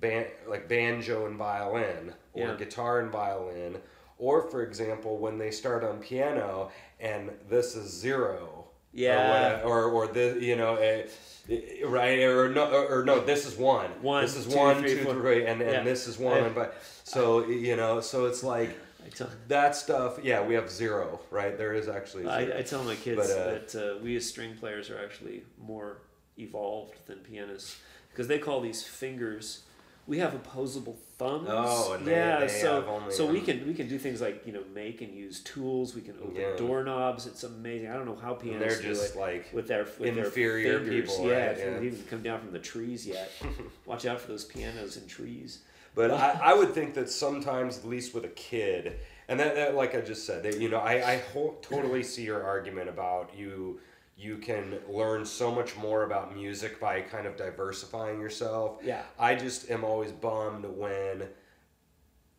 ban- 0.00 0.26
like 0.48 0.68
banjo 0.68 1.26
and 1.26 1.36
violin 1.36 2.12
or 2.32 2.48
Yeah. 2.48 2.54
guitar 2.56 3.00
and 3.00 3.10
violin 3.10 3.76
or 4.18 4.42
for 4.42 4.62
example 4.62 5.18
when 5.18 5.38
they 5.38 5.50
start 5.50 5.82
on 5.84 5.98
piano 5.98 6.70
and 7.00 7.30
this 7.48 7.74
is 7.74 7.90
zero 7.92 8.66
Yeah. 8.92 9.60
or 9.64 9.90
or, 9.90 9.90
or 9.90 10.06
the 10.08 10.36
you 10.40 10.54
know 10.56 10.76
eh, 10.76 11.06
eh, 11.50 11.84
right 11.84 12.20
or 12.20 12.48
no 12.48 12.70
or, 12.70 13.00
or 13.00 13.04
no 13.04 13.20
this 13.20 13.44
is 13.46 13.56
one 13.56 13.90
One, 14.02 14.22
this 14.22 14.36
is 14.36 14.46
two, 14.46 14.56
one 14.56 14.80
three, 14.80 14.96
two, 14.98 15.04
three, 15.12 15.46
and, 15.46 15.60
and 15.60 15.70
Yeah. 15.72 15.82
this 15.82 16.06
is 16.06 16.16
one 16.18 16.52
but 16.54 16.76
so 17.02 17.44
you 17.46 17.74
know 17.76 18.00
so 18.00 18.26
it's 18.26 18.44
like 18.44 18.70
I 19.04 19.08
tell, 19.08 19.30
that 19.48 19.76
stuff 19.76 20.18
yeah 20.22 20.42
we 20.42 20.54
have 20.54 20.70
zero 20.70 21.20
right 21.30 21.56
there 21.58 21.74
is 21.74 21.88
actually 21.88 22.22
zero. 22.24 22.34
I, 22.34 22.58
I 22.58 22.62
tell 22.62 22.82
my 22.84 22.94
kids 22.96 23.16
But, 23.28 23.30
uh, 23.30 23.44
that 23.50 23.74
uh, 23.96 23.98
we 24.02 24.16
as 24.16 24.28
string 24.28 24.54
players 24.56 24.90
are 24.90 24.98
actually 24.98 25.42
more 25.58 25.98
evolved 26.38 26.94
than 27.06 27.18
pianists 27.18 27.76
because 28.10 28.28
they 28.28 28.38
call 28.38 28.60
these 28.60 28.82
fingers. 28.82 29.62
We 30.06 30.18
have 30.18 30.34
opposable 30.34 30.98
thumbs. 31.16 31.46
Oh, 31.50 31.96
they- 31.96 32.10
yeah. 32.12 32.40
they 32.40 32.48
so 32.48 32.74
have 32.74 32.88
only, 32.88 33.10
so 33.10 33.24
we 33.24 33.38
um, 33.38 33.44
can 33.46 33.66
we 33.66 33.72
can 33.72 33.88
do 33.88 33.98
things 33.98 34.20
like 34.20 34.46
you 34.46 34.52
know 34.52 34.62
make 34.74 35.00
and 35.00 35.14
use 35.14 35.40
tools. 35.40 35.94
We 35.94 36.02
can 36.02 36.14
open 36.22 36.36
Yeah. 36.36 36.56
doorknobs. 36.58 37.26
It's 37.26 37.42
amazing. 37.42 37.88
I 37.88 37.94
don't 37.94 38.04
know 38.04 38.14
how 38.16 38.34
pianists 38.34 38.80
they're 38.80 38.82
do 38.82 38.94
just 38.94 39.14
it 39.14 39.18
like 39.18 39.50
with 39.54 39.66
their 39.66 39.84
with 39.98 40.18
inferior 40.18 40.72
their 40.72 40.86
fingers. 40.86 41.10
people, 41.10 41.30
Yeah, 41.30 41.46
right? 41.46 41.56
Yeah. 41.58 41.64
haven't 41.64 41.84
even 41.86 42.02
come 42.10 42.22
down 42.22 42.40
from 42.40 42.52
the 42.52 42.58
trees 42.58 43.06
yet. 43.06 43.30
Watch 43.86 44.04
out 44.04 44.20
for 44.20 44.28
those 44.28 44.44
pianos 44.44 44.98
and 44.98 45.08
trees. 45.08 45.60
But 45.94 46.10
I, 46.10 46.40
I 46.42 46.54
would 46.54 46.74
think 46.74 46.94
that 46.94 47.08
sometimes, 47.08 47.78
at 47.78 47.86
least 47.86 48.14
with 48.14 48.24
a 48.24 48.28
kid, 48.28 48.98
and 49.28 49.38
that, 49.38 49.54
that 49.54 49.74
like 49.74 49.94
I 49.94 50.00
just 50.00 50.26
said, 50.26 50.42
that 50.42 50.60
you 50.60 50.68
know, 50.68 50.78
I, 50.78 51.12
I 51.12 51.16
ho- 51.32 51.56
totally 51.62 52.02
see 52.02 52.24
your 52.24 52.42
argument 52.42 52.88
about 52.88 53.30
you. 53.36 53.80
You 54.16 54.38
can 54.38 54.78
learn 54.88 55.24
so 55.26 55.52
much 55.52 55.76
more 55.76 56.04
about 56.04 56.36
music 56.36 56.80
by 56.80 57.00
kind 57.00 57.26
of 57.26 57.36
diversifying 57.36 58.20
yourself. 58.20 58.78
Yeah. 58.84 59.02
I 59.18 59.34
just 59.34 59.70
am 59.70 59.82
always 59.82 60.12
bummed 60.12 60.64
when, 60.64 61.24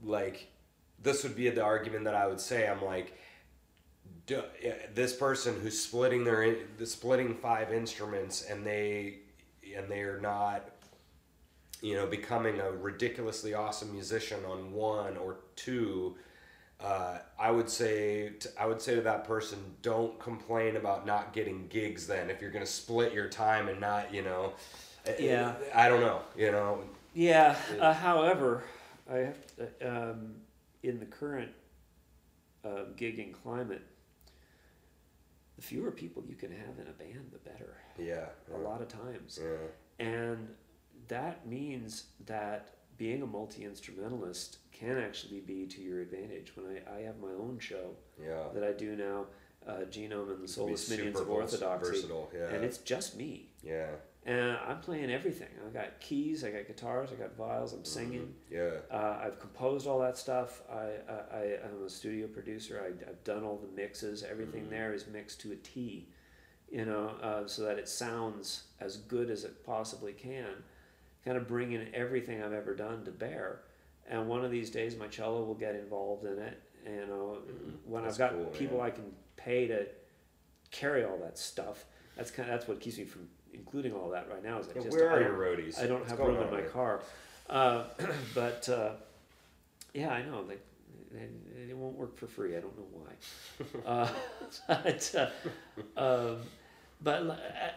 like, 0.01 0.47
this 1.01 1.23
would 1.23 1.35
be 1.35 1.49
the 1.49 1.63
argument 1.63 2.05
that 2.05 2.15
I 2.15 2.27
would 2.27 2.39
say. 2.39 2.67
I'm 2.67 2.83
like, 2.83 3.13
eh, 4.29 4.41
this 4.93 5.13
person 5.15 5.59
who's 5.61 5.79
splitting 5.79 6.23
their 6.23 6.55
the 6.77 6.85
splitting 6.85 7.35
five 7.35 7.73
instruments 7.73 8.43
and 8.49 8.65
they 8.65 9.19
and 9.75 9.89
they're 9.89 10.19
not 10.19 10.69
you 11.81 11.95
know 11.95 12.05
becoming 12.07 12.59
a 12.59 12.71
ridiculously 12.71 13.53
awesome 13.53 13.91
musician 13.91 14.39
on 14.45 14.71
one 14.71 15.17
or 15.17 15.37
two 15.55 16.15
uh, 16.81 17.19
I 17.39 17.51
would 17.51 17.69
say 17.69 18.29
t- 18.39 18.49
I 18.59 18.65
would 18.65 18.81
say 18.81 18.95
to 18.95 19.01
that 19.01 19.23
person 19.25 19.59
don't 19.81 20.19
complain 20.19 20.75
about 20.75 21.05
not 21.05 21.33
getting 21.33 21.67
gigs 21.67 22.07
then 22.07 22.29
if 22.29 22.41
you're 22.41 22.51
gonna 22.51 22.65
split 22.65 23.13
your 23.13 23.29
time 23.29 23.67
and 23.69 23.79
not 23.79 24.13
you 24.13 24.21
know 24.23 24.53
Yeah. 25.19 25.53
I 25.73 25.87
don't 25.89 26.01
know 26.01 26.21
you 26.37 26.51
know 26.51 26.79
Yeah. 27.13 27.55
Uh, 27.79 27.93
however, 27.93 28.63
I 29.09 29.17
have 29.17 29.37
to, 29.57 30.11
um, 30.11 30.35
in 30.83 30.99
the 30.99 31.05
current 31.05 31.51
uh, 32.65 32.85
gigging 32.97 33.31
climate, 33.33 33.83
the 35.55 35.61
fewer 35.61 35.91
people 35.91 36.23
you 36.27 36.35
can 36.35 36.51
have 36.51 36.77
in 36.79 36.87
a 36.87 36.91
band, 36.91 37.29
the 37.31 37.37
better. 37.49 37.77
Yeah. 37.97 38.25
A 38.53 38.57
lot 38.57 38.81
of 38.81 38.87
times, 38.89 39.39
Yeah. 39.41 40.05
and 40.05 40.47
that 41.07 41.47
means 41.47 42.05
that 42.25 42.69
being 42.97 43.21
a 43.21 43.25
multi 43.27 43.65
instrumentalist 43.65 44.57
can 44.71 44.97
actually 44.97 45.39
be 45.41 45.65
to 45.67 45.81
your 45.81 46.01
advantage. 46.01 46.53
When 46.55 46.65
I, 46.65 46.97
I 46.97 47.01
have 47.01 47.19
my 47.19 47.31
own 47.31 47.57
show 47.59 47.91
Yeah. 48.21 48.43
that 48.53 48.63
I 48.63 48.71
do 48.71 48.95
now, 48.95 49.25
uh, 49.67 49.81
Genome 49.89 50.31
and 50.33 50.43
the 50.43 50.47
Soulless 50.47 50.89
Minions 50.89 51.19
of 51.19 51.29
Orthodoxy, 51.29 51.91
Versatile. 51.91 52.31
Yeah. 52.35 52.47
and 52.49 52.63
it's 52.63 52.77
just 52.79 53.17
me. 53.17 53.49
yeah. 53.63 53.87
And 54.27 54.57
I'm 54.67 54.79
playing 54.79 55.11
everything. 55.11 55.49
I 55.63 55.69
got 55.71 55.99
keys, 55.99 56.43
I 56.43 56.49
got 56.49 56.65
guitars, 56.65 57.11
I 57.11 57.15
got 57.15 57.35
violins. 57.35 57.73
I'm 57.73 57.85
singing. 57.85 58.33
Yeah. 58.49 58.71
Uh, 58.89 59.19
I've 59.23 59.39
composed 59.39 59.85
all 59.85 59.99
that 59.99 60.17
stuff. 60.17 60.63
I, 60.67 60.93
I, 61.07 61.37
I 61.37 61.41
am 61.63 61.83
a 61.85 61.89
studio 61.91 62.25
producer. 62.25 62.81
I, 62.83 63.07
I've 63.07 63.23
done 63.23 63.43
all 63.43 63.57
the 63.57 63.67
mixes. 63.79 64.23
Everything 64.23 64.63
Mhm. 64.65 64.69
there 64.71 64.93
is 64.95 65.05
mixed 65.05 65.41
to 65.41 65.51
a 65.51 65.55
T, 65.57 66.07
you 66.71 66.85
know, 66.85 67.09
uh, 67.21 67.45
so 67.45 67.61
that 67.65 67.77
it 67.77 67.87
sounds 67.87 68.63
as 68.79 68.97
good 68.97 69.29
as 69.29 69.43
it 69.43 69.63
possibly 69.63 70.13
can. 70.13 70.63
Kind 71.25 71.37
of 71.37 71.47
bringing 71.47 71.87
everything 71.93 72.43
I've 72.43 72.53
ever 72.53 72.75
done 72.75 73.03
to 73.05 73.11
bear. 73.11 73.61
And 74.07 74.27
one 74.27 74.45
of 74.45 74.51
these 74.51 74.69
days, 74.69 74.95
my 74.95 75.07
cello 75.07 75.43
will 75.43 75.55
get 75.55 75.75
involved 75.75 76.25
in 76.25 76.37
it. 76.37 76.61
You 76.85 77.07
know, 77.07 77.39
Mhm. 77.47 77.77
when 77.85 78.03
That's 78.03 78.13
I've 78.15 78.19
got 78.19 78.31
cool, 78.33 78.45
people 78.47 78.77
man. 78.77 78.85
I 78.85 78.89
can 78.91 79.15
pay 79.35 79.65
to 79.67 79.87
carry 80.69 81.03
all 81.03 81.17
that 81.17 81.37
stuff. 81.39 81.85
That's 82.15 82.29
kind 82.29 82.47
of 82.49 82.53
that's 82.59 82.67
what 82.67 82.79
keeps 82.79 82.97
me 82.99 83.05
from 83.05 83.27
including 83.53 83.93
all 83.93 84.09
that 84.09 84.29
right 84.29 84.43
now. 84.43 84.59
Is 84.59 84.67
I 84.69 84.73
Yeah, 84.75 84.81
just 84.83 84.91
where 84.97 85.09
I 85.09 85.13
are 85.15 85.19
don't- 85.23 85.31
your 85.31 85.37
roadies? 85.57 85.79
I 85.81 85.87
don't 85.87 85.99
What's 86.01 86.11
have 86.11 86.19
room 86.19 86.41
in 86.41 86.51
my 86.51 86.59
here? 86.61 86.69
car. 86.69 87.01
Uh, 87.49 87.85
but 88.35 88.69
uh, 88.69 88.93
yeah, 89.95 90.09
I 90.13 90.21
know. 90.23 90.41
Like, 90.41 90.61
they, 91.11 91.27
they 91.67 91.73
won't 91.73 91.95
work 91.97 92.15
for 92.17 92.27
free. 92.27 92.55
I 92.55 92.59
don't 92.59 92.77
know 92.77 92.87
why. 92.91 93.81
uh, 93.85 94.09
but 94.67 95.15
uh, 95.97 95.99
um, 95.99 96.41
but 97.01 97.23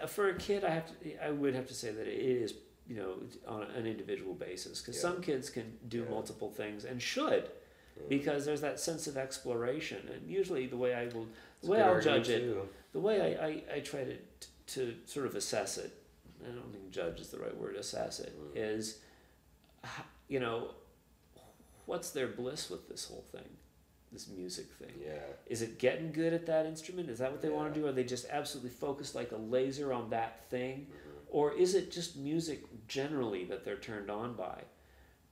uh, 0.02 0.06
for 0.06 0.28
a 0.28 0.34
kid, 0.36 0.64
I 0.64 0.70
have 0.70 0.86
to. 1.00 1.24
I 1.24 1.30
would 1.30 1.54
have 1.54 1.66
to 1.68 1.74
say 1.74 1.90
that 1.92 2.06
it 2.06 2.18
is 2.20 2.52
you 2.88 2.96
know 2.96 3.14
on 3.46 3.62
an 3.76 3.86
individual 3.86 4.34
basis 4.34 4.80
because 4.80 4.96
Yeah. 4.96 5.02
some 5.02 5.20
kids 5.22 5.50
can 5.50 5.78
do 5.88 6.02
Yeah. 6.02 6.08
multiple 6.10 6.50
things 6.50 6.84
and 6.84 7.00
should 7.02 7.44
Yeah. 7.96 8.02
because 8.08 8.46
there's 8.46 8.62
that 8.62 8.80
sense 8.80 9.06
of 9.06 9.16
exploration 9.16 10.08
and 10.08 10.28
usually 10.28 10.66
the 10.66 10.76
way 10.76 10.94
I 10.94 11.06
will 11.08 11.28
the 11.60 11.68
a 11.68 11.70
way 11.70 11.82
I'll 11.82 12.00
judge 12.00 12.28
it 12.30 12.40
too. 12.40 12.68
the 12.92 13.00
way 13.00 13.36
I, 13.36 13.46
I, 13.46 13.64
I 13.76 13.80
try 13.80 14.04
to, 14.04 14.16
to 14.74 14.94
sort 15.06 15.26
of 15.26 15.34
assess 15.34 15.76
it, 15.76 15.92
I 16.42 16.48
don't 16.50 16.72
think 16.72 16.90
judge 16.90 17.20
is 17.20 17.28
the 17.30 17.38
right 17.38 17.56
word, 17.56 17.76
assess 17.76 18.20
it, 18.20 18.32
Mm. 18.38 18.56
is, 18.56 19.00
you 20.28 20.40
know, 20.40 20.74
what's 21.86 22.10
their 22.10 22.28
bliss 22.28 22.70
with 22.70 22.88
this 22.88 23.04
whole 23.06 23.24
thing, 23.32 23.48
this 24.12 24.28
music 24.28 24.66
thing? 24.78 24.94
Yeah. 25.04 25.18
Is 25.46 25.62
it 25.62 25.78
getting 25.78 26.12
good 26.12 26.32
at 26.32 26.46
that 26.46 26.64
instrument? 26.66 27.10
Is 27.10 27.18
that 27.18 27.32
what 27.32 27.42
they 27.42 27.48
want 27.50 27.72
to 27.74 27.80
do? 27.80 27.86
Are 27.86 27.92
they 27.92 28.04
just 28.04 28.26
absolutely 28.30 28.70
focused 28.70 29.14
like 29.14 29.32
a 29.32 29.36
laser 29.36 29.92
on 29.92 30.10
that 30.10 30.48
thing? 30.48 30.86
Mhm. 30.90 31.14
Or 31.30 31.52
is 31.54 31.74
it 31.74 31.90
just 31.90 32.16
music 32.16 32.62
generally 32.88 33.44
that 33.44 33.64
they're 33.64 33.76
turned 33.76 34.10
on 34.10 34.34
by? 34.34 34.62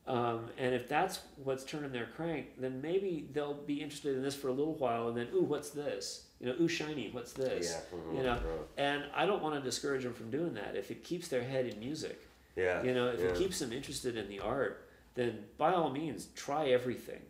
Um, 0.07 0.50
and 0.57 0.72
if 0.72 0.86
that's 0.88 1.18
what's 1.42 1.64
turning 1.64 1.90
their 1.90 2.07
crank, 2.07 2.61
then 2.61 2.80
maybe 2.80 3.28
they'll 3.32 3.54
be 3.54 3.82
interested 3.82 4.14
in 4.16 4.22
this 4.22 4.36
for 4.36 4.48
a 4.48 4.52
little 4.52 4.74
while 4.74 5.09
and 5.09 5.16
then, 5.16 5.26
ooh, 5.34 5.42
what's 5.42 5.70
this? 5.70 6.26
You 6.38 6.46
know, 6.46 6.54
ooh, 6.61 6.68
shiny, 6.68 7.09
what's 7.11 7.32
this? 7.32 7.76
Yeah. 7.92 8.16
you 8.16 8.22
know. 8.22 8.38
And 8.76 9.04
I 9.14 9.26
don't 9.26 9.42
want 9.42 9.57
to 9.57 9.61
discourage 9.61 10.04
them 10.04 10.14
from 10.14 10.30
doing 10.30 10.54
that. 10.54 10.76
If 10.76 10.90
it 10.92 11.02
keeps 11.02 11.26
their 11.28 11.42
head 11.42 11.66
in 11.66 11.80
music, 11.80 12.24
Yeah. 12.54 12.82
you 12.84 12.94
know, 12.94 13.09
if 13.09 13.18
yeah. 13.20 13.26
it 13.26 13.36
keeps 13.36 13.59
them 13.59 13.72
interested 13.72 14.16
in 14.16 14.28
the 14.28 14.38
art, 14.38 14.88
then 15.14 15.44
by 15.59 15.72
all 15.72 15.90
means, 15.90 16.28
try 16.36 16.68
everything. 16.68 17.22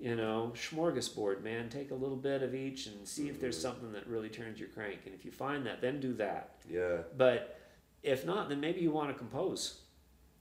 You 0.00 0.14
know, 0.14 0.52
smorgasbord, 0.54 1.42
man. 1.42 1.68
Take 1.68 1.90
a 1.90 1.94
little 1.94 2.16
bit 2.16 2.42
of 2.42 2.54
each 2.54 2.86
and 2.86 3.06
see 3.06 3.28
if 3.28 3.38
there's 3.40 3.58
Mhm. 3.58 3.62
something 3.62 3.92
that 3.92 4.06
really 4.06 4.28
turns 4.30 4.60
your 4.60 4.68
crank. 4.68 5.00
And 5.04 5.14
if 5.14 5.24
you 5.26 5.32
find 5.32 5.66
that, 5.66 5.80
then 5.82 6.00
do 6.00 6.14
that. 6.14 6.54
Yeah. 6.70 6.98
But 7.16 7.58
if 8.02 8.24
not, 8.24 8.48
then 8.48 8.60
maybe 8.60 8.80
you 8.80 8.90
want 8.90 9.08
to 9.10 9.14
compose. 9.14 9.80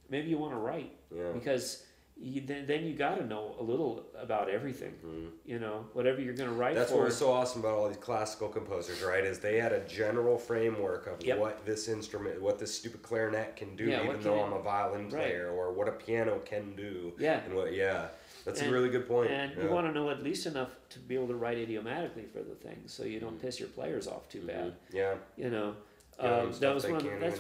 Maybe 0.10 0.30
you 0.30 0.38
want 0.38 0.54
to 0.54 0.58
write 0.60 0.92
Yeah. 1.16 1.32
because 1.34 1.84
you, 2.20 2.42
then, 2.42 2.66
then 2.66 2.84
you 2.84 2.96
got 2.96 3.16
to 3.20 3.26
know 3.26 3.56
a 3.60 3.64
little 3.64 4.04
about 4.18 4.50
everything. 4.50 4.94
Mhm. 5.06 5.30
You 5.46 5.60
know, 5.60 5.86
whatever 5.94 6.20
you're 6.20 6.34
going 6.34 6.50
to 6.50 6.56
write 6.56 6.74
That's 6.74 6.90
for. 6.92 6.98
what 6.98 7.06
was 7.06 7.18
so 7.18 7.32
awesome 7.32 7.62
about 7.62 7.78
all 7.78 7.88
these 7.88 7.98
classical 7.98 8.50
composers, 8.50 9.04
right? 9.04 9.24
Is 9.24 9.38
they 9.40 9.60
had 9.60 9.72
a 9.72 9.82
general 9.88 10.38
framework 10.40 11.06
of 11.06 11.24
Yep. 11.24 11.38
what 11.38 11.66
this 11.66 11.88
instrument, 11.88 12.42
what 12.42 12.58
this 12.58 12.74
stupid 12.74 13.04
clarinet 13.04 13.56
can 13.56 13.76
do, 13.76 13.86
Yeah, 13.86 14.04
even 14.04 14.20
though 14.22 14.42
I'm 14.42 14.54
a 14.54 14.62
violin 14.62 15.04
Right. 15.10 15.12
player, 15.12 15.52
or 15.52 15.72
what 15.74 15.88
a 15.88 15.92
piano 15.92 16.40
can 16.44 16.76
do, 16.76 17.14
yeah. 17.20 17.44
and 17.46 17.54
what. 17.56 17.74
Yeah, 17.74 18.08
that's 18.46 18.62
And- 18.62 18.70
a 18.72 18.74
really 18.74 18.90
good 18.90 19.08
point. 19.08 19.30
And 19.30 19.56
yeah. 19.56 19.64
you 19.66 19.70
want 19.70 19.86
to 19.86 19.94
know 19.94 20.10
at 20.10 20.24
least 20.24 20.48
enough 20.48 20.72
to 20.90 21.00
be 21.00 21.14
able 21.14 21.28
to 21.28 21.36
write 21.36 21.60
idiomatically 21.60 22.26
for 22.26 22.40
the 22.42 22.56
thing, 22.56 22.82
so 22.88 23.04
you 23.04 23.20
don't 23.20 23.38
Mhm. 23.38 23.42
piss 23.42 23.60
your 23.60 23.70
players 23.70 24.08
off 24.08 24.28
too 24.28 24.42
Mhm. 24.42 24.48
bad. 24.48 24.76
Yeah. 24.92 25.16
You 25.36 25.52
know, 25.52 25.76
um, 26.20 26.52
that 26.60 26.74
was 26.74 26.84
one. 26.86 26.96
Of, 27.06 27.20
that's 27.20 27.40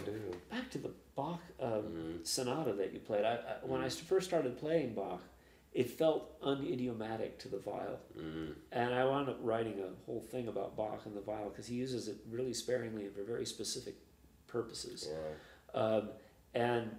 back 0.49 0.69
to 0.71 0.77
the 0.77 0.91
Bach 1.15 1.41
um, 1.59 1.69
Mhm. 1.71 2.27
sonata 2.27 2.73
that 2.73 2.93
you 2.93 2.99
played. 2.99 3.25
I, 3.25 3.35
I 3.35 3.65
when 3.65 3.81
I 3.81 3.87
Mhm. 3.87 4.01
first 4.01 4.27
started 4.27 4.57
playing 4.57 4.93
Bach, 4.93 5.21
it 5.73 5.89
felt 5.89 6.39
unidiomatic 6.41 7.37
to 7.39 7.47
the 7.49 7.57
viol, 7.57 7.99
Mhm. 8.17 8.55
and 8.71 8.93
I 8.93 9.03
wound 9.05 9.29
up 9.29 9.37
writing 9.41 9.79
a 9.81 9.89
whole 10.05 10.21
thing 10.21 10.47
about 10.47 10.75
Bach 10.75 11.05
and 11.05 11.15
the 11.15 11.21
viol 11.21 11.49
because 11.49 11.67
he 11.67 11.75
uses 11.75 12.07
it 12.07 12.17
really 12.29 12.53
sparingly 12.53 13.05
and 13.05 13.15
for 13.15 13.23
very 13.23 13.45
specific 13.45 13.95
purposes, 14.47 15.09
Yeah. 15.09 15.79
um, 15.79 16.09
and 16.53 16.97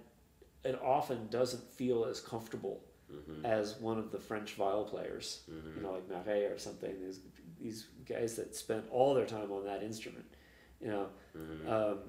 it 0.63 0.75
often 0.81 1.27
doesn't 1.29 1.63
feel 1.63 2.03
as 2.05 2.19
comfortable 2.19 2.83
Mhm. 3.11 3.43
as 3.45 3.79
one 3.79 3.97
of 3.97 4.11
the 4.11 4.19
French 4.19 4.53
viol 4.55 4.83
players 4.85 5.43
Mhm. 5.49 5.75
you 5.77 5.81
know, 5.81 5.93
like 5.93 6.07
Marais 6.09 6.45
or 6.45 6.57
something. 6.57 6.99
These 7.01 7.21
these 7.59 7.87
guys 8.05 8.35
that 8.37 8.55
spent 8.55 8.89
all 8.89 9.13
their 9.13 9.25
time 9.25 9.51
on 9.51 9.65
that 9.65 9.81
instrument. 9.83 10.25
You 10.81 10.87
know, 10.87 11.07
Mhm. 11.37 11.67
um, 11.69 11.99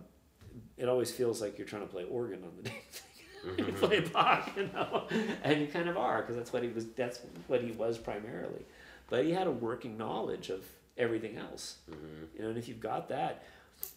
it 0.76 0.88
always 0.88 1.10
feels 1.10 1.40
like 1.40 1.58
you're 1.58 1.66
trying 1.66 1.82
to 1.82 1.88
play 1.88 2.04
organ 2.04 2.42
on 2.44 2.52
the 2.56 2.62
damn 2.70 2.74
thing. 2.90 3.66
you 3.66 3.72
Mhm. 3.72 3.76
play 3.76 4.00
Bach, 4.00 4.50
you 4.56 4.66
know, 4.68 5.06
and 5.42 5.60
you 5.60 5.66
kind 5.68 5.88
of 5.88 5.96
are 5.96 6.20
because 6.22 6.36
that's 6.36 6.52
what 6.52 6.62
he 6.62 6.68
was. 6.68 6.86
That's 6.92 7.20
what 7.46 7.62
he 7.62 7.72
was 7.72 7.98
primarily. 7.98 8.64
But 9.08 9.24
he 9.24 9.32
had 9.32 9.46
a 9.46 9.50
working 9.50 9.96
knowledge 9.98 10.50
of 10.50 10.64
everything 10.98 11.36
else. 11.36 11.78
Mhm. 11.90 12.28
You 12.36 12.42
know, 12.42 12.48
and 12.50 12.58
if 12.58 12.68
you've 12.68 12.80
got 12.80 13.08
that, 13.08 13.42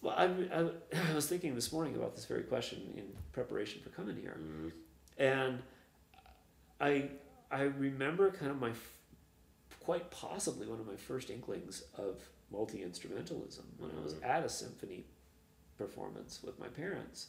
well, 0.02 0.14
I, 0.16 0.24
I, 0.24 0.70
I 1.10 1.14
was 1.14 1.26
thinking 1.28 1.54
this 1.54 1.72
morning 1.72 1.94
about 1.94 2.14
this 2.16 2.24
very 2.24 2.42
question 2.42 2.92
in 2.96 3.04
preparation 3.32 3.80
for 3.82 3.90
coming 3.90 4.16
here 4.16 4.36
Mhm. 4.38 4.72
and 5.18 5.62
I 6.80 7.10
I 7.50 7.62
remember 7.62 8.30
kind 8.30 8.50
of 8.50 8.58
my 8.60 8.70
f- 8.70 8.92
quite 9.80 10.10
possibly 10.10 10.66
one 10.66 10.80
of 10.80 10.86
my 10.86 10.96
first 10.96 11.30
inklings 11.30 11.82
of 11.96 12.20
multi 12.50 12.78
instrumentalism 12.78 13.62
when 13.78 13.90
I 13.90 14.02
was 14.02 14.14
Mhm. 14.14 14.24
at 14.24 14.44
a 14.44 14.48
symphony 14.48 15.06
performance 15.78 16.42
with 16.42 16.58
my 16.58 16.68
parents, 16.68 17.28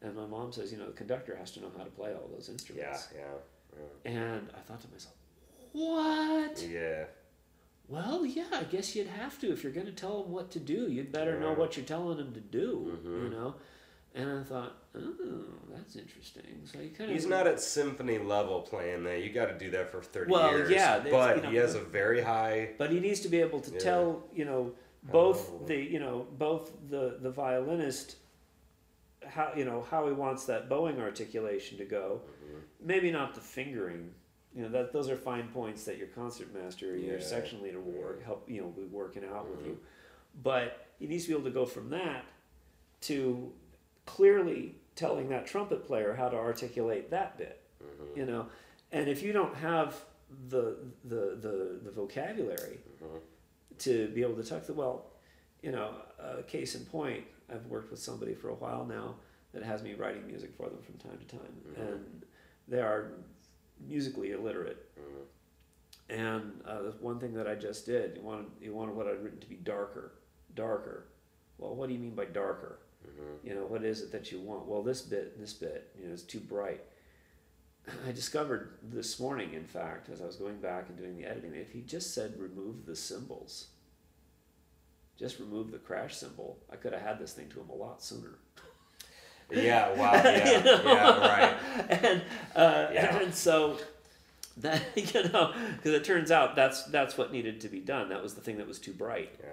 and 0.00 0.14
my 0.14 0.26
mom 0.26 0.52
says, 0.52 0.72
you 0.72 0.78
know, 0.78 0.86
the 0.86 0.92
conductor 0.92 1.36
has 1.36 1.52
to 1.52 1.60
know 1.60 1.70
how 1.76 1.84
to 1.84 1.90
play 1.90 2.12
all 2.14 2.28
those 2.28 2.48
instruments. 2.48 3.08
Yeah. 3.14 3.22
instruments, 3.24 3.40
Yeah. 4.04 4.10
and 4.12 4.50
I 4.54 4.60
thought 4.60 4.80
to 4.82 4.88
myself, 4.90 5.14
what? 5.72 6.60
Yeah. 6.62 6.68
Yeah. 6.68 7.04
Well, 7.88 8.24
yeah, 8.24 8.46
I 8.52 8.64
guess 8.64 8.94
you'd 8.94 9.06
have 9.08 9.38
to 9.40 9.52
if 9.52 9.62
you're 9.62 9.72
going 9.72 9.86
to 9.86 9.92
tell 9.92 10.22
them 10.22 10.32
what 10.32 10.50
to 10.52 10.60
do. 10.60 10.90
You'd 10.90 11.12
better 11.12 11.38
know 11.38 11.52
what 11.52 11.76
you're 11.76 11.84
telling 11.84 12.16
them 12.18 12.32
to 12.32 12.40
do, 12.40 12.98
you 13.04 13.10
Mhm. 13.10 13.30
know. 13.32 13.54
And 14.14 14.40
I 14.40 14.42
thought, 14.42 14.76
oh, 14.94 15.44
that's 15.74 15.96
interesting. 15.96 16.42
So 16.64 16.80
you 16.80 16.90
kind 16.90 17.08
of 17.10 17.16
He's 17.16 17.26
not 17.26 17.46
at 17.46 17.60
symphony 17.60 18.18
level 18.18 18.60
playing 18.60 19.04
that. 19.04 19.22
You 19.22 19.30
got 19.32 19.46
to 19.46 19.56
do 19.58 19.70
that 19.70 19.90
for 19.90 20.02
thirty 20.02 20.30
Well, 20.30 20.50
years. 20.50 20.70
yeah, 20.70 20.98
but 21.10 21.36
you 21.36 21.42
know, 21.42 21.50
he 21.50 21.56
has 21.56 21.74
a 21.74 21.80
very 21.80 22.20
high. 22.20 22.70
but 22.76 22.90
he 22.90 23.00
needs 23.00 23.20
to 23.20 23.28
be 23.28 23.40
able 23.40 23.60
to 23.60 23.72
Yeah. 23.72 23.78
tell 23.78 24.24
you 24.34 24.44
know 24.44 24.72
both 25.04 25.50
Oh. 25.50 25.64
the 25.66 25.76
you 25.76 25.98
know 25.98 26.26
both 26.38 26.72
the 26.90 27.16
the 27.20 27.30
violinist 27.30 28.16
how 29.26 29.52
you 29.56 29.64
know 29.64 29.82
how 29.90 30.06
he 30.06 30.12
wants 30.12 30.44
that 30.46 30.68
bowing 30.68 31.00
articulation 31.00 31.78
to 31.78 31.84
go 31.84 32.20
Mhm. 32.44 32.60
maybe 32.80 33.10
not 33.10 33.34
the 33.34 33.40
fingering 33.40 34.12
you 34.54 34.62
know 34.62 34.68
that 34.68 34.92
those 34.92 35.08
are 35.08 35.16
fine 35.16 35.48
points 35.48 35.84
that 35.84 35.96
your 35.96 36.08
concert 36.08 36.52
master 36.52 36.92
or 36.92 36.96
your 36.96 37.16
Yeah. 37.18 37.24
section 37.24 37.62
leader 37.62 37.80
will 37.80 37.92
work 37.92 38.22
help 38.22 38.48
you 38.48 38.60
know 38.60 38.68
be 38.68 38.82
working 38.84 39.24
out 39.24 39.48
with 39.48 39.60
Mhm. 39.62 39.66
you 39.66 39.80
but 40.42 40.86
he 40.98 41.06
needs 41.06 41.24
to 41.24 41.28
be 41.30 41.34
able 41.34 41.44
to 41.44 41.50
go 41.54 41.64
from 41.66 41.88
that 41.90 42.24
to 43.02 43.52
clearly 44.16 44.74
telling 44.94 45.28
that 45.30 45.46
trumpet 45.46 45.86
player 45.86 46.14
how 46.14 46.28
to 46.28 46.36
articulate 46.36 47.10
that 47.10 47.38
bit 47.38 47.60
Mhm. 47.82 48.16
you 48.18 48.26
know 48.26 48.46
and 48.90 49.08
if 49.08 49.22
you 49.22 49.32
don't 49.32 49.54
have 49.56 49.88
the 50.48 50.64
the 51.04 51.22
the, 51.44 51.80
the 51.86 51.90
vocabulary 51.90 52.78
Mhm. 53.02 53.20
to 53.78 54.08
be 54.08 54.20
able 54.22 54.36
to 54.42 54.44
talk 54.50 54.64
the 54.66 54.74
well 54.74 54.96
you 55.62 55.72
know 55.72 55.88
uh, 56.20 56.42
case 56.46 56.74
in 56.74 56.84
point 56.86 57.24
i've 57.50 57.66
worked 57.66 57.90
with 57.90 58.00
somebody 58.00 58.34
for 58.34 58.48
a 58.50 58.54
while 58.54 58.84
now 58.84 59.14
that 59.52 59.62
has 59.62 59.82
me 59.82 59.94
writing 59.94 60.26
music 60.26 60.50
for 60.58 60.68
them 60.68 60.80
from 60.82 60.96
time 60.98 61.18
to 61.18 61.26
time 61.38 61.54
Mhm. 61.64 61.80
and 61.88 62.26
they 62.68 62.80
are 62.80 63.12
musically 63.80 64.32
illiterate 64.32 64.80
Mhm. 65.00 65.24
and 66.10 66.60
uh, 66.66 66.82
the 66.82 66.90
one 67.00 67.18
thing 67.18 67.32
that 67.34 67.46
i 67.48 67.54
just 67.54 67.86
did 67.86 68.16
you 68.16 68.22
wanted 68.22 68.50
you 68.60 68.72
wanted 68.74 68.94
what 68.94 69.06
i'd 69.08 69.22
written 69.24 69.40
to 69.40 69.48
be 69.48 69.56
darker 69.56 70.12
darker 70.54 71.06
well 71.58 71.74
what 71.74 71.86
do 71.88 71.94
you 71.94 71.98
mean 72.06 72.14
by 72.14 72.26
darker 72.26 72.78
Mhm. 73.06 73.48
you 73.48 73.54
know 73.54 73.66
what 73.66 73.84
is 73.84 74.00
it 74.02 74.12
that 74.12 74.30
you 74.32 74.40
want 74.40 74.66
well 74.66 74.82
this 74.82 75.02
bit 75.02 75.38
this 75.40 75.52
bit 75.52 75.90
you 76.00 76.06
know 76.06 76.12
is 76.14 76.22
too 76.22 76.40
bright 76.40 76.80
I 78.08 78.12
discovered 78.12 78.74
this 78.82 79.18
morning, 79.18 79.54
in 79.54 79.64
fact, 79.64 80.08
as 80.08 80.20
I 80.20 80.26
was 80.26 80.36
going 80.36 80.58
back 80.58 80.88
and 80.88 80.96
doing 80.96 81.16
the 81.16 81.24
editing, 81.24 81.54
if 81.54 81.72
he 81.72 81.80
just 81.80 82.14
said 82.14 82.34
remove 82.38 82.86
the 82.86 82.94
cymbals, 82.94 83.68
just 85.18 85.38
remove 85.38 85.70
the 85.70 85.78
crash 85.78 86.16
cymbal, 86.16 86.58
I 86.72 86.76
could 86.76 86.92
have 86.92 87.02
had 87.02 87.18
this 87.18 87.32
thing 87.32 87.48
to 87.50 87.60
him 87.60 87.68
a 87.70 87.74
lot 87.74 88.02
sooner. 88.02 88.38
Yeah, 89.50 89.92
wow, 89.94 90.12
yeah, 90.24 90.58
you 90.58 90.64
know? 90.64 90.82
yeah, 90.84 91.28
right. 91.28 91.56
And 92.02 92.22
uh, 92.56 92.86
yeah. 92.92 93.18
and 93.18 93.34
so 93.34 93.78
that 94.58 94.82
you 94.96 95.28
know, 95.30 95.52
because 95.76 95.92
it 95.92 96.04
turns 96.04 96.30
out 96.30 96.56
that's 96.56 96.84
that's 96.84 97.18
what 97.18 97.32
needed 97.32 97.60
to 97.62 97.68
be 97.68 97.80
done. 97.80 98.08
That 98.08 98.22
was 98.22 98.34
the 98.34 98.40
thing 98.40 98.56
that 98.58 98.66
was 98.66 98.78
too 98.78 98.92
bright, 98.92 99.30
yeah. 99.40 99.48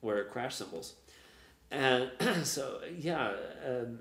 where 0.00 0.24
crash 0.24 0.54
cymbals, 0.54 0.94
and 1.72 2.10
so 2.44 2.80
yeah, 2.96 3.32
um, 3.66 4.00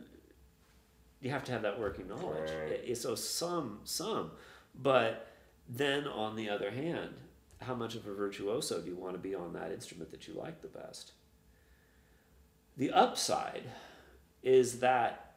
you 1.21 1.31
have 1.31 1.43
to 1.45 1.51
have 1.51 1.61
that 1.61 1.79
working 1.79 2.07
knowledge. 2.07 2.51
Right. 2.69 2.97
So 2.97 3.15
some, 3.15 3.79
some, 3.83 4.31
but 4.75 5.27
then 5.69 6.07
on 6.07 6.35
the 6.35 6.49
other 6.49 6.71
hand, 6.71 7.13
how 7.61 7.75
much 7.75 7.95
of 7.95 8.07
a 8.07 8.13
virtuoso 8.13 8.81
do 8.81 8.89
you 8.89 8.95
want 8.95 9.13
to 9.13 9.19
be 9.19 9.35
on 9.35 9.53
that 9.53 9.71
instrument 9.71 10.11
that 10.11 10.27
you 10.27 10.33
like 10.33 10.61
the 10.61 10.67
best? 10.67 11.13
The 12.77 12.91
upside 12.91 13.63
is 14.41 14.79
that 14.79 15.35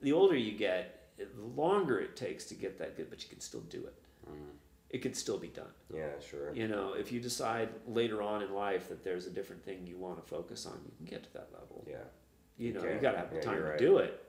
the 0.00 0.12
older 0.12 0.36
you 0.36 0.56
get, 0.56 1.08
the 1.18 1.26
longer 1.60 1.98
it 1.98 2.16
takes 2.16 2.44
to 2.46 2.54
get 2.54 2.78
that 2.78 2.96
good, 2.96 3.10
but 3.10 3.22
you 3.22 3.28
can 3.28 3.40
still 3.40 3.62
do 3.62 3.78
it. 3.78 3.94
Mm. 4.30 4.57
It 4.90 4.98
could 5.02 5.16
still 5.16 5.38
be 5.38 5.48
done. 5.48 5.72
Yeah, 5.94 6.18
sure. 6.30 6.54
You 6.54 6.66
know, 6.66 6.94
if 6.94 7.12
you 7.12 7.20
decide 7.20 7.68
later 7.86 8.22
on 8.22 8.42
in 8.42 8.54
life 8.54 8.88
that 8.88 9.04
there's 9.04 9.26
a 9.26 9.30
different 9.30 9.62
thing 9.62 9.86
you 9.86 9.98
want 9.98 10.16
to 10.16 10.22
focus 10.22 10.64
on, 10.64 10.80
you 10.84 10.92
can 10.96 11.04
get 11.04 11.24
to 11.24 11.32
that 11.34 11.48
level. 11.52 11.84
Yeah. 11.86 11.96
You 12.56 12.72
know, 12.72 12.82
you, 12.82 12.94
you 12.94 12.98
got 12.98 13.12
to 13.12 13.18
have 13.18 13.30
the 13.30 13.36
yeah, 13.36 13.42
time 13.42 13.62
right. 13.62 13.78
to 13.78 13.84
do 13.84 13.98
it. 13.98 14.24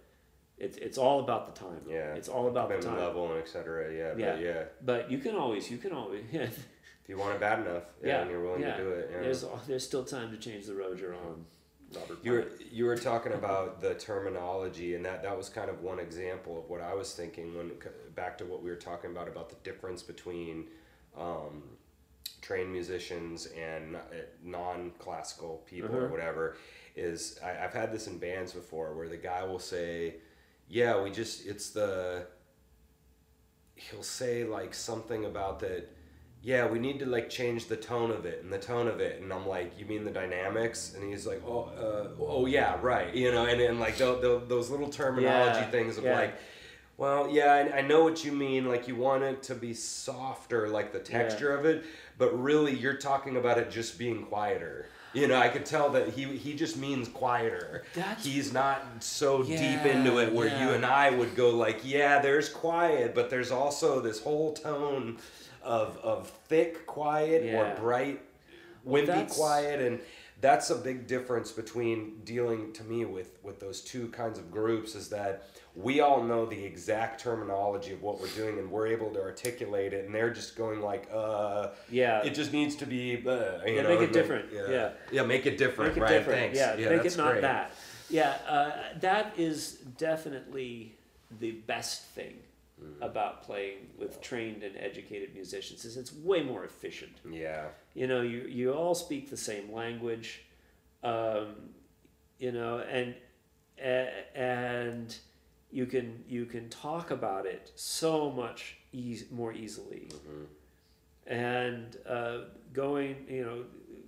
It's 0.57 0.75
it's 0.77 0.97
all 0.97 1.21
about 1.21 1.53
the 1.53 1.59
time. 1.59 1.81
Yeah. 1.87 2.13
It's 2.15 2.27
all 2.27 2.49
about 2.49 2.69
the 2.69 2.79
time. 2.79 2.97
level 2.97 3.31
and 3.31 3.41
etc. 3.41 3.93
Yeah. 3.93 4.13
Yeah. 4.17 4.33
But 4.33 4.41
yeah. 4.41 4.63
But 4.83 5.11
you 5.11 5.19
can 5.19 5.35
always 5.35 5.71
you 5.71 5.77
can 5.77 5.93
always 5.93 6.23
yeah. 6.31 6.41
If 6.41 7.07
you 7.07 7.17
want 7.17 7.33
it 7.33 7.39
bad 7.39 7.65
enough, 7.65 7.83
yeah, 8.03 8.07
yeah. 8.07 8.21
and 8.21 8.29
you're 8.29 8.43
willing 8.43 8.61
yeah. 8.61 8.75
to 8.75 8.83
do 8.83 8.89
it. 8.89 9.09
Yeah. 9.11 9.21
There's 9.21 9.45
there's 9.65 9.85
still 9.85 10.03
time 10.03 10.31
to 10.31 10.37
change 10.37 10.65
the 10.65 10.75
road 10.75 10.99
you're 10.99 11.15
on. 11.15 11.45
Robert 11.95 12.19
you 12.23 12.31
were 12.31 12.47
you 12.71 12.85
were 12.85 12.95
talking 12.95 13.33
about 13.33 13.81
the 13.81 13.95
terminology, 13.95 14.95
and 14.95 15.05
that 15.05 15.23
that 15.23 15.35
was 15.35 15.49
kind 15.49 15.69
of 15.69 15.81
one 15.81 15.99
example 15.99 16.57
of 16.57 16.69
what 16.69 16.81
I 16.81 16.93
was 16.93 17.13
thinking 17.13 17.55
when 17.57 17.71
back 18.15 18.37
to 18.39 18.45
what 18.45 18.61
we 18.61 18.69
were 18.69 18.75
talking 18.75 19.11
about 19.11 19.27
about 19.27 19.49
the 19.49 19.55
difference 19.63 20.03
between 20.03 20.67
um, 21.17 21.63
trained 22.41 22.71
musicians 22.71 23.47
and 23.47 23.97
non-classical 24.43 25.63
people 25.65 25.89
uh-huh. 25.89 26.05
or 26.05 26.07
whatever 26.09 26.57
is 26.95 27.39
I, 27.43 27.63
I've 27.63 27.73
had 27.73 27.91
this 27.91 28.07
in 28.07 28.17
bands 28.17 28.53
before 28.53 28.93
where 28.95 29.09
the 29.09 29.17
guy 29.17 29.43
will 29.43 29.59
say, 29.59 30.15
"Yeah, 30.67 31.01
we 31.01 31.11
just 31.11 31.45
it's 31.45 31.71
the." 31.71 32.27
He'll 33.75 34.03
say 34.03 34.43
like 34.43 34.73
something 34.73 35.25
about 35.25 35.61
that. 35.61 35.89
Yeah, 36.41 36.67
we 36.67 36.79
need 36.79 36.99
to 36.99 37.05
like 37.05 37.29
change 37.29 37.67
the 37.67 37.75
tone 37.75 38.11
of 38.11 38.25
it 38.25 38.43
and 38.43 38.51
the 38.51 38.59
tone 38.59 38.87
of 38.87 39.01
it, 39.01 39.21
and 39.21 39.33
I'm 39.33 39.45
like, 39.45 39.77
you 39.77 39.85
mean 39.85 40.05
the 40.05 40.11
dynamics? 40.11 40.93
And 40.95 41.09
he's 41.09 41.27
like, 41.27 41.41
oh, 41.45 41.69
uh, 41.77 42.23
oh 42.23 42.45
yeah, 42.45 42.77
right, 42.81 43.13
you 43.13 43.31
know, 43.31 43.45
and 43.45 43.59
then 43.59 43.77
like 43.79 43.97
the, 43.97 44.15
the, 44.19 44.41
those 44.47 44.69
little 44.69 44.89
terminology 44.89 45.59
yeah, 45.59 45.69
things 45.69 45.97
of 45.97 46.05
yeah. 46.05 46.17
like, 46.17 46.35
well, 46.95 47.29
yeah, 47.29 47.53
I, 47.53 47.77
I, 47.77 47.81
know 47.81 48.03
what 48.03 48.25
you 48.25 48.31
mean. 48.31 48.67
Like 48.67 48.87
you 48.87 48.95
want 48.95 49.23
it 49.23 49.41
to 49.43 49.55
be 49.55 49.73
softer, 49.73 50.67
like 50.69 50.91
the 50.93 50.99
texture 50.99 51.53
yeah. 51.53 51.59
of 51.59 51.65
it, 51.65 51.85
but 52.17 52.37
really 52.37 52.75
you're 52.75 52.97
talking 52.97 53.37
about 53.37 53.57
it 53.57 53.69
just 53.71 53.97
being 53.97 54.25
quieter. 54.25 54.85
You 55.13 55.27
know, 55.27 55.39
I 55.39 55.49
could 55.49 55.65
tell 55.65 55.89
that 55.91 56.09
he 56.09 56.25
he 56.37 56.53
just 56.53 56.77
means 56.77 57.07
quieter. 57.07 57.83
That's, 57.95 58.23
He's 58.23 58.53
not 58.53 58.83
so 58.99 59.43
yeah, 59.43 59.77
deep 59.77 59.91
into 59.93 60.19
it 60.19 60.31
where 60.31 60.47
you 60.47 60.71
and 60.71 60.85
I 60.85 61.09
would 61.09 61.35
go 61.35 61.49
like, 61.49 61.79
yeah, 61.83 62.19
there's 62.19 62.49
quiet, 62.49 63.15
but 63.15 63.29
there's 63.29 63.49
also 63.51 64.01
this 64.01 64.21
whole 64.21 64.53
tone 64.53 65.17
of 65.69 65.97
of 65.97 66.27
thick 66.47 66.87
quiet 66.87 67.45
yeah. 67.45 67.73
or 67.73 67.75
bright 67.79 68.19
wimpy 68.85 69.07
well, 69.07 69.25
quiet 69.25 69.79
and 69.79 69.99
that's 70.41 70.69
a 70.71 70.75
big 70.75 71.05
difference 71.05 71.51
between 71.51 72.21
dealing 72.23 72.73
to 72.73 72.83
me 72.85 73.05
with 73.05 73.37
with 73.43 73.59
those 73.59 73.81
two 73.81 74.07
kinds 74.07 74.39
of 74.39 74.49
groups 74.49 74.95
is 74.95 75.09
that 75.09 75.43
we 75.75 75.99
all 75.99 76.23
know 76.23 76.47
the 76.47 76.61
exact 76.65 77.21
terminology 77.21 77.93
of 77.93 78.01
what 78.01 78.19
we're 78.19 78.35
doing 78.35 78.57
and 78.57 78.71
we're 78.71 78.87
able 78.87 79.11
to 79.11 79.21
articulate 79.21 79.93
it 79.93 80.05
and 80.05 80.15
they're 80.15 80.33
just 80.33 80.55
going 80.55 80.81
like 80.81 81.07
uh 81.13 81.67
yeah 81.91 82.23
it 82.23 82.33
just 82.33 82.51
needs 82.51 82.75
to 82.75 82.87
be 82.87 83.17
uh, 83.27 83.63
you 83.63 83.75
yeah, 83.75 83.81
know, 83.83 83.89
make 83.89 83.99
it 83.99 84.11
different 84.11 84.51
yeah. 84.51 84.69
yeah 84.69 84.89
yeah 85.11 85.21
make 85.21 85.45
it 85.45 85.59
different 85.59 85.91
make 85.91 85.97
it 85.97 86.01
right 86.01 86.09
different. 86.09 86.39
Thanks. 86.39 86.57
yeah, 86.57 86.75
yeah 86.77 86.89
make 86.89 87.05
it 87.05 87.15
not 87.15 87.33
great. 87.33 87.41
that 87.41 87.73
yeah 88.09 88.37
uh, 88.47 88.71
that 89.01 89.33
is 89.37 89.73
definitely 89.99 90.95
the 91.39 91.51
best 91.51 92.05
thing 92.05 92.37
mm. 92.81 93.01
about 93.01 93.43
playing 93.43 93.77
with 93.97 94.21
trained 94.21 94.63
and 94.63 94.75
educated 94.77 95.33
musicians 95.33 95.85
is 95.85 95.97
it's 95.97 96.13
way 96.13 96.41
more 96.43 96.63
efficient 96.63 97.17
yeah 97.29 97.65
you 97.93 98.07
know 98.07 98.21
you 98.21 98.41
you 98.41 98.73
all 98.73 98.95
speak 98.95 99.29
the 99.29 99.37
same 99.37 99.71
language 99.71 100.43
um, 101.03 101.55
you 102.39 102.51
know 102.51 102.79
and 102.79 103.15
and 104.35 105.17
you 105.71 105.85
can 105.85 106.23
you 106.27 106.45
can 106.45 106.69
talk 106.69 107.11
about 107.11 107.45
it 107.45 107.71
so 107.75 108.31
much 108.31 108.77
ease, 108.91 109.25
more 109.31 109.53
easily 109.53 110.09
mm-hmm. 110.09 111.33
and 111.33 111.97
uh, 112.07 112.39
going 112.73 113.15
you 113.29 113.43
know 113.43 113.63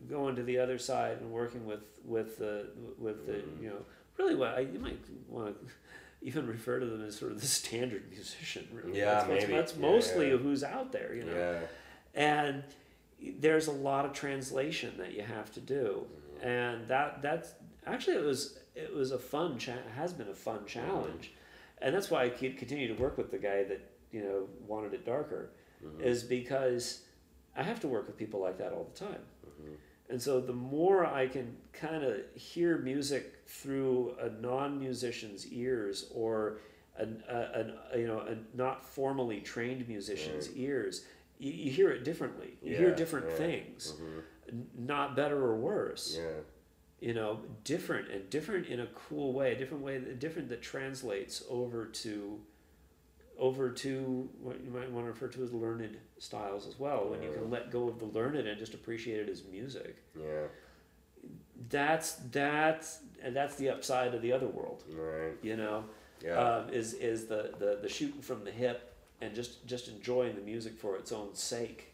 going 0.09 0.35
to 0.35 0.43
the 0.43 0.57
other 0.57 0.77
side 0.77 1.17
and 1.21 1.31
working 1.31 1.65
with 1.65 1.99
with 2.03 2.37
the 2.37 2.67
with 2.97 3.25
the 3.25 3.33
mm-hmm. 3.33 3.63
you 3.63 3.69
know 3.69 3.85
really 4.17 4.35
what 4.35 4.49
I, 4.57 4.61
you 4.61 4.79
might 4.79 4.99
want 5.29 5.55
to 5.59 5.73
even 6.21 6.47
refer 6.47 6.79
to 6.79 6.85
them 6.85 7.03
as 7.03 7.17
sort 7.17 7.31
of 7.31 7.41
the 7.41 7.47
standard 7.61 8.09
musician 8.09 8.67
really 8.73 8.99
yeah 8.99 9.23
that's, 9.23 9.27
maybe. 9.27 9.53
that's, 9.53 9.75
mostly 9.75 10.31
yeah. 10.31 10.37
who's 10.37 10.63
out 10.63 10.91
there 10.91 11.13
you 11.15 11.23
know 11.23 11.35
yeah. 11.35 11.59
and 12.13 12.63
there's 13.39 13.67
a 13.67 13.71
lot 13.71 14.05
of 14.05 14.13
translation 14.13 14.93
that 14.97 15.13
you 15.13 15.21
have 15.21 15.51
to 15.51 15.59
do 15.59 16.05
mm-hmm. 16.05 16.47
and 16.47 16.87
that 16.87 17.21
that's 17.21 17.53
actually 17.85 18.15
it 18.15 18.23
was 18.23 18.59
it 18.75 18.93
was 18.93 19.11
a 19.11 19.19
fun 19.19 19.57
cha- 19.57 19.73
has 19.95 20.13
been 20.13 20.29
a 20.29 20.35
fun 20.35 20.65
challenge 20.65 21.25
mm-hmm 21.27 21.37
and 21.81 21.95
that's 21.95 22.09
why 22.09 22.25
I 22.25 22.29
continue 22.29 22.87
to 22.87 23.01
work 23.01 23.17
with 23.17 23.31
the 23.31 23.37
guy 23.37 23.63
that 23.63 23.81
you 24.11 24.21
know 24.23 24.47
wanted 24.67 24.93
it 24.93 25.05
darker, 25.05 25.49
mm-hmm. 25.83 26.01
is 26.01 26.23
because 26.23 27.01
I 27.55 27.63
have 27.63 27.79
to 27.81 27.87
work 27.87 28.07
with 28.07 28.17
people 28.17 28.39
like 28.39 28.57
that 28.59 28.71
all 28.71 28.87
the 28.93 28.99
time. 28.99 29.21
Mm-hmm. 29.45 29.73
And 30.09 30.21
so 30.21 30.39
the 30.39 30.53
more 30.53 31.05
I 31.05 31.27
can 31.27 31.55
kind 31.73 32.03
of 32.03 32.17
hear 32.35 32.77
music 32.77 33.40
through 33.59 34.15
a 34.19 34.29
non-musician's 34.41 35.47
ears 35.47 36.11
or 36.13 36.59
an, 36.97 37.23
a, 37.29 37.65
a, 37.93 37.97
you 37.99 38.07
know 38.07 38.19
a 38.19 38.37
not 38.55 38.85
formally 38.85 39.39
trained 39.39 39.87
musician's 39.87 40.47
right. 40.47 40.57
ears, 40.57 41.05
you, 41.39 41.51
you, 41.51 41.71
hear 41.71 41.89
it 41.91 42.03
differently. 42.03 42.57
You 42.61 42.73
yeah, 42.73 42.77
hear 42.79 42.95
different 42.95 43.27
yeah. 43.29 43.35
things, 43.35 43.93
mm-hmm. 43.95 44.59
not 44.85 45.15
better 45.15 45.37
or 45.37 45.55
worse. 45.55 46.17
Yeah 46.19 46.41
you 47.01 47.15
know, 47.15 47.39
different 47.63 48.09
and 48.11 48.29
different 48.29 48.67
in 48.67 48.79
a 48.79 48.85
cool 48.87 49.33
way, 49.33 49.53
a 49.53 49.57
different 49.57 49.83
way, 49.83 49.99
different 50.19 50.47
that 50.49 50.61
translates 50.61 51.43
over 51.49 51.87
to 51.87 52.39
over 53.39 53.71
to 53.71 54.29
what 54.39 54.63
you 54.63 54.69
might 54.69 54.91
want 54.91 55.07
to 55.07 55.11
refer 55.11 55.27
to 55.27 55.43
as 55.43 55.51
learned 55.51 55.97
styles 56.19 56.67
as 56.67 56.79
well. 56.79 57.09
When 57.09 57.23
you 57.23 57.31
can 57.31 57.49
let 57.49 57.71
go 57.71 57.89
of 57.89 57.97
the 57.97 58.05
learned 58.05 58.37
and 58.47 58.59
just 58.59 58.75
appreciate 58.75 59.19
it 59.19 59.29
as 59.29 59.43
music. 59.43 59.97
Yeah. 60.15 60.43
That's 61.69 62.13
that's 62.31 62.99
and 63.23 63.35
that's 63.35 63.55
the 63.55 63.69
upside 63.69 64.13
of 64.13 64.21
the 64.21 64.31
other 64.31 64.47
world. 64.47 64.83
Right. 64.93 65.33
You 65.41 65.57
know. 65.57 65.85
Yeah. 66.23 66.37
Um, 66.37 66.69
is 66.69 66.93
is 66.93 67.25
the, 67.25 67.51
the 67.57 67.79
the 67.81 67.89
shooting 67.89 68.21
from 68.21 68.43
the 68.43 68.51
hip 68.51 68.95
and 69.21 69.33
just 69.33 69.65
just 69.65 69.87
enjoying 69.87 70.35
the 70.35 70.41
music 70.41 70.77
for 70.77 70.95
its 70.95 71.11
own 71.11 71.33
sake 71.33 71.91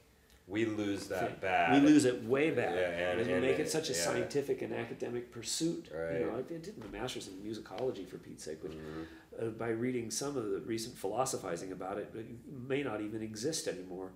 we 0.48 0.64
lose 0.64 1.08
that 1.08 1.42
bad. 1.42 1.74
We 1.74 1.88
lose 1.88 2.06
it 2.06 2.24
way 2.24 2.52
bad. 2.52 2.76
Yeah, 2.76 3.10
and, 3.12 3.20
and, 3.20 3.30
and 3.30 3.42
make 3.42 3.60
it 3.60 3.70
such 3.70 3.90
a 3.90 3.94
yeah. 3.94 4.00
scientific 4.00 4.62
and 4.62 4.74
academic 4.74 5.30
pursuit. 5.30 5.90
Right. 5.94 6.22
You 6.22 6.26
know, 6.26 6.38
I 6.38 6.42
did 6.42 6.78
my 6.78 7.00
master's 7.00 7.28
in 7.28 7.34
musicology 7.34 8.08
for 8.08 8.18
Pete's 8.18 8.46
sake, 8.46 8.64
which 8.64 8.72
mm-hmm. 8.72 9.48
uh, 9.48 9.50
by 9.50 9.70
reading 9.70 10.10
some 10.10 10.38
of 10.38 10.50
the 10.50 10.62
recent 10.66 10.98
philosophizing 10.98 11.74
about 11.74 11.98
it, 11.98 12.14
it 12.16 12.28
may 12.66 12.82
not 12.82 13.02
even 13.02 13.22
exist 13.22 13.68
anymore. 13.68 14.12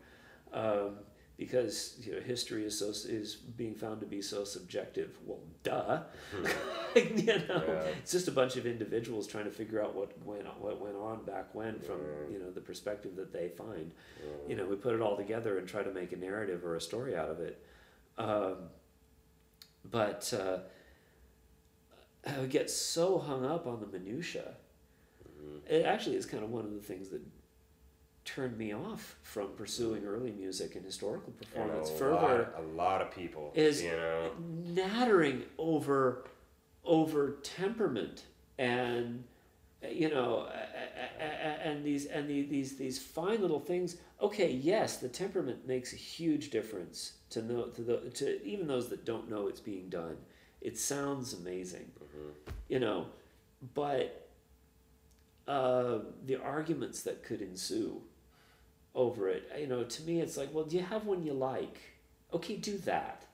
Um, 0.54 1.00
because 1.42 1.96
you 2.04 2.14
know 2.14 2.22
history 2.22 2.64
is 2.64 2.78
so 2.78 2.90
is 2.90 3.34
being 3.34 3.74
found 3.74 4.00
to 4.00 4.06
be 4.06 4.22
so 4.22 4.44
subjective. 4.44 5.18
Well, 5.26 5.40
duh. 5.64 6.02
Hmm. 6.32 6.46
you 7.18 7.26
know, 7.26 7.64
yeah. 7.68 7.82
it's 7.98 8.12
just 8.12 8.28
a 8.28 8.32
bunch 8.32 8.58
of 8.58 8.68
individuals 8.68 9.26
trying 9.26 9.46
to 9.46 9.50
figure 9.50 9.82
out 9.82 9.96
what 9.96 10.12
went 10.24 10.46
what 10.62 10.80
went 10.80 10.96
on 10.96 11.26
back 11.26 11.56
when 11.56 11.80
from 11.80 11.98
you 12.32 12.38
know 12.38 12.52
the 12.52 12.62
perspective 12.62 13.16
that 13.16 13.34
they 13.34 13.50
find. 13.50 13.92
You 14.48 14.56
know, 14.56 14.68
we 14.68 14.76
put 14.76 14.94
it 14.94 15.02
all 15.02 15.18
together 15.18 15.58
and 15.58 15.68
try 15.68 15.82
to 15.82 15.92
make 15.92 16.12
a 16.12 16.16
narrative 16.16 16.64
or 16.64 16.76
a 16.76 16.82
story 16.82 17.18
out 17.18 17.30
of 17.30 17.40
it. 17.40 17.66
Um, 18.20 18.58
but 19.90 20.32
uh, 20.40 20.60
I 22.30 22.46
get 22.46 22.70
so 22.70 23.18
hung 23.18 23.48
up 23.48 23.66
on 23.66 23.80
the 23.80 23.88
minutia. 23.88 24.54
Mm-hmm. 25.28 25.74
It 25.74 25.86
actually 25.88 26.18
is 26.18 26.28
kind 26.28 26.44
of 26.44 26.52
one 26.52 26.66
of 26.66 26.72
the 26.72 26.82
things 26.82 27.10
that 27.10 27.22
turned 28.26 28.58
me 28.58 28.74
off 28.74 29.16
from 29.24 29.50
pursuing 29.54 30.06
early 30.06 30.32
music 30.32 30.76
and 30.76 30.86
historical 30.86 31.34
performance 31.34 31.90
and 31.90 31.96
a 31.96 32.00
further. 32.00 32.52
Lot, 32.56 32.64
a 32.64 32.68
lot 32.76 33.02
of 33.02 33.12
people 33.12 33.52
is 33.56 33.82
you 33.82 33.92
know 33.92 34.32
nattering 34.40 35.44
over 35.58 36.26
over 36.84 37.38
temperament 37.44 38.24
and 38.58 39.24
you 39.90 40.10
know 40.10 40.48
and 41.64 41.84
these 41.84 42.06
and 42.06 42.30
the, 42.30 42.44
these 42.44 42.78
these 42.78 43.00
fine 43.00 43.42
little 43.42 43.60
things. 43.60 43.98
Okay, 44.22 44.52
yes, 44.52 44.98
the 44.98 45.10
temperament 45.10 45.68
makes 45.68 45.94
a 45.94 45.96
huge 45.96 46.52
difference 46.52 47.14
to 47.32 47.42
know 47.42 47.66
to 47.68 47.82
the 47.82 47.98
to 48.12 48.44
even 48.46 48.68
those 48.68 48.90
that 48.90 49.06
don't 49.06 49.30
know 49.30 49.48
it's 49.48 49.60
being 49.60 49.90
done. 49.90 50.18
It 50.62 50.78
sounds 50.78 51.34
amazing, 51.34 51.92
you 52.68 52.80
know, 52.80 53.08
but 53.74 54.30
uh, 55.48 56.00
the 56.28 56.36
arguments 56.36 57.02
that 57.02 57.24
could 57.24 57.42
ensue 57.42 58.02
over 58.94 59.30
it, 59.30 59.50
you 59.60 59.68
know, 59.68 59.84
to 59.84 60.04
me, 60.04 60.20
it's 60.20 60.38
like, 60.38 60.54
well, 60.54 60.66
do 60.66 60.76
you 60.76 60.84
have 60.84 61.06
one 61.06 61.24
you 61.24 61.34
like? 61.34 61.80
Okay, 62.34 62.58
do 62.58 62.78
that. 62.80 63.26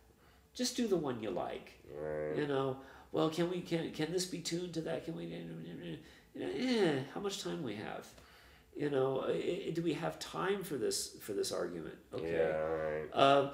Just 0.54 0.76
do 0.76 0.88
the 0.88 0.98
one 0.98 1.22
you 1.22 1.30
like. 1.30 1.74
Right. 1.96 2.38
You 2.38 2.48
know, 2.48 2.78
well, 3.12 3.30
can 3.30 3.50
we 3.50 3.62
can 3.62 3.92
can 3.92 4.12
this 4.12 4.26
be 4.26 4.40
tuned 4.40 4.74
to 4.74 4.82
that? 4.82 5.06
Can 5.06 5.16
we? 5.16 5.26
You 5.26 5.98
know, 6.36 6.48
eh, 6.48 7.00
how 7.14 7.20
much 7.20 7.44
time 7.44 7.64
we 7.64 7.76
have? 7.76 8.08
You 8.76 8.90
know, 8.90 9.22
eh, 9.22 9.72
do 9.72 9.82
we 9.82 9.94
have 9.94 10.20
time 10.20 10.64
for 10.64 10.76
this 10.76 11.16
for 11.22 11.34
this 11.34 11.52
argument? 11.52 11.96
Okay. 12.14 12.32
Yeah. 12.32 12.58
Right. 12.58 13.10
Uh, 13.14 13.50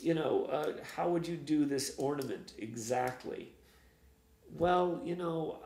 you 0.00 0.14
know, 0.14 0.44
uh, 0.44 0.72
how 0.96 1.08
would 1.08 1.26
you 1.26 1.36
do 1.36 1.64
this 1.64 1.94
ornament 1.98 2.52
exactly? 2.58 3.52
Well, 4.56 5.00
you 5.04 5.16
know, 5.16 5.58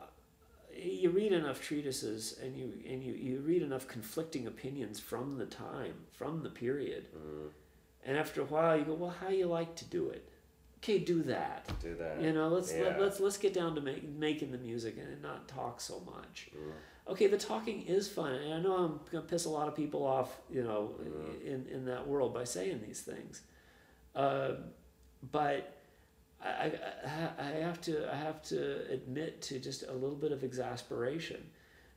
you 0.75 1.09
read 1.09 1.31
enough 1.31 1.61
treatises 1.61 2.37
and 2.41 2.57
you 2.57 2.73
and 2.89 3.03
you, 3.03 3.13
you 3.13 3.39
read 3.39 3.61
enough 3.61 3.87
conflicting 3.87 4.47
opinions 4.47 4.99
from 4.99 5.37
the 5.37 5.45
time, 5.45 5.93
from 6.11 6.43
the 6.43 6.49
period, 6.49 7.07
Mm. 7.15 7.49
and 8.05 8.17
after 8.17 8.41
a 8.41 8.45
while 8.45 8.77
you 8.77 8.85
go, 8.85 8.93
well, 8.93 9.09
how 9.21 9.29
you 9.29 9.45
like 9.47 9.75
to 9.75 9.85
do 9.85 10.09
it? 10.09 10.27
Okay, 10.77 10.99
do 10.99 11.23
that. 11.23 11.71
Do 11.81 11.95
that. 11.95 12.21
You 12.21 12.33
know, 12.33 12.49
let's 12.49 12.71
let, 12.73 12.97
Yeah. 12.97 13.03
let's 13.03 13.19
let's 13.19 13.37
get 13.37 13.53
down 13.53 13.75
to 13.75 13.81
make, 13.81 14.03
making 14.07 14.51
the 14.51 14.57
music 14.57 14.97
and 14.97 15.21
not 15.21 15.47
talk 15.47 15.79
so 15.79 15.99
much. 16.01 16.49
Mm. 16.55 16.71
Okay, 17.11 17.27
the 17.27 17.37
talking 17.37 17.83
is 17.83 18.07
fun, 18.07 18.33
and 18.33 18.53
I 18.53 18.59
know 18.59 18.75
I'm 18.77 18.99
gonna 19.11 19.25
piss 19.25 19.45
a 19.45 19.49
lot 19.49 19.67
of 19.67 19.75
people 19.75 20.03
off, 20.05 20.41
you 20.49 20.63
know, 20.63 20.95
in 21.45 21.67
in 21.67 21.85
that 21.85 22.07
world 22.07 22.33
by 22.33 22.43
saying 22.45 22.81
these 22.85 23.01
things, 23.01 23.41
uh, 24.15 24.51
but 25.31 25.77
I, 26.43 26.71
I 27.05 27.29
I 27.39 27.51
have 27.61 27.79
to 27.81 28.11
I 28.13 28.15
have 28.17 28.41
to 28.43 28.91
admit 28.91 29.41
to 29.43 29.59
just 29.59 29.83
a 29.87 29.93
little 29.93 30.15
bit 30.15 30.31
of 30.31 30.43
exasperation, 30.43 31.41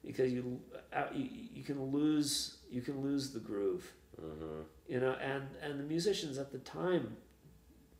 because 0.04 0.32
you 0.32 0.60
uh, 0.94 1.04
you, 1.12 1.28
you 1.54 1.64
can 1.64 1.82
lose 1.92 2.58
you 2.70 2.80
can 2.82 3.00
lose 3.02 3.30
the 3.32 3.40
groove, 3.40 3.92
Mm-hmm. 4.22 4.62
you 4.88 5.00
know, 5.00 5.12
and 5.20 5.44
and 5.62 5.78
the 5.78 5.84
musicians 5.84 6.38
at 6.38 6.50
the 6.52 6.58
time 6.58 7.16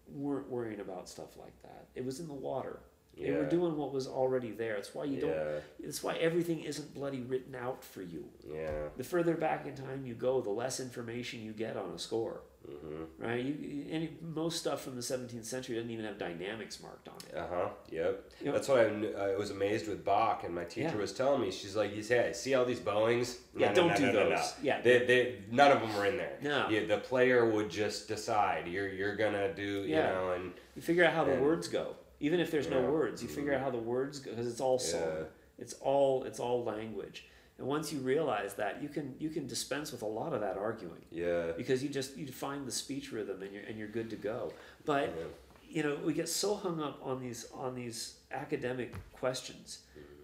weren't 0.09 0.49
worrying 0.49 0.81
about 0.81 1.09
stuff 1.09 1.37
like 1.37 1.61
that. 1.63 1.89
It 1.95 2.05
was 2.05 2.21
in 2.21 2.29
the 2.29 2.35
water. 2.35 2.79
yeah. 3.17 3.27
They 3.33 3.37
were 3.37 3.45
doing 3.49 3.77
what 3.77 3.93
was 3.93 4.07
already 4.07 4.53
there. 4.53 4.75
That's 4.77 4.95
why 4.95 5.05
you 5.05 5.21
don't. 5.21 5.31
Yeah. 5.31 5.59
That's 5.81 6.03
why 6.03 6.15
everything 6.17 6.61
isn't 6.61 6.95
bloody 6.95 7.21
written 7.23 7.55
out 7.55 7.83
for 7.85 8.03
you. 8.03 8.25
Yeah. 8.49 8.71
The 8.97 9.05
further 9.05 9.35
back 9.35 9.67
in 9.67 9.75
time 9.75 10.07
you 10.07 10.15
go, 10.15 10.41
the 10.41 10.51
less 10.51 10.79
information 10.81 11.43
you 11.43 11.53
get 11.53 11.77
on 11.77 11.91
a 11.91 11.99
score. 11.99 12.43
Mm-hmm. 12.69 13.25
Right? 13.25 13.45
You, 13.45 13.87
any 13.91 14.11
most 14.21 14.59
stuff 14.59 14.83
from 14.83 14.97
the 14.97 15.03
17th 15.03 15.45
century 15.45 15.77
doesn't 15.77 15.91
even 15.91 16.05
have 16.05 16.19
dynamics 16.19 16.83
marked 16.83 17.09
on 17.09 17.15
it. 17.29 17.37
Uh 17.37 17.47
huh. 17.49 17.69
Yep. 17.91 18.31
That's 18.45 18.69
what 18.69 18.79
I, 18.81 19.33
I 19.33 19.37
was 19.37 19.51
amazed 19.51 19.89
with 19.89 20.05
Bach, 20.05 20.45
and 20.45 20.55
my 20.55 20.65
teacher 20.65 20.89
Yeah. 20.89 20.97
was 20.97 21.13
telling 21.13 21.41
me. 21.41 21.51
She's 21.51 21.77
like, 21.77 21.95
"You 21.95 22.03
say, 22.03 22.33
see 22.35 22.55
all 22.55 22.65
these 22.65 22.81
bowings? 22.81 23.39
Yeah, 23.57 23.73
don't 23.73 23.97
do 23.97 24.13
no, 24.13 24.31
those. 24.31 24.55
Yeah. 24.63 24.81
They, 24.81 24.99
they, 25.07 25.37
none 25.51 25.73
of 25.73 25.81
them 25.81 25.95
were 25.97 26.07
in 26.07 26.17
there. 26.17 26.39
No. 26.43 26.69
Yeah, 26.69 26.87
the 26.87 26.99
player 26.99 27.49
would 27.49 27.71
just 27.71 28.09
decide. 28.09 28.67
You're, 28.67 28.89
you're 28.89 29.17
gonna 29.17 29.53
do, 29.55 29.63
you 29.83 29.95
Yeah. 29.97 30.13
know, 30.13 30.33
and 30.33 30.53
You 30.75 30.83
figure 30.83 31.05
out 31.05 31.13
how 31.13 31.25
the 31.25 31.35
words 31.35 31.69
go, 31.69 31.95
even 32.21 32.41
if 32.41 32.51
there's 32.51 32.69
no 32.69 32.83
words. 32.83 33.23
You 33.23 33.29
figure 33.29 33.55
out 33.55 33.61
how 33.61 33.71
the 33.71 33.79
words 33.79 34.19
go 34.19 34.31
because 34.31 34.47
it's 34.47 34.61
all 34.61 34.79
song. 34.79 35.01
Yeah. 35.01 35.25
It's 35.59 35.75
all 35.75 36.25
it's 36.25 36.39
all 36.41 36.65
language. 36.65 37.27
And 37.59 37.67
once 37.67 37.91
you 37.93 38.01
realize 38.01 38.55
that, 38.55 38.83
you 38.83 38.89
can 38.89 39.15
you 39.19 39.31
can 39.31 39.47
dispense 39.47 39.91
with 39.93 40.03
a 40.03 40.07
lot 40.07 40.33
of 40.35 40.41
that 40.41 40.57
arguing 40.59 41.05
yeah, 41.11 41.53
because 41.57 41.83
you 41.83 41.89
just 41.89 42.17
you 42.17 42.27
find 42.27 42.67
the 42.67 42.73
speech 42.73 43.13
rhythm 43.13 43.43
and 43.43 43.53
you're 43.53 43.63
and 43.65 43.79
you're 43.79 43.89
good 43.89 44.11
to 44.11 44.17
go. 44.17 44.53
But 44.85 45.15
yeah. 45.17 45.25
you 45.69 45.83
know 45.83 45.97
we 46.05 46.13
get 46.13 46.29
so 46.29 46.55
hung 46.55 46.83
up 46.83 47.01
on 47.03 47.21
these 47.21 47.47
on 47.55 47.75
these 47.75 48.17
academic 48.31 48.93
questions 49.13 49.81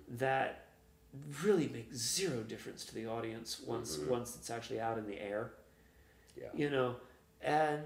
that 0.08 0.66
really 1.42 1.68
make 1.68 1.92
zero 1.94 2.42
difference 2.42 2.84
to 2.86 2.94
the 2.94 3.06
audience 3.06 3.60
once 3.66 3.96
Mhm. 3.96 4.08
once 4.08 4.36
it's 4.36 4.50
actually 4.50 4.80
out 4.80 4.98
in 4.98 5.06
the 5.06 5.18
air 5.20 5.52
yeah, 6.36 6.48
you 6.54 6.68
know 6.70 6.96
and 7.42 7.82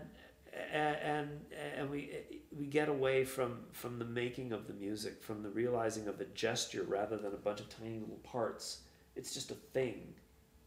and 0.72 0.96
and, 0.96 1.28
and 1.76 1.90
we 1.90 2.12
we 2.56 2.66
get 2.66 2.88
away 2.88 3.24
from 3.24 3.58
from 3.72 3.98
the 3.98 4.04
making 4.04 4.52
of 4.52 4.66
the 4.66 4.72
music 4.74 5.22
from 5.22 5.42
the 5.42 5.50
realizing 5.50 6.06
of 6.08 6.20
a 6.20 6.24
gesture 6.26 6.84
rather 6.84 7.16
than 7.16 7.32
a 7.32 7.36
bunch 7.36 7.60
of 7.60 7.68
tiny 7.68 7.98
little 7.98 8.20
parts 8.22 8.82
it's 9.16 9.32
just 9.34 9.50
a 9.50 9.54
thing 9.54 10.14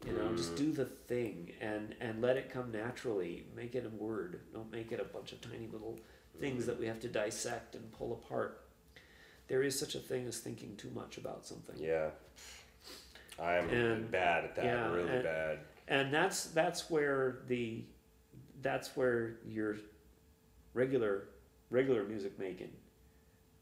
you 0.05 0.13
know 0.13 0.33
just 0.35 0.55
do 0.55 0.71
the 0.71 0.85
thing 0.85 1.51
and 1.61 1.93
and 1.99 2.21
let 2.21 2.37
it 2.37 2.49
come 2.49 2.71
naturally. 2.71 3.45
Make 3.55 3.75
it 3.75 3.85
a 3.85 3.89
word. 4.03 4.39
Don't 4.53 4.71
make 4.71 4.91
it 4.93 4.99
a 5.01 5.03
bunch 5.03 5.33
of 5.33 5.41
tiny 5.41 5.67
little 5.71 5.99
things 6.39 6.65
that 6.67 6.79
we 6.79 6.87
have 6.87 7.01
to 7.01 7.09
dissect 7.09 7.75
and 7.75 7.91
pull 7.91 8.13
apart. 8.13 8.63
There 9.49 9.61
is 9.61 9.77
such 9.77 9.95
a 9.95 9.99
thing 9.99 10.25
as 10.25 10.37
thinking 10.39 10.77
too 10.77 10.89
much 10.91 11.17
about 11.17 11.45
something. 11.45 11.75
Yeah. 11.77 12.11
I'm 13.37 13.67
And- 13.69 14.09
bad 14.09 14.45
at 14.45 14.55
that, 14.55 14.63
yeah, 14.65 14.89
really 14.91 15.09
and- 15.11 15.23
bad. 15.23 15.59
and 15.89 16.13
that's 16.13 16.45
that's 16.45 16.89
where 16.89 17.39
the 17.47 17.83
that's 18.61 18.95
where 18.95 19.35
your 19.45 19.77
regular 20.73 21.27
regular 21.69 22.03
music 22.05 22.39
making 22.39 22.71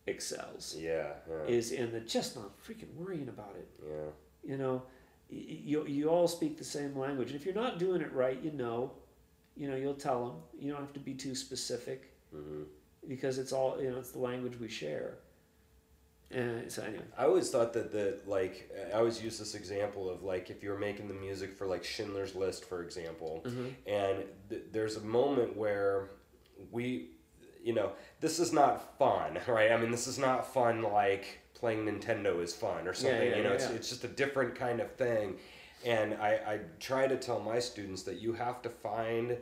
excels. 0.06 0.76
Yeah, 0.78 1.14
yeah, 1.28 1.44
is 1.48 1.72
in 1.72 1.92
the 1.92 2.00
just 2.02 2.36
not 2.36 2.52
freaking 2.64 2.94
worrying 2.94 3.28
about 3.30 3.56
it. 3.56 3.68
Yeah. 3.84 4.12
You 4.48 4.58
know 4.58 4.82
you, 5.30 5.86
you 5.86 6.08
all 6.10 6.28
speak 6.28 6.58
the 6.58 6.64
same 6.64 6.98
language. 6.98 7.32
And 7.32 7.40
if 7.40 7.46
you're 7.46 7.54
not 7.66 7.78
doing 7.80 8.02
it 8.02 8.12
right 8.14 8.40
you 8.42 8.52
know 8.52 8.94
you 9.56 9.70
know 9.70 9.76
you'll 9.76 9.94
tell 10.10 10.20
them 10.26 10.36
you 10.60 10.72
don't 10.72 10.82
have 10.82 10.94
to 10.94 11.00
be 11.00 11.14
too 11.14 11.36
specific 11.36 12.14
hmm 12.32 12.64
because 13.08 13.38
it's 13.38 13.54
all 13.54 13.72
you 13.82 13.90
know 13.92 13.98
it's 14.00 14.12
the 14.12 14.20
language 14.20 14.60
we 14.60 14.68
share. 14.68 15.20
And 16.30 16.70
so 16.70 16.84
anyway. 16.84 17.06
I 17.18 17.24
always 17.24 17.50
thought 17.50 17.72
that 17.74 17.92
the 17.94 18.20
like 18.26 18.70
I 18.94 18.98
always 18.98 19.22
use 19.24 19.40
this 19.40 19.56
example 19.56 20.10
of 20.10 20.24
like 20.24 20.50
if 20.50 20.62
you're 20.62 20.78
making 20.78 21.08
the 21.08 21.14
music 21.14 21.54
for 21.54 21.66
like 21.68 21.86
Schindler's 21.86 22.36
List, 22.36 22.66
for 22.66 22.84
example, 22.84 23.44
Mhm. 23.46 23.74
and 23.86 24.24
th- 24.50 24.64
there's 24.74 24.98
a 24.98 25.02
moment 25.02 25.56
where 25.56 26.10
we, 26.70 27.12
you 27.64 27.74
know, 27.74 27.94
this 28.20 28.40
is 28.40 28.52
not 28.52 28.98
fun, 29.00 29.40
right? 29.48 29.72
I 29.72 29.78
mean, 29.78 29.90
this 29.92 30.06
is 30.08 30.20
not 30.20 30.54
fun 30.54 30.82
like 30.82 31.40
playing 31.58 31.86
Nintendo 31.86 32.42
is 32.42 32.54
fun 32.54 32.88
or 32.88 32.94
something. 32.94 33.30
yeah, 33.30 33.38
you 33.38 33.44
know, 33.44 33.50
yeah, 33.50 33.56
it's 33.56 33.70
yeah. 33.70 33.76
it's 33.76 33.90
just 33.90 34.04
a 34.04 34.10
different 34.10 34.56
kind 34.56 34.80
of 34.80 34.92
thing, 34.94 35.36
and 35.86 36.14
I 36.16 36.32
I 36.48 36.60
try 36.80 37.08
to 37.08 37.18
tell 37.18 37.40
my 37.40 37.60
students 37.60 38.04
that 38.04 38.22
you 38.22 38.34
have 38.34 38.62
to 38.62 38.70
find 38.70 39.38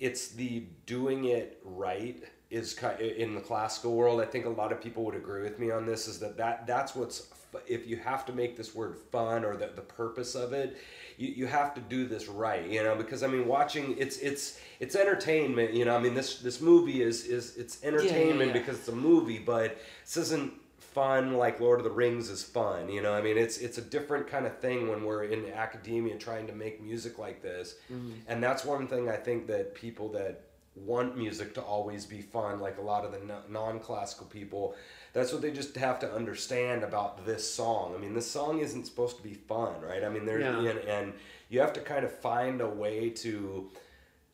it's 0.00 0.28
the 0.28 0.64
doing 0.86 1.24
it 1.26 1.60
right 1.64 2.22
is 2.50 2.72
kind 2.72 3.00
in 3.00 3.34
the 3.34 3.40
classical 3.40 3.94
world. 3.94 4.20
I 4.20 4.24
think 4.24 4.46
a 4.46 4.50
lot 4.50 4.72
of 4.72 4.80
people 4.80 5.04
would 5.04 5.14
agree 5.14 5.42
with 5.42 5.58
me 5.58 5.70
on 5.70 5.86
this. 5.86 6.08
Is 6.08 6.18
that 6.20 6.36
that 6.36 6.66
that's 6.66 6.94
what's 6.94 7.28
if 7.66 7.86
you 7.86 7.96
have 7.96 8.26
to 8.26 8.32
make 8.32 8.56
this 8.56 8.74
word 8.74 8.96
fun 9.10 9.44
or 9.44 9.56
the, 9.56 9.70
the 9.74 9.82
purpose 9.82 10.34
of 10.34 10.52
it, 10.52 10.76
you, 11.16 11.28
you 11.28 11.46
have 11.46 11.74
to 11.74 11.80
do 11.80 12.06
this 12.06 12.28
right. 12.28 12.66
You 12.66 12.82
know, 12.82 12.94
because 12.94 13.22
I 13.22 13.26
mean, 13.26 13.46
watching 13.46 13.96
it's 13.98 14.18
it's 14.18 14.60
it's 14.80 14.94
entertainment. 14.94 15.74
You 15.74 15.84
know, 15.84 15.96
I 15.96 16.00
mean 16.00 16.14
this 16.14 16.38
this 16.38 16.60
movie 16.60 17.02
is 17.02 17.24
is 17.24 17.56
it's 17.56 17.82
entertainment 17.82 18.52
yeah. 18.54 18.60
because 18.60 18.78
it's 18.78 18.88
a 18.88 18.96
movie, 18.96 19.38
but 19.38 19.78
this 20.04 20.16
isn't 20.16 20.52
fun 20.92 21.34
like 21.34 21.60
Lord 21.60 21.80
of 21.80 21.84
the 21.84 21.90
Rings 21.90 22.30
is 22.30 22.42
fun. 22.42 22.88
You 22.88 23.02
know, 23.02 23.14
I 23.14 23.22
mean 23.22 23.38
it's 23.38 23.58
it's 23.58 23.78
a 23.78 23.82
different 23.82 24.26
kind 24.26 24.46
of 24.46 24.58
thing 24.58 24.88
when 24.88 25.04
we're 25.04 25.24
in 25.24 25.50
academia 25.52 26.16
trying 26.16 26.46
to 26.46 26.52
make 26.52 26.82
music 26.82 27.18
like 27.18 27.42
this. 27.42 27.76
Mm-hmm. 27.92 28.12
And 28.26 28.42
that's 28.42 28.64
one 28.64 28.86
thing 28.86 29.08
I 29.08 29.16
think 29.16 29.46
that 29.48 29.74
people 29.74 30.08
that 30.10 30.42
want 30.74 31.16
music 31.16 31.54
to 31.54 31.60
always 31.60 32.06
be 32.06 32.20
fun, 32.20 32.60
like 32.60 32.78
a 32.78 32.80
lot 32.82 33.04
of 33.04 33.12
the 33.12 33.20
non-classical 33.48 34.26
people, 34.26 34.76
that's 35.12 35.32
what 35.32 35.42
they 35.42 35.50
just 35.50 35.74
have 35.76 35.98
to 35.98 36.12
understand 36.12 36.84
about 36.84 37.26
this 37.26 37.48
song. 37.52 37.94
I 37.96 38.00
mean, 38.00 38.14
this 38.14 38.30
song 38.30 38.60
isn't 38.60 38.84
supposed 38.84 39.16
to 39.16 39.22
be 39.22 39.34
fun, 39.34 39.80
right? 39.80 40.04
I 40.04 40.08
mean, 40.08 40.24
there's 40.24 40.44
Yeah. 40.44 40.70
and, 40.70 40.78
and 40.80 41.12
you 41.48 41.60
have 41.60 41.72
to 41.72 41.80
kind 41.80 42.04
of 42.04 42.12
find 42.12 42.60
a 42.60 42.68
way 42.68 43.10
to 43.10 43.68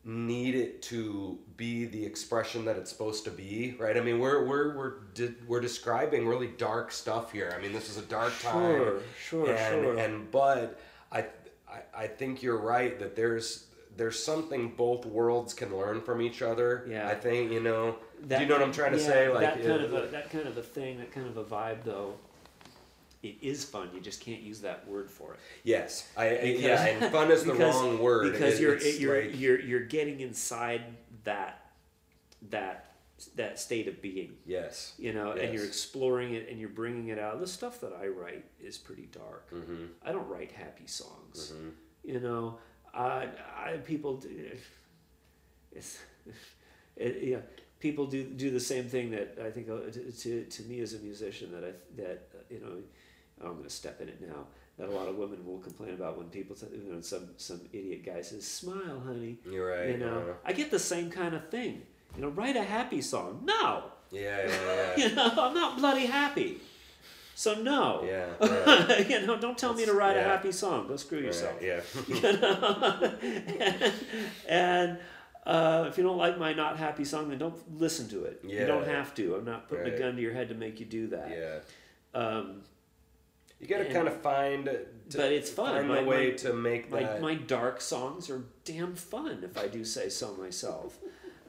need 0.04 0.54
it 0.54 0.82
to 0.82 1.38
be 1.56 1.84
the 1.84 2.04
expression 2.04 2.64
that 2.64 2.76
it's 2.76 2.90
supposed 2.90 3.24
to 3.24 3.30
be, 3.30 3.76
right? 3.78 3.96
I 3.96 4.00
mean, 4.00 4.18
we're 4.18 4.44
we're 4.44 4.76
we're 4.76 4.92
de- 5.14 5.34
we're 5.46 5.60
describing 5.60 6.26
really 6.26 6.48
dark 6.48 6.90
stuff 6.90 7.32
here. 7.32 7.54
I 7.56 7.62
mean, 7.62 7.72
this 7.72 7.88
is 7.88 7.96
a 7.96 8.02
dark 8.02 8.32
time 8.40 8.80
sure 8.80 9.00
sure 9.18 9.50
and 9.54 9.84
sure 9.84 9.98
and 9.98 10.30
but 10.30 10.80
I, 11.12 11.26
I 11.68 11.80
I 11.96 12.06
think 12.06 12.42
you're 12.42 12.58
right 12.58 12.98
that 12.98 13.14
there's 13.14 13.66
there's 13.96 14.20
something 14.20 14.70
both 14.76 15.06
worlds 15.06 15.54
can 15.54 15.76
learn 15.76 16.00
from 16.00 16.20
each 16.20 16.42
other. 16.42 16.84
Yeah. 16.88 17.08
I 17.08 17.14
think 17.14 17.52
you 17.52 17.60
know. 17.60 17.96
That- 18.22 18.38
do 18.38 18.44
you 18.44 18.48
know 18.48 18.56
what 18.56 18.64
I'm 18.64 18.72
trying 18.72 18.92
to 18.92 18.98
yeah, 18.98 19.06
say? 19.06 19.28
Like 19.28 19.54
that 19.54 19.62
kind 19.64 19.82
uh, 19.82 19.84
of 19.84 19.94
a, 19.94 20.06
that 20.08 20.30
kind 20.30 20.48
of 20.48 20.58
a 20.58 20.62
thing, 20.62 20.98
that 20.98 21.12
kind 21.12 21.26
of 21.28 21.36
a 21.36 21.44
vibe, 21.44 21.84
though. 21.84 22.14
It 23.22 23.36
is 23.40 23.64
fun. 23.64 23.88
You 23.94 24.00
just 24.02 24.20
can't 24.20 24.42
use 24.42 24.60
that 24.60 24.86
word 24.86 25.10
for 25.10 25.32
it. 25.34 25.40
yes, 25.62 26.08
I, 26.16 26.28
Because- 26.30 26.60
yeah, 26.60 26.84
and 26.84 27.12
fun 27.12 27.30
is 27.30 27.44
the 27.44 27.52
because- 27.54 27.74
wrong 27.74 27.98
word 27.98 28.32
because 28.32 28.54
It- 28.54 28.60
you're 28.60 28.78
you're 28.78 29.22
like- 29.22 29.40
you're 29.40 29.60
you're 29.60 29.80
getting 29.86 30.20
inside 30.20 30.82
that 31.24 31.60
that 32.50 32.90
that 33.36 33.58
state 33.60 33.86
of 33.88 34.02
being 34.02 34.34
Yes. 34.44 34.94
you 34.98 35.12
know 35.12 35.30
and 35.32 35.54
you're 35.54 35.64
exploring 35.64 36.34
it 36.34 36.48
and 36.50 36.58
you're 36.60 36.68
bringing 36.68 37.08
it 37.08 37.18
out 37.18 37.38
the 37.40 37.46
stuff 37.46 37.80
that 37.80 37.92
i 38.00 38.06
write 38.08 38.44
is 38.60 38.76
pretty 38.78 39.08
dark 39.12 39.50
Mm-hmm. 39.52 39.84
i 40.04 40.12
don't 40.12 40.28
write 40.28 40.52
happy 40.52 40.86
songs 40.86 41.52
Mm-hmm. 41.54 41.68
you 42.04 42.20
know 42.20 42.58
i 42.92 43.28
i 43.56 43.76
people 43.84 44.16
do 44.16 44.28
it's 45.72 45.98
it, 46.96 47.22
yeah 47.22 47.38
people 47.80 48.06
do 48.06 48.24
do 48.24 48.50
the 48.50 48.60
same 48.60 48.84
thing 48.88 49.10
that 49.10 49.38
i 49.44 49.50
think 49.50 49.68
uh, 49.68 49.90
to, 49.90 50.12
to, 50.12 50.44
to 50.44 50.62
me 50.64 50.80
as 50.80 50.94
a 50.94 50.98
musician 50.98 51.50
that 51.52 51.64
i 51.64 51.72
that 51.96 52.28
uh, 52.34 52.38
you 52.50 52.60
know 52.60 52.72
i'm 53.44 53.52
going 53.52 53.64
to 53.64 53.70
step 53.70 54.00
in 54.00 54.08
it 54.08 54.20
now 54.20 54.46
that 54.78 54.88
a 54.88 54.90
lot 54.90 55.06
of 55.08 55.16
women 55.16 55.44
will 55.46 55.58
complain 55.58 55.94
about 55.94 56.18
when 56.18 56.26
people 56.28 56.56
say, 56.56 56.66
you 56.72 56.92
know 56.92 57.00
some 57.00 57.28
some 57.36 57.60
idiot 57.72 58.04
guy 58.04 58.20
says 58.22 58.46
smile 58.46 59.00
honey 59.04 59.38
You're 59.50 59.70
right. 59.70 59.88
you 59.90 59.98
know 59.98 60.34
i 60.44 60.52
get 60.52 60.70
the 60.70 60.78
same 60.78 61.10
kind 61.10 61.34
of 61.34 61.48
thing 61.48 61.82
you 62.16 62.22
know 62.22 62.28
write 62.28 62.56
a 62.56 62.62
happy 62.62 63.00
song 63.02 63.42
no 63.44 63.84
Yeah, 64.10 64.46
yeah, 64.46 64.96
yeah. 64.96 64.96
you 65.08 65.14
know, 65.14 65.30
I'm 65.36 65.54
not 65.54 65.78
bloody 65.78 66.06
happy. 66.06 66.60
So 67.34 67.54
no. 67.54 68.04
Yeah, 68.06 68.26
yeah. 68.40 68.98
you 69.20 69.26
know, 69.26 69.36
don't 69.36 69.58
tell 69.58 69.72
me 69.74 69.80
to 69.84 69.92
That's- 69.92 69.98
write 69.98 70.16
a 70.16 70.22
happy 70.22 70.52
song. 70.52 70.86
Go 70.86 70.94
screw 70.96 71.18
yourself. 71.18 71.54
Right, 71.60 71.66
yeah. 71.66 71.80
You 72.14 72.32
know? 72.38 73.18
and 73.68 73.92
and 74.48 74.98
uh, 75.44 75.86
if 75.88 75.98
you 75.98 76.04
don't 76.04 76.16
like 76.16 76.38
my 76.38 76.52
not 76.52 76.76
happy 76.78 77.04
song, 77.04 77.28
then 77.30 77.38
don't 77.38 77.58
listen 77.80 78.08
to 78.10 78.24
it. 78.24 78.40
Yeah. 78.46 78.60
You 78.60 78.66
don't 78.66 78.86
have 78.86 79.14
to. 79.16 79.34
I'm 79.34 79.44
not 79.44 79.68
putting 79.68 79.92
a 79.92 79.98
gun 79.98 80.14
to 80.16 80.22
your 80.22 80.32
head 80.32 80.48
to 80.50 80.54
make 80.54 80.78
you 80.78 80.86
do 80.86 81.08
that. 81.08 81.28
yeah. 81.30 81.58
Um, 82.20 82.62
You 83.64 83.76
got 83.76 83.82
to 83.86 83.92
kind 83.92 84.06
of 84.08 84.20
find. 84.20 84.64
But 84.64 85.32
it's 85.32 85.50
fun. 85.50 85.74
Find 85.76 85.88
My- 85.88 86.02
way 86.02 86.30
my- 86.30 86.36
to 86.36 86.52
make 86.52 86.90
my, 86.90 87.00
that. 87.02 87.20
my 87.22 87.34
dark 87.34 87.80
songs 87.80 88.28
are 88.28 88.44
damn 88.64 88.94
fun, 88.94 89.42
if 89.42 89.56
I 89.56 89.68
do 89.68 89.84
say 89.84 90.08
so 90.10 90.34
myself. 90.34 90.98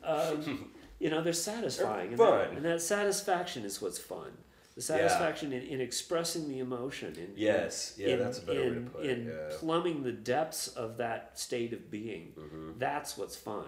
Um, 0.03 0.71
you 0.99 1.09
know, 1.09 1.21
they're 1.21 1.33
satisfying. 1.33 2.09
And 2.09 2.17
fun. 2.17 2.29
that, 2.39 2.51
and 2.51 2.65
that 2.65 2.81
satisfaction 2.81 3.65
is 3.65 3.81
what's 3.81 3.97
fun. 3.97 4.31
The 4.75 4.81
satisfaction 4.81 5.53
in, 5.53 5.63
in 5.63 5.81
expressing 5.81 6.49
the 6.49 6.59
emotion. 6.59 7.15
In, 7.17 7.31
Yes, 7.35 7.95
yeah, 7.97 8.07
in, 8.09 8.19
that's 8.19 8.39
a 8.39 8.41
better 8.41 8.63
in, 8.63 8.69
way 8.69 8.75
to 8.75 8.89
put 8.91 9.05
it, 9.05 9.09
in 9.19 9.27
yeah. 9.27 9.33
plumbing 9.57 10.03
the 10.03 10.11
depths 10.11 10.67
of 10.67 10.97
that 10.97 11.37
state 11.39 11.73
of 11.73 11.89
being. 11.91 12.33
Mm-hmm. 12.37 12.71
That's 12.77 13.17
what's 13.17 13.35
fun. 13.37 13.67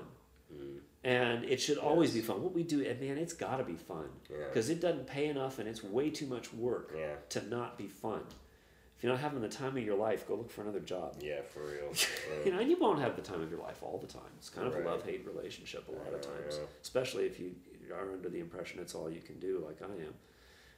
And 1.04 1.44
it 1.46 1.62
should 1.62 1.78
always 1.78 2.14
be 2.14 2.22
fun. 2.22 2.42
What 2.44 2.54
we 2.54 2.64
do, 2.64 2.84
and 2.84 3.00
man, 3.00 3.18
it's 3.18 3.34
got 3.34 3.58
to 3.58 3.64
be 3.64 3.76
fun. 3.76 4.10
Yeah. 4.30 4.38
Because 4.50 4.70
it 4.70 4.82
doesn't 4.82 5.08
pay 5.08 5.28
enough 5.28 5.60
and 5.60 5.68
it's 5.68 5.84
way 5.84 6.10
too 6.10 6.26
much 6.26 6.54
work 6.54 6.94
Yeah. 6.98 7.16
to 7.30 7.48
not 7.48 7.78
be 7.78 7.88
fun. 7.88 8.22
If 8.98 9.04
you're 9.04 9.14
not 9.14 9.22
having 9.22 9.42
the 9.42 9.48
time 9.48 9.78
of 9.78 9.84
your 9.84 9.96
life, 9.96 10.28
go 10.28 10.34
look 10.36 10.50
for 10.50 10.64
another 10.64 10.80
job. 10.80 11.18
yeah, 11.22 11.42
for 11.44 11.62
real. 11.62 11.94
You 12.46 12.52
know, 12.52 12.60
and 12.60 12.70
you 12.70 12.78
won't 12.80 13.00
have 13.00 13.16
the 13.16 13.22
time 13.22 13.42
of 13.42 13.52
your 13.52 13.60
life 13.60 13.84
all 13.84 14.00
the 14.00 14.08
time. 14.12 14.32
It's 14.40 14.50
kind 14.50 14.66
of 14.68 14.74
Right. 14.74 14.84
a 14.86 14.90
love 14.90 15.06
hate 15.06 15.26
relationship 15.28 15.88
a 15.88 15.92
lot 15.92 16.12
of 16.14 16.22
times, 16.22 16.56
yeah. 16.58 16.66
especially 16.82 17.26
if 17.26 17.40
you 17.40 17.54
are 17.94 18.12
under 18.12 18.28
the 18.28 18.40
impression 18.40 18.80
it's 18.82 18.96
all 18.96 19.10
you 19.10 19.22
can 19.22 19.40
do, 19.40 19.64
like 19.66 19.82
I 19.84 19.94
am. 20.04 20.14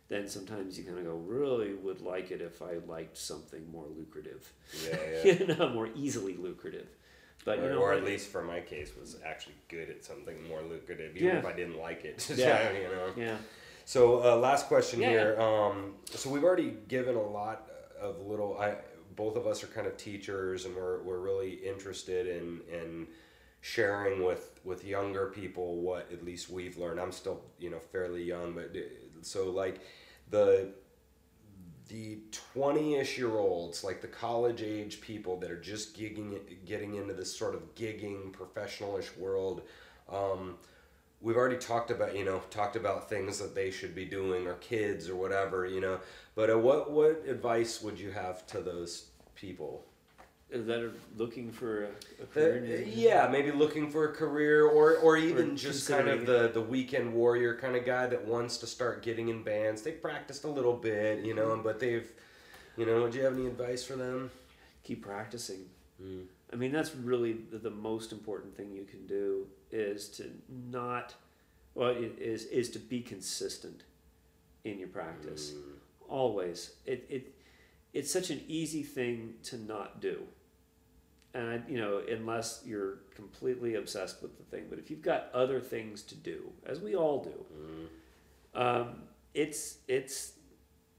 Then 0.09 0.27
sometimes 0.27 0.77
you 0.77 0.83
kind 0.83 0.97
of 0.99 1.05
go, 1.05 1.15
really 1.15 1.73
would 1.75 2.01
like 2.01 2.29
it 2.31 2.41
if 2.41 2.61
I 2.61 2.73
liked 2.87 3.15
something 3.17 3.71
more 3.71 3.85
lucrative, 3.97 4.51
Yeah, 4.85 4.97
yeah. 5.23 5.33
you 5.33 5.47
know, 5.47 5.69
more 5.69 5.89
easily 5.95 6.35
lucrative. 6.35 6.87
But 7.45 7.59
you 7.59 7.65
or, 7.65 7.69
know, 7.69 7.77
or 7.81 7.93
at 7.93 8.03
least 8.03 8.29
for 8.29 8.43
my 8.43 8.59
case, 8.59 8.91
was 8.99 9.17
actually 9.25 9.55
good 9.69 9.89
at 9.89 10.03
something 10.03 10.47
more 10.47 10.61
lucrative, 10.61 11.15
even 11.15 11.27
Yeah. 11.27 11.37
if 11.37 11.45
I 11.45 11.53
didn't 11.53 11.77
like 11.77 12.05
it. 12.05 12.27
Yeah. 12.35 12.71
you 12.71 12.83
know. 12.83 13.13
yeah, 13.15 13.37
So 13.85 14.21
uh, 14.23 14.35
last 14.35 14.67
question 14.67 14.99
Yeah, 15.01 15.09
here. 15.09 15.41
Um, 15.41 15.95
so 16.05 16.29
we've 16.29 16.43
already 16.43 16.75
given 16.87 17.15
a 17.15 17.21
lot 17.21 17.69
of 17.99 18.19
little. 18.27 18.57
I 18.59 18.75
both 19.15 19.35
of 19.35 19.47
us 19.47 19.63
are 19.63 19.67
kind 19.67 19.87
of 19.87 19.97
teachers, 19.97 20.65
and 20.65 20.75
we're 20.75 21.01
we're 21.03 21.19
really 21.19 21.51
interested 21.53 22.27
in 22.27 22.61
in 22.71 23.07
sharing 23.61 24.23
with 24.23 24.59
with 24.63 24.85
younger 24.85 25.27
people 25.27 25.77
what 25.77 26.09
at 26.11 26.23
least 26.23 26.49
we've 26.49 26.77
learned. 26.77 26.99
I'm 26.99 27.11
still 27.11 27.41
you 27.57 27.69
know 27.69 27.79
fairly 27.91 28.23
young, 28.23 28.53
but 28.53 28.71
uh, 28.75 28.79
so 29.21 29.49
like 29.49 29.81
the 30.29 30.69
the 31.89 32.19
20-ish 32.55 33.17
year 33.17 33.37
olds 33.37 33.83
like 33.83 34.01
the 34.01 34.07
college 34.07 34.61
age 34.61 35.01
people 35.01 35.37
that 35.37 35.51
are 35.51 35.59
just 35.59 35.97
gigging 35.97 36.39
getting 36.65 36.95
into 36.95 37.13
this 37.13 37.35
sort 37.35 37.55
of 37.55 37.75
gigging 37.75 38.31
professionalish 38.31 39.15
world 39.17 39.63
um, 40.07 40.55
we've 41.21 41.37
already 41.37 41.57
talked 41.57 41.91
about 41.91 42.15
you 42.15 42.25
know 42.25 42.41
talked 42.49 42.75
about 42.75 43.09
things 43.09 43.39
that 43.39 43.55
they 43.55 43.71
should 43.71 43.93
be 43.93 44.05
doing 44.05 44.47
or 44.47 44.53
kids 44.55 45.09
or 45.09 45.15
whatever 45.15 45.65
you 45.65 45.81
know? 45.81 45.99
But 46.35 46.49
uh, 46.49 46.57
what 46.57 46.91
what 46.91 47.23
advice 47.27 47.81
would 47.81 47.99
you 47.99 48.11
have 48.11 48.45
to 48.47 48.61
those 48.61 49.07
people 49.35 49.85
that 50.51 50.81
are 50.81 50.93
looking 51.15 51.51
for 51.51 51.83
a, 51.83 51.87
a 51.87 52.23
Uh, 52.23 52.25
career. 52.33 52.81
in 52.81 52.91
yeah 52.91 53.27
maybe 53.31 53.51
looking 53.51 53.89
for 53.91 54.09
a 54.09 54.13
career 54.13 54.65
or 54.65 54.95
or 54.97 55.15
even 55.17 55.55
just 55.55 55.87
kind 55.87 56.07
of 56.07 56.25
the 56.25 56.49
the 56.53 56.61
weekend 56.61 57.13
warrior 57.13 57.55
kind 57.55 57.75
of 57.75 57.85
guy 57.85 58.07
that 58.07 58.25
wants 58.25 58.57
to 58.57 58.65
start 58.67 59.03
getting 59.03 59.29
in 59.29 59.43
bands 59.43 59.81
they 59.83 59.91
practiced 59.91 60.43
a 60.45 60.47
little 60.49 60.73
bit 60.75 61.23
you 61.23 61.35
know 61.35 61.55
but 61.63 61.79
they've 61.79 62.11
you 62.77 62.85
know 62.85 63.03
would 63.03 63.13
you 63.13 63.23
have 63.23 63.33
any 63.33 63.45
advice 63.45 63.83
for 63.83 63.95
them 63.95 64.31
keep 64.83 65.03
practicing. 65.03 65.65
Mm. 66.01 66.25
I 66.51 66.55
mean, 66.55 66.71
that's 66.71 66.95
really 66.95 67.33
the, 67.33 67.59
the 67.59 67.69
most 67.69 68.11
important 68.11 68.55
thing 68.57 68.71
you 68.71 68.85
can 68.85 69.05
do 69.05 69.45
is 69.71 70.09
to 70.17 70.31
not, 70.71 71.13
well, 71.75 71.89
it 71.89 72.17
is 72.17 72.45
is 72.45 72.69
to 72.71 72.79
be 72.79 73.01
consistent 73.01 73.83
in 74.63 74.79
your 74.79 74.87
practice. 74.87 75.51
Mm. 75.51 75.61
Always, 76.07 76.71
it 76.85 77.05
it 77.09 77.35
it's 77.93 78.11
such 78.11 78.29
an 78.31 78.41
easy 78.47 78.81
thing 78.83 79.35
to 79.43 79.57
not 79.57 79.99
do, 80.01 80.23
and 81.33 81.47
I, 81.49 81.61
you 81.69 81.77
know, 81.77 82.01
unless 82.09 82.63
you're 82.65 82.99
completely 83.15 83.75
obsessed 83.75 84.21
with 84.21 84.37
the 84.37 84.43
thing. 84.43 84.65
But 84.69 84.79
if 84.79 84.89
you've 84.89 85.01
got 85.01 85.29
other 85.33 85.59
things 85.59 86.01
to 86.03 86.15
do, 86.15 86.51
as 86.65 86.79
we 86.79 86.95
all 86.95 87.23
do, 87.23 87.45
Mm. 88.55 88.59
um, 88.59 89.03
it's 89.33 89.77
it's 89.87 90.33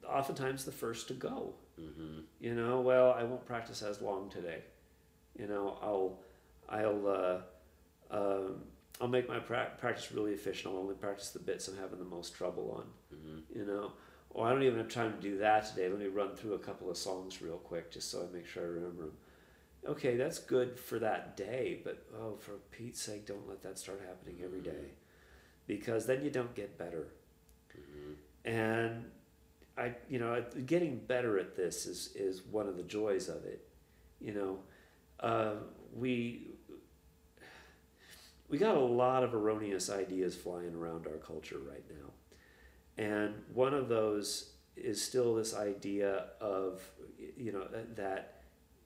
oftentimes 0.06 0.64
the 0.64 0.72
first 0.72 1.08
to 1.08 1.14
go. 1.14 1.54
Mhm. 1.78 2.24
You 2.40 2.54
know, 2.54 2.80
well, 2.80 3.12
I 3.12 3.24
won't 3.24 3.44
practice 3.46 3.82
as 3.82 4.00
long 4.00 4.28
today. 4.30 4.62
You 5.38 5.46
know, 5.46 5.78
I'll, 5.82 6.20
I'll, 6.68 7.06
uh, 7.06 7.40
um, 8.10 8.64
I'll 9.00 9.08
make 9.08 9.28
my 9.28 9.38
pra- 9.38 9.72
practice 9.78 10.12
really 10.12 10.32
efficient. 10.32 10.74
I'll 10.74 10.80
only 10.80 10.94
practice 10.94 11.30
the 11.30 11.38
bits 11.38 11.68
I'm 11.68 11.76
having 11.76 11.98
the 11.98 12.04
most 12.04 12.34
trouble 12.34 12.70
on. 12.72 13.16
Mhm. 13.16 13.42
You 13.56 13.64
know, 13.64 13.92
or 14.30 14.46
I 14.46 14.52
don't 14.52 14.62
even 14.62 14.78
have 14.78 14.88
time 14.88 15.12
to 15.14 15.20
do 15.20 15.38
that 15.38 15.66
today. 15.66 15.88
Let 15.88 15.98
me 15.98 16.06
run 16.06 16.34
through 16.36 16.54
a 16.54 16.58
couple 16.58 16.90
of 16.90 16.96
songs 16.96 17.40
real 17.40 17.58
quick 17.58 17.90
just 17.90 18.10
so 18.10 18.26
I 18.28 18.32
make 18.34 18.46
sure 18.46 18.62
I 18.62 18.66
remember 18.66 19.02
them. 19.04 19.16
Okay, 19.86 20.16
that's 20.16 20.38
good 20.38 20.78
for 20.78 20.98
that 20.98 21.36
day, 21.36 21.80
but 21.82 22.04
oh, 22.14 22.36
for 22.36 22.52
Pete's 22.70 23.00
sake, 23.00 23.26
don't 23.26 23.48
let 23.48 23.62
that 23.62 23.78
start 23.78 24.02
happening 24.06 24.40
every 24.44 24.60
day, 24.60 24.92
because 25.66 26.06
then 26.06 26.22
you 26.22 26.30
don't 26.30 26.54
get 26.54 26.78
better. 26.78 27.08
And 28.44 29.04
I, 29.76 29.94
you 30.08 30.18
know, 30.18 30.44
getting 30.66 30.98
better 30.98 31.38
at 31.38 31.56
this 31.56 31.86
is 31.86 32.12
is 32.14 32.42
one 32.42 32.68
of 32.68 32.76
the 32.76 32.82
joys 32.82 33.28
of 33.28 33.44
it. 33.44 33.68
You 34.20 34.34
know, 34.34 34.58
uh, 35.20 35.54
we 35.94 36.48
we 38.48 38.58
got 38.58 38.76
a 38.76 38.80
lot 38.80 39.22
of 39.22 39.34
erroneous 39.34 39.90
ideas 39.90 40.34
flying 40.36 40.74
around 40.74 41.06
our 41.06 41.18
culture 41.18 41.58
right 41.58 41.84
now, 41.88 42.10
and 43.04 43.34
one 43.54 43.74
of 43.74 43.88
those 43.88 44.52
is 44.76 45.02
still 45.02 45.34
this 45.34 45.54
idea 45.54 46.26
of 46.40 46.82
you 47.36 47.52
know 47.52 47.66
that 47.96 48.39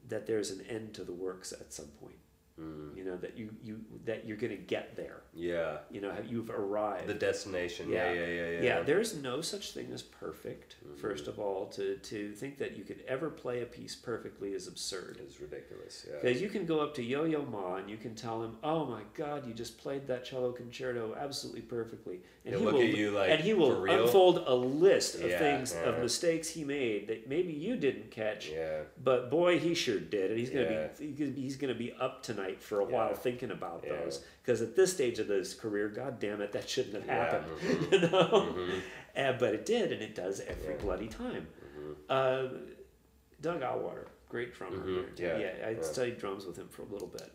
that 0.09 0.27
there's 0.27 0.51
an 0.51 0.61
end 0.69 0.95
to 0.95 1.05
the 1.05 1.13
works 1.13 1.53
at 1.53 1.73
some 1.73 1.89
point. 2.01 2.17
Mm. 2.61 2.97
You 2.97 3.03
know 3.03 3.17
that 3.17 3.37
you 3.37 3.51
you 3.65 3.81
that 4.05 4.25
you're 4.27 4.37
going 4.37 4.53
to 4.53 4.63
get 4.77 4.95
there. 4.95 5.23
yeah 5.35 5.79
You 5.91 6.01
know, 6.01 6.13
you've 6.25 6.51
arrived. 6.51 7.09
the 7.09 7.15
destination 7.15 7.91
yeah 7.91 8.13
yeah 8.13 8.27
yeah 8.27 8.51
yeah, 8.51 8.61
Yeah, 8.63 8.83
there's 8.83 9.17
no 9.21 9.41
such 9.41 9.73
thing 9.73 9.89
as 9.93 10.03
perfect. 10.03 10.77
First 11.01 11.27
of 11.27 11.41
all, 11.41 11.67
to 11.71 11.97
to 11.97 12.31
think 12.33 12.59
that 12.59 12.77
you 12.77 12.85
could 12.85 13.03
ever 13.09 13.29
play 13.29 13.63
a 13.63 13.67
piece 13.67 13.97
perfectly 13.97 14.51
is 14.53 14.69
absurd. 14.69 15.19
it's 15.21 15.41
ridiculous 15.41 16.07
yeah 16.09 16.19
Because 16.23 16.41
you 16.41 16.49
can 16.49 16.65
go 16.65 16.79
up 16.81 16.95
to 16.95 17.03
Yo 17.03 17.25
Yo 17.25 17.43
Ma 17.45 17.75
and 17.81 17.91
you 17.91 17.97
can 17.97 18.15
tell 18.15 18.39
him, 18.45 18.57
"Oh 18.63 18.85
my 18.87 19.03
God, 19.15 19.49
you 19.49 19.53
just 19.53 19.77
played 19.79 20.07
that 20.07 20.25
cello 20.25 20.53
concerto 20.53 21.17
absolutely 21.19 21.63
perfectly," 21.63 22.21
and 22.45 22.51
He'll 22.55 22.61
he 22.61 22.65
look 22.67 22.75
will 22.75 22.83
at 22.83 22.97
you 22.97 23.11
like, 23.11 23.31
and 23.31 23.41
he 23.43 23.53
will 23.55 23.85
unfold 23.91 24.45
a 24.47 24.55
list 24.55 25.17
of 25.17 25.29
Yeah, 25.29 25.39
things 25.41 25.75
of 25.75 25.99
mistakes 25.99 26.49
he 26.51 26.63
made 26.63 27.09
that 27.09 27.29
maybe 27.29 27.53
you 27.53 27.75
didn't 27.77 28.13
catch. 28.13 28.49
yeah 28.51 28.83
But 29.03 29.29
boy, 29.29 29.59
he 29.59 29.75
sure 29.75 29.99
did, 29.99 30.31
and 30.31 30.39
he's 30.39 30.51
gonna 30.51 30.71
Yeah. 30.71 30.89
be 31.27 31.33
he's 31.43 31.57
gonna 31.57 31.75
be 31.75 31.91
up 32.07 32.23
tonight 32.23 32.44
for 32.53 32.81
a 32.81 32.85
while 32.85 33.15
thinking 33.15 33.51
about 33.51 33.85
Yeah. 33.87 33.97
those. 33.97 34.25
Because 34.43 34.61
at 34.63 34.77
this 34.77 34.93
stage 34.93 35.19
of 35.19 35.29
his 35.29 35.55
career, 35.55 35.89
God 35.89 36.19
damn 36.21 36.41
it, 36.41 36.53
that 36.53 36.69
shouldn't 36.69 36.95
have 36.95 37.07
Yeah, 37.07 37.25
happened, 37.25 37.47
mhm. 37.61 37.93
you 37.93 38.01
know. 38.01 38.55
Mhm. 38.57 38.81
Uh, 39.17 39.33
but 39.39 39.55
it 39.55 39.65
did, 39.67 39.93
and 39.93 40.03
it 40.03 40.15
does 40.15 40.41
every 40.41 40.75
Yeah. 40.75 40.81
bloody 40.81 41.09
time. 41.09 41.47
Mhm. 41.79 41.95
Uh, 42.09 42.49
Doug 43.41 43.63
Alwater, 43.63 44.07
great 44.29 44.55
drummer. 44.55 44.79
Mhm, 44.79 45.19
here. 45.19 45.39
yeah, 45.61 45.67
I 45.67 45.71
yeah. 45.73 45.83
studied 45.83 46.19
drums 46.19 46.47
with 46.47 46.57
him 46.57 46.69
for 46.69 46.83
a 46.83 46.87
little 46.87 47.09
bit. 47.09 47.31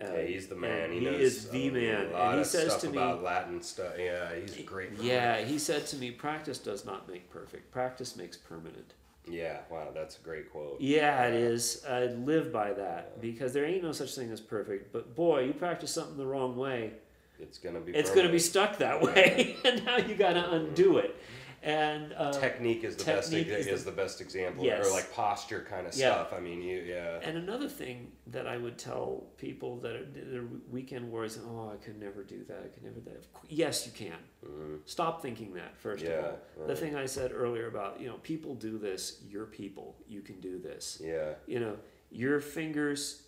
Uh, 0.00 0.12
yeah, 0.12 0.22
he's 0.22 0.46
the 0.46 0.54
man. 0.54 0.84
and 0.84 0.92
He, 0.92 1.00
he 1.00 1.06
is 1.06 1.48
the 1.48 1.68
a 1.68 1.70
man, 1.72 2.12
lot 2.12 2.22
and 2.26 2.34
he 2.36 2.40
of 2.42 2.46
says 2.46 2.68
stuff 2.70 2.80
to 2.82 2.90
me- 2.90 2.98
about 2.98 3.22
Latin 3.22 3.60
stuff. 3.62 3.94
Yeah, 3.98 4.32
he's 4.36 4.56
a 4.58 4.62
great. 4.62 4.92
Yeah, 5.00 5.38
he 5.40 5.58
said 5.58 5.86
to 5.88 5.96
me, 5.96 6.12
"Practice 6.12 6.58
does 6.58 6.84
not 6.84 7.08
make 7.08 7.28
perfect. 7.30 7.72
Practice 7.72 8.14
makes 8.14 8.36
permanent." 8.36 8.94
Yeah. 9.30 9.58
Wow, 9.70 9.88
that's 9.94 10.18
a 10.18 10.20
great 10.20 10.50
quote. 10.50 10.80
Yeah, 10.80 11.24
it 11.24 11.34
is. 11.34 11.84
I 11.88 12.06
live 12.06 12.52
by 12.52 12.72
that 12.72 13.20
because 13.20 13.52
there 13.52 13.64
ain't 13.64 13.82
no 13.82 13.92
such 13.92 14.14
thing 14.14 14.30
as 14.30 14.40
perfect. 14.40 14.92
But 14.92 15.14
boy, 15.14 15.44
you 15.44 15.52
practice 15.52 15.92
something 15.92 16.16
the 16.16 16.26
wrong 16.26 16.56
way, 16.56 16.92
it's 17.40 17.58
gonna 17.58 17.80
be. 17.80 17.92
it's 17.92 18.10
going 18.10 18.26
to 18.26 18.32
be 18.32 18.38
stuck 18.38 18.78
that 18.78 19.00
way, 19.00 19.56
and 19.64 19.84
now 19.84 19.96
you 19.96 20.14
got 20.14 20.32
to 20.32 20.50
undo 20.50 20.94
mm-hmm. 20.94 21.06
it. 21.06 21.16
And 21.62 22.12
uh, 22.16 22.32
technique 22.32 22.84
is 22.84 22.96
the 22.96 23.04
best 23.04 23.32
is, 23.32 23.66
is 23.66 23.84
the, 23.84 23.90
best 23.90 24.20
example 24.20 24.64
Yes. 24.64 24.86
or 24.86 24.92
like 24.92 25.12
posture 25.12 25.66
kind 25.68 25.86
of 25.86 25.94
Yeah. 25.96 26.12
stuff 26.12 26.32
i 26.32 26.38
mean 26.40 26.62
you 26.62 26.78
yeah 26.78 27.18
And 27.22 27.36
another 27.36 27.68
thing 27.68 28.12
that 28.28 28.46
I 28.46 28.56
would 28.56 28.78
tell 28.78 29.24
people 29.38 29.78
that 29.80 29.94
are, 29.96 30.44
weekend 30.70 31.10
warriors, 31.10 31.38
oh, 31.44 31.70
I 31.74 31.76
could 31.84 31.98
never 31.98 32.22
do 32.22 32.44
that. 32.48 32.60
I 32.64 32.68
could 32.68 32.82
never 32.84 33.00
do 33.00 33.10
that. 33.10 33.24
Yes, 33.48 33.86
you 33.86 33.92
can. 33.92 34.18
Mhm. 34.46 34.80
Stop 34.84 35.22
thinking 35.22 35.54
that 35.54 35.76
first 35.76 36.04
Yeah, 36.04 36.10
of 36.10 36.24
all. 36.60 36.66
The 36.66 36.76
thing 36.76 36.94
I 36.94 37.06
said 37.06 37.32
earlier 37.32 37.66
about 37.68 38.00
you 38.00 38.06
know 38.08 38.18
people 38.22 38.54
do 38.54 38.78
this. 38.78 39.22
You're 39.28 39.46
people. 39.46 39.96
You 40.06 40.20
can 40.20 40.40
do 40.40 40.58
this. 40.58 41.00
yeah 41.02 41.34
You 41.46 41.60
know 41.60 41.76
your 42.10 42.40
fingers 42.40 43.22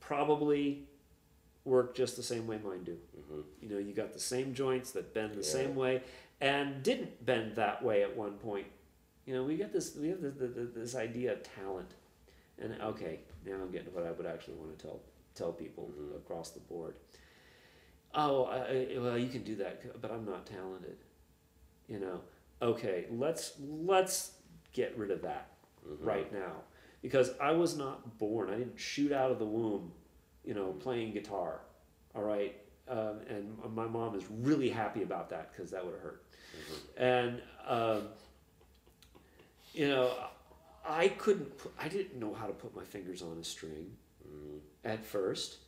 probably 0.00 0.86
work 1.64 1.94
just 1.94 2.16
the 2.16 2.22
same 2.22 2.46
way 2.46 2.58
mine 2.64 2.84
do. 2.84 2.96
Mhm. 3.20 3.44
You 3.60 3.68
know 3.68 3.78
you 3.78 3.92
got 3.92 4.12
the 4.12 4.20
same 4.20 4.54
joints 4.54 4.90
that 4.92 5.12
bend 5.14 5.32
the 5.34 5.36
Yeah. 5.42 5.42
same 5.60 5.74
way 5.76 6.02
and 6.40 6.82
didn't 6.82 7.24
bend 7.24 7.56
that 7.56 7.82
way 7.82 8.02
at 8.02 8.16
one 8.16 8.34
point. 8.34 8.66
You 9.26 9.34
know 9.34 9.44
we 9.44 9.56
get 9.56 9.72
this 9.72 9.94
we 9.96 10.08
have 10.08 10.22
this, 10.22 10.34
this, 10.74 10.94
idea 10.94 11.32
of 11.32 11.42
talent. 11.42 11.94
And 12.60 12.80
okay, 12.80 13.20
now 13.46 13.54
I'm 13.54 13.70
getting 13.70 13.88
to 13.88 13.92
what 13.92 14.06
I 14.06 14.10
would 14.10 14.26
actually 14.26 14.54
want 14.54 14.76
to 14.78 14.84
tell 14.86 15.00
tell 15.34 15.52
people 15.52 15.90
Mhm. 15.96 16.16
across 16.16 16.50
the 16.50 16.60
board. 16.60 16.96
Oh, 18.14 18.44
I, 18.44 18.96
well, 18.98 19.18
you 19.18 19.28
can 19.28 19.44
do 19.44 19.56
that, 19.56 20.00
but 20.00 20.10
I'm 20.10 20.24
not 20.24 20.46
talented. 20.46 20.96
You 21.88 22.00
know, 22.00 22.20
okay, 22.62 23.06
let's 23.10 23.52
let's 23.60 24.32
get 24.72 24.96
rid 24.96 25.10
of 25.10 25.22
that 25.22 25.50
Mhm. 25.86 26.06
right 26.06 26.32
now 26.32 26.62
because 27.02 27.36
I 27.38 27.52
was 27.52 27.76
not 27.76 28.18
born. 28.18 28.50
I 28.50 28.56
didn't 28.56 28.78
shoot 28.78 29.12
out 29.12 29.30
of 29.30 29.38
the 29.38 29.46
womb, 29.46 29.92
you 30.44 30.54
know, 30.54 30.72
playing 30.72 31.12
guitar. 31.12 31.60
All 32.14 32.22
right, 32.22 32.56
um, 32.88 33.20
and 33.28 33.74
my 33.74 33.86
mom 33.86 34.14
is 34.16 34.24
really 34.30 34.68
happy 34.70 35.02
about 35.02 35.30
that 35.30 35.50
because 35.54 35.70
that 35.70 35.84
would 35.84 35.94
have 35.94 36.02
hurt. 36.02 36.22
And 36.96 37.40
um, 37.66 38.02
you 39.74 39.88
know, 39.88 40.12
I 40.86 41.08
couldn't. 41.08 41.56
Put, 41.58 41.72
I 41.78 41.88
didn't 41.88 42.18
know 42.18 42.34
how 42.34 42.46
to 42.46 42.52
put 42.52 42.74
my 42.74 42.84
fingers 42.84 43.22
on 43.22 43.38
a 43.38 43.44
string 43.44 43.96
Mhm. 44.26 44.60
at 44.84 45.04
first. 45.04 45.58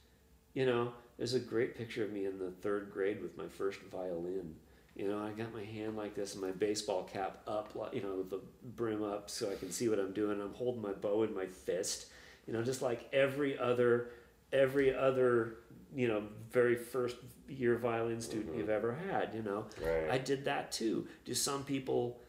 You 0.54 0.66
know, 0.66 0.92
there's 1.16 1.34
a 1.34 1.40
great 1.40 1.76
picture 1.76 2.02
of 2.04 2.12
me 2.12 2.24
in 2.26 2.38
the 2.38 2.50
third 2.50 2.90
grade 2.90 3.20
with 3.22 3.36
my 3.36 3.46
first 3.48 3.80
violin. 3.92 4.56
You 4.96 5.06
know, 5.08 5.18
I 5.18 5.30
got 5.30 5.52
my 5.54 5.62
hand 5.64 5.96
like 5.96 6.14
this 6.14 6.32
and 6.34 6.42
my 6.42 6.50
baseball 6.50 7.04
cap 7.04 7.42
up, 7.46 7.74
like- 7.74 7.94
you 7.94 8.02
know, 8.02 8.16
with 8.16 8.30
the 8.30 8.40
brim 8.76 9.02
up 9.04 9.30
so 9.30 9.50
I 9.50 9.54
can 9.54 9.70
see 9.70 9.88
what 9.88 9.98
I'm 10.00 10.12
doing. 10.12 10.40
I'm 10.40 10.54
holding 10.54 10.82
my 10.82 10.92
bow 10.92 11.22
in 11.22 11.32
my 11.34 11.46
fist. 11.46 12.06
You 12.46 12.52
know, 12.52 12.62
just 12.62 12.82
like 12.82 13.08
every 13.12 13.56
other, 13.58 14.10
every 14.52 14.94
other, 14.94 15.56
you 15.94 16.08
know, 16.08 16.22
very 16.50 16.74
first 16.76 17.16
year 17.48 17.76
violin 17.76 18.20
student 18.20 18.54
Mhm. 18.54 18.58
you've 18.58 18.70
ever 18.70 18.92
had. 18.94 19.34
You 19.34 19.42
know, 19.42 19.66
right 19.82 20.10
I 20.10 20.18
did 20.18 20.44
that 20.44 20.72
too. 20.72 21.06
Do 21.24 21.34
some 21.34 21.64
people 21.64 22.20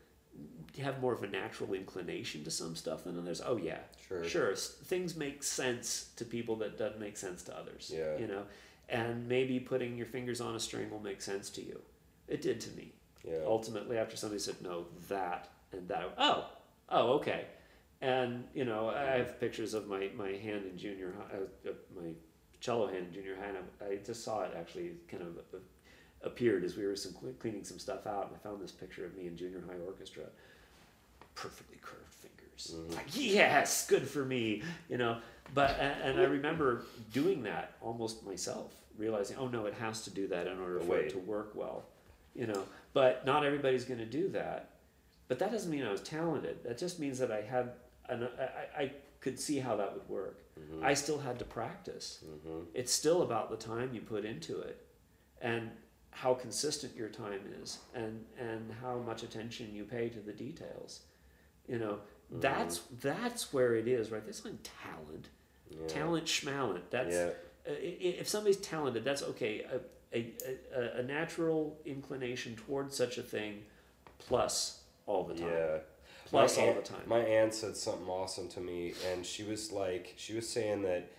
have 0.80 1.02
more 1.02 1.14
of 1.14 1.22
a 1.23 1.27
natural 1.27 1.73
inclination 1.73 2.43
to 2.45 2.52
some 2.52 2.76
stuff 2.76 3.03
than 3.03 3.19
others? 3.19 3.41
Oh 3.45 3.57
yeah, 3.57 3.80
sure 4.07 4.23
sure 4.23 4.56
things 4.56 5.15
make 5.15 5.43
sense 5.43 6.11
to 6.15 6.23
people 6.26 6.56
that 6.57 6.77
doesn't 6.77 6.99
make 6.99 7.18
sense 7.18 7.43
to 7.43 7.57
others 7.57 7.91
Yeah. 7.93 8.18
you 8.18 8.27
know 8.27 8.45
and 8.89 9.27
maybe 9.27 9.60
putting 9.60 9.95
your 9.98 10.06
fingers 10.06 10.39
on 10.41 10.56
a 10.56 10.60
string 10.60 10.89
will 10.89 10.99
make 10.99 11.22
sense 11.22 11.49
to 11.52 11.61
you 11.61 11.81
it 12.27 12.41
did 12.41 12.60
to 12.61 12.69
me 12.72 12.93
yeah 13.23 13.39
ultimately 13.45 13.98
after 13.98 14.15
somebody 14.18 14.39
said 14.39 14.56
no 14.61 14.88
that 15.10 15.49
and 15.73 15.88
that 15.89 16.14
oh 16.18 16.49
oh 16.89 17.14
okay 17.14 17.45
and 18.02 18.44
you 18.53 18.65
know 18.65 18.90
i 18.90 19.18
have 19.18 19.40
pictures 19.40 19.73
of 19.73 19.88
my 19.88 20.10
my 20.18 20.30
hand 20.32 20.65
in 20.65 20.78
junior 20.78 21.14
high 21.18 21.38
uh, 21.69 21.73
my 21.95 22.10
cello 22.60 22.88
hand 22.88 23.07
in 23.07 23.14
junior 23.14 23.36
high 23.36 23.48
and 23.48 23.57
I, 23.82 23.94
I 23.94 23.95
just 24.06 24.23
saw 24.23 24.41
it 24.44 24.53
actually 24.57 24.91
kind 25.07 25.23
of 25.23 25.38
uh, 25.53 25.57
appeared 26.23 26.64
as 26.64 26.76
we 26.76 26.86
were 26.86 26.95
some 26.95 27.14
cleaning 27.40 27.64
some 27.64 27.80
stuff 27.80 28.06
out 28.07 28.28
and 28.28 28.36
i 28.36 28.40
found 28.40 28.61
this 28.61 28.72
picture 28.72 29.06
of 29.06 29.15
me 29.15 29.28
in 29.28 29.38
junior 29.38 29.64
high 29.68 29.78
orchestra. 29.86 30.23
Perfectly 31.34 31.78
curved 31.82 32.14
fingers. 32.14 32.76
Mhm. 32.76 32.95
like 32.95 33.07
yes 33.15 33.88
good 33.88 34.07
for 34.07 34.23
me 34.26 34.61
you 34.90 34.98
know? 34.98 35.18
But 35.56 35.78
and, 35.80 36.02
and 36.11 36.19
i 36.19 36.23
remember 36.23 36.84
doing 37.14 37.44
that 37.44 37.73
almost 37.82 38.23
myself 38.26 38.73
realizing 38.98 39.38
oh 39.38 39.48
no 39.48 39.65
it 39.65 39.73
has 39.76 40.03
to 40.03 40.10
do 40.11 40.28
that 40.28 40.45
in 40.48 40.60
order 40.60 40.80
for 40.82 40.98
it 40.98 41.10
to 41.11 41.19
work 41.19 41.52
well 41.56 41.86
you 42.36 42.48
know? 42.48 42.64
But 42.94 43.26
not 43.26 43.44
everybody's 43.45 43.84
going 43.84 43.99
to 43.99 44.06
do 44.06 44.30
that. 44.30 44.69
But 45.28 45.40
that 45.40 45.52
doesn't 45.52 45.72
mean 45.72 45.84
i 45.84 45.91
was 45.91 46.02
talented. 46.02 46.64
That 46.64 46.78
just 46.78 46.99
means 46.99 47.18
that 47.19 47.32
i 47.32 47.41
had 47.41 47.72
an, 48.11 48.27
I, 48.77 48.81
I 48.83 48.91
could 49.21 49.39
see 49.39 49.59
how 49.59 49.75
that 49.77 49.93
would 49.93 50.07
work. 50.09 50.38
Mhm. 50.59 50.83
i 50.83 50.93
still 50.93 51.19
had 51.19 51.39
to 51.39 51.45
practice. 51.45 52.23
Mhm. 52.23 52.67
it's 52.73 52.91
still 52.91 53.21
about 53.21 53.49
the 53.49 53.57
time 53.57 53.93
you 53.93 54.01
put 54.01 54.25
into 54.25 54.59
it 54.59 54.85
and 55.41 55.71
how 56.11 56.33
consistent 56.33 56.93
your 56.95 57.09
time 57.09 57.41
is 57.61 57.79
and 57.95 58.25
and 58.38 58.71
how 58.81 58.97
much 58.97 59.23
attention 59.23 59.73
you 59.73 59.85
pay 59.85 60.09
to 60.09 60.19
the 60.19 60.33
details 60.33 61.01
you 61.67 61.79
know? 61.79 61.99
That's 62.29 62.81
that's 63.01 63.53
where 63.53 63.75
it 63.75 63.88
is 63.88 64.11
right? 64.11 64.23
There's 64.23 64.43
not 64.43 64.55
talent 64.63 65.29
yeah. 65.69 65.88
talent 65.88 66.27
schmalent 66.27 66.89
that's 66.89 67.15
yeah. 67.15 67.29
uh, 67.67 67.75
if 67.79 68.27
somebody's 68.27 68.57
talented 68.57 69.03
that's 69.03 69.23
okay. 69.23 69.63
A, 69.63 69.79
a, 70.13 70.33
a, 70.75 70.99
a 70.99 71.03
natural 71.03 71.77
inclination 71.85 72.55
towards 72.55 72.95
such 72.95 73.17
a 73.17 73.23
thing 73.23 73.63
plus 74.19 74.81
all 75.05 75.23
the 75.23 75.35
time. 75.35 75.49
Yeah 75.49 75.77
my 76.31 76.41
all 76.41 76.59
aunt, 76.59 76.85
the 76.85 76.93
time 76.93 77.01
My 77.07 77.19
aunt 77.19 77.53
said 77.53 77.75
something 77.75 78.07
awesome 78.07 78.47
to 78.49 78.59
me, 78.59 78.93
and 79.11 79.25
she 79.25 79.43
was 79.43 79.71
like, 79.71 80.13
she 80.17 80.33
was 80.33 80.47
saying 80.47 80.83
that 80.83 81.11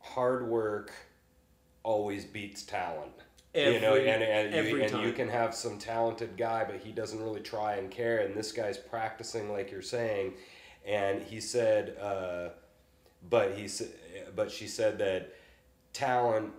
hard 0.00 0.46
work 0.46 0.92
always 1.82 2.24
beats 2.24 2.62
talent. 2.62 3.12
you 3.54 3.80
know, 3.80 3.94
Every- 3.94 4.08
and, 4.08 4.22
and, 4.22 4.52
you, 4.54 4.58
every 4.58 4.84
and 4.84 5.04
you 5.04 5.12
can 5.12 5.28
have 5.28 5.54
some 5.54 5.78
talented 5.78 6.36
guy, 6.36 6.64
but 6.64 6.76
he 6.76 6.92
doesn't 6.92 7.22
really 7.22 7.40
try 7.40 7.74
and 7.74 7.90
care. 7.90 8.18
And 8.18 8.34
this 8.34 8.52
guy's 8.52 8.78
practicing, 8.78 9.50
like 9.52 9.70
you're 9.70 9.82
saying. 9.82 10.34
And 10.86 11.22
he 11.22 11.40
said, 11.40 11.96
uh, 12.00 12.50
but 13.28 13.52
he 13.54 13.68
said, 13.68 13.88
but 14.34 14.50
she 14.50 14.66
said 14.66 14.98
that 14.98 15.34
talent 15.92 16.52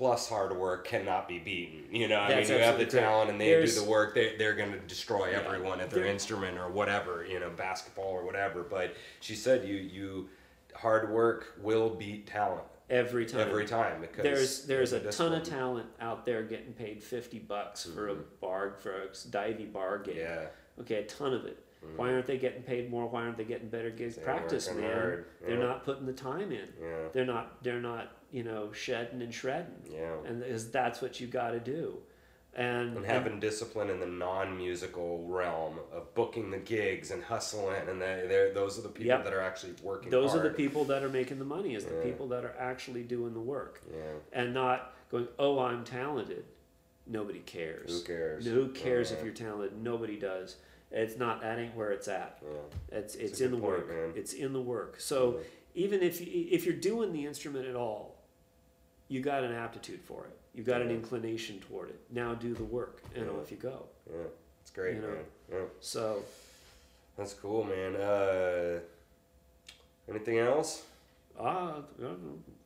plus 0.00 0.30
hard 0.30 0.56
work 0.56 0.86
cannot 0.86 1.28
be 1.28 1.38
beaten. 1.38 1.84
You 1.94 2.08
know, 2.08 2.18
I 2.18 2.28
That's 2.28 2.48
mean, 2.48 2.56
you 2.58 2.64
have 2.64 2.78
the 2.78 2.86
talent 2.86 3.30
and 3.30 3.38
they 3.38 3.50
There's- 3.50 3.74
do 3.74 3.82
the 3.82 3.90
work. 3.90 4.14
They 4.14 4.34
they're 4.36 4.54
going 4.54 4.72
to 4.72 4.78
destroy 4.78 5.32
Yeah. 5.32 5.42
everyone 5.42 5.78
at 5.78 5.90
their 5.90 6.06
instrument 6.06 6.56
or 6.56 6.70
whatever. 6.70 7.22
You 7.26 7.38
know, 7.38 7.50
basketball 7.50 8.10
or 8.10 8.24
whatever. 8.24 8.62
But 8.62 8.94
she 9.20 9.34
said 9.34 9.68
you 9.68 9.74
you 9.74 10.30
hard 10.74 11.10
work 11.10 11.52
will 11.60 11.90
beat 11.90 12.26
talent 12.26 12.64
every 12.88 13.26
time 13.26 13.40
every 13.40 13.66
time 13.66 14.00
because 14.00 14.22
there's 14.22 14.64
there's 14.64 14.92
a 14.94 15.12
ton 15.12 15.34
of 15.34 15.42
talent 15.42 15.86
out 16.00 16.24
there 16.24 16.44
getting 16.44 16.72
paid 16.72 17.02
50 17.02 17.38
bucks 17.40 17.84
for 17.84 18.08
a 18.08 18.14
mm-hmm. 18.14 18.22
bar 18.40 18.76
for 18.78 19.02
a 19.02 19.08
divey 19.08 19.70
bar 19.70 19.98
gig 19.98 20.16
Yeah. 20.16 20.46
okay 20.80 20.96
a 20.96 21.04
ton 21.04 21.34
of 21.34 21.44
it 21.44 21.62
why 21.96 22.06
mm-hmm. 22.06 22.14
aren't 22.14 22.26
they 22.26 22.38
getting 22.38 22.62
paid 22.62 22.90
more 22.90 23.06
why 23.06 23.22
aren't 23.22 23.36
they 23.36 23.44
getting 23.44 23.68
better 23.68 23.90
gigs 23.90 24.16
They're 24.16 24.24
practice 24.24 24.68
man 24.72 25.24
they're 25.46 25.58
not 25.58 25.84
putting 25.84 26.06
the 26.06 26.12
time 26.12 26.50
in 26.52 26.68
Yeah. 26.80 27.08
they're 27.12 27.26
not 27.26 27.62
they're 27.62 27.80
not 27.80 28.12
you 28.30 28.42
know 28.44 28.72
shedding 28.72 29.22
and 29.22 29.32
shredding. 29.34 29.82
Yeah. 29.92 30.12
and 30.26 30.42
is 30.42 30.70
that's 30.70 31.00
what 31.02 31.20
you 31.20 31.26
got 31.26 31.50
to 31.50 31.60
do. 31.60 31.98
And, 32.52 32.96
and 32.96 33.06
having 33.06 33.38
discipline 33.38 33.90
in 33.90 34.00
the 34.00 34.06
non-musical 34.06 35.24
realm 35.28 35.78
of 35.92 36.12
booking 36.16 36.50
the 36.50 36.58
gigs 36.58 37.12
and 37.12 37.22
hustling 37.22 37.76
and 37.88 38.02
they 38.02 38.24
they're 38.28 38.52
those 38.52 38.76
are 38.76 38.82
the 38.82 38.88
people 38.88 39.06
Yep. 39.06 39.24
that 39.24 39.32
are 39.32 39.40
actually 39.40 39.74
working 39.84 40.10
those 40.10 40.30
hard. 40.32 40.44
are 40.44 40.48
the 40.48 40.54
people 40.56 40.84
that 40.86 41.04
are 41.04 41.08
making 41.08 41.38
the 41.38 41.44
money 41.44 41.74
is 41.76 41.84
the 41.84 41.94
Yeah. 41.94 42.02
people 42.02 42.26
that 42.28 42.44
are 42.44 42.54
actually 42.58 43.04
doing 43.04 43.34
the 43.34 43.40
work. 43.40 43.80
Yeah. 43.92 44.02
And 44.32 44.52
not 44.52 44.94
going 45.12 45.28
oh 45.38 45.60
i'm 45.60 45.84
talented. 45.84 46.44
Nobody 47.06 47.38
cares. 47.40 47.90
Who 48.00 48.04
cares? 48.04 48.46
Who 48.46 48.68
cares 48.68 49.10
if 49.12 49.22
you're 49.24 49.32
talented? 49.32 49.80
Nobody 49.82 50.16
does. 50.18 50.56
It's 50.92 51.16
not 51.16 51.40
that 51.42 51.58
ain't 51.58 51.76
where 51.76 51.92
it's 51.92 52.08
at. 52.08 52.38
Yeah. 52.42 52.48
It's 52.98 53.14
That's 53.14 53.14
it's 53.14 53.40
in 53.40 53.52
the 53.52 53.58
point, 53.58 53.78
work 53.78 53.88
man. 53.88 54.12
it's 54.16 54.32
in 54.32 54.52
the 54.52 54.60
work. 54.60 54.98
So 55.00 55.38
even 55.74 56.02
if 56.02 56.20
you, 56.20 56.48
if 56.50 56.64
you're 56.66 56.74
doing 56.74 57.12
the 57.12 57.26
instrument 57.26 57.66
at 57.66 57.76
all 57.76 58.16
you 59.10 59.20
got 59.20 59.42
an 59.44 59.52
aptitude 59.52 60.00
for 60.00 60.24
it. 60.24 60.36
You 60.54 60.62
got 60.62 60.80
an 60.80 60.90
inclination 60.90 61.58
toward 61.68 61.90
it. 61.90 62.00
Now 62.10 62.32
do 62.34 62.54
the 62.54 62.64
work 62.64 63.02
and 63.14 63.26
Yeah. 63.26 63.32
off 63.32 63.50
you 63.50 63.56
go. 63.58 63.86
Yeah. 64.08 64.22
It's 64.62 64.70
great 64.70 64.94
You 64.96 65.02
know. 65.02 65.08
man. 65.08 65.24
Yeah. 65.52 65.64
So. 65.80 66.22
That's 67.18 67.34
cool 67.34 67.64
man. 67.64 67.96
Uh 67.96 68.78
anything 70.08 70.38
else? 70.38 70.84
Ah 71.38 71.82
know. 71.98 72.16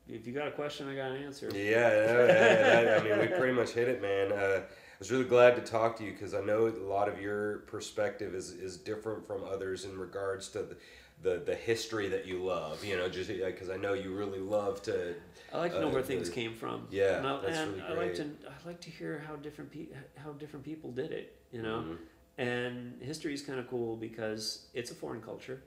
if 0.09 0.27
you 0.27 0.33
got 0.33 0.49
a 0.49 0.53
question 0.53 0.87
i 0.89 0.95
got 0.95 1.11
an 1.13 1.25
answer. 1.25 1.49
Yeah, 1.53 1.61
yeah, 1.61 2.27
yeah, 2.27 2.81
yeah, 2.83 2.99
I 3.01 3.03
mean, 3.03 3.19
we 3.19 3.27
pretty 3.37 3.55
much 3.55 3.71
hit 3.71 3.89
it, 3.89 4.03
man. 4.03 4.33
Uh, 4.33 4.61
I 4.63 4.97
was 4.99 5.11
really 5.11 5.25
glad 5.25 5.57
to 5.57 5.63
talk 5.63 5.97
to 5.99 6.05
you 6.05 6.13
because 6.13 6.35
I 6.35 6.41
know 6.43 6.69
a 6.69 6.71
lot 6.87 7.09
of 7.09 7.21
your 7.21 7.59
perspective 7.67 8.35
is, 8.35 8.51
is 8.53 8.77
different 8.77 9.27
from 9.27 9.43
others 9.45 9.85
in 9.85 9.99
regards 9.99 10.49
to 10.51 10.59
the, 10.63 10.77
the, 11.25 11.43
the 11.45 11.55
history 11.55 12.09
that 12.11 12.27
you 12.27 12.45
love. 12.45 12.85
You 12.85 12.97
know, 12.97 13.09
just 13.09 13.29
because 13.29 13.71
I 13.71 13.77
know 13.77 13.95
you 13.95 14.15
really 14.15 14.39
love 14.39 14.81
to. 14.83 15.15
I 15.53 15.59
like 15.59 15.73
to 15.73 15.81
know 15.81 15.89
uh, 15.89 15.93
where 15.93 16.03
things 16.03 16.29
the- 16.29 16.35
came 16.35 16.55
from. 16.55 16.87
Yeah, 16.91 17.19
and, 17.19 17.27
I, 17.27 17.41
that's 17.41 17.59
and 17.59 17.73
really 17.73 17.83
I 17.83 17.95
like 17.95 18.15
to 18.17 18.23
I 18.47 18.67
like 18.69 18.81
to 18.83 18.91
hear 18.91 19.25
how 19.27 19.35
different 19.37 19.73
pe- 19.73 19.89
how 20.17 20.33
different 20.33 20.65
people 20.65 20.93
did 20.93 21.11
it. 21.11 21.35
You 21.51 21.63
know, 21.63 21.85
Mhm. 21.87 21.97
and 22.39 23.03
history 23.03 23.35
is 23.35 23.43
kind 23.43 23.59
of 23.59 23.69
cool 23.69 23.97
because 23.97 24.67
it's 24.75 24.91
a 24.91 24.95
foreign 24.95 25.23
culture. 25.23 25.63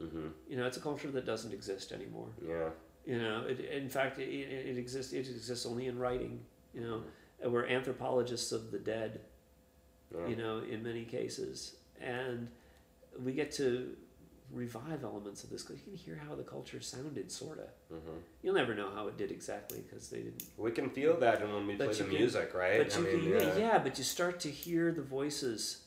Mm-hmm. 0.00 0.28
You 0.48 0.56
know, 0.56 0.66
it's 0.66 0.78
a 0.78 0.80
culture 0.80 1.10
that 1.10 1.26
doesn't 1.26 1.52
exist 1.52 1.92
anymore. 1.92 2.28
Yeah. 2.46 2.70
You 3.04 3.18
know, 3.18 3.44
it, 3.48 3.60
in 3.60 3.88
fact, 3.88 4.18
it, 4.18 4.28
it, 4.28 4.66
it 4.70 4.78
exists. 4.78 5.12
It 5.12 5.28
exists 5.28 5.66
only 5.66 5.86
in 5.88 5.98
writing. 5.98 6.40
You 6.74 6.82
know, 6.82 7.02
and 7.42 7.52
we're 7.52 7.66
anthropologists 7.66 8.52
of 8.52 8.70
the 8.70 8.78
dead. 8.78 9.20
Yeah. 10.14 10.26
You 10.28 10.36
know, 10.36 10.58
in 10.58 10.82
many 10.82 11.04
cases, 11.04 11.76
and 12.00 12.48
we 13.24 13.32
get 13.32 13.50
to 13.52 13.96
revive 14.52 15.04
elements 15.04 15.44
of 15.44 15.50
this 15.50 15.62
because 15.62 15.78
You 15.80 15.84
can 15.92 15.94
hear 15.96 16.20
how 16.28 16.34
the 16.34 16.42
culture 16.42 16.80
sounded, 16.80 17.30
sorta. 17.30 17.68
hmm 17.88 18.18
You'll 18.42 18.54
never 18.54 18.74
know 18.74 18.90
how 18.94 19.06
it 19.08 19.16
did 19.16 19.30
exactly 19.30 19.80
because 19.86 20.08
they 20.08 20.18
didn't. 20.18 20.42
We 20.56 20.70
can 20.72 20.90
feel 20.90 21.18
that 21.20 21.40
when 21.42 21.66
we 21.66 21.76
play 21.76 21.88
the 21.88 21.94
can- 21.94 22.08
music, 22.08 22.52
right? 22.54 22.78
But 22.78 22.96
you 22.96 23.04
mean, 23.04 23.20
can, 23.38 23.48
yeah. 23.48 23.56
yeah. 23.58 23.78
but 23.78 23.96
you 23.98 24.04
start 24.04 24.40
to 24.40 24.50
hear 24.50 24.92
the 24.92 25.02
voices. 25.02 25.82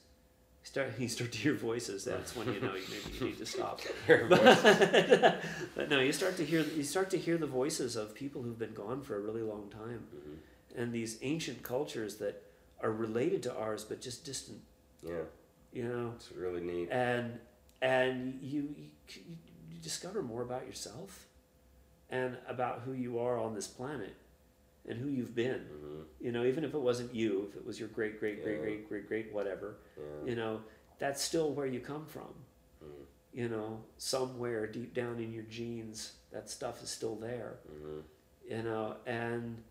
You 0.61 0.67
start 0.67 0.87
you 0.99 1.09
start 1.09 1.31
to 1.33 1.37
hear 1.37 1.53
voices. 1.55 2.05
That's 2.05 2.35
when 2.35 2.53
you 2.53 2.59
know 2.61 2.75
you 2.75 2.83
maybe 2.89 3.17
you 3.19 3.25
need 3.27 3.37
to 3.39 3.45
stop. 3.45 3.81
But, 4.07 5.41
but 5.75 5.89
no, 5.89 5.99
you 5.99 6.13
start 6.13 6.37
to 6.37 6.45
hear 6.45 6.61
you 6.61 6.83
start 6.83 7.09
to 7.11 7.17
hear 7.17 7.37
the 7.37 7.47
voices 7.47 7.95
of 7.95 8.13
people 8.15 8.41
who've 8.43 8.59
been 8.59 8.73
gone 8.73 9.01
for 9.01 9.15
a 9.17 9.19
really 9.19 9.41
long 9.41 9.69
time, 9.69 10.07
Mhm. 10.15 10.37
and 10.81 10.93
these 10.93 11.17
ancient 11.21 11.63
cultures 11.63 12.15
that 12.17 12.43
are 12.81 12.91
related 12.91 13.43
to 13.43 13.55
ours 13.55 13.83
but 13.83 13.99
just 14.01 14.25
distant. 14.25 14.61
Yeah, 15.05 15.23
You 15.73 15.83
know, 15.89 16.13
it's 16.15 16.31
really 16.31 16.61
neat. 16.61 16.89
and 16.91 17.39
and 17.83 18.39
you, 18.41 18.61
you 18.77 18.87
you 19.71 19.79
discover 19.81 20.21
more 20.23 20.41
about 20.41 20.65
yourself 20.65 21.27
and 22.09 22.37
about 22.47 22.81
who 22.85 22.93
you 22.93 23.19
are 23.19 23.37
on 23.37 23.53
this 23.53 23.67
planet 23.67 24.15
and 24.87 24.97
who 24.99 25.09
you've 25.09 25.35
been 25.35 25.61
hmm 25.69 26.01
you 26.19 26.31
know 26.31 26.43
even 26.45 26.63
if 26.63 26.73
it 26.73 26.79
wasn't 26.89 27.13
you 27.13 27.47
if 27.49 27.55
it 27.57 27.65
was 27.65 27.79
your 27.79 27.89
great 27.89 28.19
great 28.19 28.41
great 28.43 28.55
Yeah. 28.55 28.61
great 28.61 28.89
great 28.89 29.07
great 29.07 29.33
whatever 29.33 29.69
Yeah. 29.97 30.29
you 30.29 30.35
know 30.35 30.61
that's 30.99 31.21
still 31.21 31.51
where 31.53 31.67
you 31.75 31.79
come 31.79 32.05
from 32.15 32.33
Mm. 32.83 33.05
you 33.39 33.47
know 33.49 33.69
somewhere 33.97 34.67
deep 34.67 34.93
down 34.93 35.19
in 35.19 35.31
your 35.37 35.43
genes 35.57 36.13
that 36.33 36.49
stuff 36.49 36.83
is 36.83 36.89
still 36.89 37.15
there 37.15 37.53
hmm 37.69 37.99
you 38.53 38.61
know 38.67 38.95
and 39.05 39.63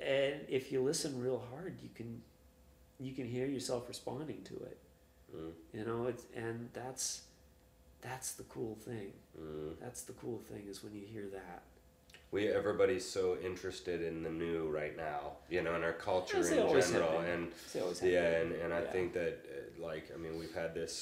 and 0.00 0.36
if 0.48 0.70
you 0.72 0.80
listen 0.82 1.20
real 1.20 1.42
hard 1.50 1.78
you 1.82 1.90
can 1.94 2.22
you 3.06 3.12
can 3.18 3.26
hear 3.26 3.46
yourself 3.46 3.88
responding 3.88 4.42
to 4.44 4.54
it 4.70 4.78
Mm. 5.36 5.52
you 5.72 5.84
know 5.84 6.06
it's 6.06 6.24
and 6.34 6.68
that's 6.72 7.22
that's 8.02 8.32
the 8.32 8.44
cool 8.44 8.76
thing 8.76 9.12
Mm. 9.40 9.74
that's 9.80 10.02
the 10.02 10.12
cool 10.14 10.38
thing 10.50 10.64
is 10.68 10.82
when 10.84 10.94
you 10.94 11.06
hear 11.06 11.26
that 11.32 11.62
We 12.32 12.48
everybody's 12.48 13.08
so 13.08 13.36
interested 13.44 14.02
in 14.02 14.22
the 14.22 14.30
new 14.30 14.68
right 14.80 14.96
now, 14.96 15.22
you 15.48 15.62
know, 15.62 15.74
in 15.74 15.82
our 15.82 15.92
culture 16.10 16.38
in 16.38 16.44
general, 16.78 17.18
and 17.32 17.50
They 17.72 17.80
always 17.80 17.98
have 18.00 18.10
yeah, 18.10 18.40
and, 18.40 18.52
and 18.62 18.72
I 18.72 18.82
Yeah. 18.82 18.92
think 18.92 19.12
that 19.14 19.34
uh, 19.54 19.82
like 19.88 20.04
I 20.14 20.16
mean 20.22 20.38
we've 20.38 20.54
had 20.54 20.72
this, 20.74 20.94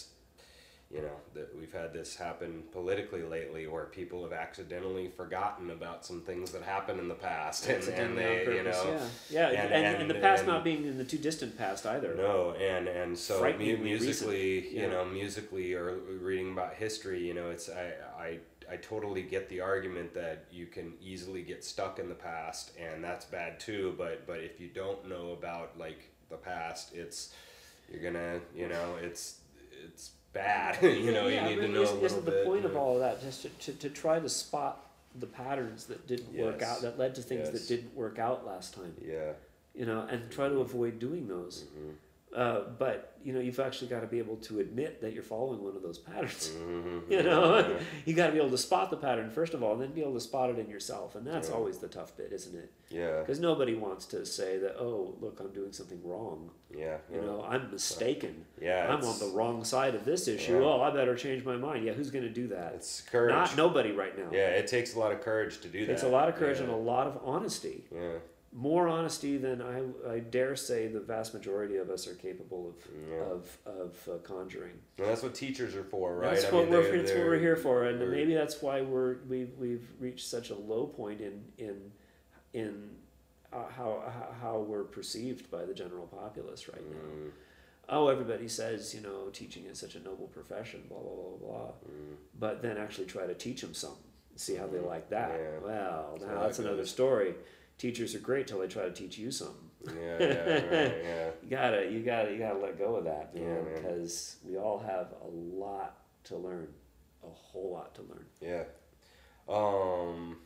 you 0.90 1.02
know, 1.02 1.10
that 1.34 1.54
we've 1.54 1.72
had 1.72 1.92
this 1.92 2.16
happen 2.16 2.62
politically 2.72 3.22
lately 3.22 3.66
where 3.66 3.84
people 3.84 4.22
have 4.22 4.32
accidentally 4.32 5.08
forgotten 5.08 5.70
about 5.70 6.06
some 6.06 6.22
things 6.22 6.50
that 6.52 6.62
happened 6.62 6.98
in 6.98 7.08
the 7.08 7.14
past, 7.14 7.66
and, 7.68 7.84
and 7.88 8.16
they 8.16 8.46
on 8.46 8.54
you 8.54 8.62
know. 8.62 8.98
yeah, 9.28 9.50
yeah, 9.50 9.60
and- 9.62 9.72
and, 9.74 9.86
and, 9.86 9.96
and- 10.02 10.10
the 10.10 10.14
past 10.14 10.46
not 10.46 10.64
being 10.64 10.84
in 10.86 10.96
the 10.96 11.04
too 11.04 11.18
distant 11.18 11.58
past 11.58 11.84
either. 11.84 12.14
No, 12.14 12.52
and 12.52 12.88
and 12.88 13.18
so 13.18 13.42
mu- 13.58 13.76
musically, 13.76 14.60
recent, 14.60 14.74
you 14.74 14.82
yeah. 14.82 14.88
know, 14.88 15.04
musically 15.04 15.74
or 15.74 15.94
reading 16.22 16.52
about 16.52 16.74
history, 16.74 17.26
you 17.26 17.34
know, 17.34 17.50
it's 17.50 17.68
I 17.68 17.92
I 18.18 18.38
I 18.70 18.76
totally 18.76 19.22
get 19.22 19.50
the 19.50 19.60
argument 19.60 20.14
that 20.14 20.46
you 20.50 20.66
can 20.66 20.94
easily 21.02 21.42
get 21.42 21.64
stuck 21.64 21.98
in 21.98 22.08
the 22.08 22.14
past, 22.14 22.72
and 22.78 23.04
that's 23.04 23.26
bad 23.26 23.60
too. 23.60 23.94
But 23.98 24.26
but 24.26 24.40
if 24.40 24.58
you 24.58 24.68
don't 24.68 25.06
know 25.06 25.32
about 25.32 25.78
like 25.78 26.00
the 26.30 26.36
past, 26.36 26.94
it's 26.94 27.34
you're 27.92 28.02
gonna 28.02 28.40
you 28.56 28.68
know 28.68 28.96
it's 29.02 29.40
it's 29.84 30.10
bad. 30.32 30.82
you 30.82 31.12
know, 31.12 31.26
Yeah, 31.28 31.48
you 31.48 31.56
need 31.56 31.62
to 31.62 31.68
know 31.68 31.82
isn't, 31.82 32.02
isn't 32.02 32.24
the 32.24 32.30
bit. 32.30 32.44
point 32.46 32.62
you 32.62 32.68
of 32.68 32.76
all 32.76 32.94
of 32.94 33.00
that 33.00 33.20
just 33.22 33.42
to, 33.42 33.48
to, 33.48 33.72
to 33.72 33.88
try 33.90 34.18
to 34.20 34.28
spot 34.28 34.84
the 35.18 35.26
patterns 35.26 35.86
that 35.86 36.06
didn't 36.06 36.32
work 36.34 36.62
out, 36.62 36.82
that 36.82 36.98
led 36.98 37.14
to 37.16 37.22
things 37.22 37.48
Yes. 37.50 37.52
that 37.52 37.68
didn't 37.74 37.94
work 37.94 38.18
out 38.18 38.46
last 38.46 38.74
time, 38.74 38.94
Yeah. 39.04 39.32
you 39.74 39.86
know, 39.86 40.06
and 40.10 40.30
try 40.30 40.48
to 40.48 40.60
avoid 40.60 40.98
doing 40.98 41.26
those. 41.28 41.64
hmm 41.74 41.90
Uh, 42.34 42.60
but 42.78 43.16
you 43.24 43.32
know, 43.32 43.40
you've 43.40 43.58
actually 43.58 43.88
got 43.88 44.00
to 44.00 44.06
be 44.06 44.18
able 44.18 44.36
to 44.36 44.60
admit 44.60 45.00
that 45.00 45.12
you're 45.12 45.22
following 45.22 45.62
one 45.62 45.74
of 45.74 45.82
those 45.82 45.98
patterns. 45.98 46.48
hmm 46.62 47.00
You 47.10 47.22
know, 47.22 47.58
Yeah. 47.58 47.78
you 48.04 48.14
got 48.14 48.26
to 48.26 48.32
be 48.32 48.38
able 48.38 48.50
to 48.50 48.58
spot 48.58 48.90
the 48.90 48.96
pattern 48.96 49.30
first 49.30 49.54
of 49.54 49.62
all, 49.62 49.72
and 49.72 49.82
then 49.82 49.92
be 49.92 50.02
able 50.02 50.14
to 50.14 50.20
spot 50.20 50.50
it 50.50 50.58
in 50.58 50.68
yourself, 50.68 51.16
and 51.16 51.26
that's 51.26 51.48
Yeah. 51.48 51.54
always 51.56 51.78
the 51.78 51.88
tough 51.88 52.16
bit, 52.16 52.32
isn't 52.32 52.54
it? 52.56 52.70
Yeah. 52.90 53.20
Because 53.20 53.40
nobody 53.40 53.74
wants 53.74 54.06
to 54.06 54.24
say 54.24 54.58
that, 54.58 54.76
oh, 54.78 55.16
look, 55.20 55.40
I'm 55.40 55.52
doing 55.52 55.72
something 55.72 56.00
wrong. 56.04 56.50
Yeah. 56.70 56.98
You 57.10 57.16
yeah. 57.16 57.20
know, 57.22 57.44
I'm 57.48 57.70
mistaken. 57.70 58.44
Yeah. 58.60 58.86
I'm 58.94 59.04
on 59.04 59.18
the 59.18 59.32
wrong 59.34 59.64
side 59.64 59.94
of 59.94 60.04
this 60.04 60.28
issue. 60.28 60.62
Oh, 60.62 60.80
I 60.80 60.90
better 60.90 61.16
change 61.16 61.44
my 61.44 61.56
mind. 61.56 61.84
Yeah, 61.84 61.92
who's 61.92 62.10
going 62.10 62.24
to 62.24 62.30
do 62.30 62.48
that? 62.48 62.74
It's 62.74 63.00
courage. 63.00 63.32
Not 63.32 63.56
nobody 63.56 63.90
right 63.92 64.16
now. 64.16 64.28
Yeah, 64.30 64.48
it 64.50 64.66
takes 64.68 64.94
a 64.94 64.98
lot 64.98 65.12
of 65.12 65.20
courage 65.22 65.60
to 65.62 65.68
do 65.68 65.86
that. 65.86 65.92
it's 65.92 66.02
a 66.02 66.08
lot 66.08 66.28
of 66.28 66.36
courage 66.36 66.60
and 66.60 66.70
a 66.70 66.76
lot 66.76 67.06
of 67.06 67.18
honesty. 67.24 67.84
Yeah. 67.92 68.18
More 68.52 68.88
honesty 68.88 69.36
than 69.36 69.60
I, 69.60 69.82
I 70.10 70.18
dare 70.20 70.56
say 70.56 70.88
the 70.88 71.00
vast 71.00 71.34
majority 71.34 71.76
of 71.76 71.90
us 71.90 72.08
are 72.08 72.14
capable 72.14 72.68
of 72.70 72.76
Yeah. 73.10 73.16
of, 73.24 73.58
of 73.66 74.08
uh, 74.10 74.18
conjuring. 74.22 74.72
And 74.96 75.06
that's 75.06 75.22
what 75.22 75.34
teachers 75.34 75.74
are 75.74 75.84
for, 75.84 76.16
right? 76.16 76.32
That's 76.34 76.46
I 76.46 76.52
what 76.52 76.64
mean, 76.64 76.70
we're 76.72 76.82
they're- 76.82 76.96
that's 77.02 77.12
what 77.12 77.24
we're 77.26 77.38
here 77.38 77.56
for, 77.56 77.84
and 77.84 78.10
maybe 78.10 78.32
that's 78.34 78.62
why 78.62 78.80
we're 78.80 79.16
we've 79.28 79.52
we've 79.58 79.86
reached 80.00 80.26
such 80.26 80.48
a 80.50 80.54
low 80.54 80.86
point 80.86 81.20
in 81.20 81.44
in 81.58 81.92
in 82.54 82.88
uh, 83.52 83.66
how 83.68 84.02
how- 84.06 84.34
how 84.40 84.58
we're 84.60 84.84
perceived 84.84 85.50
by 85.50 85.66
the 85.66 85.74
general 85.74 86.06
populace 86.06 86.68
right 86.68 86.90
now. 86.90 86.96
Mm, 87.26 87.30
Oh, 87.90 88.08
everybody 88.08 88.48
says 88.48 88.94
you 88.94 89.02
know 89.02 89.28
teaching 89.30 89.66
is 89.66 89.78
such 89.78 89.94
a 89.94 90.00
noble 90.00 90.26
profession, 90.28 90.84
blah 90.88 90.98
blah 90.98 91.14
blah 91.14 91.36
blah. 91.48 91.66
mm. 91.86 92.16
But 92.38 92.62
then 92.62 92.78
actually 92.78 93.06
try 93.06 93.26
to 93.26 93.34
teach 93.34 93.60
them 93.60 93.74
something, 93.74 94.10
see 94.36 94.54
how 94.54 94.66
they 94.68 94.78
like 94.80 95.10
that. 95.10 95.32
Yeah. 95.38 95.58
Well, 95.62 96.18
now 96.20 96.26
that 96.26 96.40
that's 96.40 96.58
another 96.60 96.86
story. 96.86 97.34
Teachers 97.78 98.14
are 98.14 98.18
great 98.20 98.46
till 98.48 98.58
they 98.58 98.66
try 98.66 98.82
to 98.82 98.90
teach 98.90 99.16
you 99.18 99.30
something. 99.30 99.70
Yeah, 99.86 100.16
yeah, 100.18 100.26
right, 100.26 100.94
yeah. 101.04 101.30
You 101.44 101.48
gotta, 101.50 101.90
you 101.90 102.00
gotta, 102.00 102.32
you 102.32 102.38
gotta 102.38 102.58
let 102.58 102.76
go 102.78 102.96
of 102.96 103.04
that, 103.04 103.30
Yeah, 103.34 103.42
man, 103.42 103.64
man. 103.64 103.74
because 103.76 104.36
we 104.44 104.56
all 104.58 104.78
have 104.80 105.08
a 105.22 105.28
lot 105.28 105.96
to 106.24 106.36
learn, 106.36 106.68
a 107.24 107.28
whole 107.28 107.70
lot 107.72 107.94
to 107.94 108.02
learn. 108.02 108.24
Yeah. 108.40 108.64
Um, 109.48 110.38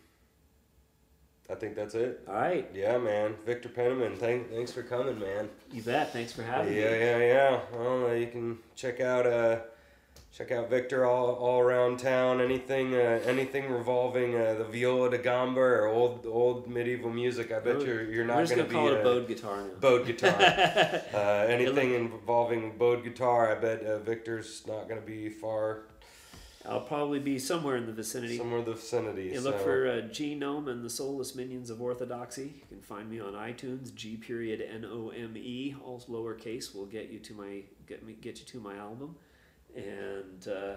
I 1.50 1.54
think 1.54 1.74
that's 1.74 1.94
it. 1.94 2.20
All 2.28 2.34
right, 2.34 2.68
Yeah, 2.74 2.98
man. 2.98 3.34
Victor 3.46 3.68
Penniman, 3.70 4.16
thank, 4.16 4.50
thanks 4.50 4.70
for 4.70 4.82
coming, 4.82 5.18
man. 5.18 5.48
you 5.72 5.82
bet. 5.82 6.12
Thanks 6.12 6.32
for 6.32 6.42
having 6.42 6.74
yeah, 6.74 6.90
me. 6.90 6.98
yeah, 6.98 7.16
yeah. 7.18 7.26
Yeah. 7.32 7.60
Well, 7.78 8.14
you 8.14 8.26
can 8.28 8.58
check 8.76 9.00
out 9.00 9.26
uh, 9.26 9.60
check 10.32 10.50
out 10.50 10.70
Victor 10.70 11.04
all, 11.04 11.34
all 11.34 11.60
around 11.60 11.98
town. 11.98 12.40
Anything 12.40 12.94
uh, 12.94 13.20
anything 13.24 13.70
revolving 13.70 14.34
uh, 14.34 14.54
the 14.54 14.64
viola 14.64 15.10
da 15.10 15.18
gamba 15.18 15.60
or 15.60 15.86
old 15.86 16.26
old 16.26 16.68
medieval 16.68 17.10
music. 17.10 17.52
I 17.52 17.60
bet 17.60 17.76
We're- 17.76 17.86
you're 17.86 18.02
you're 18.04 18.26
We're 18.26 18.34
not 18.34 18.40
just 18.40 18.56
going 18.56 18.68
gonna 18.68 18.68
be 18.68 18.74
call 18.74 18.88
it 18.88 19.00
a 19.00 19.04
bowed 19.04 19.28
guitar 19.28 19.56
now. 19.62 19.74
bowed 19.80 20.06
guitar. 20.06 20.34
uh, 21.14 21.46
anything 21.48 21.94
involving 21.94 22.76
bowed 22.78 23.04
guitar, 23.04 23.54
I 23.56 23.60
bet 23.60 23.82
uh, 23.82 23.98
Victor's 23.98 24.66
not 24.66 24.88
going 24.88 25.00
to 25.00 25.06
be 25.06 25.28
far 25.28 25.82
I'll 26.64 26.80
probably 26.80 27.18
be 27.18 27.38
somewhere 27.38 27.76
in 27.76 27.86
the 27.86 27.92
vicinity. 27.92 28.38
somewhere 28.38 28.60
in 28.60 28.64
the 28.64 28.74
vicinity. 28.74 29.24
You 29.24 29.40
so. 29.40 29.50
look 29.50 29.60
for 29.60 29.88
uh, 29.88 29.92
Genome 30.08 30.68
and 30.68 30.84
the 30.84 30.90
Soulless 30.90 31.34
Minions 31.34 31.70
of 31.70 31.82
Orthodoxy. 31.82 32.54
You 32.60 32.66
can 32.68 32.80
find 32.80 33.10
me 33.10 33.18
on 33.20 33.32
iTunes. 33.32 33.92
G 33.94 34.16
period 34.16 34.62
N 34.62 34.84
O 34.84 35.08
M 35.08 35.36
E, 35.36 35.74
all 35.84 36.00
lowercase, 36.08 36.74
will 36.74 36.86
get 36.86 37.10
you 37.10 37.18
to 37.18 37.34
my 37.34 37.62
get 37.88 38.04
me 38.06 38.12
get 38.20 38.38
you 38.38 38.46
to 38.46 38.60
my 38.60 38.76
album. 38.76 39.16
And 39.76 40.46
uh, 40.48 40.76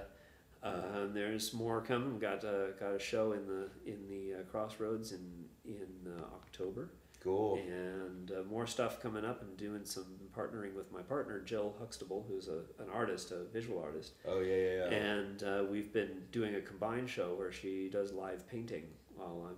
uh, 0.66 0.82
and 0.96 1.16
there's 1.16 1.54
more 1.54 1.82
coming. 1.82 2.12
We've 2.12 2.22
got 2.22 2.44
uh, 2.44 2.72
got 2.80 2.94
a 2.94 3.00
show 3.00 3.34
in 3.34 3.46
the 3.46 3.70
in 3.86 4.08
the 4.08 4.40
uh, 4.40 4.44
Crossroads 4.44 5.12
in 5.12 5.46
in 5.64 6.12
uh, 6.12 6.24
October, 6.36 6.90
cool. 7.24 7.58
and 7.58 8.32
uh, 8.32 8.44
more 8.50 8.66
stuff 8.66 9.02
coming 9.02 9.26
up. 9.26 9.42
And 9.42 9.56
doing 9.58 9.86
some 9.86 10.06
partnering 10.36 10.74
with 10.76 10.92
my 10.92 11.02
partner 11.02 11.40
Jill 11.40 11.76
Huxtable, 11.80 12.26
who's 12.28 12.48
a, 12.48 12.60
an 12.82 12.90
artist, 12.94 13.32
a 13.32 13.46
visual 13.54 13.82
artist 13.82 14.14
Oh 14.28 14.42
yeah, 14.42 14.56
yeah, 14.56 14.90
yeah. 14.90 14.96
and 14.96 15.44
uh, 15.44 15.64
we've 15.70 15.94
been 15.94 16.24
doing 16.32 16.56
a 16.56 16.62
combined 16.62 17.10
show 17.10 17.36
where 17.36 17.52
she 17.52 17.90
does 17.90 18.12
live 18.12 18.48
painting 18.50 18.84
while 19.16 19.48
I'm 19.50 19.56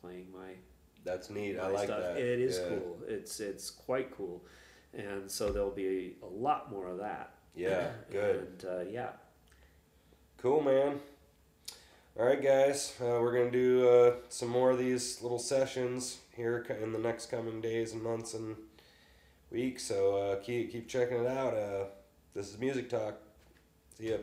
playing 0.00 0.26
my, 0.32 0.52
That's 1.04 1.28
neat. 1.30 1.58
I 1.58 1.68
like 1.68 1.88
stuff. 1.88 2.00
that. 2.00 2.16
It 2.18 2.40
is 2.40 2.58
yeah. 2.58 2.68
cool. 2.68 2.98
It's 3.08 3.40
it's 3.40 3.70
quite 3.70 4.16
cool, 4.16 4.44
and 4.94 5.30
so 5.30 5.50
there'll 5.50 5.70
be 5.70 6.16
a 6.22 6.26
lot 6.26 6.70
more 6.70 6.88
of 6.88 6.98
that. 6.98 7.34
Yeah, 7.56 7.88
good. 8.10 8.46
And 8.62 8.64
uh, 8.70 8.90
yeah, 8.90 9.10
Cool, 10.38 10.62
man. 10.62 11.00
All 12.18 12.26
right, 12.26 12.42
guys. 12.42 12.94
Uh, 13.00 13.18
we're 13.20 13.32
gonna 13.32 13.50
do 13.50 13.88
uh, 13.88 14.14
some 14.28 14.48
more 14.48 14.70
of 14.70 14.78
these 14.78 15.22
little 15.22 15.38
sessions 15.38 16.18
here 16.36 16.64
in 16.80 16.92
the 16.92 16.98
next 16.98 17.30
coming 17.30 17.60
days 17.60 17.92
and 17.92 18.02
months 18.02 18.34
and 18.34 18.56
weeks. 19.50 19.84
So 19.84 20.16
uh, 20.16 20.36
keep 20.36 20.72
keep 20.72 20.88
checking 20.88 21.18
it 21.18 21.26
out. 21.26 21.54
Uh, 21.54 21.84
this 22.34 22.48
is 22.50 22.58
Music 22.58 22.88
Talk. 22.88 23.16
See 23.98 24.10
ya. 24.10 24.18